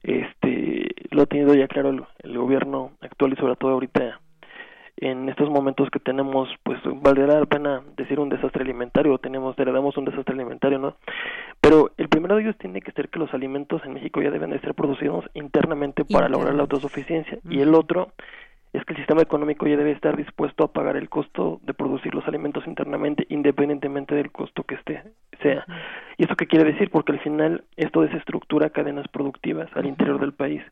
este 0.02 0.88
lo 1.10 1.22
ha 1.22 1.26
tenido 1.26 1.54
ya 1.54 1.68
claro 1.68 1.90
el, 1.90 2.04
el 2.22 2.38
gobierno 2.38 2.92
actual 3.00 3.32
y 3.32 3.36
sobre 3.36 3.56
todo 3.56 3.72
ahorita 3.72 4.20
en 5.00 5.28
estos 5.30 5.48
momentos 5.48 5.88
que 5.90 5.98
tenemos, 5.98 6.48
pues 6.62 6.78
valdrá 6.84 7.40
la 7.40 7.46
pena 7.46 7.82
decir 7.96 8.20
un 8.20 8.28
desastre 8.28 8.62
alimentario, 8.62 9.16
tenemos, 9.18 9.58
heredamos 9.58 9.96
un 9.96 10.04
desastre 10.04 10.34
alimentario, 10.34 10.78
¿no? 10.78 10.96
Pero 11.60 11.92
el 11.98 12.08
primero 12.08 12.36
de 12.36 12.42
ellos 12.42 12.56
tiene 12.58 12.80
que 12.80 12.92
ser 12.92 13.08
que 13.10 13.18
los 13.18 13.32
alimentos 13.34 13.84
en 13.84 13.92
México 13.92 14.22
ya 14.22 14.30
deben 14.30 14.50
de 14.50 14.60
ser 14.60 14.74
producidos 14.74 15.26
internamente 15.34 16.04
para 16.04 16.28
lograr 16.28 16.54
la 16.54 16.62
autosuficiencia. 16.62 17.38
Uh 17.44 17.48
-huh. 17.48 17.54
Y 17.54 17.60
el 17.60 17.74
otro 17.74 18.12
es 18.72 18.84
que 18.84 18.92
el 18.92 18.98
sistema 18.98 19.20
económico 19.20 19.66
ya 19.66 19.76
debe 19.76 19.90
estar 19.90 20.16
dispuesto 20.16 20.64
a 20.64 20.72
pagar 20.72 20.96
el 20.96 21.08
costo 21.08 21.60
de 21.62 21.74
producir 21.74 22.14
los 22.14 22.26
alimentos 22.26 22.66
internamente, 22.66 23.26
independientemente 23.28 24.14
del 24.14 24.30
costo 24.30 24.62
que 24.62 24.76
esté 24.76 25.02
sea. 25.42 25.64
Uh 25.66 25.70
-huh. 25.70 25.76
¿Y 26.18 26.22
esto 26.22 26.36
qué 26.36 26.46
quiere 26.46 26.72
decir? 26.72 26.90
Porque 26.90 27.12
al 27.12 27.20
final 27.20 27.64
esto 27.76 28.00
desestructura 28.02 28.70
cadenas 28.70 29.08
productivas 29.08 29.68
al 29.74 29.86
interior 29.86 30.18
del 30.18 30.32
país 30.32 30.62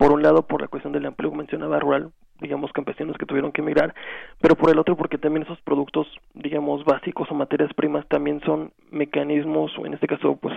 por 0.00 0.12
un 0.12 0.22
lado 0.22 0.46
por 0.46 0.62
la 0.62 0.68
cuestión 0.68 0.94
del 0.94 1.04
empleo 1.04 1.30
mencionaba 1.30 1.78
rural 1.78 2.10
digamos, 2.40 2.72
campesinos 2.72 3.18
que 3.18 3.26
tuvieron 3.26 3.52
que 3.52 3.60
emigrar, 3.60 3.94
pero 4.40 4.56
por 4.56 4.70
el 4.70 4.78
otro 4.78 4.96
porque 4.96 5.18
también 5.18 5.42
esos 5.42 5.60
productos, 5.60 6.06
digamos, 6.32 6.86
básicos 6.86 7.30
o 7.30 7.34
materias 7.34 7.70
primas 7.74 8.08
también 8.08 8.40
son 8.46 8.72
mecanismos, 8.90 9.76
o 9.76 9.84
en 9.84 9.92
este 9.92 10.06
caso, 10.06 10.36
pues, 10.36 10.54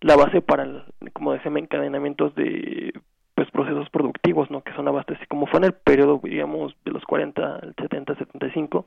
la 0.00 0.14
base 0.14 0.42
para, 0.42 0.62
el, 0.62 0.84
como 1.12 1.32
decía, 1.32 1.50
encadenamientos 1.52 2.36
de 2.36 2.92
pues 3.34 3.50
procesos 3.50 3.90
productivos, 3.90 4.48
¿no? 4.52 4.62
Que 4.62 4.72
son 4.74 4.86
abastecidos, 4.86 5.26
como 5.26 5.46
fue 5.46 5.58
en 5.58 5.64
el 5.64 5.72
periodo, 5.72 6.20
digamos, 6.22 6.76
de 6.84 6.92
los 6.92 7.02
40 7.04 7.56
al 7.56 7.74
70, 7.80 8.14
75, 8.14 8.86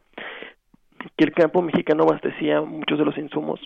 que 1.18 1.26
el 1.26 1.34
campo 1.34 1.62
mexicano 1.62 2.04
abastecía 2.04 2.62
muchos 2.62 2.98
de 2.98 3.04
los 3.04 3.18
insumos 3.18 3.60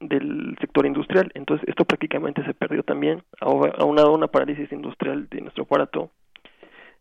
del 0.00 0.56
sector 0.60 0.86
industrial. 0.86 1.30
Entonces, 1.34 1.68
esto 1.68 1.84
prácticamente 1.84 2.44
se 2.44 2.54
perdió 2.54 2.82
también, 2.82 3.22
aunado 3.40 4.08
a 4.08 4.14
una 4.14 4.28
parálisis 4.28 4.70
industrial 4.72 5.28
de 5.30 5.42
nuestro 5.42 5.64
aparato 5.64 6.10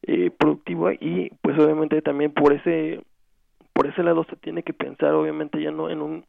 eh, 0.04 0.32
productivo. 0.32 0.92
Y 0.92 1.32
pues 1.42 1.58
obviamente 1.60 2.02
también 2.02 2.32
por 2.32 2.54
ese 2.54 3.02
por 3.74 3.88
ese 3.88 4.04
lado 4.04 4.26
se 4.30 4.36
tiene 4.36 4.64
que 4.64 4.74
pensar 4.74 5.14
obviamente 5.14 5.62
ya 5.62 5.72
no 5.72 5.90
en 5.90 6.02
un 6.02 6.26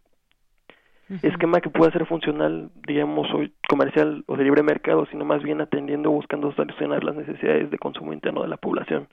esquema 1.22 1.60
que 1.60 1.68
pueda 1.68 1.90
ser 1.90 2.06
funcional 2.06 2.70
digamos 2.86 3.26
hoy 3.34 3.52
comercial 3.68 4.22
o 4.28 4.36
de 4.36 4.44
libre 4.44 4.62
mercado 4.62 5.04
sino 5.06 5.24
más 5.24 5.42
bien 5.42 5.60
atendiendo 5.60 6.12
buscando 6.12 6.52
solucionar 6.52 7.02
las 7.02 7.16
necesidades 7.16 7.68
de 7.72 7.78
consumo 7.78 8.12
interno 8.12 8.42
de 8.42 8.48
la 8.48 8.56
población 8.56 9.08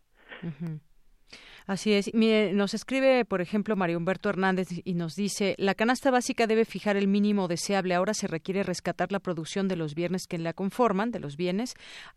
Así 1.67 1.93
es. 1.93 2.13
Mire, 2.13 2.53
nos 2.53 2.73
escribe, 2.73 3.25
por 3.25 3.41
ejemplo, 3.41 3.75
María 3.75 3.97
Humberto 3.97 4.29
Hernández 4.29 4.69
y 4.85 4.93
nos 4.93 5.15
dice, 5.15 5.53
la 5.57 5.75
canasta 5.75 6.11
básica 6.11 6.47
debe 6.47 6.63
fijar 6.63 6.95
el 6.95 7.09
mínimo 7.09 7.49
deseable. 7.49 7.93
Ahora 7.93 8.13
se 8.13 8.27
requiere 8.27 8.63
rescatar 8.63 9.11
la 9.11 9.19
producción 9.19 9.67
de 9.67 9.75
los 9.75 9.93
bienes 9.93 10.27
que 10.27 10.37
la 10.37 10.53
conforman, 10.53 11.11
de 11.11 11.19
los 11.19 11.35
bienes, 11.35 11.75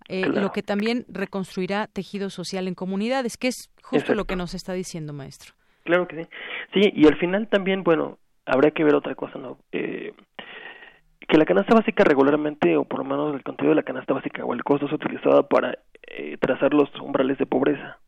eh, 0.08 0.24
lo 0.28 0.52
que 0.52 0.62
también 0.62 1.04
reconstruirá 1.08 1.88
tejido 1.88 2.30
social 2.30 2.68
en 2.68 2.76
comunidades, 2.76 3.36
que 3.36 3.48
es 3.48 3.72
justo 3.82 4.14
lo 4.14 4.24
que 4.24 4.36
nos 4.36 4.54
está 4.54 4.72
diciendo, 4.72 5.12
maestro. 5.12 5.52
Claro 5.82 6.06
que 6.06 6.22
sí. 6.22 6.28
Sí, 6.72 6.92
y 6.94 7.06
al 7.08 7.18
final 7.18 7.48
también, 7.48 7.82
bueno, 7.82 8.18
habrá 8.46 8.70
que 8.70 8.84
ver 8.84 8.94
otra 8.94 9.16
cosa, 9.16 9.36
¿no? 9.40 9.58
Eh, 9.72 10.12
que 11.26 11.38
la 11.38 11.44
canasta 11.44 11.74
básica 11.74 12.04
regularmente, 12.04 12.76
o 12.76 12.84
por 12.84 13.00
lo 13.00 13.04
menos 13.04 13.34
el 13.34 13.42
contenido 13.42 13.70
de 13.70 13.80
la 13.80 13.82
canasta 13.82 14.14
básica 14.14 14.44
o 14.44 14.54
el 14.54 14.62
costo 14.62 14.86
es 14.86 14.92
utilizado 14.92 15.48
para 15.48 15.76
eh, 16.06 16.36
trazar 16.40 16.72
los 16.72 16.88
umbrales 17.00 17.36
de 17.38 17.46
pobreza 17.46 17.98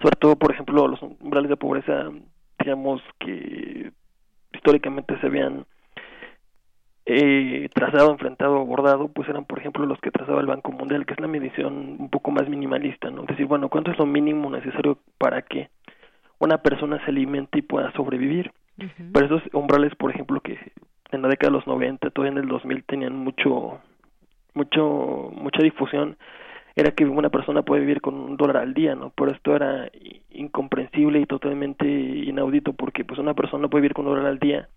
sobre 0.00 0.16
todo, 0.16 0.36
por 0.36 0.52
ejemplo, 0.52 0.88
los 0.88 1.00
umbrales 1.02 1.48
de 1.48 1.56
pobreza, 1.56 2.10
digamos 2.58 3.02
que 3.18 3.92
históricamente 4.52 5.18
se 5.20 5.26
habían 5.26 5.66
eh, 7.06 7.68
trazado, 7.72 8.10
enfrentado, 8.10 8.56
abordado, 8.60 9.08
pues 9.08 9.28
eran, 9.28 9.44
por 9.44 9.60
ejemplo, 9.60 9.86
los 9.86 10.00
que 10.00 10.10
trazaba 10.10 10.40
el 10.40 10.46
Banco 10.46 10.72
Mundial, 10.72 11.06
que 11.06 11.14
es 11.14 11.20
la 11.20 11.28
medición 11.28 11.96
un 11.98 12.10
poco 12.10 12.32
más 12.32 12.48
minimalista, 12.48 13.10
¿no? 13.10 13.22
Es 13.22 13.28
decir, 13.28 13.46
bueno, 13.46 13.68
¿cuánto 13.68 13.92
es 13.92 13.98
lo 13.98 14.06
mínimo 14.06 14.50
necesario 14.50 14.98
para 15.16 15.42
que 15.42 15.70
una 16.38 16.58
persona 16.58 17.02
se 17.04 17.10
alimente 17.10 17.60
y 17.60 17.62
pueda 17.62 17.92
sobrevivir? 17.92 18.50
Pero 19.12 19.26
esos 19.26 19.42
umbrales, 19.54 19.94
por 19.94 20.10
ejemplo, 20.10 20.40
que 20.40 20.58
en 21.12 21.22
la 21.22 21.28
década 21.28 21.50
de 21.50 21.58
los 21.58 21.66
90, 21.66 22.10
todavía 22.10 22.32
en 22.32 22.44
el 22.44 22.48
2000 22.48 22.84
tenían 22.84 23.16
mucho, 23.16 23.78
mucho, 24.54 25.30
mucha 25.32 25.62
difusión, 25.62 26.16
era 26.76 26.90
que 26.90 27.06
una 27.06 27.30
persona 27.30 27.62
puede 27.62 27.80
vivir 27.80 28.02
con 28.02 28.14
un 28.14 28.36
dólar 28.36 28.58
al 28.58 28.74
día, 28.74 28.94
¿no? 28.94 29.10
Pero 29.16 29.30
esto 29.32 29.56
era 29.56 29.90
incomprensible 30.30 31.18
y 31.20 31.24
totalmente 31.24 31.86
inaudito 31.88 32.74
porque 32.74 33.02
pues 33.02 33.18
una 33.18 33.32
persona 33.32 33.62
no 33.62 33.70
puede 33.70 33.80
vivir 33.80 33.94
con 33.94 34.06
un 34.06 34.12
dólar 34.12 34.26
al 34.26 34.38
día 34.38 34.68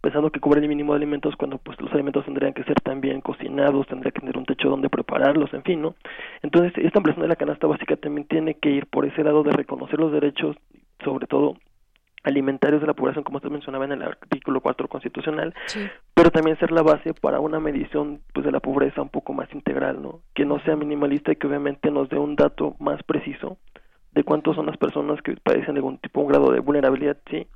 pensando 0.00 0.30
que 0.30 0.40
cobra 0.40 0.60
el 0.60 0.68
mínimo 0.68 0.94
de 0.94 0.96
alimentos 0.96 1.36
cuando 1.36 1.58
pues 1.58 1.78
los 1.78 1.92
alimentos 1.92 2.24
tendrían 2.24 2.54
que 2.54 2.64
ser 2.64 2.80
también 2.80 3.20
cocinados, 3.20 3.86
tendría 3.86 4.12
que 4.12 4.20
tener 4.20 4.38
un 4.38 4.46
techo 4.46 4.70
donde 4.70 4.88
prepararlos, 4.88 5.52
en 5.52 5.62
fin, 5.62 5.82
¿no? 5.82 5.94
Entonces, 6.40 6.72
esta 6.82 6.98
ampliación 6.98 7.24
de 7.24 7.28
la 7.28 7.36
canasta 7.36 7.66
básica 7.66 7.96
también 7.96 8.26
tiene 8.26 8.54
que 8.54 8.70
ir 8.70 8.86
por 8.86 9.04
ese 9.04 9.22
lado 9.22 9.42
de 9.42 9.52
reconocer 9.52 10.00
los 10.00 10.10
derechos, 10.10 10.56
sobre 11.04 11.26
todo 11.26 11.56
alimentarios 12.22 12.80
de 12.80 12.86
la 12.86 12.94
población, 12.94 13.24
como 13.24 13.38
usted 13.38 13.50
mencionaba 13.50 13.84
en 13.84 13.92
el 13.92 14.02
artículo 14.02 14.60
4 14.60 14.88
constitucional, 14.88 15.54
pero 16.14 16.30
también 16.30 16.58
ser 16.58 16.70
la 16.70 16.82
base 16.82 17.14
para 17.14 17.40
una 17.40 17.60
medición 17.60 18.20
pues 18.32 18.46
de 18.46 18.52
la 18.52 18.60
pobreza 18.60 19.02
un 19.02 19.08
poco 19.08 19.32
más 19.32 19.52
integral, 19.52 20.00
¿no? 20.00 20.20
Que 20.34 20.44
no 20.44 20.60
sea 20.60 20.76
minimalista 20.76 21.32
y 21.32 21.36
que 21.36 21.46
obviamente 21.46 21.90
nos 21.90 22.08
dé 22.08 22.18
un 22.18 22.36
dato 22.36 22.76
más 22.78 23.02
preciso 23.02 23.58
de 24.12 24.24
cuántos 24.24 24.56
son 24.56 24.66
las 24.66 24.76
personas 24.76 25.20
que 25.22 25.36
padecen 25.36 25.76
algún 25.76 25.98
tipo, 25.98 26.20
un 26.20 26.28
grado 26.28 26.52
de 26.52 26.60
vulnerabilidad, 26.60 27.16
sí, 27.30 27.46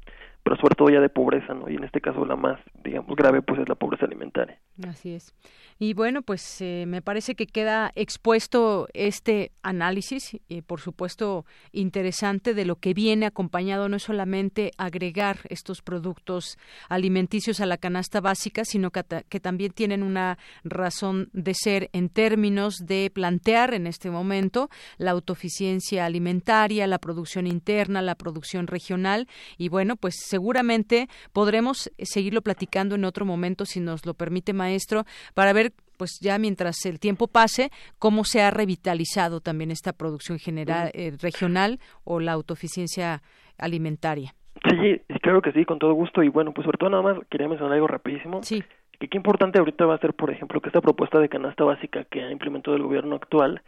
pero 0.43 0.56
sobre 0.56 0.74
todo 0.74 0.88
ya 0.90 1.01
de 1.01 1.09
pobreza, 1.09 1.55
¿no? 1.55 1.68
Y 1.68 1.76
en 1.76 1.84
este 1.84 2.01
caso 2.01 2.24
la 2.24 2.36
más, 2.36 2.59
digamos, 2.82 3.14
grave 3.16 3.43
pues 3.43 3.60
es 3.60 3.68
la 3.68 3.74
pobreza 3.74 4.06
alimentaria. 4.06 4.59
Así 4.85 5.12
es. 5.12 5.32
Y 5.78 5.94
bueno, 5.94 6.23
pues 6.23 6.61
eh, 6.61 6.85
me 6.86 7.01
parece 7.01 7.35
que 7.35 7.47
queda 7.47 7.93
expuesto 7.94 8.89
este 8.93 9.53
análisis, 9.62 10.39
y 10.48 10.62
por 10.62 10.81
supuesto 10.81 11.47
interesante, 11.73 12.53
de 12.53 12.65
lo 12.66 12.77
que 12.77 12.93
viene 12.93 13.27
acompañado 13.27 13.89
no 13.89 13.97
es 13.97 14.03
solamente 14.03 14.73
agregar 14.77 15.40
estos 15.48 15.81
productos 15.81 16.59
alimenticios 16.89 17.61
a 17.61 17.66
la 17.66 17.78
canasta 17.78 18.20
básica, 18.20 18.65
sino 18.65 18.90
que, 18.90 19.03
también 19.40 19.73
tienen 19.73 20.03
una 20.03 20.39
razón 20.65 21.31
de 21.32 21.55
ser 21.55 21.90
en 21.93 22.09
términos 22.09 22.77
de 22.85 23.11
plantear 23.12 23.74
en 23.74 23.86
este 23.86 24.11
momento 24.11 24.69
la 24.98 25.12
autoeficiencia 25.12 26.05
alimentaria, 26.05 26.86
la 26.86 26.98
producción 26.98 27.47
interna, 27.47 28.03
la 28.03 28.15
producción 28.15 28.66
regional 28.66 29.28
y 29.59 29.69
bueno, 29.69 29.97
pues 29.97 30.16
seguramente 30.27 31.09
podremos 31.32 31.90
seguirlo 31.98 32.43
platicando 32.43 32.94
en 32.94 33.05
otro 33.05 33.24
momento 33.24 33.66
si 33.66 33.81
nos 33.81 34.07
lo 34.07 34.15
permite 34.15 34.53
maestro 34.66 35.05
para 35.34 35.52
ver 35.52 35.72
pues 35.97 36.20
ya 36.20 36.38
mientras 36.38 36.84
el 36.84 37.01
tiempo 37.01 37.26
pase, 37.26 37.70
cómo 37.98 38.24
se 38.24 38.43
ha 38.43 38.51
revitalizado 38.51 39.40
también 39.40 39.70
esta 39.70 39.93
producción 39.93 40.38
general 40.38 40.90
eh, 40.93 41.12
regional 41.20 41.78
o 42.05 42.20
la 42.20 42.32
autoeficiencia 42.32 43.22
alimentaria. 43.59 44.34
Sí, 44.68 45.01
claro 45.22 45.43
que 45.43 45.52
sí, 45.52 45.64
con 45.64 45.78
todo 45.78 45.93
gusto. 45.94 46.22
Y 46.22 46.28
bueno, 46.28 46.52
pues 46.52 46.64
sobre 46.64 46.78
todo 46.78 46.90
nada 46.90 47.02
más 47.02 47.18
quería 47.30 47.48
mencionar 47.48 47.74
algo 47.74 47.86
rapidísimo. 47.86 48.43
Sí. 48.43 48.62
Que 48.98 49.09
qué 49.09 49.16
importante 49.16 49.59
ahorita 49.59 49.84
va 49.84 49.94
a 49.94 49.98
ser, 49.98 50.14
por 50.14 50.30
ejemplo, 50.30 50.60
que 50.60 50.68
esta 50.68 50.80
propuesta 50.80 51.18
de 51.20 51.28
canasta 51.28 51.64
básica 51.64 52.05
que 52.05 52.22
ha 52.22 52.30
implementado 52.30 52.76
el 52.76 52.82
gobierno 52.82 53.16
actual, 53.16 53.62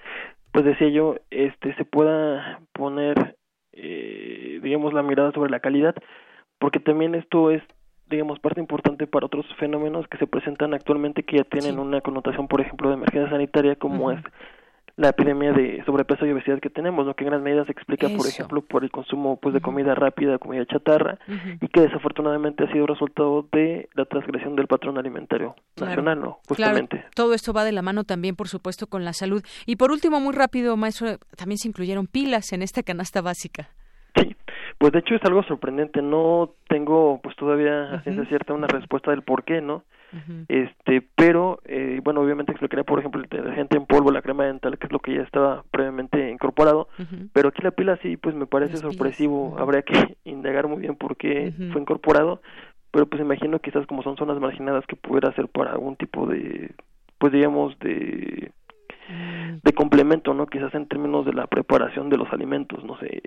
pues 0.52 0.64
decía 0.64 0.88
yo, 0.88 1.16
este, 1.30 1.74
se 1.74 1.84
pueda 1.84 2.60
poner, 2.72 3.36
eh, 3.72 4.60
digamos, 4.62 4.94
la 4.94 5.02
mirada 5.02 5.32
sobre 5.32 5.50
la 5.50 5.60
calidad, 5.60 5.94
porque 6.58 6.80
también 6.80 7.14
esto 7.14 7.50
es 7.50 7.62
digamos, 8.08 8.38
parte 8.40 8.60
importante 8.60 9.06
para 9.06 9.26
otros 9.26 9.46
fenómenos 9.58 10.06
que 10.08 10.18
se 10.18 10.26
presentan 10.26 10.74
actualmente 10.74 11.22
que 11.22 11.38
ya 11.38 11.44
tienen 11.44 11.78
una 11.78 12.00
connotación, 12.00 12.48
por 12.48 12.60
ejemplo, 12.60 12.88
de 12.88 12.94
emergencia 12.94 13.30
sanitaria, 13.30 13.76
como 13.76 14.10
es 14.10 14.20
la 14.98 15.10
epidemia 15.10 15.52
de 15.52 15.80
sobrepeso 15.86 16.26
y 16.26 16.32
obesidad 16.32 16.58
que 16.58 16.70
tenemos, 16.70 17.06
lo 17.06 17.14
que 17.14 17.22
en 17.22 17.30
gran 17.30 17.42
medida 17.42 17.64
se 17.64 17.70
explica, 17.70 18.08
por 18.08 18.26
ejemplo, 18.26 18.62
por 18.62 18.82
el 18.82 18.90
consumo 18.90 19.36
pues 19.36 19.54
de 19.54 19.60
comida 19.60 19.94
rápida, 19.94 20.38
comida 20.38 20.66
chatarra, 20.66 21.20
y 21.60 21.68
que 21.68 21.82
desafortunadamente 21.82 22.64
ha 22.64 22.72
sido 22.72 22.84
resultado 22.84 23.46
de 23.52 23.88
la 23.94 24.06
transgresión 24.06 24.56
del 24.56 24.66
patrón 24.66 24.98
alimentario 24.98 25.54
nacional, 25.80 26.20
¿no? 26.20 26.40
Justamente. 26.48 27.04
Todo 27.14 27.32
esto 27.32 27.52
va 27.52 27.62
de 27.62 27.70
la 27.70 27.80
mano 27.80 28.02
también, 28.02 28.34
por 28.34 28.48
supuesto, 28.48 28.88
con 28.88 29.04
la 29.04 29.12
salud. 29.12 29.44
Y 29.66 29.76
por 29.76 29.92
último, 29.92 30.18
muy 30.18 30.34
rápido, 30.34 30.76
maestro, 30.76 31.18
también 31.36 31.58
se 31.58 31.68
incluyeron 31.68 32.08
pilas 32.08 32.52
en 32.52 32.62
esta 32.62 32.82
canasta 32.82 33.20
básica. 33.20 33.68
Pues 34.78 34.92
de 34.92 35.00
hecho 35.00 35.14
es 35.14 35.24
algo 35.24 35.42
sorprendente. 35.42 36.02
No 36.02 36.50
tengo 36.68 37.20
pues 37.22 37.36
todavía 37.36 37.94
a 37.94 38.02
ciencia 38.02 38.24
cierta 38.26 38.54
una 38.54 38.68
respuesta 38.68 39.10
del 39.10 39.22
por 39.22 39.44
qué, 39.44 39.60
¿no? 39.60 39.84
Este, 40.48 41.06
pero 41.16 41.60
eh, 41.66 42.00
bueno, 42.02 42.22
obviamente 42.22 42.52
explicaría 42.52 42.84
por 42.84 42.98
ejemplo 42.98 43.20
el 43.20 43.28
detergente 43.28 43.76
en 43.76 43.84
polvo, 43.84 44.10
la 44.10 44.22
crema 44.22 44.44
dental, 44.44 44.78
que 44.78 44.86
es 44.86 44.92
lo 44.92 45.00
que 45.00 45.14
ya 45.14 45.22
estaba 45.22 45.64
previamente 45.70 46.30
incorporado, 46.30 46.88
pero 47.34 47.50
aquí 47.50 47.62
la 47.62 47.72
pila 47.72 47.98
sí, 48.02 48.16
pues 48.16 48.34
me 48.34 48.46
parece 48.46 48.78
sorpresivo. 48.78 49.56
Habría 49.58 49.82
que 49.82 49.92
indagar 50.24 50.66
muy 50.66 50.80
bien 50.80 50.96
por 50.96 51.16
qué 51.16 51.52
fue 51.72 51.80
incorporado, 51.80 52.40
pero 52.90 53.06
pues 53.06 53.20
imagino 53.20 53.58
quizás 53.58 53.86
como 53.86 54.02
son 54.02 54.16
zonas 54.16 54.40
marginadas 54.40 54.86
que 54.86 54.96
pudiera 54.96 55.32
ser 55.34 55.48
para 55.48 55.72
algún 55.72 55.96
tipo 55.96 56.26
de, 56.26 56.70
pues 57.18 57.32
digamos 57.32 57.78
de. 57.80 58.52
De 59.62 59.72
complemento, 59.72 60.34
¿no? 60.34 60.46
Quizás 60.46 60.74
en 60.74 60.86
términos 60.86 61.24
de 61.24 61.32
la 61.32 61.46
preparación 61.46 62.10
de 62.10 62.16
los 62.16 62.30
alimentos, 62.32 62.84
no 62.84 62.98
sé. 62.98 63.22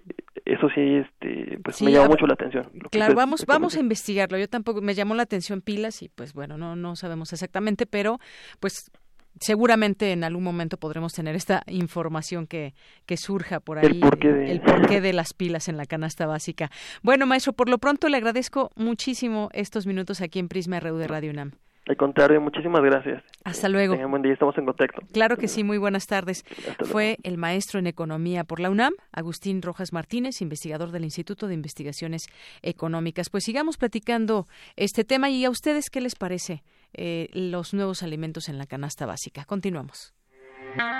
Eso 0.45 0.69
sí, 0.69 0.81
este, 0.81 1.59
pues 1.63 1.81
me 1.81 1.91
llamó 1.91 2.09
mucho 2.09 2.27
la 2.27 2.33
atención. 2.33 2.69
Claro, 2.91 3.15
vamos, 3.15 3.45
vamos 3.45 3.75
a 3.75 3.79
investigarlo. 3.79 4.37
Yo 4.37 4.47
tampoco 4.47 4.81
me 4.81 4.93
llamó 4.93 5.15
la 5.15 5.23
atención 5.23 5.61
pilas 5.61 6.01
y 6.01 6.09
pues 6.09 6.33
bueno, 6.33 6.57
no, 6.57 6.75
no 6.75 6.95
sabemos 6.95 7.33
exactamente, 7.33 7.85
pero 7.85 8.19
pues 8.59 8.91
seguramente 9.39 10.11
en 10.11 10.23
algún 10.23 10.43
momento 10.43 10.77
podremos 10.77 11.13
tener 11.13 11.35
esta 11.35 11.63
información 11.67 12.47
que, 12.47 12.73
que 13.05 13.17
surja 13.17 13.59
por 13.59 13.79
ahí, 13.79 13.85
el 13.85 13.99
porqué, 13.99 14.31
de... 14.31 14.51
el 14.51 14.61
porqué 14.61 15.01
de 15.01 15.13
las 15.13 15.33
pilas 15.33 15.67
en 15.67 15.77
la 15.77 15.85
canasta 15.85 16.25
básica. 16.27 16.69
Bueno, 17.01 17.25
maestro, 17.25 17.53
por 17.53 17.69
lo 17.69 17.77
pronto 17.77 18.09
le 18.09 18.17
agradezco 18.17 18.71
muchísimo 18.75 19.49
estos 19.53 19.87
minutos 19.87 20.21
aquí 20.21 20.39
en 20.39 20.47
Prisma 20.47 20.79
RU 20.79 20.97
de 20.97 21.07
Radio 21.07 21.31
UNAM. 21.31 21.51
Al 21.87 21.97
contrario, 21.97 22.39
muchísimas 22.39 22.81
gracias. 22.81 23.23
Hasta 23.43 23.67
luego. 23.67 23.97
buen 24.07 24.21
día, 24.21 24.33
estamos 24.33 24.55
en 24.57 24.65
contacto. 24.65 25.01
Claro 25.13 25.35
que 25.35 25.47
sí, 25.47 25.63
muy 25.63 25.79
buenas 25.79 26.05
tardes. 26.05 26.43
Fue 26.85 27.17
el 27.23 27.37
maestro 27.37 27.79
en 27.79 27.87
economía 27.87 28.43
por 28.43 28.59
la 28.59 28.69
UNAM, 28.69 28.93
Agustín 29.11 29.61
Rojas 29.61 29.91
Martínez, 29.91 30.41
investigador 30.41 30.91
del 30.91 31.03
Instituto 31.03 31.47
de 31.47 31.55
Investigaciones 31.55 32.27
Económicas. 32.61 33.29
Pues 33.29 33.43
sigamos 33.43 33.77
platicando 33.77 34.47
este 34.75 35.03
tema 35.03 35.29
y 35.29 35.43
a 35.43 35.49
ustedes 35.49 35.89
qué 35.89 36.01
les 36.01 36.15
parece 36.15 36.63
eh, 36.93 37.29
los 37.33 37.73
nuevos 37.73 38.03
alimentos 38.03 38.47
en 38.47 38.59
la 38.59 38.67
canasta 38.67 39.07
básica. 39.07 39.45
Continuamos. 39.45 40.13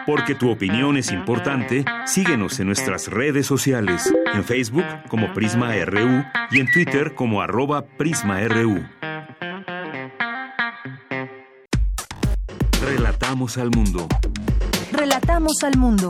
Porque 0.06 0.36
tu 0.36 0.50
opinión 0.50 0.98
es 0.98 1.12
importante, 1.12 1.86
síguenos 2.06 2.60
en 2.60 2.68
nuestras 2.68 3.08
redes 3.08 3.46
sociales, 3.46 4.14
en 4.34 4.44
Facebook 4.44 4.86
como 5.08 5.32
Prisma 5.34 5.74
RU 5.86 6.24
y 6.52 6.60
en 6.60 6.72
Twitter 6.72 7.14
como 7.16 7.42
arroba 7.42 7.86
PrismaRU. 7.98 8.84
Relatamos 12.94 13.58
al 13.58 13.70
mundo. 13.74 14.06
Relatamos 14.92 15.64
al 15.64 15.78
mundo. 15.78 16.10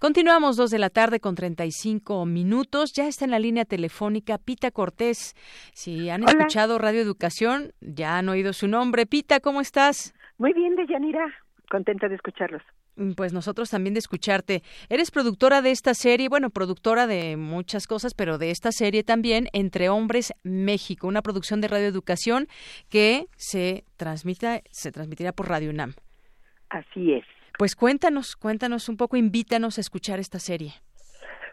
Continuamos 0.00 0.56
dos 0.56 0.72
de 0.72 0.80
la 0.80 0.90
tarde 0.90 1.20
con 1.20 1.36
35 1.36 2.26
minutos. 2.26 2.92
Ya 2.92 3.06
está 3.06 3.24
en 3.24 3.30
la 3.30 3.38
línea 3.38 3.64
telefónica 3.66 4.36
Pita 4.36 4.72
Cortés. 4.72 5.36
Si 5.74 6.10
han 6.10 6.24
escuchado 6.24 6.78
Radio 6.78 7.02
Educación, 7.02 7.72
ya 7.80 8.18
han 8.18 8.28
oído 8.28 8.52
su 8.52 8.66
nombre. 8.66 9.06
Pita, 9.06 9.38
¿cómo 9.38 9.60
estás? 9.60 10.12
Muy 10.38 10.52
bien, 10.52 10.74
Deyanira. 10.74 11.24
Contenta 11.70 12.08
de 12.08 12.16
escucharlos. 12.16 12.62
Mm, 12.96 13.12
pues 13.12 13.32
nosotros 13.32 13.70
también 13.70 13.94
de 13.94 13.98
escucharte. 13.98 14.62
Eres 14.88 15.10
productora 15.10 15.62
de 15.62 15.70
esta 15.70 15.94
serie, 15.94 16.28
bueno, 16.28 16.50
productora 16.50 17.06
de 17.06 17.36
muchas 17.36 17.86
cosas, 17.86 18.14
pero 18.14 18.38
de 18.38 18.50
esta 18.50 18.70
serie 18.70 19.02
también, 19.02 19.48
Entre 19.52 19.88
Hombres 19.88 20.32
México, 20.42 21.08
una 21.08 21.22
producción 21.22 21.60
de 21.60 21.68
Radio 21.68 21.86
Educación 21.86 22.46
que 22.90 23.26
se 23.36 23.84
transmita, 23.96 24.60
se 24.70 24.92
transmitirá 24.92 25.32
por 25.32 25.48
Radio 25.48 25.70
UNAM. 25.70 25.94
Así 26.70 27.12
es. 27.12 27.24
Pues 27.58 27.76
cuéntanos, 27.76 28.36
cuéntanos 28.36 28.88
un 28.88 28.96
poco, 28.96 29.16
invítanos 29.16 29.78
a 29.78 29.80
escuchar 29.80 30.18
esta 30.18 30.38
serie. 30.38 30.72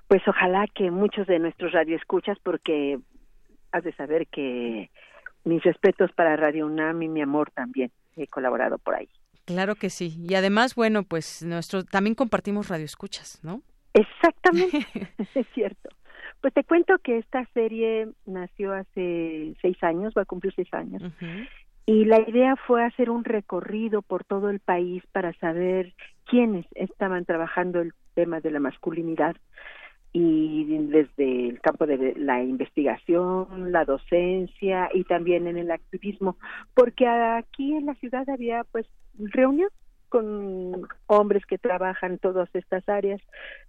Pues 0.08 0.22
ojalá 0.28 0.66
que 0.74 0.92
muchos 0.92 1.28
de 1.28 1.40
nuestros 1.40 1.72
radioescuchas, 1.72 2.38
porque 2.44 3.00
has 3.72 3.84
de 3.84 3.94
saber 3.94 4.28
que 4.28 4.90
mis 5.44 5.64
respetos 5.64 6.12
para 6.12 6.36
Radio 6.36 6.66
UNAM 6.66 7.02
y 7.02 7.08
mi 7.08 7.22
amor 7.22 7.52
también. 7.52 7.92
He 8.16 8.28
colaborado 8.28 8.78
por 8.78 8.96
ahí. 8.96 9.10
Claro 9.46 9.76
que 9.76 9.90
sí. 9.90 10.18
Y 10.28 10.36
además, 10.36 10.76
bueno, 10.76 11.04
pues 11.04 11.44
nuestro 11.44 11.84
también 11.84 12.16
compartimos 12.16 12.70
radioescuchas, 12.70 13.40
¿no? 13.44 13.62
Exactamente, 13.94 14.86
es 15.36 15.48
cierto. 15.54 15.90
Pues 16.42 16.54
te 16.54 16.64
cuento 16.64 16.98
que 17.00 17.18
esta 17.18 17.46
serie 17.54 18.10
nació 18.26 18.74
hace 18.74 19.54
seis 19.62 19.78
años, 19.84 20.14
va 20.18 20.24
a 20.24 20.26
cumplir 20.26 20.54
seis 20.56 20.74
años, 20.74 21.04
y 21.86 22.06
la 22.06 22.20
idea 22.28 22.56
fue 22.56 22.84
hacer 22.84 23.10
un 23.10 23.24
recorrido 23.24 24.02
por 24.02 24.24
todo 24.24 24.50
el 24.50 24.60
país 24.60 25.04
para 25.12 25.34
saber 25.34 25.94
quiénes 26.26 26.66
estaban 26.74 27.26
trabajando 27.26 27.82
el 27.82 27.94
tema 28.14 28.40
de 28.40 28.52
la 28.52 28.60
masculinidad 28.60 29.36
y 30.14 30.66
desde 30.88 31.50
el 31.50 31.62
campo 31.62 31.86
de 31.86 32.16
la 32.18 32.44
investigación, 32.44 33.72
la 33.72 33.86
docencia 33.86 34.90
y 34.94 35.04
también 35.06 35.48
en 35.48 35.58
el 35.58 35.72
activismo, 35.72 36.38
porque 36.74 37.08
aquí 37.08 37.74
en 37.74 37.86
la 37.86 37.96
ciudad 37.96 38.30
había 38.30 38.64
pues 38.72 38.86
reunión 39.18 39.70
con 40.10 40.88
hombres 41.08 41.46
que 41.46 41.58
trabajan 41.58 42.18
todas 42.18 42.50
estas 42.54 42.88
áreas, 42.90 43.22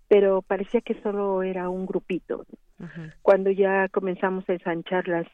pero 0.09 0.43
parecía 0.43 0.81
que 0.81 1.01
solo 1.03 1.43
era 1.43 1.69
un 1.69 1.87
grupito. 1.87 2.45
Cuando 3.23 3.51
ya 3.51 3.89
comenzamos 3.89 4.49
a 4.49 4.55
ensanchar 4.55 5.07
las 5.07 5.27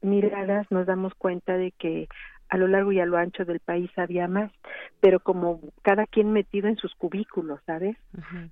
miradas, 0.00 0.66
nos 0.70 0.86
damos 0.86 1.14
cuenta 1.14 1.58
de 1.58 1.72
que 1.72 2.08
a 2.48 2.56
lo 2.56 2.68
largo 2.68 2.92
y 2.92 3.00
a 3.00 3.06
lo 3.06 3.16
ancho 3.16 3.44
del 3.44 3.60
país 3.60 3.90
había 3.96 4.28
más, 4.28 4.50
pero 5.00 5.20
como 5.20 5.60
cada 5.82 6.06
quien 6.06 6.32
metido 6.32 6.68
en 6.68 6.76
sus 6.76 6.94
cubículos, 6.94 7.60
¿sabes? 7.66 7.96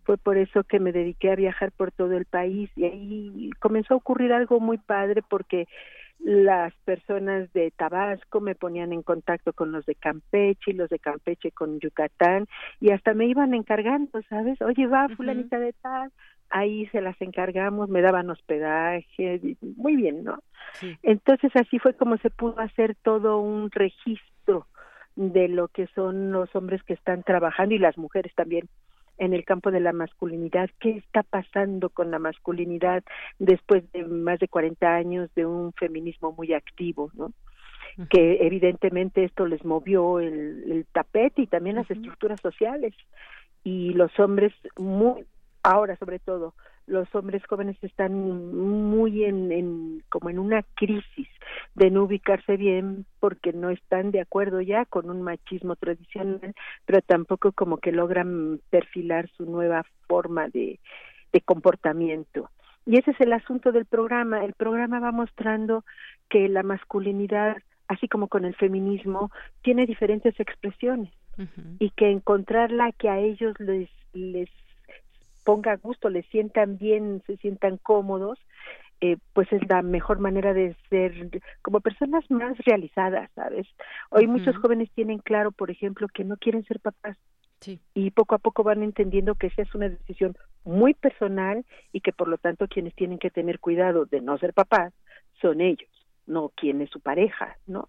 Fue 0.05 0.19
por 0.19 0.37
eso 0.37 0.65
que 0.65 0.81
me 0.81 0.93
dediqué 0.93 1.31
a 1.31 1.37
viajar 1.37 1.73
por 1.73 1.93
todo 1.93 2.17
el 2.17 2.25
país 2.25 2.71
y 2.77 2.85
ahí 2.85 3.51
comenzó 3.61 3.95
a 3.95 3.99
ocurrir 3.99 4.33
algo 4.33 4.61
muy 4.61 4.79
padre 4.79 5.23
porque 5.29 5.67
las 6.19 6.75
personas 6.85 7.53
de 7.53 7.71
Tabasco 7.71 8.41
me 8.41 8.55
ponían 8.55 8.93
en 8.93 9.03
contacto 9.03 9.53
con 9.53 9.73
los 9.73 9.85
de 9.85 9.95
Campeche 9.95 10.71
y 10.71 10.75
los 10.75 10.89
de 10.89 10.99
Campeche 10.99 11.51
con 11.51 11.81
Yucatán 11.81 12.47
y 12.81 12.91
hasta 12.91 13.15
me 13.15 13.27
iban 13.27 13.53
encargando, 13.53 14.23
¿sabes? 14.29 14.61
Oye, 14.63 14.87
va 14.87 15.09
fulanita 15.11 15.59
de 15.59 15.75
tal, 15.75 16.11
ahí 16.49 16.87
se 16.87 17.01
las 17.01 17.21
encargamos, 17.21 17.89
me 17.89 18.01
daban 18.01 18.31
hospedaje, 18.31 19.57
muy 19.77 19.97
bien, 19.97 20.25
¿no? 20.25 20.39
Entonces 21.03 21.53
así 21.55 21.79
fue 21.79 21.95
como 21.95 22.17
se 22.19 22.31
pudo 22.31 22.59
hacer 22.61 22.97
todo 23.03 23.39
un 23.39 23.71
registro 23.71 24.67
de 25.17 25.49
lo 25.49 25.69
que 25.69 25.87
son 25.95 26.33
los 26.33 26.55
hombres 26.57 26.83
que 26.83 26.95
están 26.95 27.23
trabajando 27.23 27.75
y 27.75 27.79
las 27.79 27.99
mujeres 27.99 28.35
también 28.35 28.69
en 29.19 29.33
el 29.35 29.45
campo 29.45 29.71
de 29.71 29.81
la 29.81 29.93
masculinidad, 29.93 30.71
qué 30.81 30.91
está 30.91 31.23
pasando 31.23 31.91
con 31.91 32.11
la 32.11 32.19
masculinidad 32.19 33.05
después 33.39 33.91
de 33.93 34.05
más 34.05 34.39
de 34.39 34.49
40 34.49 34.95
años 34.95 35.31
de 35.35 35.47
un 35.47 35.73
feminismo 35.73 36.33
muy 36.33 36.53
activo, 36.53 37.11
¿no? 37.15 37.33
Que 38.11 38.45
evidentemente 38.45 39.23
esto 39.23 39.47
les 39.47 39.65
movió 39.65 40.19
el, 40.19 40.73
el 40.73 40.87
tapete 40.93 41.43
y 41.43 41.47
también 41.47 41.77
las 41.77 41.89
estructuras 41.89 42.41
sociales. 42.41 42.93
Y 43.63 43.93
los 43.95 44.19
hombres 44.19 44.53
muy 44.77 45.25
ahora 45.65 45.97
sobre 45.97 46.21
todo 46.21 46.55
los 46.87 47.13
hombres 47.15 47.43
jóvenes 47.47 47.77
están 47.83 48.13
muy 48.13 49.25
en, 49.25 49.51
en, 49.51 50.03
como 50.11 50.29
en 50.29 50.39
una 50.39 50.63
crisis 50.75 51.29
de 51.75 51.91
no 51.91 52.05
ubicarse 52.05 52.57
bien 52.59 53.07
porque 53.21 53.55
no 53.55 53.71
están 53.71 54.11
de 54.11 54.21
acuerdo 54.21 54.61
ya 54.61 54.85
con 54.85 55.09
un 55.09 55.23
machismo 55.23 55.77
tradicional 55.77 56.55
pero 56.85 57.01
tampoco 57.01 57.53
como 57.53 57.79
que 57.79 57.91
logran 57.91 58.61
perfilar 58.71 59.31
su 59.37 59.47
nueva 59.47 59.85
forma 60.07 60.49
de, 60.49 60.79
de 61.33 61.41
comportamiento. 61.41 62.51
Y 62.87 62.99
ese 62.99 63.13
es 63.13 63.21
el 63.21 63.33
asunto 63.33 63.73
del 63.73 63.87
programa. 63.87 64.45
El 64.45 64.53
programa 64.53 65.01
va 65.01 65.11
mostrando 65.11 65.85
que 66.29 66.49
la 66.51 66.63
masculinidad 66.63 67.57
así 67.89 68.09
como 68.09 68.29
con 68.29 68.45
el 68.45 68.55
feminismo 68.57 69.31
tiene 69.63 69.87
diferentes 69.87 70.39
expresiones 70.39 71.13
y 71.81 71.91
que 71.91 72.11
encontrarla 72.11 72.93
que 72.93 73.09
a 73.09 73.19
ellos 73.19 73.59
les 73.59 73.91
les 74.13 74.49
ponga 75.45 75.77
gusto, 75.77 76.09
les 76.09 76.27
sientan 76.27 76.79
bien, 76.79 77.23
se 77.27 77.37
sientan 77.37 77.79
cómodos, 77.79 78.39
eh, 79.01 79.19
pues 79.33 79.53
es 79.53 79.61
la 79.69 79.83
mejor 79.83 80.19
manera 80.19 80.55
de 80.55 80.75
ser 80.89 81.13
como 81.63 81.81
personas 81.81 82.29
más 82.31 82.57
realizadas, 82.59 83.31
¿sabes? 83.35 83.67
Hoy 84.11 84.27
muchos 84.27 84.57
jóvenes 84.57 84.91
tienen 84.95 85.19
claro, 85.19 85.53
por 85.53 85.71
ejemplo, 85.71 86.09
que 86.09 86.25
no 86.25 86.37
quieren 86.37 86.65
ser 86.65 86.81
papás. 86.81 87.17
Y 87.95 88.11
poco 88.11 88.35
a 88.35 88.39
poco 88.39 88.63
van 88.63 88.83
entendiendo 88.83 89.37
que 89.37 89.47
esa 89.47 89.63
es 89.63 89.75
una 89.75 89.89
decisión 89.89 90.37
muy 90.65 90.93
personal 90.93 91.65
y 91.93 92.01
que 92.01 92.13
por 92.13 92.29
lo 92.29 92.37
tanto 92.37 92.69
quienes 92.69 92.95
tienen 92.95 93.19
que 93.19 93.31
tener 93.31 93.59
cuidado 93.59 94.05
de 94.05 94.21
no 94.21 94.37
ser 94.39 94.53
papás 94.53 94.93
son 95.41 95.63
ellos, 95.63 95.89
no 96.27 96.51
quien 96.51 96.83
es 96.83 96.91
su 96.91 97.01
pareja, 97.01 97.57
¿no? 97.67 97.87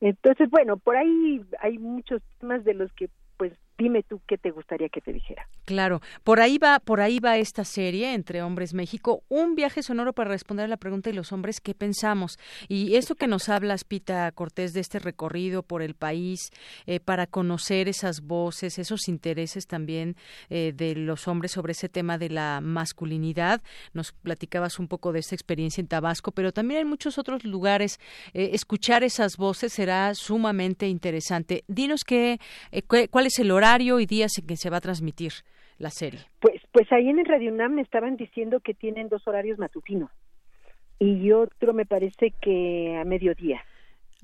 Entonces, 0.00 0.48
bueno, 0.48 0.78
por 0.78 0.96
ahí 0.96 1.42
hay 1.60 1.78
muchos 1.78 2.22
temas 2.38 2.64
de 2.64 2.74
los 2.74 2.90
que 2.94 3.10
pues 3.36 3.52
dime 3.80 4.02
tú 4.02 4.20
qué 4.26 4.36
te 4.36 4.50
gustaría 4.50 4.90
que 4.90 5.00
te 5.00 5.12
dijera. 5.12 5.48
Claro, 5.64 6.02
por 6.22 6.40
ahí 6.40 6.58
va, 6.58 6.80
por 6.80 7.00
ahí 7.00 7.18
va 7.18 7.38
esta 7.38 7.64
serie 7.64 8.12
entre 8.12 8.42
hombres 8.42 8.74
México, 8.74 9.22
un 9.28 9.54
viaje 9.54 9.82
sonoro 9.82 10.12
para 10.12 10.30
responder 10.30 10.66
a 10.66 10.68
la 10.68 10.76
pregunta 10.76 11.08
de 11.08 11.16
los 11.16 11.32
hombres 11.32 11.60
qué 11.60 11.74
pensamos. 11.74 12.38
Y 12.68 12.96
esto 12.96 13.14
que 13.14 13.26
nos 13.26 13.48
hablas, 13.48 13.84
Pita 13.84 14.30
Cortés, 14.32 14.74
de 14.74 14.80
este 14.80 14.98
recorrido 14.98 15.62
por 15.62 15.80
el 15.80 15.94
país 15.94 16.50
eh, 16.86 17.00
para 17.00 17.26
conocer 17.26 17.88
esas 17.88 18.20
voces, 18.20 18.78
esos 18.78 19.08
intereses 19.08 19.66
también 19.66 20.14
eh, 20.50 20.72
de 20.76 20.94
los 20.94 21.26
hombres 21.26 21.52
sobre 21.52 21.72
ese 21.72 21.88
tema 21.88 22.18
de 22.18 22.28
la 22.28 22.60
masculinidad. 22.60 23.62
Nos 23.94 24.12
platicabas 24.12 24.78
un 24.78 24.88
poco 24.88 25.12
de 25.12 25.20
esta 25.20 25.34
experiencia 25.34 25.80
en 25.80 25.88
Tabasco, 25.88 26.32
pero 26.32 26.52
también 26.52 26.82
en 26.82 26.88
muchos 26.88 27.16
otros 27.16 27.44
lugares. 27.44 27.98
Eh, 28.34 28.50
escuchar 28.52 29.04
esas 29.04 29.38
voces 29.38 29.72
será 29.72 30.14
sumamente 30.14 30.86
interesante. 30.86 31.64
Dinos 31.66 32.04
qué, 32.04 32.38
cuál 33.10 33.26
es 33.26 33.38
el 33.38 33.50
horario 33.50 33.69
y 33.78 34.06
días 34.06 34.36
en 34.38 34.46
que 34.46 34.56
se 34.56 34.70
va 34.70 34.78
a 34.78 34.80
transmitir 34.80 35.32
la 35.78 35.90
serie. 35.90 36.20
Pues, 36.40 36.60
pues 36.72 36.90
ahí 36.92 37.08
en 37.08 37.20
el 37.20 37.26
Radio 37.26 37.52
UNAM 37.52 37.74
me 37.74 37.82
estaban 37.82 38.16
diciendo 38.16 38.60
que 38.60 38.74
tienen 38.74 39.08
dos 39.08 39.26
horarios 39.28 39.58
matutinos 39.58 40.10
y 40.98 41.32
otro 41.32 41.72
me 41.72 41.86
parece 41.86 42.32
que 42.42 42.98
a 43.00 43.04
mediodía. 43.04 43.62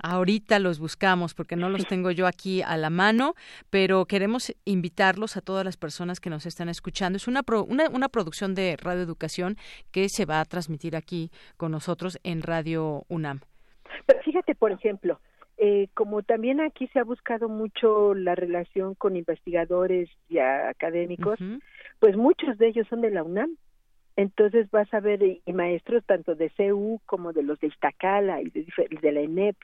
Ahorita 0.03 0.59
los 0.59 0.79
buscamos 0.79 1.33
porque 1.33 1.55
no 1.55 1.69
los 1.69 1.85
tengo 1.87 2.11
yo 2.11 2.27
aquí 2.27 2.61
a 2.61 2.77
la 2.77 2.89
mano, 2.89 3.33
pero 3.69 4.05
queremos 4.05 4.53
invitarlos 4.65 5.37
a 5.37 5.41
todas 5.41 5.65
las 5.65 5.77
personas 5.77 6.19
que 6.19 6.29
nos 6.29 6.45
están 6.45 6.69
escuchando. 6.69 7.17
Es 7.17 7.27
una, 7.27 7.41
una, 7.67 7.89
una, 7.89 8.09
producción 8.09 8.53
de 8.53 8.77
Radio 8.77 9.01
Educación 9.01 9.57
que 9.91 10.09
se 10.09 10.25
va 10.25 10.41
a 10.41 10.45
transmitir 10.45 10.95
aquí 10.95 11.31
con 11.55 11.71
nosotros 11.71 12.19
en 12.23 12.43
Radio 12.43 13.05
UNAM. 13.07 13.39
Pero 14.05 14.19
fíjate, 14.21 14.53
por 14.53 14.71
ejemplo, 14.71 15.19
eh, 15.57 15.87
como 15.93 16.21
también 16.21 16.61
aquí 16.61 16.87
se 16.87 16.99
ha 16.99 17.03
buscado 17.03 17.49
mucho 17.49 18.13
la 18.13 18.35
relación 18.35 18.93
con 18.95 19.15
investigadores 19.15 20.09
y 20.29 20.37
académicos, 20.37 21.39
pues 21.99 22.15
muchos 22.15 22.57
de 22.57 22.67
ellos 22.67 22.87
son 22.89 23.01
de 23.01 23.11
la 23.11 23.23
UNAM. 23.23 23.57
Entonces 24.15 24.69
vas 24.71 24.91
a 24.93 24.99
ver 24.99 25.21
y 25.23 25.53
maestros 25.53 26.03
tanto 26.05 26.35
de 26.35 26.49
CEU 26.57 26.99
como 27.05 27.33
de 27.33 27.43
los 27.43 27.59
de 27.59 27.67
Iztacala 27.67 28.41
y 28.41 28.49
de, 28.49 28.65
de 29.01 29.11
la 29.11 29.21
ENEP 29.21 29.55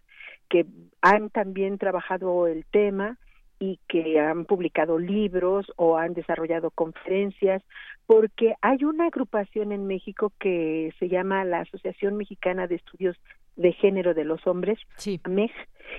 que 0.50 0.66
han 1.02 1.30
también 1.30 1.78
trabajado 1.78 2.48
el 2.48 2.66
tema 2.66 3.18
y 3.60 3.80
que 3.88 4.20
han 4.20 4.46
publicado 4.46 5.00
libros 5.00 5.72
o 5.78 5.98
han 5.98 6.14
desarrollado 6.14 6.70
conferencias, 6.72 7.64
porque 8.06 8.56
hay 8.62 8.84
una 8.84 9.08
agrupación 9.08 9.72
en 9.72 9.88
México 9.88 10.32
que 10.40 10.94
se 11.00 11.08
llama 11.08 11.46
la 11.46 11.62
Asociación 11.62 12.18
Mexicana 12.18 12.68
de 12.68 12.76
Estudios 12.76 13.18
de 13.56 13.74
Género 13.74 14.14
de 14.14 14.24
los 14.24 14.46
Hombres, 14.48 14.80
sí. 14.98 15.20
AMEG, 15.24 15.52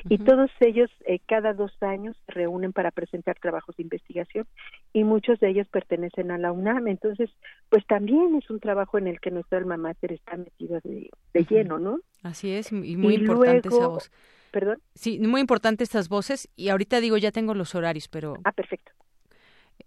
y 0.08 0.18
todos 0.18 0.50
ellos 0.60 0.90
eh, 1.06 1.20
cada 1.26 1.52
dos 1.52 1.72
años 1.80 2.16
se 2.26 2.32
reúnen 2.32 2.72
para 2.72 2.90
presentar 2.90 3.38
trabajos 3.38 3.76
de 3.76 3.82
investigación 3.82 4.46
y 4.92 5.04
muchos 5.04 5.38
de 5.40 5.50
ellos 5.50 5.68
pertenecen 5.68 6.30
a 6.30 6.38
la 6.38 6.52
UNAM. 6.52 6.88
Entonces, 6.88 7.30
pues 7.68 7.86
también 7.86 8.34
es 8.34 8.50
un 8.50 8.60
trabajo 8.60 8.98
en 8.98 9.06
el 9.06 9.20
que 9.20 9.30
nuestra 9.30 9.58
alma 9.58 9.76
mater 9.76 10.12
está 10.12 10.36
metida 10.36 10.80
de, 10.82 11.10
lleno, 11.48 11.78
¿no? 11.78 12.00
Así 12.22 12.50
es, 12.50 12.72
y 12.72 12.96
muy 12.96 13.14
importante 13.14 13.68
esa 13.68 13.86
voz. 13.88 14.10
¿Perdón? 14.50 14.78
Sí, 14.94 15.18
muy 15.18 15.40
importante 15.40 15.82
estas 15.82 16.08
voces 16.08 16.48
y 16.54 16.68
ahorita 16.68 17.00
digo, 17.00 17.16
ya 17.16 17.32
tengo 17.32 17.54
los 17.54 17.74
horarios, 17.74 18.08
pero... 18.08 18.34
Ah, 18.44 18.52
perfecto. 18.52 18.92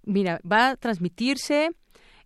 Mira, 0.03 0.39
va 0.49 0.71
a 0.71 0.75
transmitirse 0.75 1.71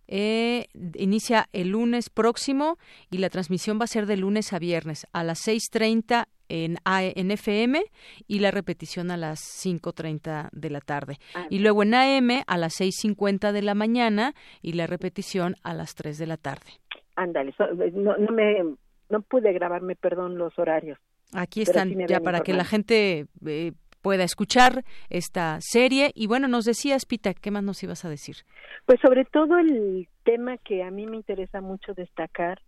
eh, 0.08 0.66
inicia 0.94 1.48
el 1.52 1.70
lunes 1.70 2.10
próximo 2.10 2.78
y 3.10 3.18
la 3.18 3.30
transmisión 3.30 3.78
va 3.80 3.84
a 3.84 3.88
ser 3.88 4.06
de 4.06 4.16
lunes 4.16 4.52
a 4.52 4.58
viernes 4.58 5.06
a 5.12 5.24
las 5.24 5.46
6.30 5.46 6.26
en, 6.48 6.76
en 6.84 7.30
FM 7.30 7.82
y 8.28 8.38
la 8.40 8.50
repetición 8.50 9.10
a 9.10 9.16
las 9.16 9.40
5.30 9.40 10.50
de 10.52 10.70
la 10.70 10.80
tarde. 10.80 11.16
Ah, 11.34 11.46
y 11.48 11.60
luego 11.60 11.82
en 11.82 11.94
AM 11.94 12.42
a 12.46 12.58
las 12.58 12.80
6.50 12.80 13.52
de 13.52 13.62
la 13.62 13.74
mañana 13.74 14.34
y 14.60 14.74
la 14.74 14.86
repetición 14.86 15.54
a 15.62 15.74
las 15.74 15.94
3 15.94 16.18
de 16.18 16.26
la 16.26 16.36
tarde. 16.36 16.72
Ándale, 17.16 17.54
no, 17.94 18.16
no, 18.16 18.32
me, 18.32 18.62
no 19.08 19.22
pude 19.22 19.52
grabarme, 19.52 19.96
perdón, 19.96 20.36
los 20.36 20.58
horarios. 20.58 20.98
Aquí 21.32 21.62
están 21.62 22.06
ya 22.06 22.20
para 22.20 22.40
que 22.40 22.52
la 22.52 22.64
gente 22.64 23.26
eh, 23.46 23.72
pueda 24.02 24.24
escuchar 24.24 24.84
esta 25.08 25.58
serie. 25.60 26.10
Y 26.14 26.26
bueno, 26.26 26.48
nos 26.48 26.64
decías, 26.64 27.06
Pita, 27.06 27.32
¿qué 27.34 27.50
más 27.50 27.62
nos 27.62 27.82
ibas 27.82 28.04
a 28.04 28.10
decir? 28.10 28.36
Pues 28.84 29.00
sobre 29.00 29.24
todo 29.24 29.58
el 29.58 30.08
tema 30.24 30.58
que 30.58 30.82
a 30.82 30.90
mí 30.90 31.06
me 31.06 31.16
interesa 31.16 31.60
mucho 31.60 31.94
destacar 31.94 32.60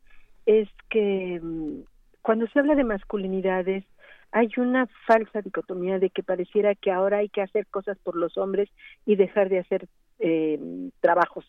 es 0.46 0.68
que 0.88 1.40
mm, 1.42 1.82
cuando 2.22 2.46
se 2.46 2.58
habla 2.58 2.74
de 2.74 2.84
masculinidades 2.84 3.84
hay 4.32 4.48
una 4.56 4.88
falsa 5.06 5.42
dicotomía 5.42 5.98
de 5.98 6.10
que 6.10 6.24
pareciera 6.24 6.74
que 6.74 6.90
ahora 6.90 7.18
hay 7.18 7.28
que 7.28 7.42
hacer 7.42 7.66
cosas 7.68 7.96
por 7.98 8.16
los 8.16 8.36
hombres 8.36 8.68
y 9.06 9.14
dejar 9.14 9.48
de 9.48 9.60
hacer 9.60 9.86
eh, 10.18 10.58
trabajos 11.00 11.44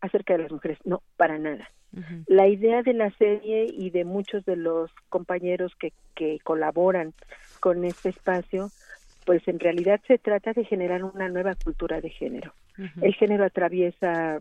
acerca 0.00 0.36
de 0.36 0.44
las 0.44 0.52
mujeres. 0.52 0.78
No, 0.84 1.02
para 1.16 1.38
nada. 1.38 1.68
La 2.26 2.46
idea 2.46 2.82
de 2.82 2.92
la 2.92 3.10
serie 3.16 3.66
y 3.72 3.90
de 3.90 4.04
muchos 4.04 4.44
de 4.44 4.56
los 4.56 4.90
compañeros 5.08 5.72
que, 5.80 5.92
que 6.14 6.38
colaboran 6.44 7.14
con 7.60 7.84
este 7.84 8.10
espacio 8.10 8.68
pues 9.28 9.46
en 9.46 9.60
realidad 9.60 10.00
se 10.06 10.16
trata 10.16 10.54
de 10.54 10.64
generar 10.64 11.04
una 11.04 11.28
nueva 11.28 11.54
cultura 11.54 12.00
de 12.00 12.08
género. 12.08 12.54
El 13.02 13.12
género 13.14 13.44
atraviesa 13.44 14.40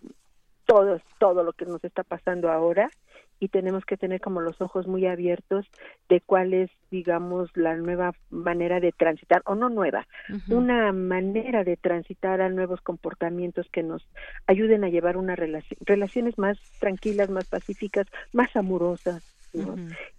todo, 0.65 1.01
todo 1.19 1.43
lo 1.43 1.51
que 1.51 1.65
nos 1.65 1.83
está 1.83 2.03
pasando 2.03 2.49
ahora 2.49 2.89
y 3.37 3.49
tenemos 3.49 3.83
que 3.83 3.97
tener 3.97 4.21
como 4.21 4.39
los 4.39 4.61
ojos 4.61 4.87
muy 4.87 5.05
abiertos 5.05 5.65
de 6.07 6.21
cuál 6.21 6.53
es, 6.53 6.71
digamos, 6.89 7.49
la 7.57 7.75
nueva 7.75 8.13
manera 8.29 8.79
de 8.79 8.93
transitar, 8.93 9.41
o 9.43 9.55
no 9.55 9.67
nueva, 9.67 10.07
una 10.47 10.93
manera 10.93 11.65
de 11.65 11.75
transitar 11.75 12.39
a 12.39 12.47
nuevos 12.47 12.79
comportamientos 12.79 13.67
que 13.69 13.83
nos 13.83 14.07
ayuden 14.47 14.85
a 14.85 14.89
llevar 14.89 15.17
una 15.17 15.35
relación, 15.35 15.77
relaciones 15.81 16.37
más 16.37 16.57
tranquilas, 16.79 17.29
más 17.29 17.49
pacíficas, 17.49 18.07
más 18.31 18.55
amorosas, 18.55 19.36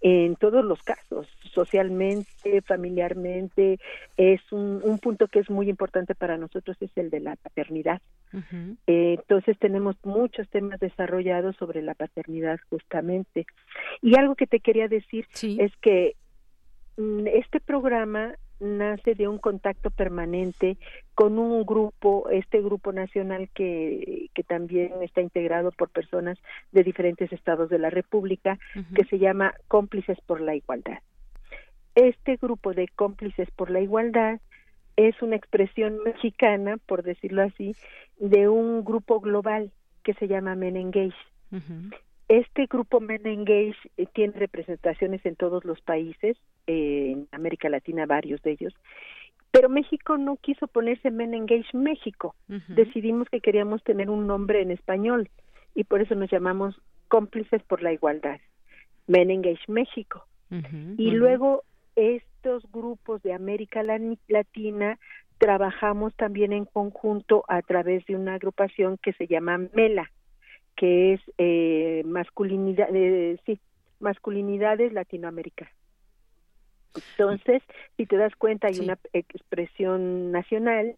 en 0.01 0.35
todos 0.35 0.65
los 0.65 0.81
casos, 0.83 1.27
socialmente, 1.53 2.61
familiarmente, 2.61 3.79
es 4.17 4.41
un, 4.51 4.81
un, 4.83 4.99
punto 4.99 5.27
que 5.27 5.39
es 5.39 5.49
muy 5.49 5.69
importante 5.69 6.15
para 6.15 6.37
nosotros, 6.37 6.77
es 6.81 6.91
el 6.95 7.09
de 7.09 7.19
la 7.19 7.35
paternidad. 7.35 8.01
eh, 8.87 9.15
entonces 9.19 9.57
tenemos 9.59 9.95
muchos 10.03 10.47
temas 10.49 10.79
desarrollados 10.79 11.55
sobre 11.55 11.81
la 11.81 11.93
paternidad 11.93 12.59
justamente. 12.69 13.45
Y 14.01 14.17
algo 14.17 14.35
que 14.35 14.47
te 14.47 14.59
quería 14.59 14.87
decir 14.87 15.25
es 15.41 15.71
que 15.81 16.15
mm, 16.97 17.27
este 17.27 17.59
programa 17.59 18.35
nace 18.59 19.15
de 19.15 19.27
un 19.27 19.37
contacto 19.37 19.89
permanente 19.89 20.77
con 21.15 21.39
un 21.39 21.65
grupo, 21.65 22.29
este 22.29 22.61
grupo 22.61 22.91
nacional 22.91 23.49
que, 23.53 24.29
que 24.33 24.43
también 24.43 24.91
está 25.01 25.21
integrado 25.21 25.71
por 25.71 25.89
personas 25.89 26.37
de 26.71 26.83
diferentes 26.83 27.31
estados 27.31 27.69
de 27.69 27.79
la 27.79 27.89
República, 27.89 28.57
que 28.95 29.05
se 29.05 29.19
llama 29.19 29.53
Cómplices 29.67 30.19
por 30.21 30.41
la 30.41 30.55
Igualdad. 30.55 30.99
Este 31.95 32.37
grupo 32.37 32.73
de 32.73 32.87
Cómplices 32.87 33.49
por 33.51 33.69
la 33.69 33.81
Igualdad 33.81 34.39
es 34.95 35.21
una 35.21 35.37
expresión 35.37 36.03
mexicana, 36.03 36.77
por 36.85 37.03
decirlo 37.03 37.43
así, 37.43 37.75
de 38.19 38.49
un 38.49 38.83
grupo 38.83 39.21
global 39.21 39.71
que 40.03 40.13
se 40.13 40.27
llama 40.27 40.55
Men 40.55 40.75
Engage. 40.75 41.15
Este 42.27 42.67
grupo 42.67 42.99
Men 42.99 43.25
Engage 43.25 43.77
eh, 43.97 44.05
tiene 44.13 44.33
representaciones 44.33 45.25
en 45.25 45.35
todos 45.35 45.65
los 45.65 45.81
países, 45.81 46.37
eh, 46.69 47.11
en 47.13 47.27
América 47.31 47.67
Latina 47.67 48.05
varios 48.05 48.41
de 48.43 48.51
ellos, 48.51 48.73
pero 49.51 49.69
México 49.69 50.17
no 50.17 50.37
quiso 50.37 50.67
ponerse 50.67 51.09
Men 51.09 51.33
Engage 51.33 51.75
México. 51.75 52.35
Decidimos 52.67 53.27
que 53.29 53.41
queríamos 53.41 53.83
tener 53.83 54.09
un 54.11 54.27
nombre 54.27 54.61
en 54.61 54.69
español 54.69 55.29
y 55.73 55.85
por 55.85 56.01
eso 56.01 56.13
nos 56.13 56.29
llamamos 56.29 56.79
Cómplices 57.07 57.63
por 57.63 57.81
la 57.81 57.91
Igualdad, 57.91 58.39
Men 59.07 59.31
Engage 59.31 59.65
México. 59.67 60.25
Y 60.97 61.11
luego 61.11 61.63
estos 61.95 62.63
grupos 62.71 63.23
de 63.23 63.33
América 63.33 63.81
Latina 64.27 64.99
trabajamos 65.39 66.13
también 66.15 66.53
en 66.53 66.65
conjunto 66.65 67.43
a 67.47 67.61
través 67.63 68.05
de 68.05 68.15
una 68.15 68.35
agrupación 68.35 68.97
que 69.01 69.13
se 69.13 69.25
llama 69.25 69.57
MELA, 69.73 70.11
que 70.75 71.13
es 71.13 71.21
eh, 71.39 72.03
masculinidad, 72.05 72.89
eh, 72.93 73.39
sí, 73.45 73.59
masculinidades 73.99 74.93
Latinoamérica. 74.93 75.71
Entonces, 76.95 77.61
si 77.97 78.05
te 78.05 78.17
das 78.17 78.35
cuenta, 78.35 78.67
hay 78.67 78.79
una 78.79 78.97
expresión 79.13 80.31
nacional, 80.31 80.95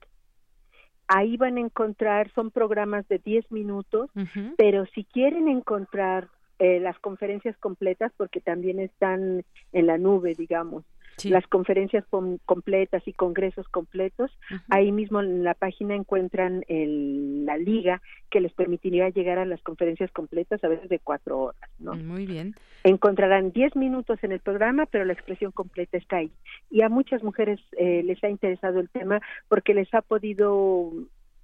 Ahí 1.09 1.37
van 1.37 1.59
a 1.59 1.61
encontrar, 1.61 2.33
son 2.33 2.51
programas 2.51 3.07
de 3.09 3.19
10 3.19 3.53
minutos, 3.53 4.11
pero 4.57 4.87
si 4.87 5.05
quieren 5.05 5.49
encontrar 5.49 6.29
eh, 6.59 6.81
las 6.81 6.99
conferencias 7.01 7.55
completas, 7.59 8.13
porque 8.17 8.41
también 8.41 8.79
están 8.79 9.45
en 9.73 9.87
la 9.87 9.99
nube, 9.99 10.35
digamos, 10.35 10.85
las 11.25 11.47
conferencias 11.47 12.05
com- 12.11 12.39
completas 12.45 13.03
y 13.07 13.13
congresos 13.13 13.69
completos. 13.69 14.31
Ahí 14.69 14.93
mismo 14.93 15.21
en 15.21 15.45
la 15.45 15.55
página 15.55 15.95
encuentran 15.95 16.65
el, 16.69 17.45
la 17.45 17.57
liga 17.57 18.01
que 18.31 18.41
les 18.41 18.53
permitiría 18.53 19.09
llegar 19.11 19.39
a 19.39 19.45
las 19.45 19.63
conferencias 19.63 20.11
completas 20.11 20.63
a 20.65 20.69
veces 20.69 20.89
de 20.89 20.99
cuatro 20.99 21.39
horas, 21.39 21.71
¿no? 21.79 21.95
Muy 21.95 22.27
bien. 22.27 22.55
Encontrarán 22.85 23.53
diez 23.53 23.77
minutos 23.77 24.19
en 24.25 24.33
el 24.33 24.41
programa, 24.41 24.87
pero 24.87 25.05
la 25.05 25.13
expresión 25.13 25.53
completa 25.53 25.97
está 25.97 26.17
ahí. 26.17 26.33
Y 26.71 26.83
a 26.83 26.89
muchas 26.89 27.23
mujeres 27.23 27.61
eh, 27.79 28.03
les 28.05 28.23
ha 28.25 28.29
interesado 28.29 28.81
el 28.81 28.89
tema 28.89 29.21
porque 29.49 29.75
les 29.75 29.93
ha 29.95 30.03
podido 30.03 30.91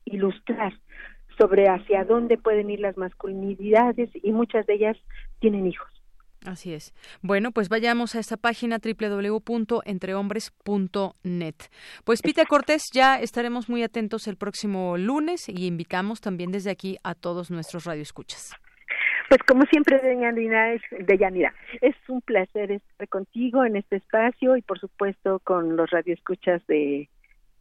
ilustrar 0.05 0.73
sobre 1.39 1.69
hacia 1.69 2.05
dónde 2.05 2.37
pueden 2.37 2.71
ir 2.71 2.81
las 2.81 2.97
masculinidades 2.97 4.11
y 4.15 4.33
muchas 4.33 4.67
de 4.67 4.75
ellas 4.75 4.97
tienen 5.39 5.67
hijos. 5.67 5.89
Así 6.49 6.73
es. 6.73 6.95
Bueno, 7.21 7.53
pues 7.53 7.69
vayamos 7.69 8.15
a 8.15 8.21
esta 8.21 8.39
página 8.39 8.79
www.entrehombres.net. 8.79 11.55
Pues 12.05 12.23
Pita 12.23 12.47
Cortés, 12.47 12.85
ya 12.91 13.21
estaremos 13.21 13.69
muy 13.69 13.83
atentos 13.83 14.27
el 14.29 14.39
próximo 14.39 14.97
lunes 14.97 15.51
y 15.51 15.67
invitamos 15.67 16.23
también 16.23 16.51
desde 16.51 16.71
aquí 16.71 16.97
a 17.05 17.15
todos 17.15 17.51
nuestros 17.51 17.85
radioescuchas. 17.85 18.57
Pues 19.29 19.43
como 19.43 19.65
siempre, 19.65 20.01
Deyanira, 20.01 20.73
es, 20.73 20.81
es 21.83 21.97
un 22.09 22.23
placer 22.23 22.73
estar 22.73 23.09
contigo 23.09 23.67
en 23.67 23.77
este 23.77 23.97
espacio 23.97 24.57
y 24.57 24.63
por 24.63 24.81
supuesto 24.81 25.43
con 25.45 25.77
los 25.77 25.91
radioescuchas 25.91 26.67
de 26.67 27.11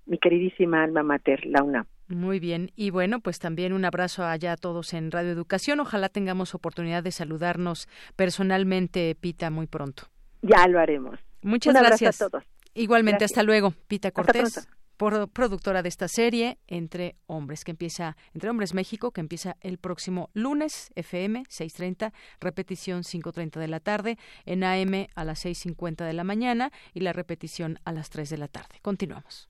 mi 0.06 0.18
queridísima 0.18 0.84
alma 0.84 1.04
mater, 1.04 1.46
la 1.46 1.62
UNAM. 1.62 1.88
Muy 2.10 2.40
bien. 2.40 2.72
Y 2.76 2.90
bueno, 2.90 3.20
pues 3.20 3.40
también 3.40 3.74
un 3.74 3.84
abrazo 3.84 4.26
allá 4.26 4.54
a 4.54 4.58
todos 4.58 4.94
en 4.94 5.12
Radio 5.12 5.32
Educación. 5.32 5.80
Ojalá 5.82 6.08
tengamos 6.10 6.56
oportunidad 6.56 7.04
de 7.04 7.12
saludarnos 7.12 7.88
personalmente, 8.16 9.16
Pita, 9.20 9.50
muy 9.50 9.68
pronto. 9.68 10.04
Ya 10.42 10.68
lo 10.68 10.80
haremos. 10.80 11.20
Muchas 11.42 11.76
Un 11.76 11.82
gracias. 11.82 12.22
a 12.22 12.30
todos. 12.30 12.44
Igualmente, 12.74 13.26
hasta 13.26 13.44
luego. 13.44 13.74
Pita 13.88 14.12
Cortés, 14.12 14.68
por- 14.98 15.28
productora 15.30 15.82
de 15.82 15.90
esta 15.90 16.08
serie 16.08 16.60
Entre 16.68 17.16
Hombres, 17.26 17.64
que 17.64 17.72
empieza, 17.72 18.16
Entre 18.34 18.50
Hombres 18.50 18.74
México, 18.74 19.12
que 19.12 19.22
empieza 19.22 19.56
el 19.62 19.78
próximo 19.78 20.30
lunes, 20.34 20.92
FM 20.96 21.44
6.30, 21.50 22.14
repetición 22.40 23.02
5.30 23.04 23.60
de 23.60 23.68
la 23.68 23.80
tarde, 23.80 24.18
en 24.46 24.64
AM 24.64 25.08
a 25.16 25.24
las 25.26 25.44
6.50 25.46 26.06
de 26.06 26.14
la 26.14 26.24
mañana 26.24 26.72
y 26.94 27.00
la 27.02 27.14
repetición 27.14 27.80
a 27.84 27.92
las 27.92 28.10
3 28.12 28.30
de 28.30 28.38
la 28.38 28.48
tarde. 28.48 28.78
Continuamos. 28.82 29.50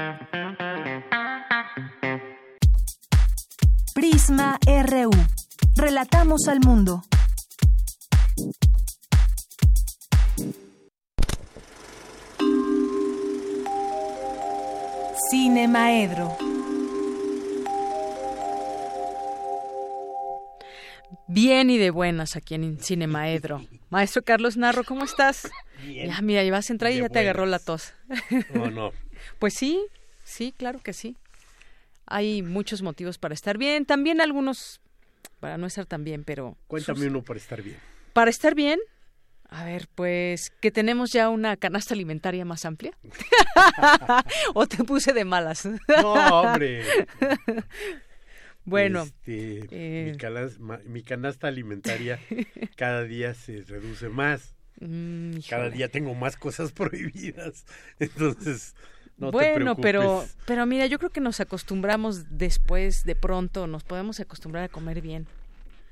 Prisma 4.31 4.57
RU. 4.65 5.11
Relatamos 5.75 6.47
al 6.47 6.61
mundo. 6.61 7.03
Cine 15.29 15.67
Maedro. 15.67 16.37
Bien 21.27 21.69
y 21.69 21.77
de 21.77 21.89
buenas 21.91 22.37
aquí 22.37 22.55
en 22.55 22.79
Cine 22.79 23.07
Maedro. 23.07 23.65
Maestro 23.89 24.21
Carlos 24.21 24.55
Narro, 24.55 24.85
¿cómo 24.85 25.03
estás? 25.03 25.51
Bien. 25.83 26.07
Ya, 26.07 26.21
mira, 26.21 26.41
ya 26.41 26.51
vas 26.53 26.69
a 26.69 26.73
entrar 26.73 26.93
y 26.93 26.95
De 26.95 27.01
ya 27.01 27.09
te 27.09 27.19
agarró 27.19 27.45
la 27.45 27.59
tos. 27.59 27.93
No, 28.53 28.71
no. 28.71 28.91
Pues 29.39 29.53
sí, 29.53 29.85
sí, 30.23 30.53
claro 30.57 30.79
que 30.79 30.93
sí. 30.93 31.17
Hay 32.13 32.41
muchos 32.41 32.81
motivos 32.81 33.17
para 33.17 33.33
estar 33.33 33.57
bien, 33.57 33.85
también 33.85 34.21
algunos 34.21 34.81
para 35.39 35.57
no 35.57 35.65
estar 35.67 35.85
tan 35.85 36.03
bien, 36.03 36.23
pero 36.23 36.57
Cuéntame 36.67 37.07
uno 37.07 37.23
para 37.23 37.39
estar 37.39 37.61
bien. 37.61 37.77
para 38.13 38.29
estar 38.29 38.53
bien, 38.55 38.79
a 39.49 39.65
ver, 39.65 39.87
pues 39.95 40.49
que 40.61 40.71
tenemos 40.71 41.11
ya 41.11 41.29
una 41.29 41.57
canasta 41.57 41.93
alimentaria 41.93 42.45
más 42.45 42.65
amplia. 42.65 42.91
¿O 44.53 44.67
te 44.67 44.83
puse 44.83 45.13
de 45.13 45.25
malas? 45.25 45.67
No, 46.01 46.13
hombre. 46.41 46.83
Bueno, 48.63 49.01
Este, 49.03 49.65
eh, 49.71 50.17
mi, 50.59 50.77
mi 50.89 51.03
canasta 51.03 51.47
alimentaria 51.47 52.19
cada 52.75 53.03
día 53.03 53.33
se 53.33 53.61
reduce 53.63 54.09
más. 54.09 54.55
Mm, 54.79 55.39
cada 55.49 55.69
día 55.69 55.89
tengo 55.89 56.13
más 56.13 56.37
cosas 56.37 56.71
prohibidas. 56.73 57.65
Entonces, 57.99 58.75
no 59.21 59.31
te 59.31 59.37
bueno, 59.37 59.75
pero 59.75 60.25
pero 60.45 60.65
mira, 60.65 60.85
yo 60.87 60.97
creo 60.99 61.11
que 61.11 61.21
nos 61.21 61.39
acostumbramos 61.39 62.25
después, 62.37 63.03
de 63.03 63.15
pronto, 63.15 63.67
nos 63.67 63.83
podemos 63.83 64.19
acostumbrar 64.19 64.63
a 64.65 64.69
comer 64.69 65.01
bien, 65.01 65.27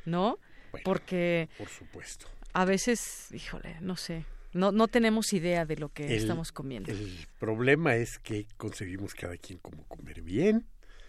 ¿no? 0.06 0.38
Porque 0.84 1.49
Por 1.57 1.69
supuesto. 1.69 2.27
a 2.53 2.65
veces, 2.65 3.27
híjole, 3.31 3.77
no 3.81 3.95
sé, 3.95 4.26
no 4.53 4.72
no 4.72 4.88
tenemos 4.88 5.31
idea 5.34 5.65
de 5.65 5.77
lo 5.77 5.89
que 5.89 6.07
El- 6.07 6.14
estamos 6.18 6.51
comiendo. 6.51 6.91
El 6.91 7.27
problema 7.39 7.95
es 7.95 8.19
que 8.19 8.45
conseguimos 8.57 9.14
cada 9.15 9.38
quien 9.38 9.60
como 9.60 9.84
comer 9.85 10.22
bien. 10.22 10.65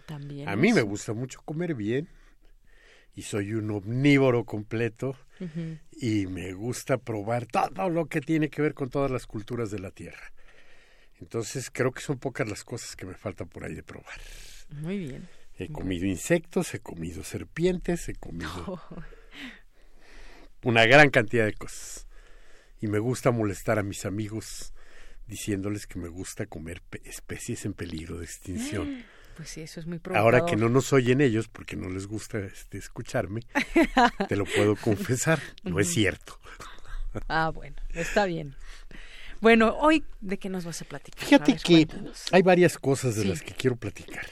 También. 0.07 0.49
A 0.49 0.57
mí 0.57 0.73
me 0.73 0.83
gusta 0.83 1.13
mucho 1.13 1.41
comer 1.45 1.75
bien 1.75 2.09
y 3.15 3.23
soy 3.23 3.53
un 3.55 3.71
omnívoro 3.71 4.45
completo 4.45 5.17
y 5.93 6.27
me 6.27 6.53
gusta 6.53 6.99
probar 6.99 7.47
todo 7.47 7.89
lo 7.91 8.07
que 8.07 8.21
tiene 8.21 8.51
que 8.51 8.61
ver 8.63 8.75
con 8.75 8.91
todas 8.91 9.11
las 9.11 9.27
culturas 9.27 9.71
de 9.71 9.79
la 9.79 9.91
tierra. 9.91 10.33
Entonces 11.21 11.71
creo 11.71 11.93
que 11.93 12.01
son 12.01 12.19
pocas 12.19 12.49
las 12.49 12.65
cosas 12.65 12.97
que 12.97 13.07
me 13.07 13.15
faltan 13.15 13.49
por 13.49 13.65
ahí 13.65 13.75
de 13.75 13.83
probar. 13.83 14.21
Muy 14.71 14.99
bien. 14.99 15.29
He 15.59 15.69
comido 15.71 16.07
insectos, 16.07 16.73
he 16.75 16.81
comido 16.81 17.23
serpientes, 17.23 18.09
he 18.09 18.15
comido 18.15 18.81
una 20.63 20.87
gran 20.87 21.11
cantidad 21.11 21.45
de 21.45 21.55
cosas. 21.55 22.07
Y 22.81 22.87
me 22.87 22.99
gusta 22.99 23.31
molestar 23.31 23.79
a 23.79 23.83
mis 23.83 24.07
amigos 24.07 24.73
diciéndoles 25.27 25.87
que 25.87 25.99
me 25.99 26.09
gusta 26.09 26.47
comer 26.47 26.81
pe- 26.89 27.03
especies 27.05 27.65
en 27.65 27.75
peligro 27.75 28.19
de 28.19 28.25
extinción. 28.25 29.05
Pues 29.37 29.49
sí, 29.49 29.63
eso 29.63 29.81
es 29.81 29.87
muy 29.87 30.01
Ahora 30.13 30.41
que 30.41 30.45
provocador. 30.45 30.59
no 30.59 30.69
nos 30.69 30.93
oyen 30.93 31.23
ellos, 31.23 31.49
porque 31.49 31.75
no 31.75 31.89
les 31.89 32.07
gusta 32.07 32.41
este, 32.41 32.77
escucharme, 32.77 33.41
te 34.29 34.37
lo 34.37 34.45
puedo 34.45 34.77
confesar, 34.83 35.41
no 35.63 35.81
es 35.81 35.89
cierto. 35.89 36.39
Ah, 37.27 37.49
bueno, 37.49 37.77
está 37.95 38.27
bien. 38.27 38.55
Bueno, 39.41 39.77
hoy 39.81 40.05
de 40.21 40.39
qué 40.39 40.49
nos 40.49 40.65
vas 40.65 40.83
a 40.83 40.85
platicar. 40.85 41.25
Fíjate 41.25 41.53
A 41.53 41.55
ver, 41.55 41.63
que 41.63 41.87
cuéntanos. 41.87 42.25
hay 42.33 42.43
varias 42.43 42.79
cosas 42.79 43.17
de 43.17 43.23
Sí. 43.23 43.29
las 43.29 43.43
que 43.43 43.55
quiero 43.55 43.77
platicar, 43.77 44.27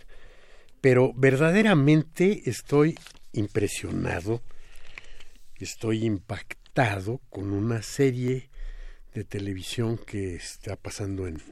pero 0.80 1.12
verdaderamente 1.14 2.42
estoy 2.48 2.98
impresionado, 3.32 4.42
estoy 5.56 6.04
impactado 6.04 7.20
con 7.30 7.52
una 7.52 7.82
serie 7.82 8.50
de 9.14 9.24
televisión 9.24 9.98
que 9.98 10.34
está 10.36 10.76
pasando 10.76 11.26
en, 11.26 11.42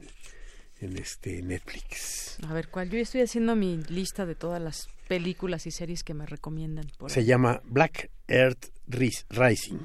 en 0.79 0.97
este 0.97 1.41
Netflix. 1.41 2.37
A 2.47 2.53
ver, 2.53 2.69
¿cuál? 2.69 2.89
Yo 2.89 2.99
estoy 2.99 3.21
haciendo 3.21 3.55
mi 3.55 3.77
lista 3.89 4.25
de 4.25 4.35
todas 4.35 4.61
las 4.61 4.87
películas 5.07 5.65
y 5.65 5.71
series 5.71 6.03
que 6.03 6.13
me 6.13 6.25
recomiendan. 6.25 6.89
Por 6.97 7.09
Se 7.11 7.21
ahí. 7.21 7.25
llama 7.25 7.61
Black 7.65 8.11
Earth 8.27 8.67
Ris- 8.87 9.25
Rising. 9.29 9.79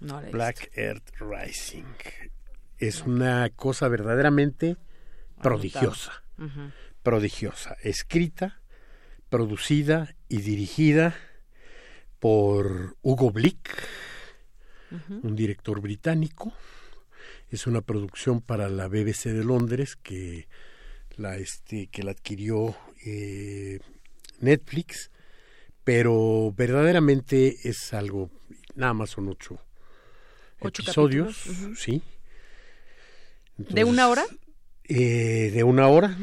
No 0.00 0.20
Black 0.32 0.70
Earth 0.74 1.10
Rising. 1.20 1.84
Es 2.78 3.02
una 3.02 3.48
cosa 3.50 3.88
verdaderamente 3.88 4.76
prodigiosa. 5.42 6.22
Prodigiosa. 7.02 7.76
Escrita, 7.82 8.60
producida 9.28 10.14
y 10.28 10.38
dirigida 10.38 11.14
por 12.18 12.96
Hugo 13.02 13.30
Blick, 13.30 13.70
un 15.22 15.36
director 15.36 15.80
británico. 15.80 16.52
Es 17.50 17.66
una 17.66 17.80
producción 17.80 18.40
para 18.40 18.68
la 18.68 18.88
BBC 18.88 19.26
de 19.26 19.44
Londres 19.44 19.96
que 19.96 20.48
la, 21.16 21.36
este, 21.36 21.86
que 21.88 22.02
la 22.02 22.10
adquirió 22.10 22.76
eh, 23.04 23.80
Netflix, 24.40 25.10
pero 25.84 26.52
verdaderamente 26.56 27.68
es 27.68 27.94
algo, 27.94 28.30
nada 28.74 28.94
más 28.94 29.10
son 29.10 29.28
ocho, 29.28 29.60
Ocho 30.58 30.82
episodios, 30.82 31.36
sí. 31.76 32.02
¿De 33.56 33.84
una 33.84 34.08
hora? 34.08 34.24
Eh, 34.84 35.50
de 35.52 35.64
una 35.64 35.88
hora. 35.88 36.16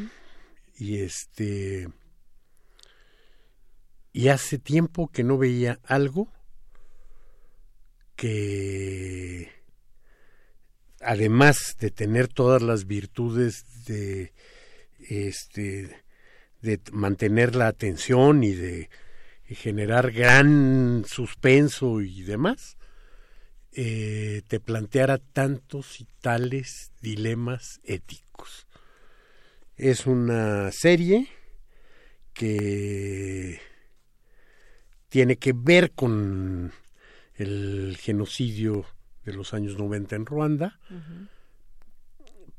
Y 0.78 1.00
este. 1.00 1.90
Y 4.12 4.28
hace 4.28 4.60
tiempo 4.60 5.10
que 5.12 5.24
no 5.24 5.38
veía 5.38 5.80
algo 5.86 6.32
que, 8.16 9.50
además 11.02 11.76
de 11.80 11.90
tener 11.90 12.28
todas 12.28 12.62
las 12.62 12.86
virtudes 12.86 13.86
de 13.86 14.34
este 15.00 16.04
de 16.62 16.80
mantener 16.94 17.56
la 17.56 17.68
atención 17.68 18.44
y 18.44 18.54
de 18.54 18.90
generar 19.48 20.12
gran 20.12 21.04
suspenso 21.06 22.00
y 22.02 22.22
demás, 22.22 22.78
eh, 23.76 24.44
te 24.48 24.60
planteara 24.60 25.18
tantos 25.18 26.00
y 26.00 26.08
tales 26.22 26.92
dilemas 27.02 27.80
éticos. 27.84 28.68
Es 29.76 30.06
una 30.06 30.72
serie 30.72 31.28
que 32.34 33.60
tiene 35.10 35.38
que 35.38 35.54
ver 35.56 35.92
con 35.92 36.72
el 37.36 37.98
genocidio 38.00 38.86
de 39.26 39.34
los 39.34 39.54
años 39.54 39.78
90 39.78 40.16
en 40.16 40.26
Ruanda, 40.26 40.80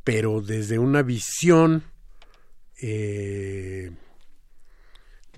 pero 0.02 0.40
desde 0.40 0.78
una 0.78 1.02
visión 1.02 1.84
eh, 2.80 3.92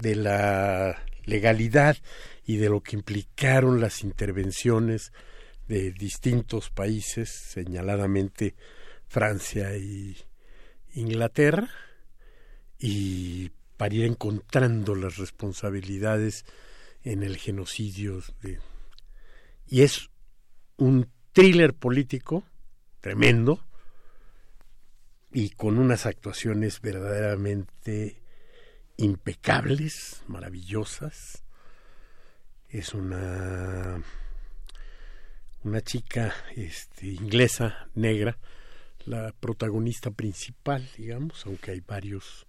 de 0.00 0.14
la 0.16 1.02
legalidad 1.24 1.96
y 2.44 2.56
de 2.56 2.68
lo 2.68 2.82
que 2.82 2.96
implicaron 2.96 3.80
las 3.80 4.02
intervenciones 4.02 5.12
de 5.68 5.92
distintos 5.92 6.70
países, 6.70 7.28
señaladamente 7.28 8.54
Francia 9.08 9.76
y 9.76 10.16
Inglaterra, 10.94 11.68
y 12.78 13.50
para 13.76 13.94
ir 13.94 14.04
encontrando 14.04 14.94
las 14.94 15.16
responsabilidades 15.16 16.44
en 17.02 17.22
el 17.22 17.36
genocidio 17.36 18.22
de, 18.42 18.58
y 19.66 19.82
es 19.82 20.10
un 20.76 21.10
thriller 21.32 21.74
político 21.74 22.44
tremendo 23.00 23.64
y 25.32 25.50
con 25.50 25.78
unas 25.78 26.06
actuaciones 26.06 26.80
verdaderamente 26.80 28.22
impecables, 28.96 30.22
maravillosas. 30.26 31.44
Es 32.68 32.94
una 32.94 34.02
una 35.66 35.80
chica 35.80 36.32
este, 36.54 37.08
inglesa 37.08 37.88
negra, 37.94 38.38
la 39.04 39.32
protagonista 39.38 40.12
principal, 40.12 40.88
digamos, 40.96 41.44
aunque 41.44 41.72
hay 41.72 41.80
varios 41.80 42.46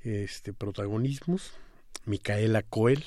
este, 0.00 0.52
protagonismos. 0.52 1.52
Micaela 2.06 2.62
Coel, 2.62 3.04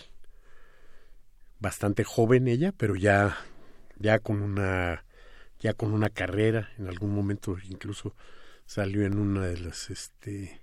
bastante 1.60 2.04
joven 2.04 2.48
ella, 2.48 2.72
pero 2.72 2.96
ya, 2.96 3.36
ya 3.98 4.20
con 4.20 4.42
una 4.42 5.06
ya 5.60 5.74
con 5.74 5.94
una 5.94 6.10
carrera, 6.10 6.72
en 6.80 6.88
algún 6.88 7.14
momento 7.14 7.56
incluso 7.70 8.16
salió 8.66 9.06
en 9.06 9.18
una 9.20 9.46
de 9.46 9.60
las 9.60 9.92
este 9.92 10.60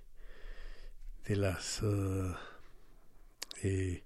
de 1.25 1.35
las 1.37 1.81
uh, 1.81 2.35
eh, 3.63 4.03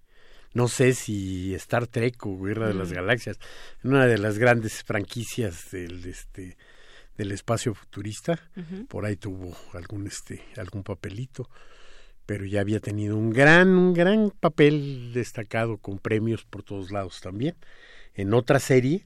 no 0.53 0.67
sé 0.67 0.93
si 0.93 1.53
Star 1.55 1.87
Trek 1.87 2.25
o 2.25 2.39
Guerra 2.39 2.67
de 2.67 2.75
las. 2.75 2.93
Galaxias, 2.93 3.39
en 3.83 3.91
una 3.91 4.05
de 4.05 4.17
las 4.17 4.37
grandes 4.37 4.83
franquicias 4.83 5.71
del 5.71 6.05
este 6.05 6.57
del 7.17 7.31
espacio 7.31 7.75
futurista, 7.75 8.39
por 8.87 9.05
ahí 9.05 9.15
tuvo 9.15 9.55
algún 9.73 10.07
este 10.07 10.43
algún 10.57 10.83
papelito, 10.83 11.49
pero 12.25 12.45
ya 12.45 12.61
había 12.61 12.79
tenido 12.79 13.17
un 13.17 13.31
gran 13.31 13.69
un 13.69 13.93
gran 13.93 14.31
papel 14.31 15.11
destacado 15.13 15.77
con 15.77 15.99
premios 15.99 16.43
por 16.43 16.63
todos 16.63 16.91
lados 16.91 17.21
también. 17.21 17.55
En 18.13 18.33
otra 18.33 18.59
serie 18.59 19.05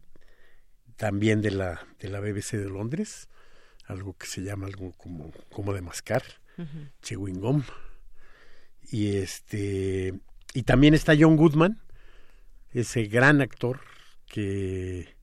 también 0.98 1.42
de 1.42 1.52
la 1.52 1.86
de 2.00 2.10
la 2.10 2.20
BBC 2.20 2.54
de 2.54 2.70
Londres, 2.70 3.30
algo 3.86 4.18
que 4.18 4.28
se 4.28 4.42
llama 4.42 4.68
algo 4.68 4.92
como 4.98 5.32
como 5.50 5.74
de 5.74 5.82
mascar, 5.82 6.24
chewing 7.02 7.40
gum. 7.40 7.64
Y 8.90 9.18
este 9.18 10.14
y 10.58 10.64
también 10.64 10.96
está 10.96 11.14
John 11.16 11.38
Goodman, 11.38 11.80
ese 12.72 13.04
gran 13.04 13.42
actor 13.42 13.80
que 14.26 15.16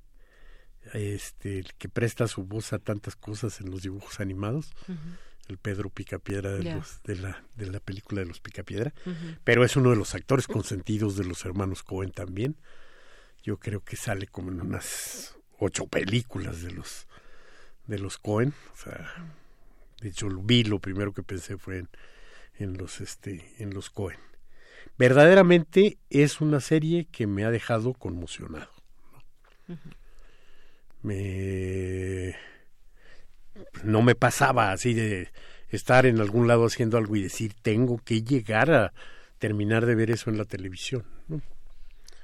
este 0.93 1.65
que 1.77 1.89
presta 1.89 2.29
su 2.29 2.45
voz 2.45 2.73
a 2.73 2.79
tantas 2.79 3.17
cosas 3.17 3.61
en 3.61 3.69
los 3.69 3.83
dibujos 3.83 4.21
animados. 4.21 4.71
El 5.49 5.59
Pedro 5.59 5.91
Picapiedra 5.91 6.53
de, 6.53 6.75
los, 6.75 7.03
de, 7.03 7.17
la, 7.17 7.43
de 7.57 7.67
la 7.67 7.81
película 7.81 8.21
de 8.21 8.29
los 8.29 8.39
Picapiedra, 8.39 8.95
pero 9.43 9.65
es 9.65 9.75
uno 9.75 9.91
de 9.91 9.97
los 9.97 10.15
actores 10.15 10.47
consentidos 10.47 11.17
de 11.17 11.25
los 11.25 11.45
hermanos 11.45 11.83
Cohen 11.83 12.13
también. 12.13 12.55
Yo 13.43 13.59
creo 13.59 13.83
que 13.83 13.97
sale 13.97 14.29
como 14.29 14.53
en 14.53 14.61
unas 14.61 15.35
ocho 15.59 15.89
películas 15.89 16.63
de 16.63 16.71
los 16.71 17.09
de 17.89 17.99
los 17.99 18.19
Cohen. 18.19 18.55
O 18.73 18.77
sea, 18.77 19.35
de 20.01 20.11
hecho 20.11 20.29
lo 20.29 20.43
vi, 20.43 20.63
lo 20.63 20.79
primero 20.79 21.13
que 21.13 21.25
pensé 21.25 21.59
fue 21.59 21.79
en, 21.79 21.89
en 22.57 22.77
los 22.79 23.01
este 23.01 23.53
en 23.59 23.75
los 23.75 23.91
Cohen. 23.91 24.21
Verdaderamente 24.99 25.99
es 26.11 26.41
una 26.41 26.61
serie 26.61 27.07
que 27.11 27.27
me 27.27 27.45
ha 27.45 27.51
dejado 27.51 27.95
conmocionado. 27.95 28.71
¿no? 29.69 29.77
Me 31.03 32.37
no 33.85 34.03
me 34.03 34.15
pasaba 34.15 34.73
así 34.73 34.95
de 34.95 35.29
estar 35.69 36.07
en 36.07 36.21
algún 36.21 36.49
lado 36.49 36.65
haciendo 36.67 36.97
algo 36.99 37.17
y 37.17 37.23
decir 37.23 37.53
tengo 37.63 37.99
que 37.99 38.23
llegar 38.23 38.71
a 38.73 38.93
terminar 39.39 39.87
de 39.87 39.95
ver 39.95 40.11
eso 40.11 40.31
en 40.31 40.39
la 40.39 40.45
televisión. 40.45 41.05
¿no? 41.29 41.41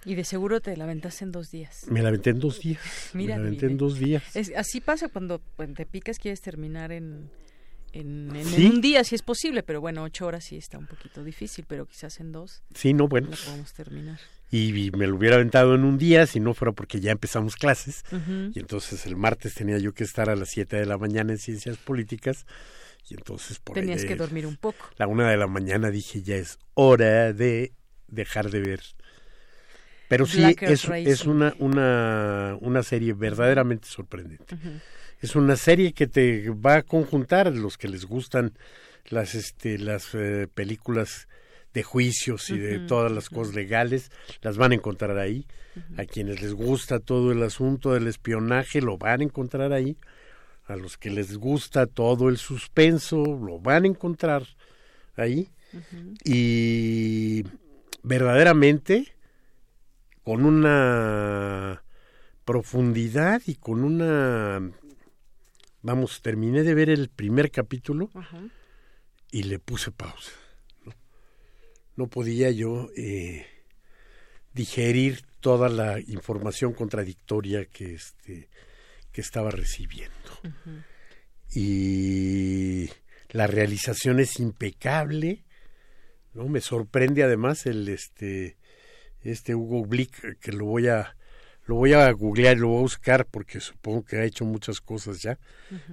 Y 0.05 0.15
de 0.15 0.25
seguro 0.25 0.61
te 0.61 0.77
la 0.77 0.85
aventaste 0.85 1.25
en 1.25 1.33
dos 1.33 1.51
días. 1.51 1.85
Me 1.91 2.01
la 2.03 2.09
aventé 2.09 2.31
en 2.31 2.41
dos 2.41 2.61
días. 2.61 2.81
Mira, 3.15 3.37
me 3.37 3.43
la 3.43 3.47
aventé 3.49 3.67
en 3.67 3.77
dos 3.77 3.99
días. 3.99 4.35
Es- 4.35 4.53
así 4.57 4.81
pasa 4.81 5.09
cuando 5.09 5.41
pues, 5.57 5.73
te 5.75 5.85
picas, 5.87 6.19
quieres 6.19 6.41
terminar 6.41 6.91
en, 6.93 7.31
en, 7.93 8.35
en- 8.37 8.45
Sí. 8.47 8.67
en 8.67 8.73
un 8.73 8.81
día, 8.81 9.05
si 9.05 9.15
es 9.15 9.23
posible, 9.23 9.63
pero 9.63 9.81
bueno, 9.81 10.03
ocho 10.03 10.27
horas 10.27 10.45
sí 10.45 10.57
está 10.57 10.79
un 10.79 10.87
poquito 10.87 11.23
difícil, 11.25 11.65
pero 11.69 11.87
quizás 11.87 12.21
en 12.21 12.33
dos 12.33 12.63
Sí, 12.75 12.93
no, 12.95 13.09
bueno. 13.09 13.29
la 13.31 13.37
podemos 13.37 13.73
terminar. 13.73 14.19
Y, 14.53 14.87
y 14.87 14.91
me 14.91 15.07
lo 15.07 15.17
hubiera 15.17 15.37
aventado 15.37 15.75
en 15.77 15.85
un 15.85 15.97
día 15.99 16.27
si 16.27 16.41
no 16.41 16.55
fuera 16.55 16.73
porque 16.73 16.99
ya 17.01 17.13
empezamos 17.13 17.55
clases. 17.57 18.03
Y 18.53 18.59
entonces 18.59 19.07
el 19.07 19.15
martes 19.17 19.55
tenía 19.55 19.79
yo 19.79 19.93
que 19.95 20.03
estar 20.03 20.29
a 20.29 20.35
las 20.35 20.49
7 20.51 20.77
de 20.77 20.87
la 20.87 20.99
mañana 20.99 21.33
en 21.33 21.39
ciencias 21.39 21.77
políticas. 21.77 22.47
Y 23.09 23.15
entonces 23.15 23.61
por 23.61 23.77
ahí 23.79 23.83
Tenías 23.85 24.05
que 24.05 24.17
dormir 24.17 24.47
un 24.47 24.57
poco. 24.57 24.89
La 24.97 25.07
una 25.07 25.31
de 25.31 25.37
la 25.37 25.47
mañana 25.47 25.91
dije 25.91 26.23
ya 26.23 26.35
es 26.37 26.59
hora 26.75 27.33
de 27.33 27.73
dejar 28.09 28.51
de 28.51 28.61
ver. 28.61 28.81
Pero 30.09 30.27
sí 30.27 30.39
Black 30.39 30.63
es, 30.65 30.85
es 30.89 31.27
una, 31.27 31.55
una, 31.61 32.57
una 32.61 32.83
serie 32.83 33.13
verdaderamente 33.13 33.87
sorprendente. 33.87 34.57
Es 35.21 35.37
una 35.37 35.57
serie 35.57 35.93
que 35.93 36.07
te 36.07 36.49
va 36.51 36.77
a 36.77 36.83
conjuntar 36.83 37.55
los 37.55 37.77
que 37.77 37.89
les 37.89 38.07
gustan 38.07 38.53
las 39.09 39.35
este 39.35 39.79
las 39.79 40.15
eh, 40.15 40.47
películas 40.53 41.29
de 41.75 41.83
juicios 41.83 42.51
y 42.51 42.59
de 42.59 42.81
todas 42.81 43.13
las 43.13 43.29
cosas 43.29 43.55
legales, 43.55 44.11
las 44.43 44.57
van 44.57 44.73
a 44.73 44.75
encontrar 44.75 45.19
ahí. 45.19 45.47
A 45.97 46.05
quienes 46.05 46.43
les 46.43 46.53
gusta 46.53 46.99
todo 46.99 47.31
el 47.31 47.43
asunto 47.45 47.93
del 47.93 48.09
espionaje, 48.09 48.81
lo 48.81 48.99
van 48.99 49.21
a 49.21 49.25
encontrar 49.25 49.73
ahí. 49.73 49.97
A 50.67 50.77
los 50.77 50.99
que 50.99 51.11
les 51.11 51.37
gusta 51.37 51.87
todo 51.87 52.29
el 52.29 52.39
suspenso, 52.39 53.23
lo 53.25 53.61
van 53.61 53.85
a 53.85 53.87
encontrar 53.87 54.45
ahí. 55.17 55.49
Y 56.25 57.45
verdaderamente 58.03 59.15
con 60.25 60.45
una 60.45 61.85
profundidad 62.45 63.43
y 63.47 63.55
con 63.55 63.85
una 63.85 64.61
vamos 65.83 66.23
terminé 66.23 66.63
de 66.63 66.75
ver 66.75 66.91
el 66.91 67.09
primer 67.09 67.51
capítulo 67.51 68.11
Ajá. 68.15 68.41
y 69.31 69.45
le 69.45 69.59
puse 69.59 69.91
pausa 69.91 70.33
no, 70.85 70.93
No 71.97 72.07
podía 72.09 72.51
yo 72.51 72.89
eh, 72.97 73.47
digerir 74.53 75.23
toda 75.41 75.69
la 75.69 76.01
información 76.01 76.73
contradictoria 76.75 77.65
que 77.65 77.95
este 77.95 78.49
que 79.13 79.23
estaba 79.23 79.51
recibiendo. 79.51 80.15
Y 81.53 82.89
la 83.31 83.49
realización 83.49 84.21
es 84.21 84.39
impecable 84.39 85.45
no 86.35 86.49
me 86.49 86.61
sorprende 86.61 87.23
además 87.23 87.67
el 87.67 87.89
este 87.89 88.57
este 89.23 89.55
Hugo 89.55 89.85
Blick 89.85 90.39
que 90.39 90.53
lo 90.53 90.67
voy 90.67 90.89
a 90.89 91.17
lo 91.71 91.77
voy 91.77 91.93
a 91.93 92.11
googlear 92.11 92.57
lo 92.57 92.69
voy 92.69 92.79
a 92.79 92.83
buscar 92.83 93.27
porque 93.27 93.61
supongo 93.61 94.05
que 94.05 94.17
ha 94.17 94.25
hecho 94.25 94.45
muchas 94.45 94.81
cosas 94.81 95.23
ya 95.23 95.39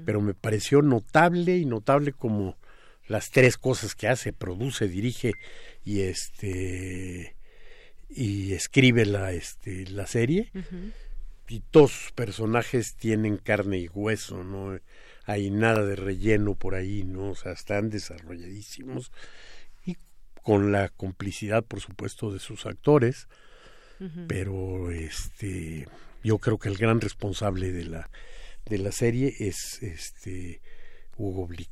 pero 0.05 0.21
me 0.21 0.33
pareció 0.33 0.81
notable 0.81 1.55
y 1.57 1.65
notable 1.65 2.13
como 2.13 2.57
las 3.07 3.29
tres 3.29 3.57
cosas 3.57 3.93
que 3.93 4.07
hace 4.07 4.33
produce 4.33 4.87
dirige 4.87 5.33
y 5.85 6.01
este 6.01 7.35
y 8.09 8.53
escribe 8.53 9.05
la 9.05 9.33
este 9.33 9.85
la 9.89 10.07
serie. 10.07 10.51
Y 11.47 11.61
todos 11.61 11.91
sus 11.91 12.11
personajes 12.11 12.95
tienen 12.95 13.37
carne 13.37 13.77
y 13.77 13.87
hueso, 13.87 14.43
no 14.43 14.77
hay 15.25 15.49
nada 15.49 15.85
de 15.85 15.95
relleno 15.95 16.55
por 16.55 16.75
ahí, 16.75 17.03
no, 17.05 17.29
o 17.29 17.35
sea, 17.35 17.53
están 17.53 17.89
desarrolladísimos 17.89 19.11
y 19.85 19.95
con 20.41 20.73
la 20.73 20.89
complicidad, 20.89 21.63
por 21.63 21.79
supuesto, 21.79 22.33
de 22.33 22.39
sus 22.39 22.65
actores, 22.65 23.29
Pero 24.27 24.91
este, 24.91 25.87
yo 26.23 26.37
creo 26.37 26.57
que 26.59 26.69
el 26.69 26.77
gran 26.77 27.01
responsable 27.01 27.71
de 27.71 27.85
la 27.85 28.09
de 28.69 28.77
la 28.77 28.91
serie 28.91 29.33
es 29.39 29.81
este 29.81 30.61
Hugo 31.17 31.47
Blick. 31.47 31.71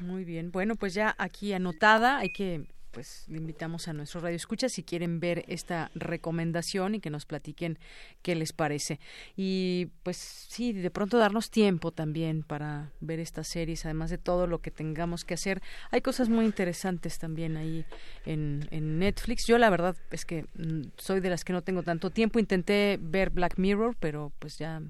Muy 0.00 0.24
bien. 0.24 0.50
Bueno, 0.50 0.76
pues 0.76 0.94
ya 0.94 1.14
aquí 1.18 1.52
anotada, 1.52 2.18
hay 2.18 2.30
que 2.30 2.66
pues 2.94 3.24
le 3.28 3.38
invitamos 3.38 3.88
a 3.88 3.92
nuestro 3.92 4.20
radio 4.20 4.36
escucha 4.36 4.68
si 4.68 4.84
quieren 4.84 5.18
ver 5.18 5.44
esta 5.48 5.90
recomendación 5.94 6.94
y 6.94 7.00
que 7.00 7.10
nos 7.10 7.26
platiquen 7.26 7.78
qué 8.22 8.34
les 8.36 8.52
parece. 8.52 9.00
Y 9.36 9.88
pues 10.04 10.16
sí, 10.16 10.72
de 10.72 10.90
pronto 10.90 11.18
darnos 11.18 11.50
tiempo 11.50 11.90
también 11.90 12.44
para 12.44 12.92
ver 13.00 13.18
estas 13.18 13.48
series, 13.48 13.84
además 13.84 14.10
de 14.10 14.18
todo 14.18 14.46
lo 14.46 14.60
que 14.60 14.70
tengamos 14.70 15.24
que 15.24 15.34
hacer. 15.34 15.60
Hay 15.90 16.00
cosas 16.00 16.28
muy 16.28 16.44
interesantes 16.44 17.18
también 17.18 17.56
ahí 17.56 17.84
en, 18.24 18.66
en 18.70 18.98
Netflix. 18.98 19.46
Yo 19.46 19.58
la 19.58 19.70
verdad 19.70 19.96
es 20.12 20.24
que 20.24 20.46
mm, 20.54 20.92
soy 20.96 21.20
de 21.20 21.30
las 21.30 21.44
que 21.44 21.52
no 21.52 21.62
tengo 21.62 21.82
tanto 21.82 22.10
tiempo. 22.10 22.38
Intenté 22.38 22.98
ver 23.00 23.30
Black 23.30 23.58
Mirror, 23.58 23.96
pero 23.98 24.32
pues 24.38 24.56
ya 24.58 24.80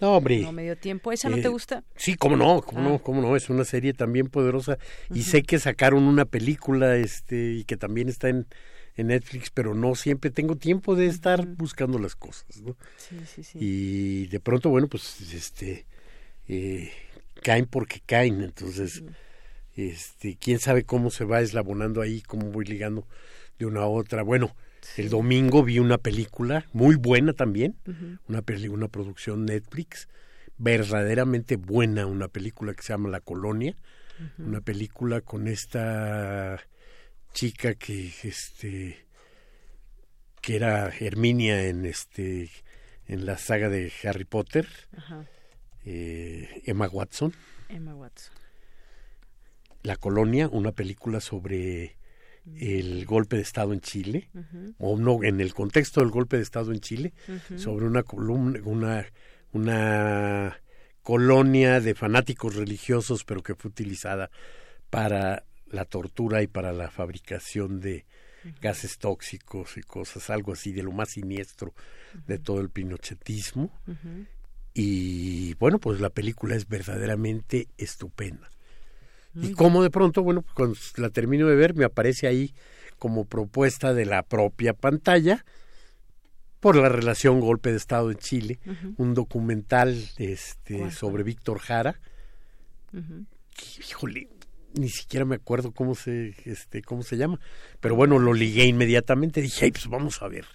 No, 0.00 0.16
hombre. 0.16 0.40
no 0.40 0.52
me 0.52 0.62
dio 0.64 0.76
tiempo. 0.76 1.12
¿Esa 1.12 1.28
no 1.28 1.36
Eh, 1.36 1.42
te 1.42 1.48
gusta? 1.48 1.84
Sí, 1.96 2.16
cómo 2.16 2.36
no, 2.36 2.60
cómo 2.62 2.80
Ah. 2.80 2.84
no, 2.84 2.98
cómo 2.98 3.22
no, 3.22 3.36
es 3.36 3.48
una 3.48 3.64
serie 3.64 3.92
también 3.94 4.26
poderosa 4.28 4.78
y 5.12 5.22
sé 5.22 5.42
que 5.42 5.58
sacaron 5.58 6.02
una 6.04 6.24
película 6.24 6.96
este 6.96 7.52
y 7.52 7.64
que 7.64 7.76
también 7.76 8.08
está 8.08 8.28
en, 8.28 8.46
en 8.96 9.06
Netflix, 9.06 9.50
pero 9.50 9.74
no 9.74 9.94
siempre 9.94 10.30
tengo 10.30 10.56
tiempo 10.56 10.94
de 10.96 11.06
estar 11.06 11.46
buscando 11.46 11.98
las 11.98 12.16
cosas, 12.16 12.60
¿no? 12.60 12.76
Sí, 12.96 13.16
sí, 13.26 13.42
sí. 13.44 13.58
Y 13.60 14.26
de 14.26 14.40
pronto, 14.40 14.68
bueno, 14.68 14.88
pues 14.88 15.20
este 15.32 15.86
eh, 16.48 16.90
caen 17.42 17.66
porque 17.66 18.00
caen, 18.04 18.42
entonces 18.42 19.02
este 19.76 20.36
quién 20.36 20.58
sabe 20.58 20.84
cómo 20.84 21.10
se 21.10 21.24
va 21.24 21.40
eslabonando 21.40 22.00
ahí, 22.00 22.20
cómo 22.22 22.46
voy 22.50 22.64
ligando 22.64 23.06
de 23.58 23.66
una 23.66 23.80
a 23.82 23.86
otra. 23.86 24.22
Bueno, 24.22 24.54
El 24.96 25.10
domingo 25.10 25.62
vi 25.62 25.78
una 25.78 25.98
película 25.98 26.66
muy 26.72 26.96
buena 26.96 27.32
también, 27.32 27.76
una, 28.28 28.42
peli 28.42 28.68
una 28.68 28.88
producción 28.88 29.44
Netflix, 29.44 30.08
verdaderamente 30.58 31.56
buena, 31.56 32.06
una 32.06 32.28
película 32.28 32.74
que 32.74 32.82
se 32.82 32.92
llama 32.92 33.08
La 33.08 33.20
Colonia, 33.20 33.76
una 34.38 34.60
película 34.60 35.20
con 35.20 35.48
esta 35.48 36.60
chica 37.32 37.74
que 37.74 38.12
este 38.22 39.04
que 40.40 40.56
era 40.56 40.88
Herminia 40.88 41.66
en 41.66 41.84
este 41.86 42.50
en 43.06 43.26
la 43.26 43.38
saga 43.38 43.68
de 43.68 43.92
Harry 44.04 44.24
Potter, 44.24 44.68
eh, 45.84 46.62
Emma 46.64 46.86
Watson. 46.86 47.34
Emma 47.68 47.94
Watson. 47.94 48.34
La 49.82 49.96
Colonia, 49.96 50.48
una 50.48 50.72
película 50.72 51.20
sobre 51.20 51.96
el 52.56 53.04
golpe 53.06 53.36
de 53.36 53.42
Estado 53.42 53.72
en 53.72 53.80
Chile, 53.80 54.28
o 54.78 54.96
no, 54.96 55.22
en 55.22 55.40
el 55.40 55.54
contexto 55.54 56.00
del 56.00 56.10
golpe 56.10 56.36
de 56.36 56.42
Estado 56.42 56.72
en 56.72 56.80
Chile, 56.80 57.12
sobre 57.56 57.86
una 57.86 58.02
columna, 58.02 58.60
una, 58.64 59.06
una 59.52 60.60
colonia 61.02 61.80
de 61.80 61.94
fanáticos 61.94 62.56
religiosos, 62.56 63.24
pero 63.24 63.42
que 63.42 63.54
fue 63.54 63.70
utilizada 63.70 64.30
para 64.90 65.44
la 65.66 65.84
tortura 65.84 66.42
y 66.42 66.46
para 66.46 66.72
la 66.72 66.90
fabricación 66.90 67.80
de 67.80 68.06
gases 68.60 68.98
tóxicos 68.98 69.76
y 69.76 69.82
cosas, 69.82 70.30
algo 70.30 70.52
así 70.52 70.72
de 70.72 70.82
lo 70.82 70.92
más 70.92 71.10
siniestro 71.10 71.74
de 72.26 72.38
todo 72.38 72.60
el 72.60 72.70
pinochetismo. 72.70 73.72
Y 74.72 75.54
bueno, 75.54 75.78
pues 75.78 76.00
la 76.00 76.10
película 76.10 76.56
es 76.56 76.68
verdaderamente 76.68 77.68
estupenda. 77.78 78.50
Y 79.40 79.52
como 79.52 79.82
de 79.82 79.90
pronto, 79.90 80.22
bueno, 80.22 80.44
cuando 80.54 80.76
la 80.96 81.10
termino 81.10 81.48
de 81.48 81.56
ver, 81.56 81.74
me 81.74 81.84
aparece 81.84 82.26
ahí 82.26 82.54
como 82.98 83.24
propuesta 83.24 83.92
de 83.92 84.06
la 84.06 84.22
propia 84.22 84.74
pantalla 84.74 85.44
por 86.60 86.76
la 86.76 86.88
relación 86.88 87.40
golpe 87.40 87.70
de 87.70 87.76
Estado 87.76 88.10
en 88.10 88.16
Chile, 88.16 88.58
un 88.96 89.12
documental 89.12 90.02
este, 90.16 90.90
sobre 90.90 91.22
Víctor 91.22 91.58
Jara. 91.58 92.00
híjole, 93.90 94.28
ni 94.74 94.88
siquiera 94.88 95.24
me 95.24 95.36
acuerdo 95.36 95.72
cómo 95.72 95.94
se, 95.94 96.34
este, 96.44 96.82
cómo 96.82 97.02
se 97.02 97.16
llama, 97.16 97.38
pero 97.80 97.96
bueno, 97.96 98.18
lo 98.18 98.32
ligué 98.32 98.64
inmediatamente, 98.64 99.40
dije, 99.40 99.70
pues 99.70 99.88
vamos 99.88 100.22
a 100.22 100.28
ver, 100.28 100.46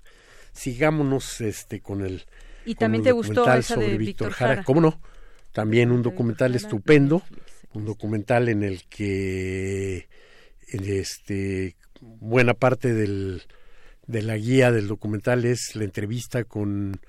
sigámonos 0.52 1.42
este, 1.42 1.80
con 1.80 2.04
el 2.04 2.24
¿Y 2.66 2.76
también 2.76 3.04
te 3.04 3.12
gustó 3.12 3.52
esa 3.54 3.76
de 3.76 3.98
Víctor 3.98 4.32
Jara? 4.32 4.64
¿Cómo 4.64 4.82
no? 4.82 5.00
También 5.52 5.92
un 5.92 6.04
documental 6.04 6.56
estupendo, 6.56 7.24
un 7.74 7.86
documental 7.86 8.50
en 8.50 8.64
el 8.64 8.84
que 8.86 10.08
este 10.72 11.76
buena 12.02 12.54
parte 12.54 12.94
del, 12.94 13.44
de 14.08 14.22
la 14.22 14.38
guía 14.38 14.72
del 14.72 14.88
documental 14.88 15.46
es 15.46 15.76
la 15.76 15.84
entrevista 15.84 16.44
con 16.44 17.00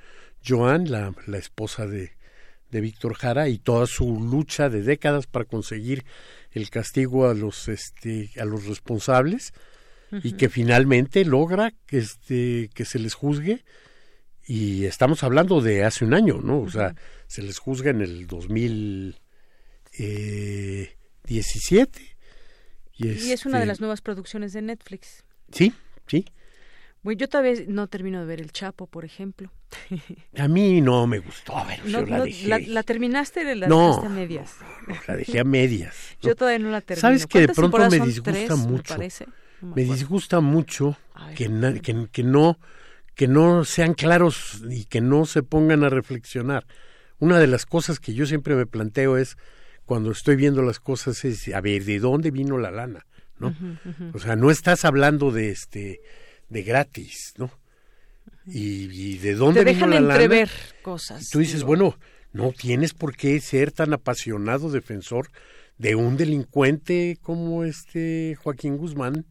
Joan, 0.47 0.91
la, 0.91 1.15
la 1.27 1.39
esposa 1.39 1.87
de, 1.87 2.13
de 2.71 2.81
Víctor 2.81 3.15
Jara, 3.15 3.49
y 3.49 3.59
toda 3.59 3.87
su 3.87 4.21
lucha 4.21 4.69
de 4.69 4.83
décadas 4.83 5.27
para 5.27 5.45
conseguir 5.45 6.05
el 6.53 6.71
castigo 6.71 7.29
a 7.29 7.35
los 7.35 7.69
este 7.69 8.31
a 8.41 8.45
los 8.45 8.67
responsables 8.67 9.53
y 10.25 10.33
que 10.33 10.49
finalmente 10.49 11.25
logra 11.25 11.73
que 11.87 11.99
este 11.99 12.71
que 12.75 12.85
se 12.85 12.99
les 12.99 13.15
juzgue. 13.15 13.65
Y 14.45 14.85
estamos 14.87 15.23
hablando 15.23 15.61
de 15.61 15.85
hace 15.85 16.05
un 16.05 16.13
año, 16.13 16.41
¿no? 16.43 16.61
O 16.61 16.71
sea, 16.71 16.97
se 17.29 17.43
les 17.43 17.59
juzga 17.59 17.91
en 17.91 18.01
el 18.01 18.27
2017. 20.01 22.17
Y, 22.97 23.09
y 23.09 23.33
es 23.33 23.47
una 23.47 23.59
de 23.59 23.65
este 23.65 23.69
las 23.69 23.81
nuevas 23.81 24.01
producciones 24.01 24.53
de 24.53 24.63
Netflix. 24.63 25.25
Sí, 25.53 25.73
sí. 26.07 26.25
Bueno, 27.03 27.19
yo 27.19 27.29
todavía 27.29 27.55
no 27.67 27.87
termino 27.87 28.21
de 28.21 28.27
ver 28.27 28.41
El 28.43 28.53
Chapo, 28.53 28.87
por 28.87 29.07
ejemplo. 29.07 29.51
A 30.37 30.49
mí 30.49 30.81
no 30.83 31.07
me 31.07 31.19
gustó, 31.19 31.57
a 31.57 31.65
ver, 31.65 31.83
yo 31.85 32.05
la 32.05 32.19
no, 32.19 32.25
dejé. 32.25 32.49
La, 32.49 32.59
la 32.59 32.83
terminaste 32.83 33.51
o 33.51 33.55
la 33.55 33.69
No, 33.69 33.87
dejaste 33.87 34.07
a 34.07 34.11
medias? 34.11 34.57
No, 34.87 34.95
la 35.09 35.17
dejé 35.17 35.41
a 35.41 35.45
medias. 35.45 35.97
¿no? 36.23 36.29
Yo 36.29 36.37
todavía 36.37 36.59
no 36.59 36.71
la 36.71 36.81
termino. 36.83 37.01
¿Sabes 37.01 37.27
que 37.27 37.41
de 37.41 37.47
¿Cuántas 37.47 37.71
pronto 37.71 37.91
me 37.91 38.01
disgusta 38.05 38.33
Tres, 38.33 38.51
me 38.51 38.57
mucho? 38.57 38.95
No 38.95 39.01
me 39.01 39.09
me 39.77 39.83
acuerdo. 39.83 39.93
disgusta 39.95 40.41
mucho 40.41 40.97
que, 41.37 41.49
na- 41.49 41.75
que, 41.75 42.07
que 42.13 42.23
no 42.23 42.59
que 43.15 43.29
no 43.29 43.65
sean 43.65 43.93
claros 43.95 44.63
y 44.71 44.85
que 44.87 45.01
no 45.03 45.27
se 45.27 45.43
pongan 45.43 45.85
a 45.85 45.91
reflexionar. 45.91 46.67
Una 47.19 47.39
de 47.39 47.47
las 47.47 47.67
cosas 47.67 48.01
que 48.01 48.15
yo 48.15 48.25
siempre 48.25 48.55
me 48.55 48.65
planteo 48.67 49.19
es 49.19 49.37
cuando 49.91 50.13
estoy 50.13 50.37
viendo 50.37 50.63
las 50.63 50.79
cosas 50.79 51.25
es 51.25 51.49
a 51.53 51.61
ver 51.61 51.85
de 51.85 51.99
dónde 51.99 52.31
vino 52.31 52.59
la 52.59 52.71
lana, 52.71 53.05
¿no? 53.41 53.53
O 54.15 54.21
sea, 54.21 54.37
no 54.37 54.53
estás 54.53 54.85
hablando 54.85 55.33
de 55.33 55.51
este 55.51 56.01
de 56.49 56.63
gratis, 56.63 57.35
¿no? 57.39 57.51
Y, 58.47 58.85
y 58.85 59.19
de 59.19 59.35
dónde 59.35 59.65
Te 59.65 59.73
vino 59.73 59.89
dejan 59.89 59.91
la 59.91 60.01
lana. 60.01 60.15
entrever 60.23 60.49
cosas. 60.83 61.29
Tú 61.31 61.41
dices, 61.41 61.57
digo. 61.57 61.67
bueno, 61.67 61.99
no 62.33 62.53
tienes 62.53 62.95
por 62.95 63.17
qué 63.17 63.41
ser 63.41 63.73
tan 63.73 63.93
apasionado 63.93 64.71
defensor 64.71 65.27
de 65.77 65.97
un 65.97 66.17
delincuente 66.17 67.19
como 67.21 67.65
este 67.65 68.37
Joaquín 68.41 68.77
Guzmán 68.77 69.27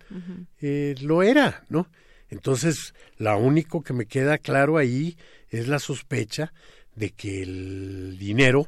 eh, 0.60 0.94
lo 1.00 1.24
era, 1.24 1.64
¿no? 1.70 1.88
Entonces, 2.28 2.94
lo 3.18 3.38
único 3.38 3.82
que 3.82 3.94
me 3.94 4.08
queda 4.08 4.38
claro 4.38 4.76
ahí 4.76 5.16
es 5.48 5.70
la 5.70 5.80
sospecha 5.80 6.52
de 6.98 7.12
que 7.12 7.44
el 7.44 8.18
dinero 8.20 8.68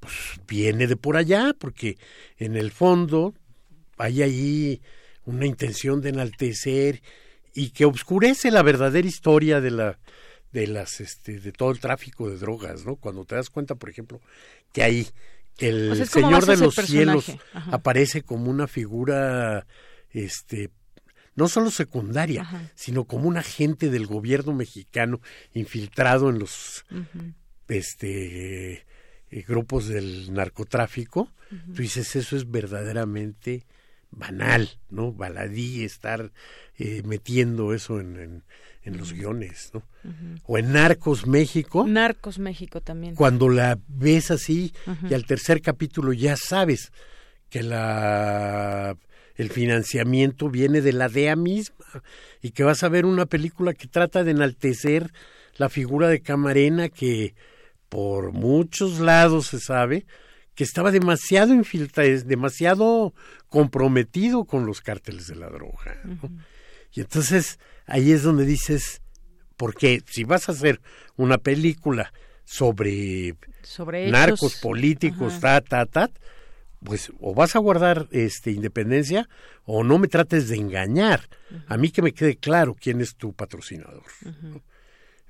pues, 0.00 0.14
viene 0.46 0.86
de 0.86 0.96
por 0.96 1.16
allá, 1.16 1.54
porque 1.58 1.98
en 2.38 2.56
el 2.56 2.70
fondo 2.70 3.34
hay 3.98 4.22
ahí 4.22 4.80
una 5.24 5.46
intención 5.46 6.00
de 6.00 6.10
enaltecer 6.10 7.02
y 7.54 7.70
que 7.70 7.84
obscurece 7.84 8.50
la 8.50 8.62
verdadera 8.62 9.08
historia 9.08 9.60
de 9.60 9.70
la 9.70 9.98
de 10.52 10.66
las 10.66 11.00
este 11.00 11.40
de 11.40 11.52
todo 11.52 11.70
el 11.70 11.80
tráfico 11.80 12.30
de 12.30 12.38
drogas, 12.38 12.84
¿no? 12.86 12.96
Cuando 12.96 13.24
te 13.24 13.34
das 13.34 13.50
cuenta, 13.50 13.74
por 13.74 13.90
ejemplo, 13.90 14.20
que 14.72 14.82
ahí 14.82 15.08
el 15.58 15.90
O 15.90 15.94
sea, 15.94 16.06
señor 16.06 16.46
de 16.46 16.56
los 16.56 16.74
cielos. 16.74 17.26
Ajá. 17.52 17.70
aparece 17.72 18.22
como 18.22 18.50
una 18.50 18.66
figura 18.66 19.66
este 20.10 20.70
no 21.34 21.48
solo 21.48 21.70
secundaria, 21.70 22.42
Ajá. 22.42 22.70
sino 22.74 23.04
como 23.04 23.28
un 23.28 23.36
agente 23.36 23.90
del 23.90 24.06
gobierno 24.06 24.54
mexicano 24.54 25.20
infiltrado 25.52 26.30
en 26.30 26.38
los 26.38 26.84
este 27.68 28.86
eh, 29.36 29.44
grupos 29.46 29.88
del 29.88 30.32
narcotráfico, 30.32 31.28
Ujú. 31.50 31.74
tú 31.74 31.82
dices 31.82 32.16
eso 32.16 32.36
es 32.36 32.50
verdaderamente 32.50 33.66
banal, 34.10 34.68
¿no? 34.88 35.12
Baladí 35.12 35.84
estar 35.84 36.32
eh, 36.78 37.02
metiendo 37.04 37.74
eso 37.74 38.00
en, 38.00 38.16
en, 38.16 38.42
en 38.82 38.96
los 38.96 39.12
guiones, 39.12 39.70
¿no? 39.74 39.82
O 40.44 40.56
en 40.58 40.72
Narcos 40.72 41.26
México, 41.26 41.86
Narcos 41.86 42.38
México 42.38 42.80
también. 42.80 43.14
cuando 43.14 43.48
la 43.48 43.78
ves 43.88 44.30
así 44.30 44.72
y 45.10 45.14
al 45.14 45.26
tercer 45.26 45.60
capítulo 45.60 46.12
ya 46.12 46.36
sabes 46.36 46.92
que 47.50 47.62
la 47.62 48.96
el 49.34 49.50
financiamiento 49.50 50.48
viene 50.48 50.80
de 50.80 50.92
la 50.94 51.08
DEA 51.08 51.36
misma 51.36 51.84
y 52.40 52.52
que 52.52 52.64
vas 52.64 52.82
a 52.84 52.88
ver 52.88 53.04
una 53.04 53.26
película 53.26 53.74
que 53.74 53.86
trata 53.86 54.24
de 54.24 54.30
enaltecer 54.30 55.12
la 55.58 55.68
figura 55.68 56.08
de 56.08 56.20
Camarena 56.20 56.88
que 56.88 57.34
por 57.88 58.32
muchos 58.32 58.98
lados 58.98 59.48
se 59.48 59.60
sabe 59.60 60.06
que 60.54 60.64
estaba 60.64 60.90
demasiado 60.90 61.54
infiltrado, 61.54 62.08
demasiado 62.24 63.14
comprometido 63.48 64.44
con 64.44 64.66
los 64.66 64.80
cárteles 64.80 65.26
de 65.26 65.36
la 65.36 65.48
droga. 65.50 66.00
¿no? 66.04 66.18
Y 66.92 67.00
entonces 67.00 67.58
ahí 67.86 68.10
es 68.10 68.22
donde 68.22 68.46
dices, 68.46 69.02
porque 69.56 70.02
si 70.06 70.24
vas 70.24 70.48
a 70.48 70.52
hacer 70.52 70.80
una 71.16 71.38
película 71.38 72.12
sobre 72.44 73.36
narcos 74.10 74.56
políticos, 74.56 75.34
Ajá. 75.34 75.60
ta, 75.60 75.84
ta, 75.84 76.08
ta, 76.08 76.10
pues 76.82 77.12
o 77.20 77.34
vas 77.34 77.54
a 77.54 77.58
guardar 77.58 78.08
este 78.12 78.50
independencia 78.50 79.28
o 79.64 79.84
no 79.84 79.98
me 79.98 80.08
trates 80.08 80.48
de 80.48 80.56
engañar. 80.56 81.28
A 81.66 81.76
mí 81.76 81.90
que 81.90 82.02
me 82.02 82.12
quede 82.12 82.36
claro 82.36 82.74
quién 82.74 83.00
es 83.00 83.16
tu 83.16 83.32
patrocinador. 83.34 84.04
¿no? 84.42 84.62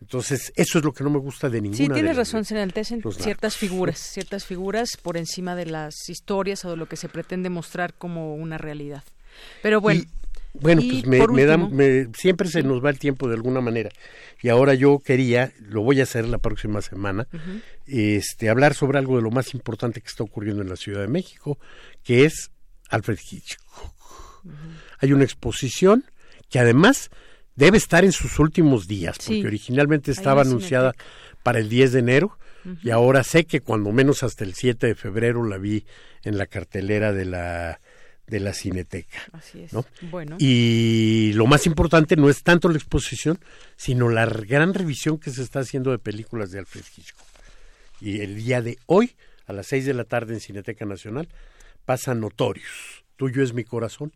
Entonces, 0.01 0.53
eso 0.57 0.79
es 0.79 0.85
lo 0.85 0.93
que 0.93 1.03
no 1.03 1.11
me 1.11 1.19
gusta 1.19 1.49
de 1.49 1.61
ninguna 1.61 1.79
Sí, 1.79 1.89
tienes 1.89 2.17
razón, 2.17 2.45
se 2.45 2.55
enaltecen 2.55 3.03
ciertas 3.19 3.57
figuras, 3.57 3.99
ciertas 4.13 4.45
figuras 4.45 4.97
por 5.03 5.17
encima 5.17 5.55
de 5.57 5.67
las 5.67 6.09
historias 6.09 6.65
o 6.65 6.71
de 6.71 6.77
lo 6.77 6.87
que 6.87 6.97
se 6.97 7.09
pretende 7.09 7.49
mostrar 7.49 7.95
como 7.95 8.35
una 8.35 8.59
realidad. 8.59 9.03
Pero 9.63 9.81
bueno, 9.81 10.05
Bueno, 10.53 10.81
y 10.83 11.03
pues 11.03 11.07
me, 11.07 11.19
por 11.19 11.33
me 11.33 12.09
siempre 12.17 12.49
se 12.49 12.63
nos 12.63 12.85
va 12.85 12.91
el 12.91 12.99
tiempo 12.99 13.29
de 13.29 13.35
alguna 13.35 13.61
manera. 13.61 13.91
Y 14.43 14.49
ahora 14.49 14.75
yo 14.75 14.99
quería, 14.99 15.53
lo 15.61 15.83
voy 15.83 16.01
a 16.01 16.05
hacer 16.05 16.29
la 16.29 16.39
próxima 16.39 16.83
semana, 16.83 17.27
este, 17.87 18.49
hablar 18.51 18.75
sobre 18.75 18.99
algo 18.99 19.17
de 19.17 19.23
lo 19.23 19.31
más 19.31 19.55
importante 19.55 20.01
que 20.01 20.09
está 20.09 20.25
ocurriendo 20.25 20.63
en 20.63 20.69
la 20.69 20.77
Ciudad 20.77 21.01
de 21.01 21.09
México, 21.09 21.59
que 22.05 22.25
es 22.25 22.51
Alfred 22.91 23.19
Hitchcock. 23.31 23.95
Hay 24.99 25.13
una 25.13 25.25
exposición 25.25 26.05
que 26.49 26.59
además 26.59 27.11
debe 27.57 27.79
estar 27.79 28.05
en 28.05 28.13
sus 28.13 28.39
últimos 28.39 28.87
días, 28.87 29.17
porque 29.19 29.41
Sí. 29.41 29.47
originalmente 29.47 30.11
estaba 30.13 30.43
anunciada 30.43 30.95
para 31.43 31.59
el 31.59 31.69
10 31.69 31.93
de 31.93 31.99
enero 32.01 32.39
y 32.83 32.91
ahora 32.91 33.23
sé 33.25 33.45
que 33.45 33.61
cuando 33.61 33.93
menos 33.93 34.23
hasta 34.23 34.45
el 34.45 34.55
7 34.55 34.87
de 34.89 34.95
febrero 34.95 35.45
la 35.45 35.57
vi 35.57 35.85
en 36.25 36.37
la 36.39 36.47
cartelera 36.47 37.13
de 37.13 37.25
la 37.25 37.81
de 38.27 38.41
la 38.41 38.53
Cineteca. 38.53 39.19
Así 39.33 39.63
es. 39.63 39.73
¿no? 39.73 39.85
Bueno. 40.11 40.35
Y 40.41 41.31
lo 41.35 41.47
más 41.47 41.65
importante 41.65 42.17
no 42.17 42.29
es 42.29 42.43
tanto 42.43 42.69
la 42.69 42.77
exposición, 42.77 43.39
sino 43.77 44.09
la 44.09 44.27
gran 44.27 44.75
revisión 44.75 45.19
que 45.19 45.31
se 45.31 45.45
está 45.45 45.61
haciendo 45.61 45.93
de 45.93 46.01
películas 46.01 46.51
de 46.51 46.59
Alfred 46.59 46.83
Hitchcock. 46.97 47.25
Y 48.01 48.23
el 48.23 48.35
día 48.35 48.63
de 48.63 48.79
hoy, 48.87 49.15
a 49.47 49.53
las 49.53 49.69
seis 49.69 49.87
de 49.87 49.95
la 49.95 50.03
tarde 50.03 50.35
en 50.35 50.41
Cineteca 50.41 50.85
Nacional, 50.85 51.29
pasa 51.85 52.17
Notorious. 52.17 53.05
Tuyo 53.15 53.45
es 53.45 53.55
mi 53.55 53.63
corazón. 53.63 54.13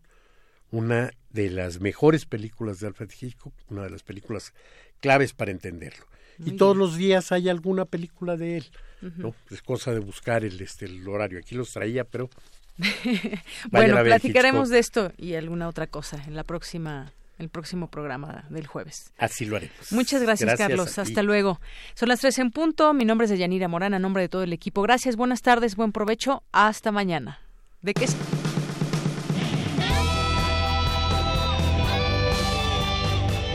Una 0.71 1.11
de 1.31 1.51
las 1.51 1.81
mejores 1.81 2.27
películas 2.27 2.81
de 2.81 2.89
Alfred 2.89 3.11
Hitchcock, 3.21 3.55
una 3.69 3.83
de 3.83 3.91
las 3.91 4.03
películas 4.03 4.53
claves 5.01 5.33
para 5.33 5.51
entenderlo. 5.51 6.05
y 6.39 6.53
todos 6.53 6.77
los 6.77 6.97
días 6.97 7.33
hay 7.33 7.49
alguna 7.49 7.85
película 7.85 8.37
de 8.37 8.59
él. 8.59 8.67
¿no? 9.17 9.35
Es 9.51 9.63
cosa 9.63 9.93
de 9.93 10.01
buscar 10.01 10.45
el, 10.45 10.61
este, 10.61 10.87
el 10.87 11.07
horario. 11.09 11.39
Aquí 11.39 11.55
los 11.55 11.73
traía, 11.73 12.05
pero 12.05 12.31
bueno, 13.71 14.03
platicaremos 14.03 14.69
de 14.69 14.79
esto 14.79 15.13
y 15.17 15.35
alguna 15.35 15.69
otra 15.69 15.87
cosa 15.87 16.23
en 16.27 16.35
la 16.35 16.45
próxima 16.45 17.13
el 17.41 17.49
próximo 17.49 17.89
programa 17.89 18.45
del 18.51 18.67
jueves. 18.67 19.13
Así 19.17 19.47
lo 19.47 19.57
haremos. 19.57 19.93
Muchas 19.93 20.23
gracias, 20.23 20.59
Carlos. 20.59 20.99
Hasta 20.99 21.23
luego. 21.23 21.59
Son 21.95 22.11
las 22.11 22.21
tres 22.21 22.39
en 22.39 22.51
punto. 22.51 22.93
Mi 22.93 23.07
nombre 23.07 23.27
es 23.27 23.39
Yanira 23.39 23.67
Morán, 23.67 23.95
a 23.95 23.99
nombre 23.99 24.23
de 24.23 24.29
todo 24.29 24.43
el 24.43 24.53
equipo. 24.53 24.83
Gracias, 24.83 25.17
buenas 25.17 25.41
tardes, 25.41 25.75
buen 25.75 25.91
provecho. 25.91 26.43
Hasta 26.53 26.93
mañana. 26.93 27.41
¿De 27.81 27.95
qué? 27.95 28.07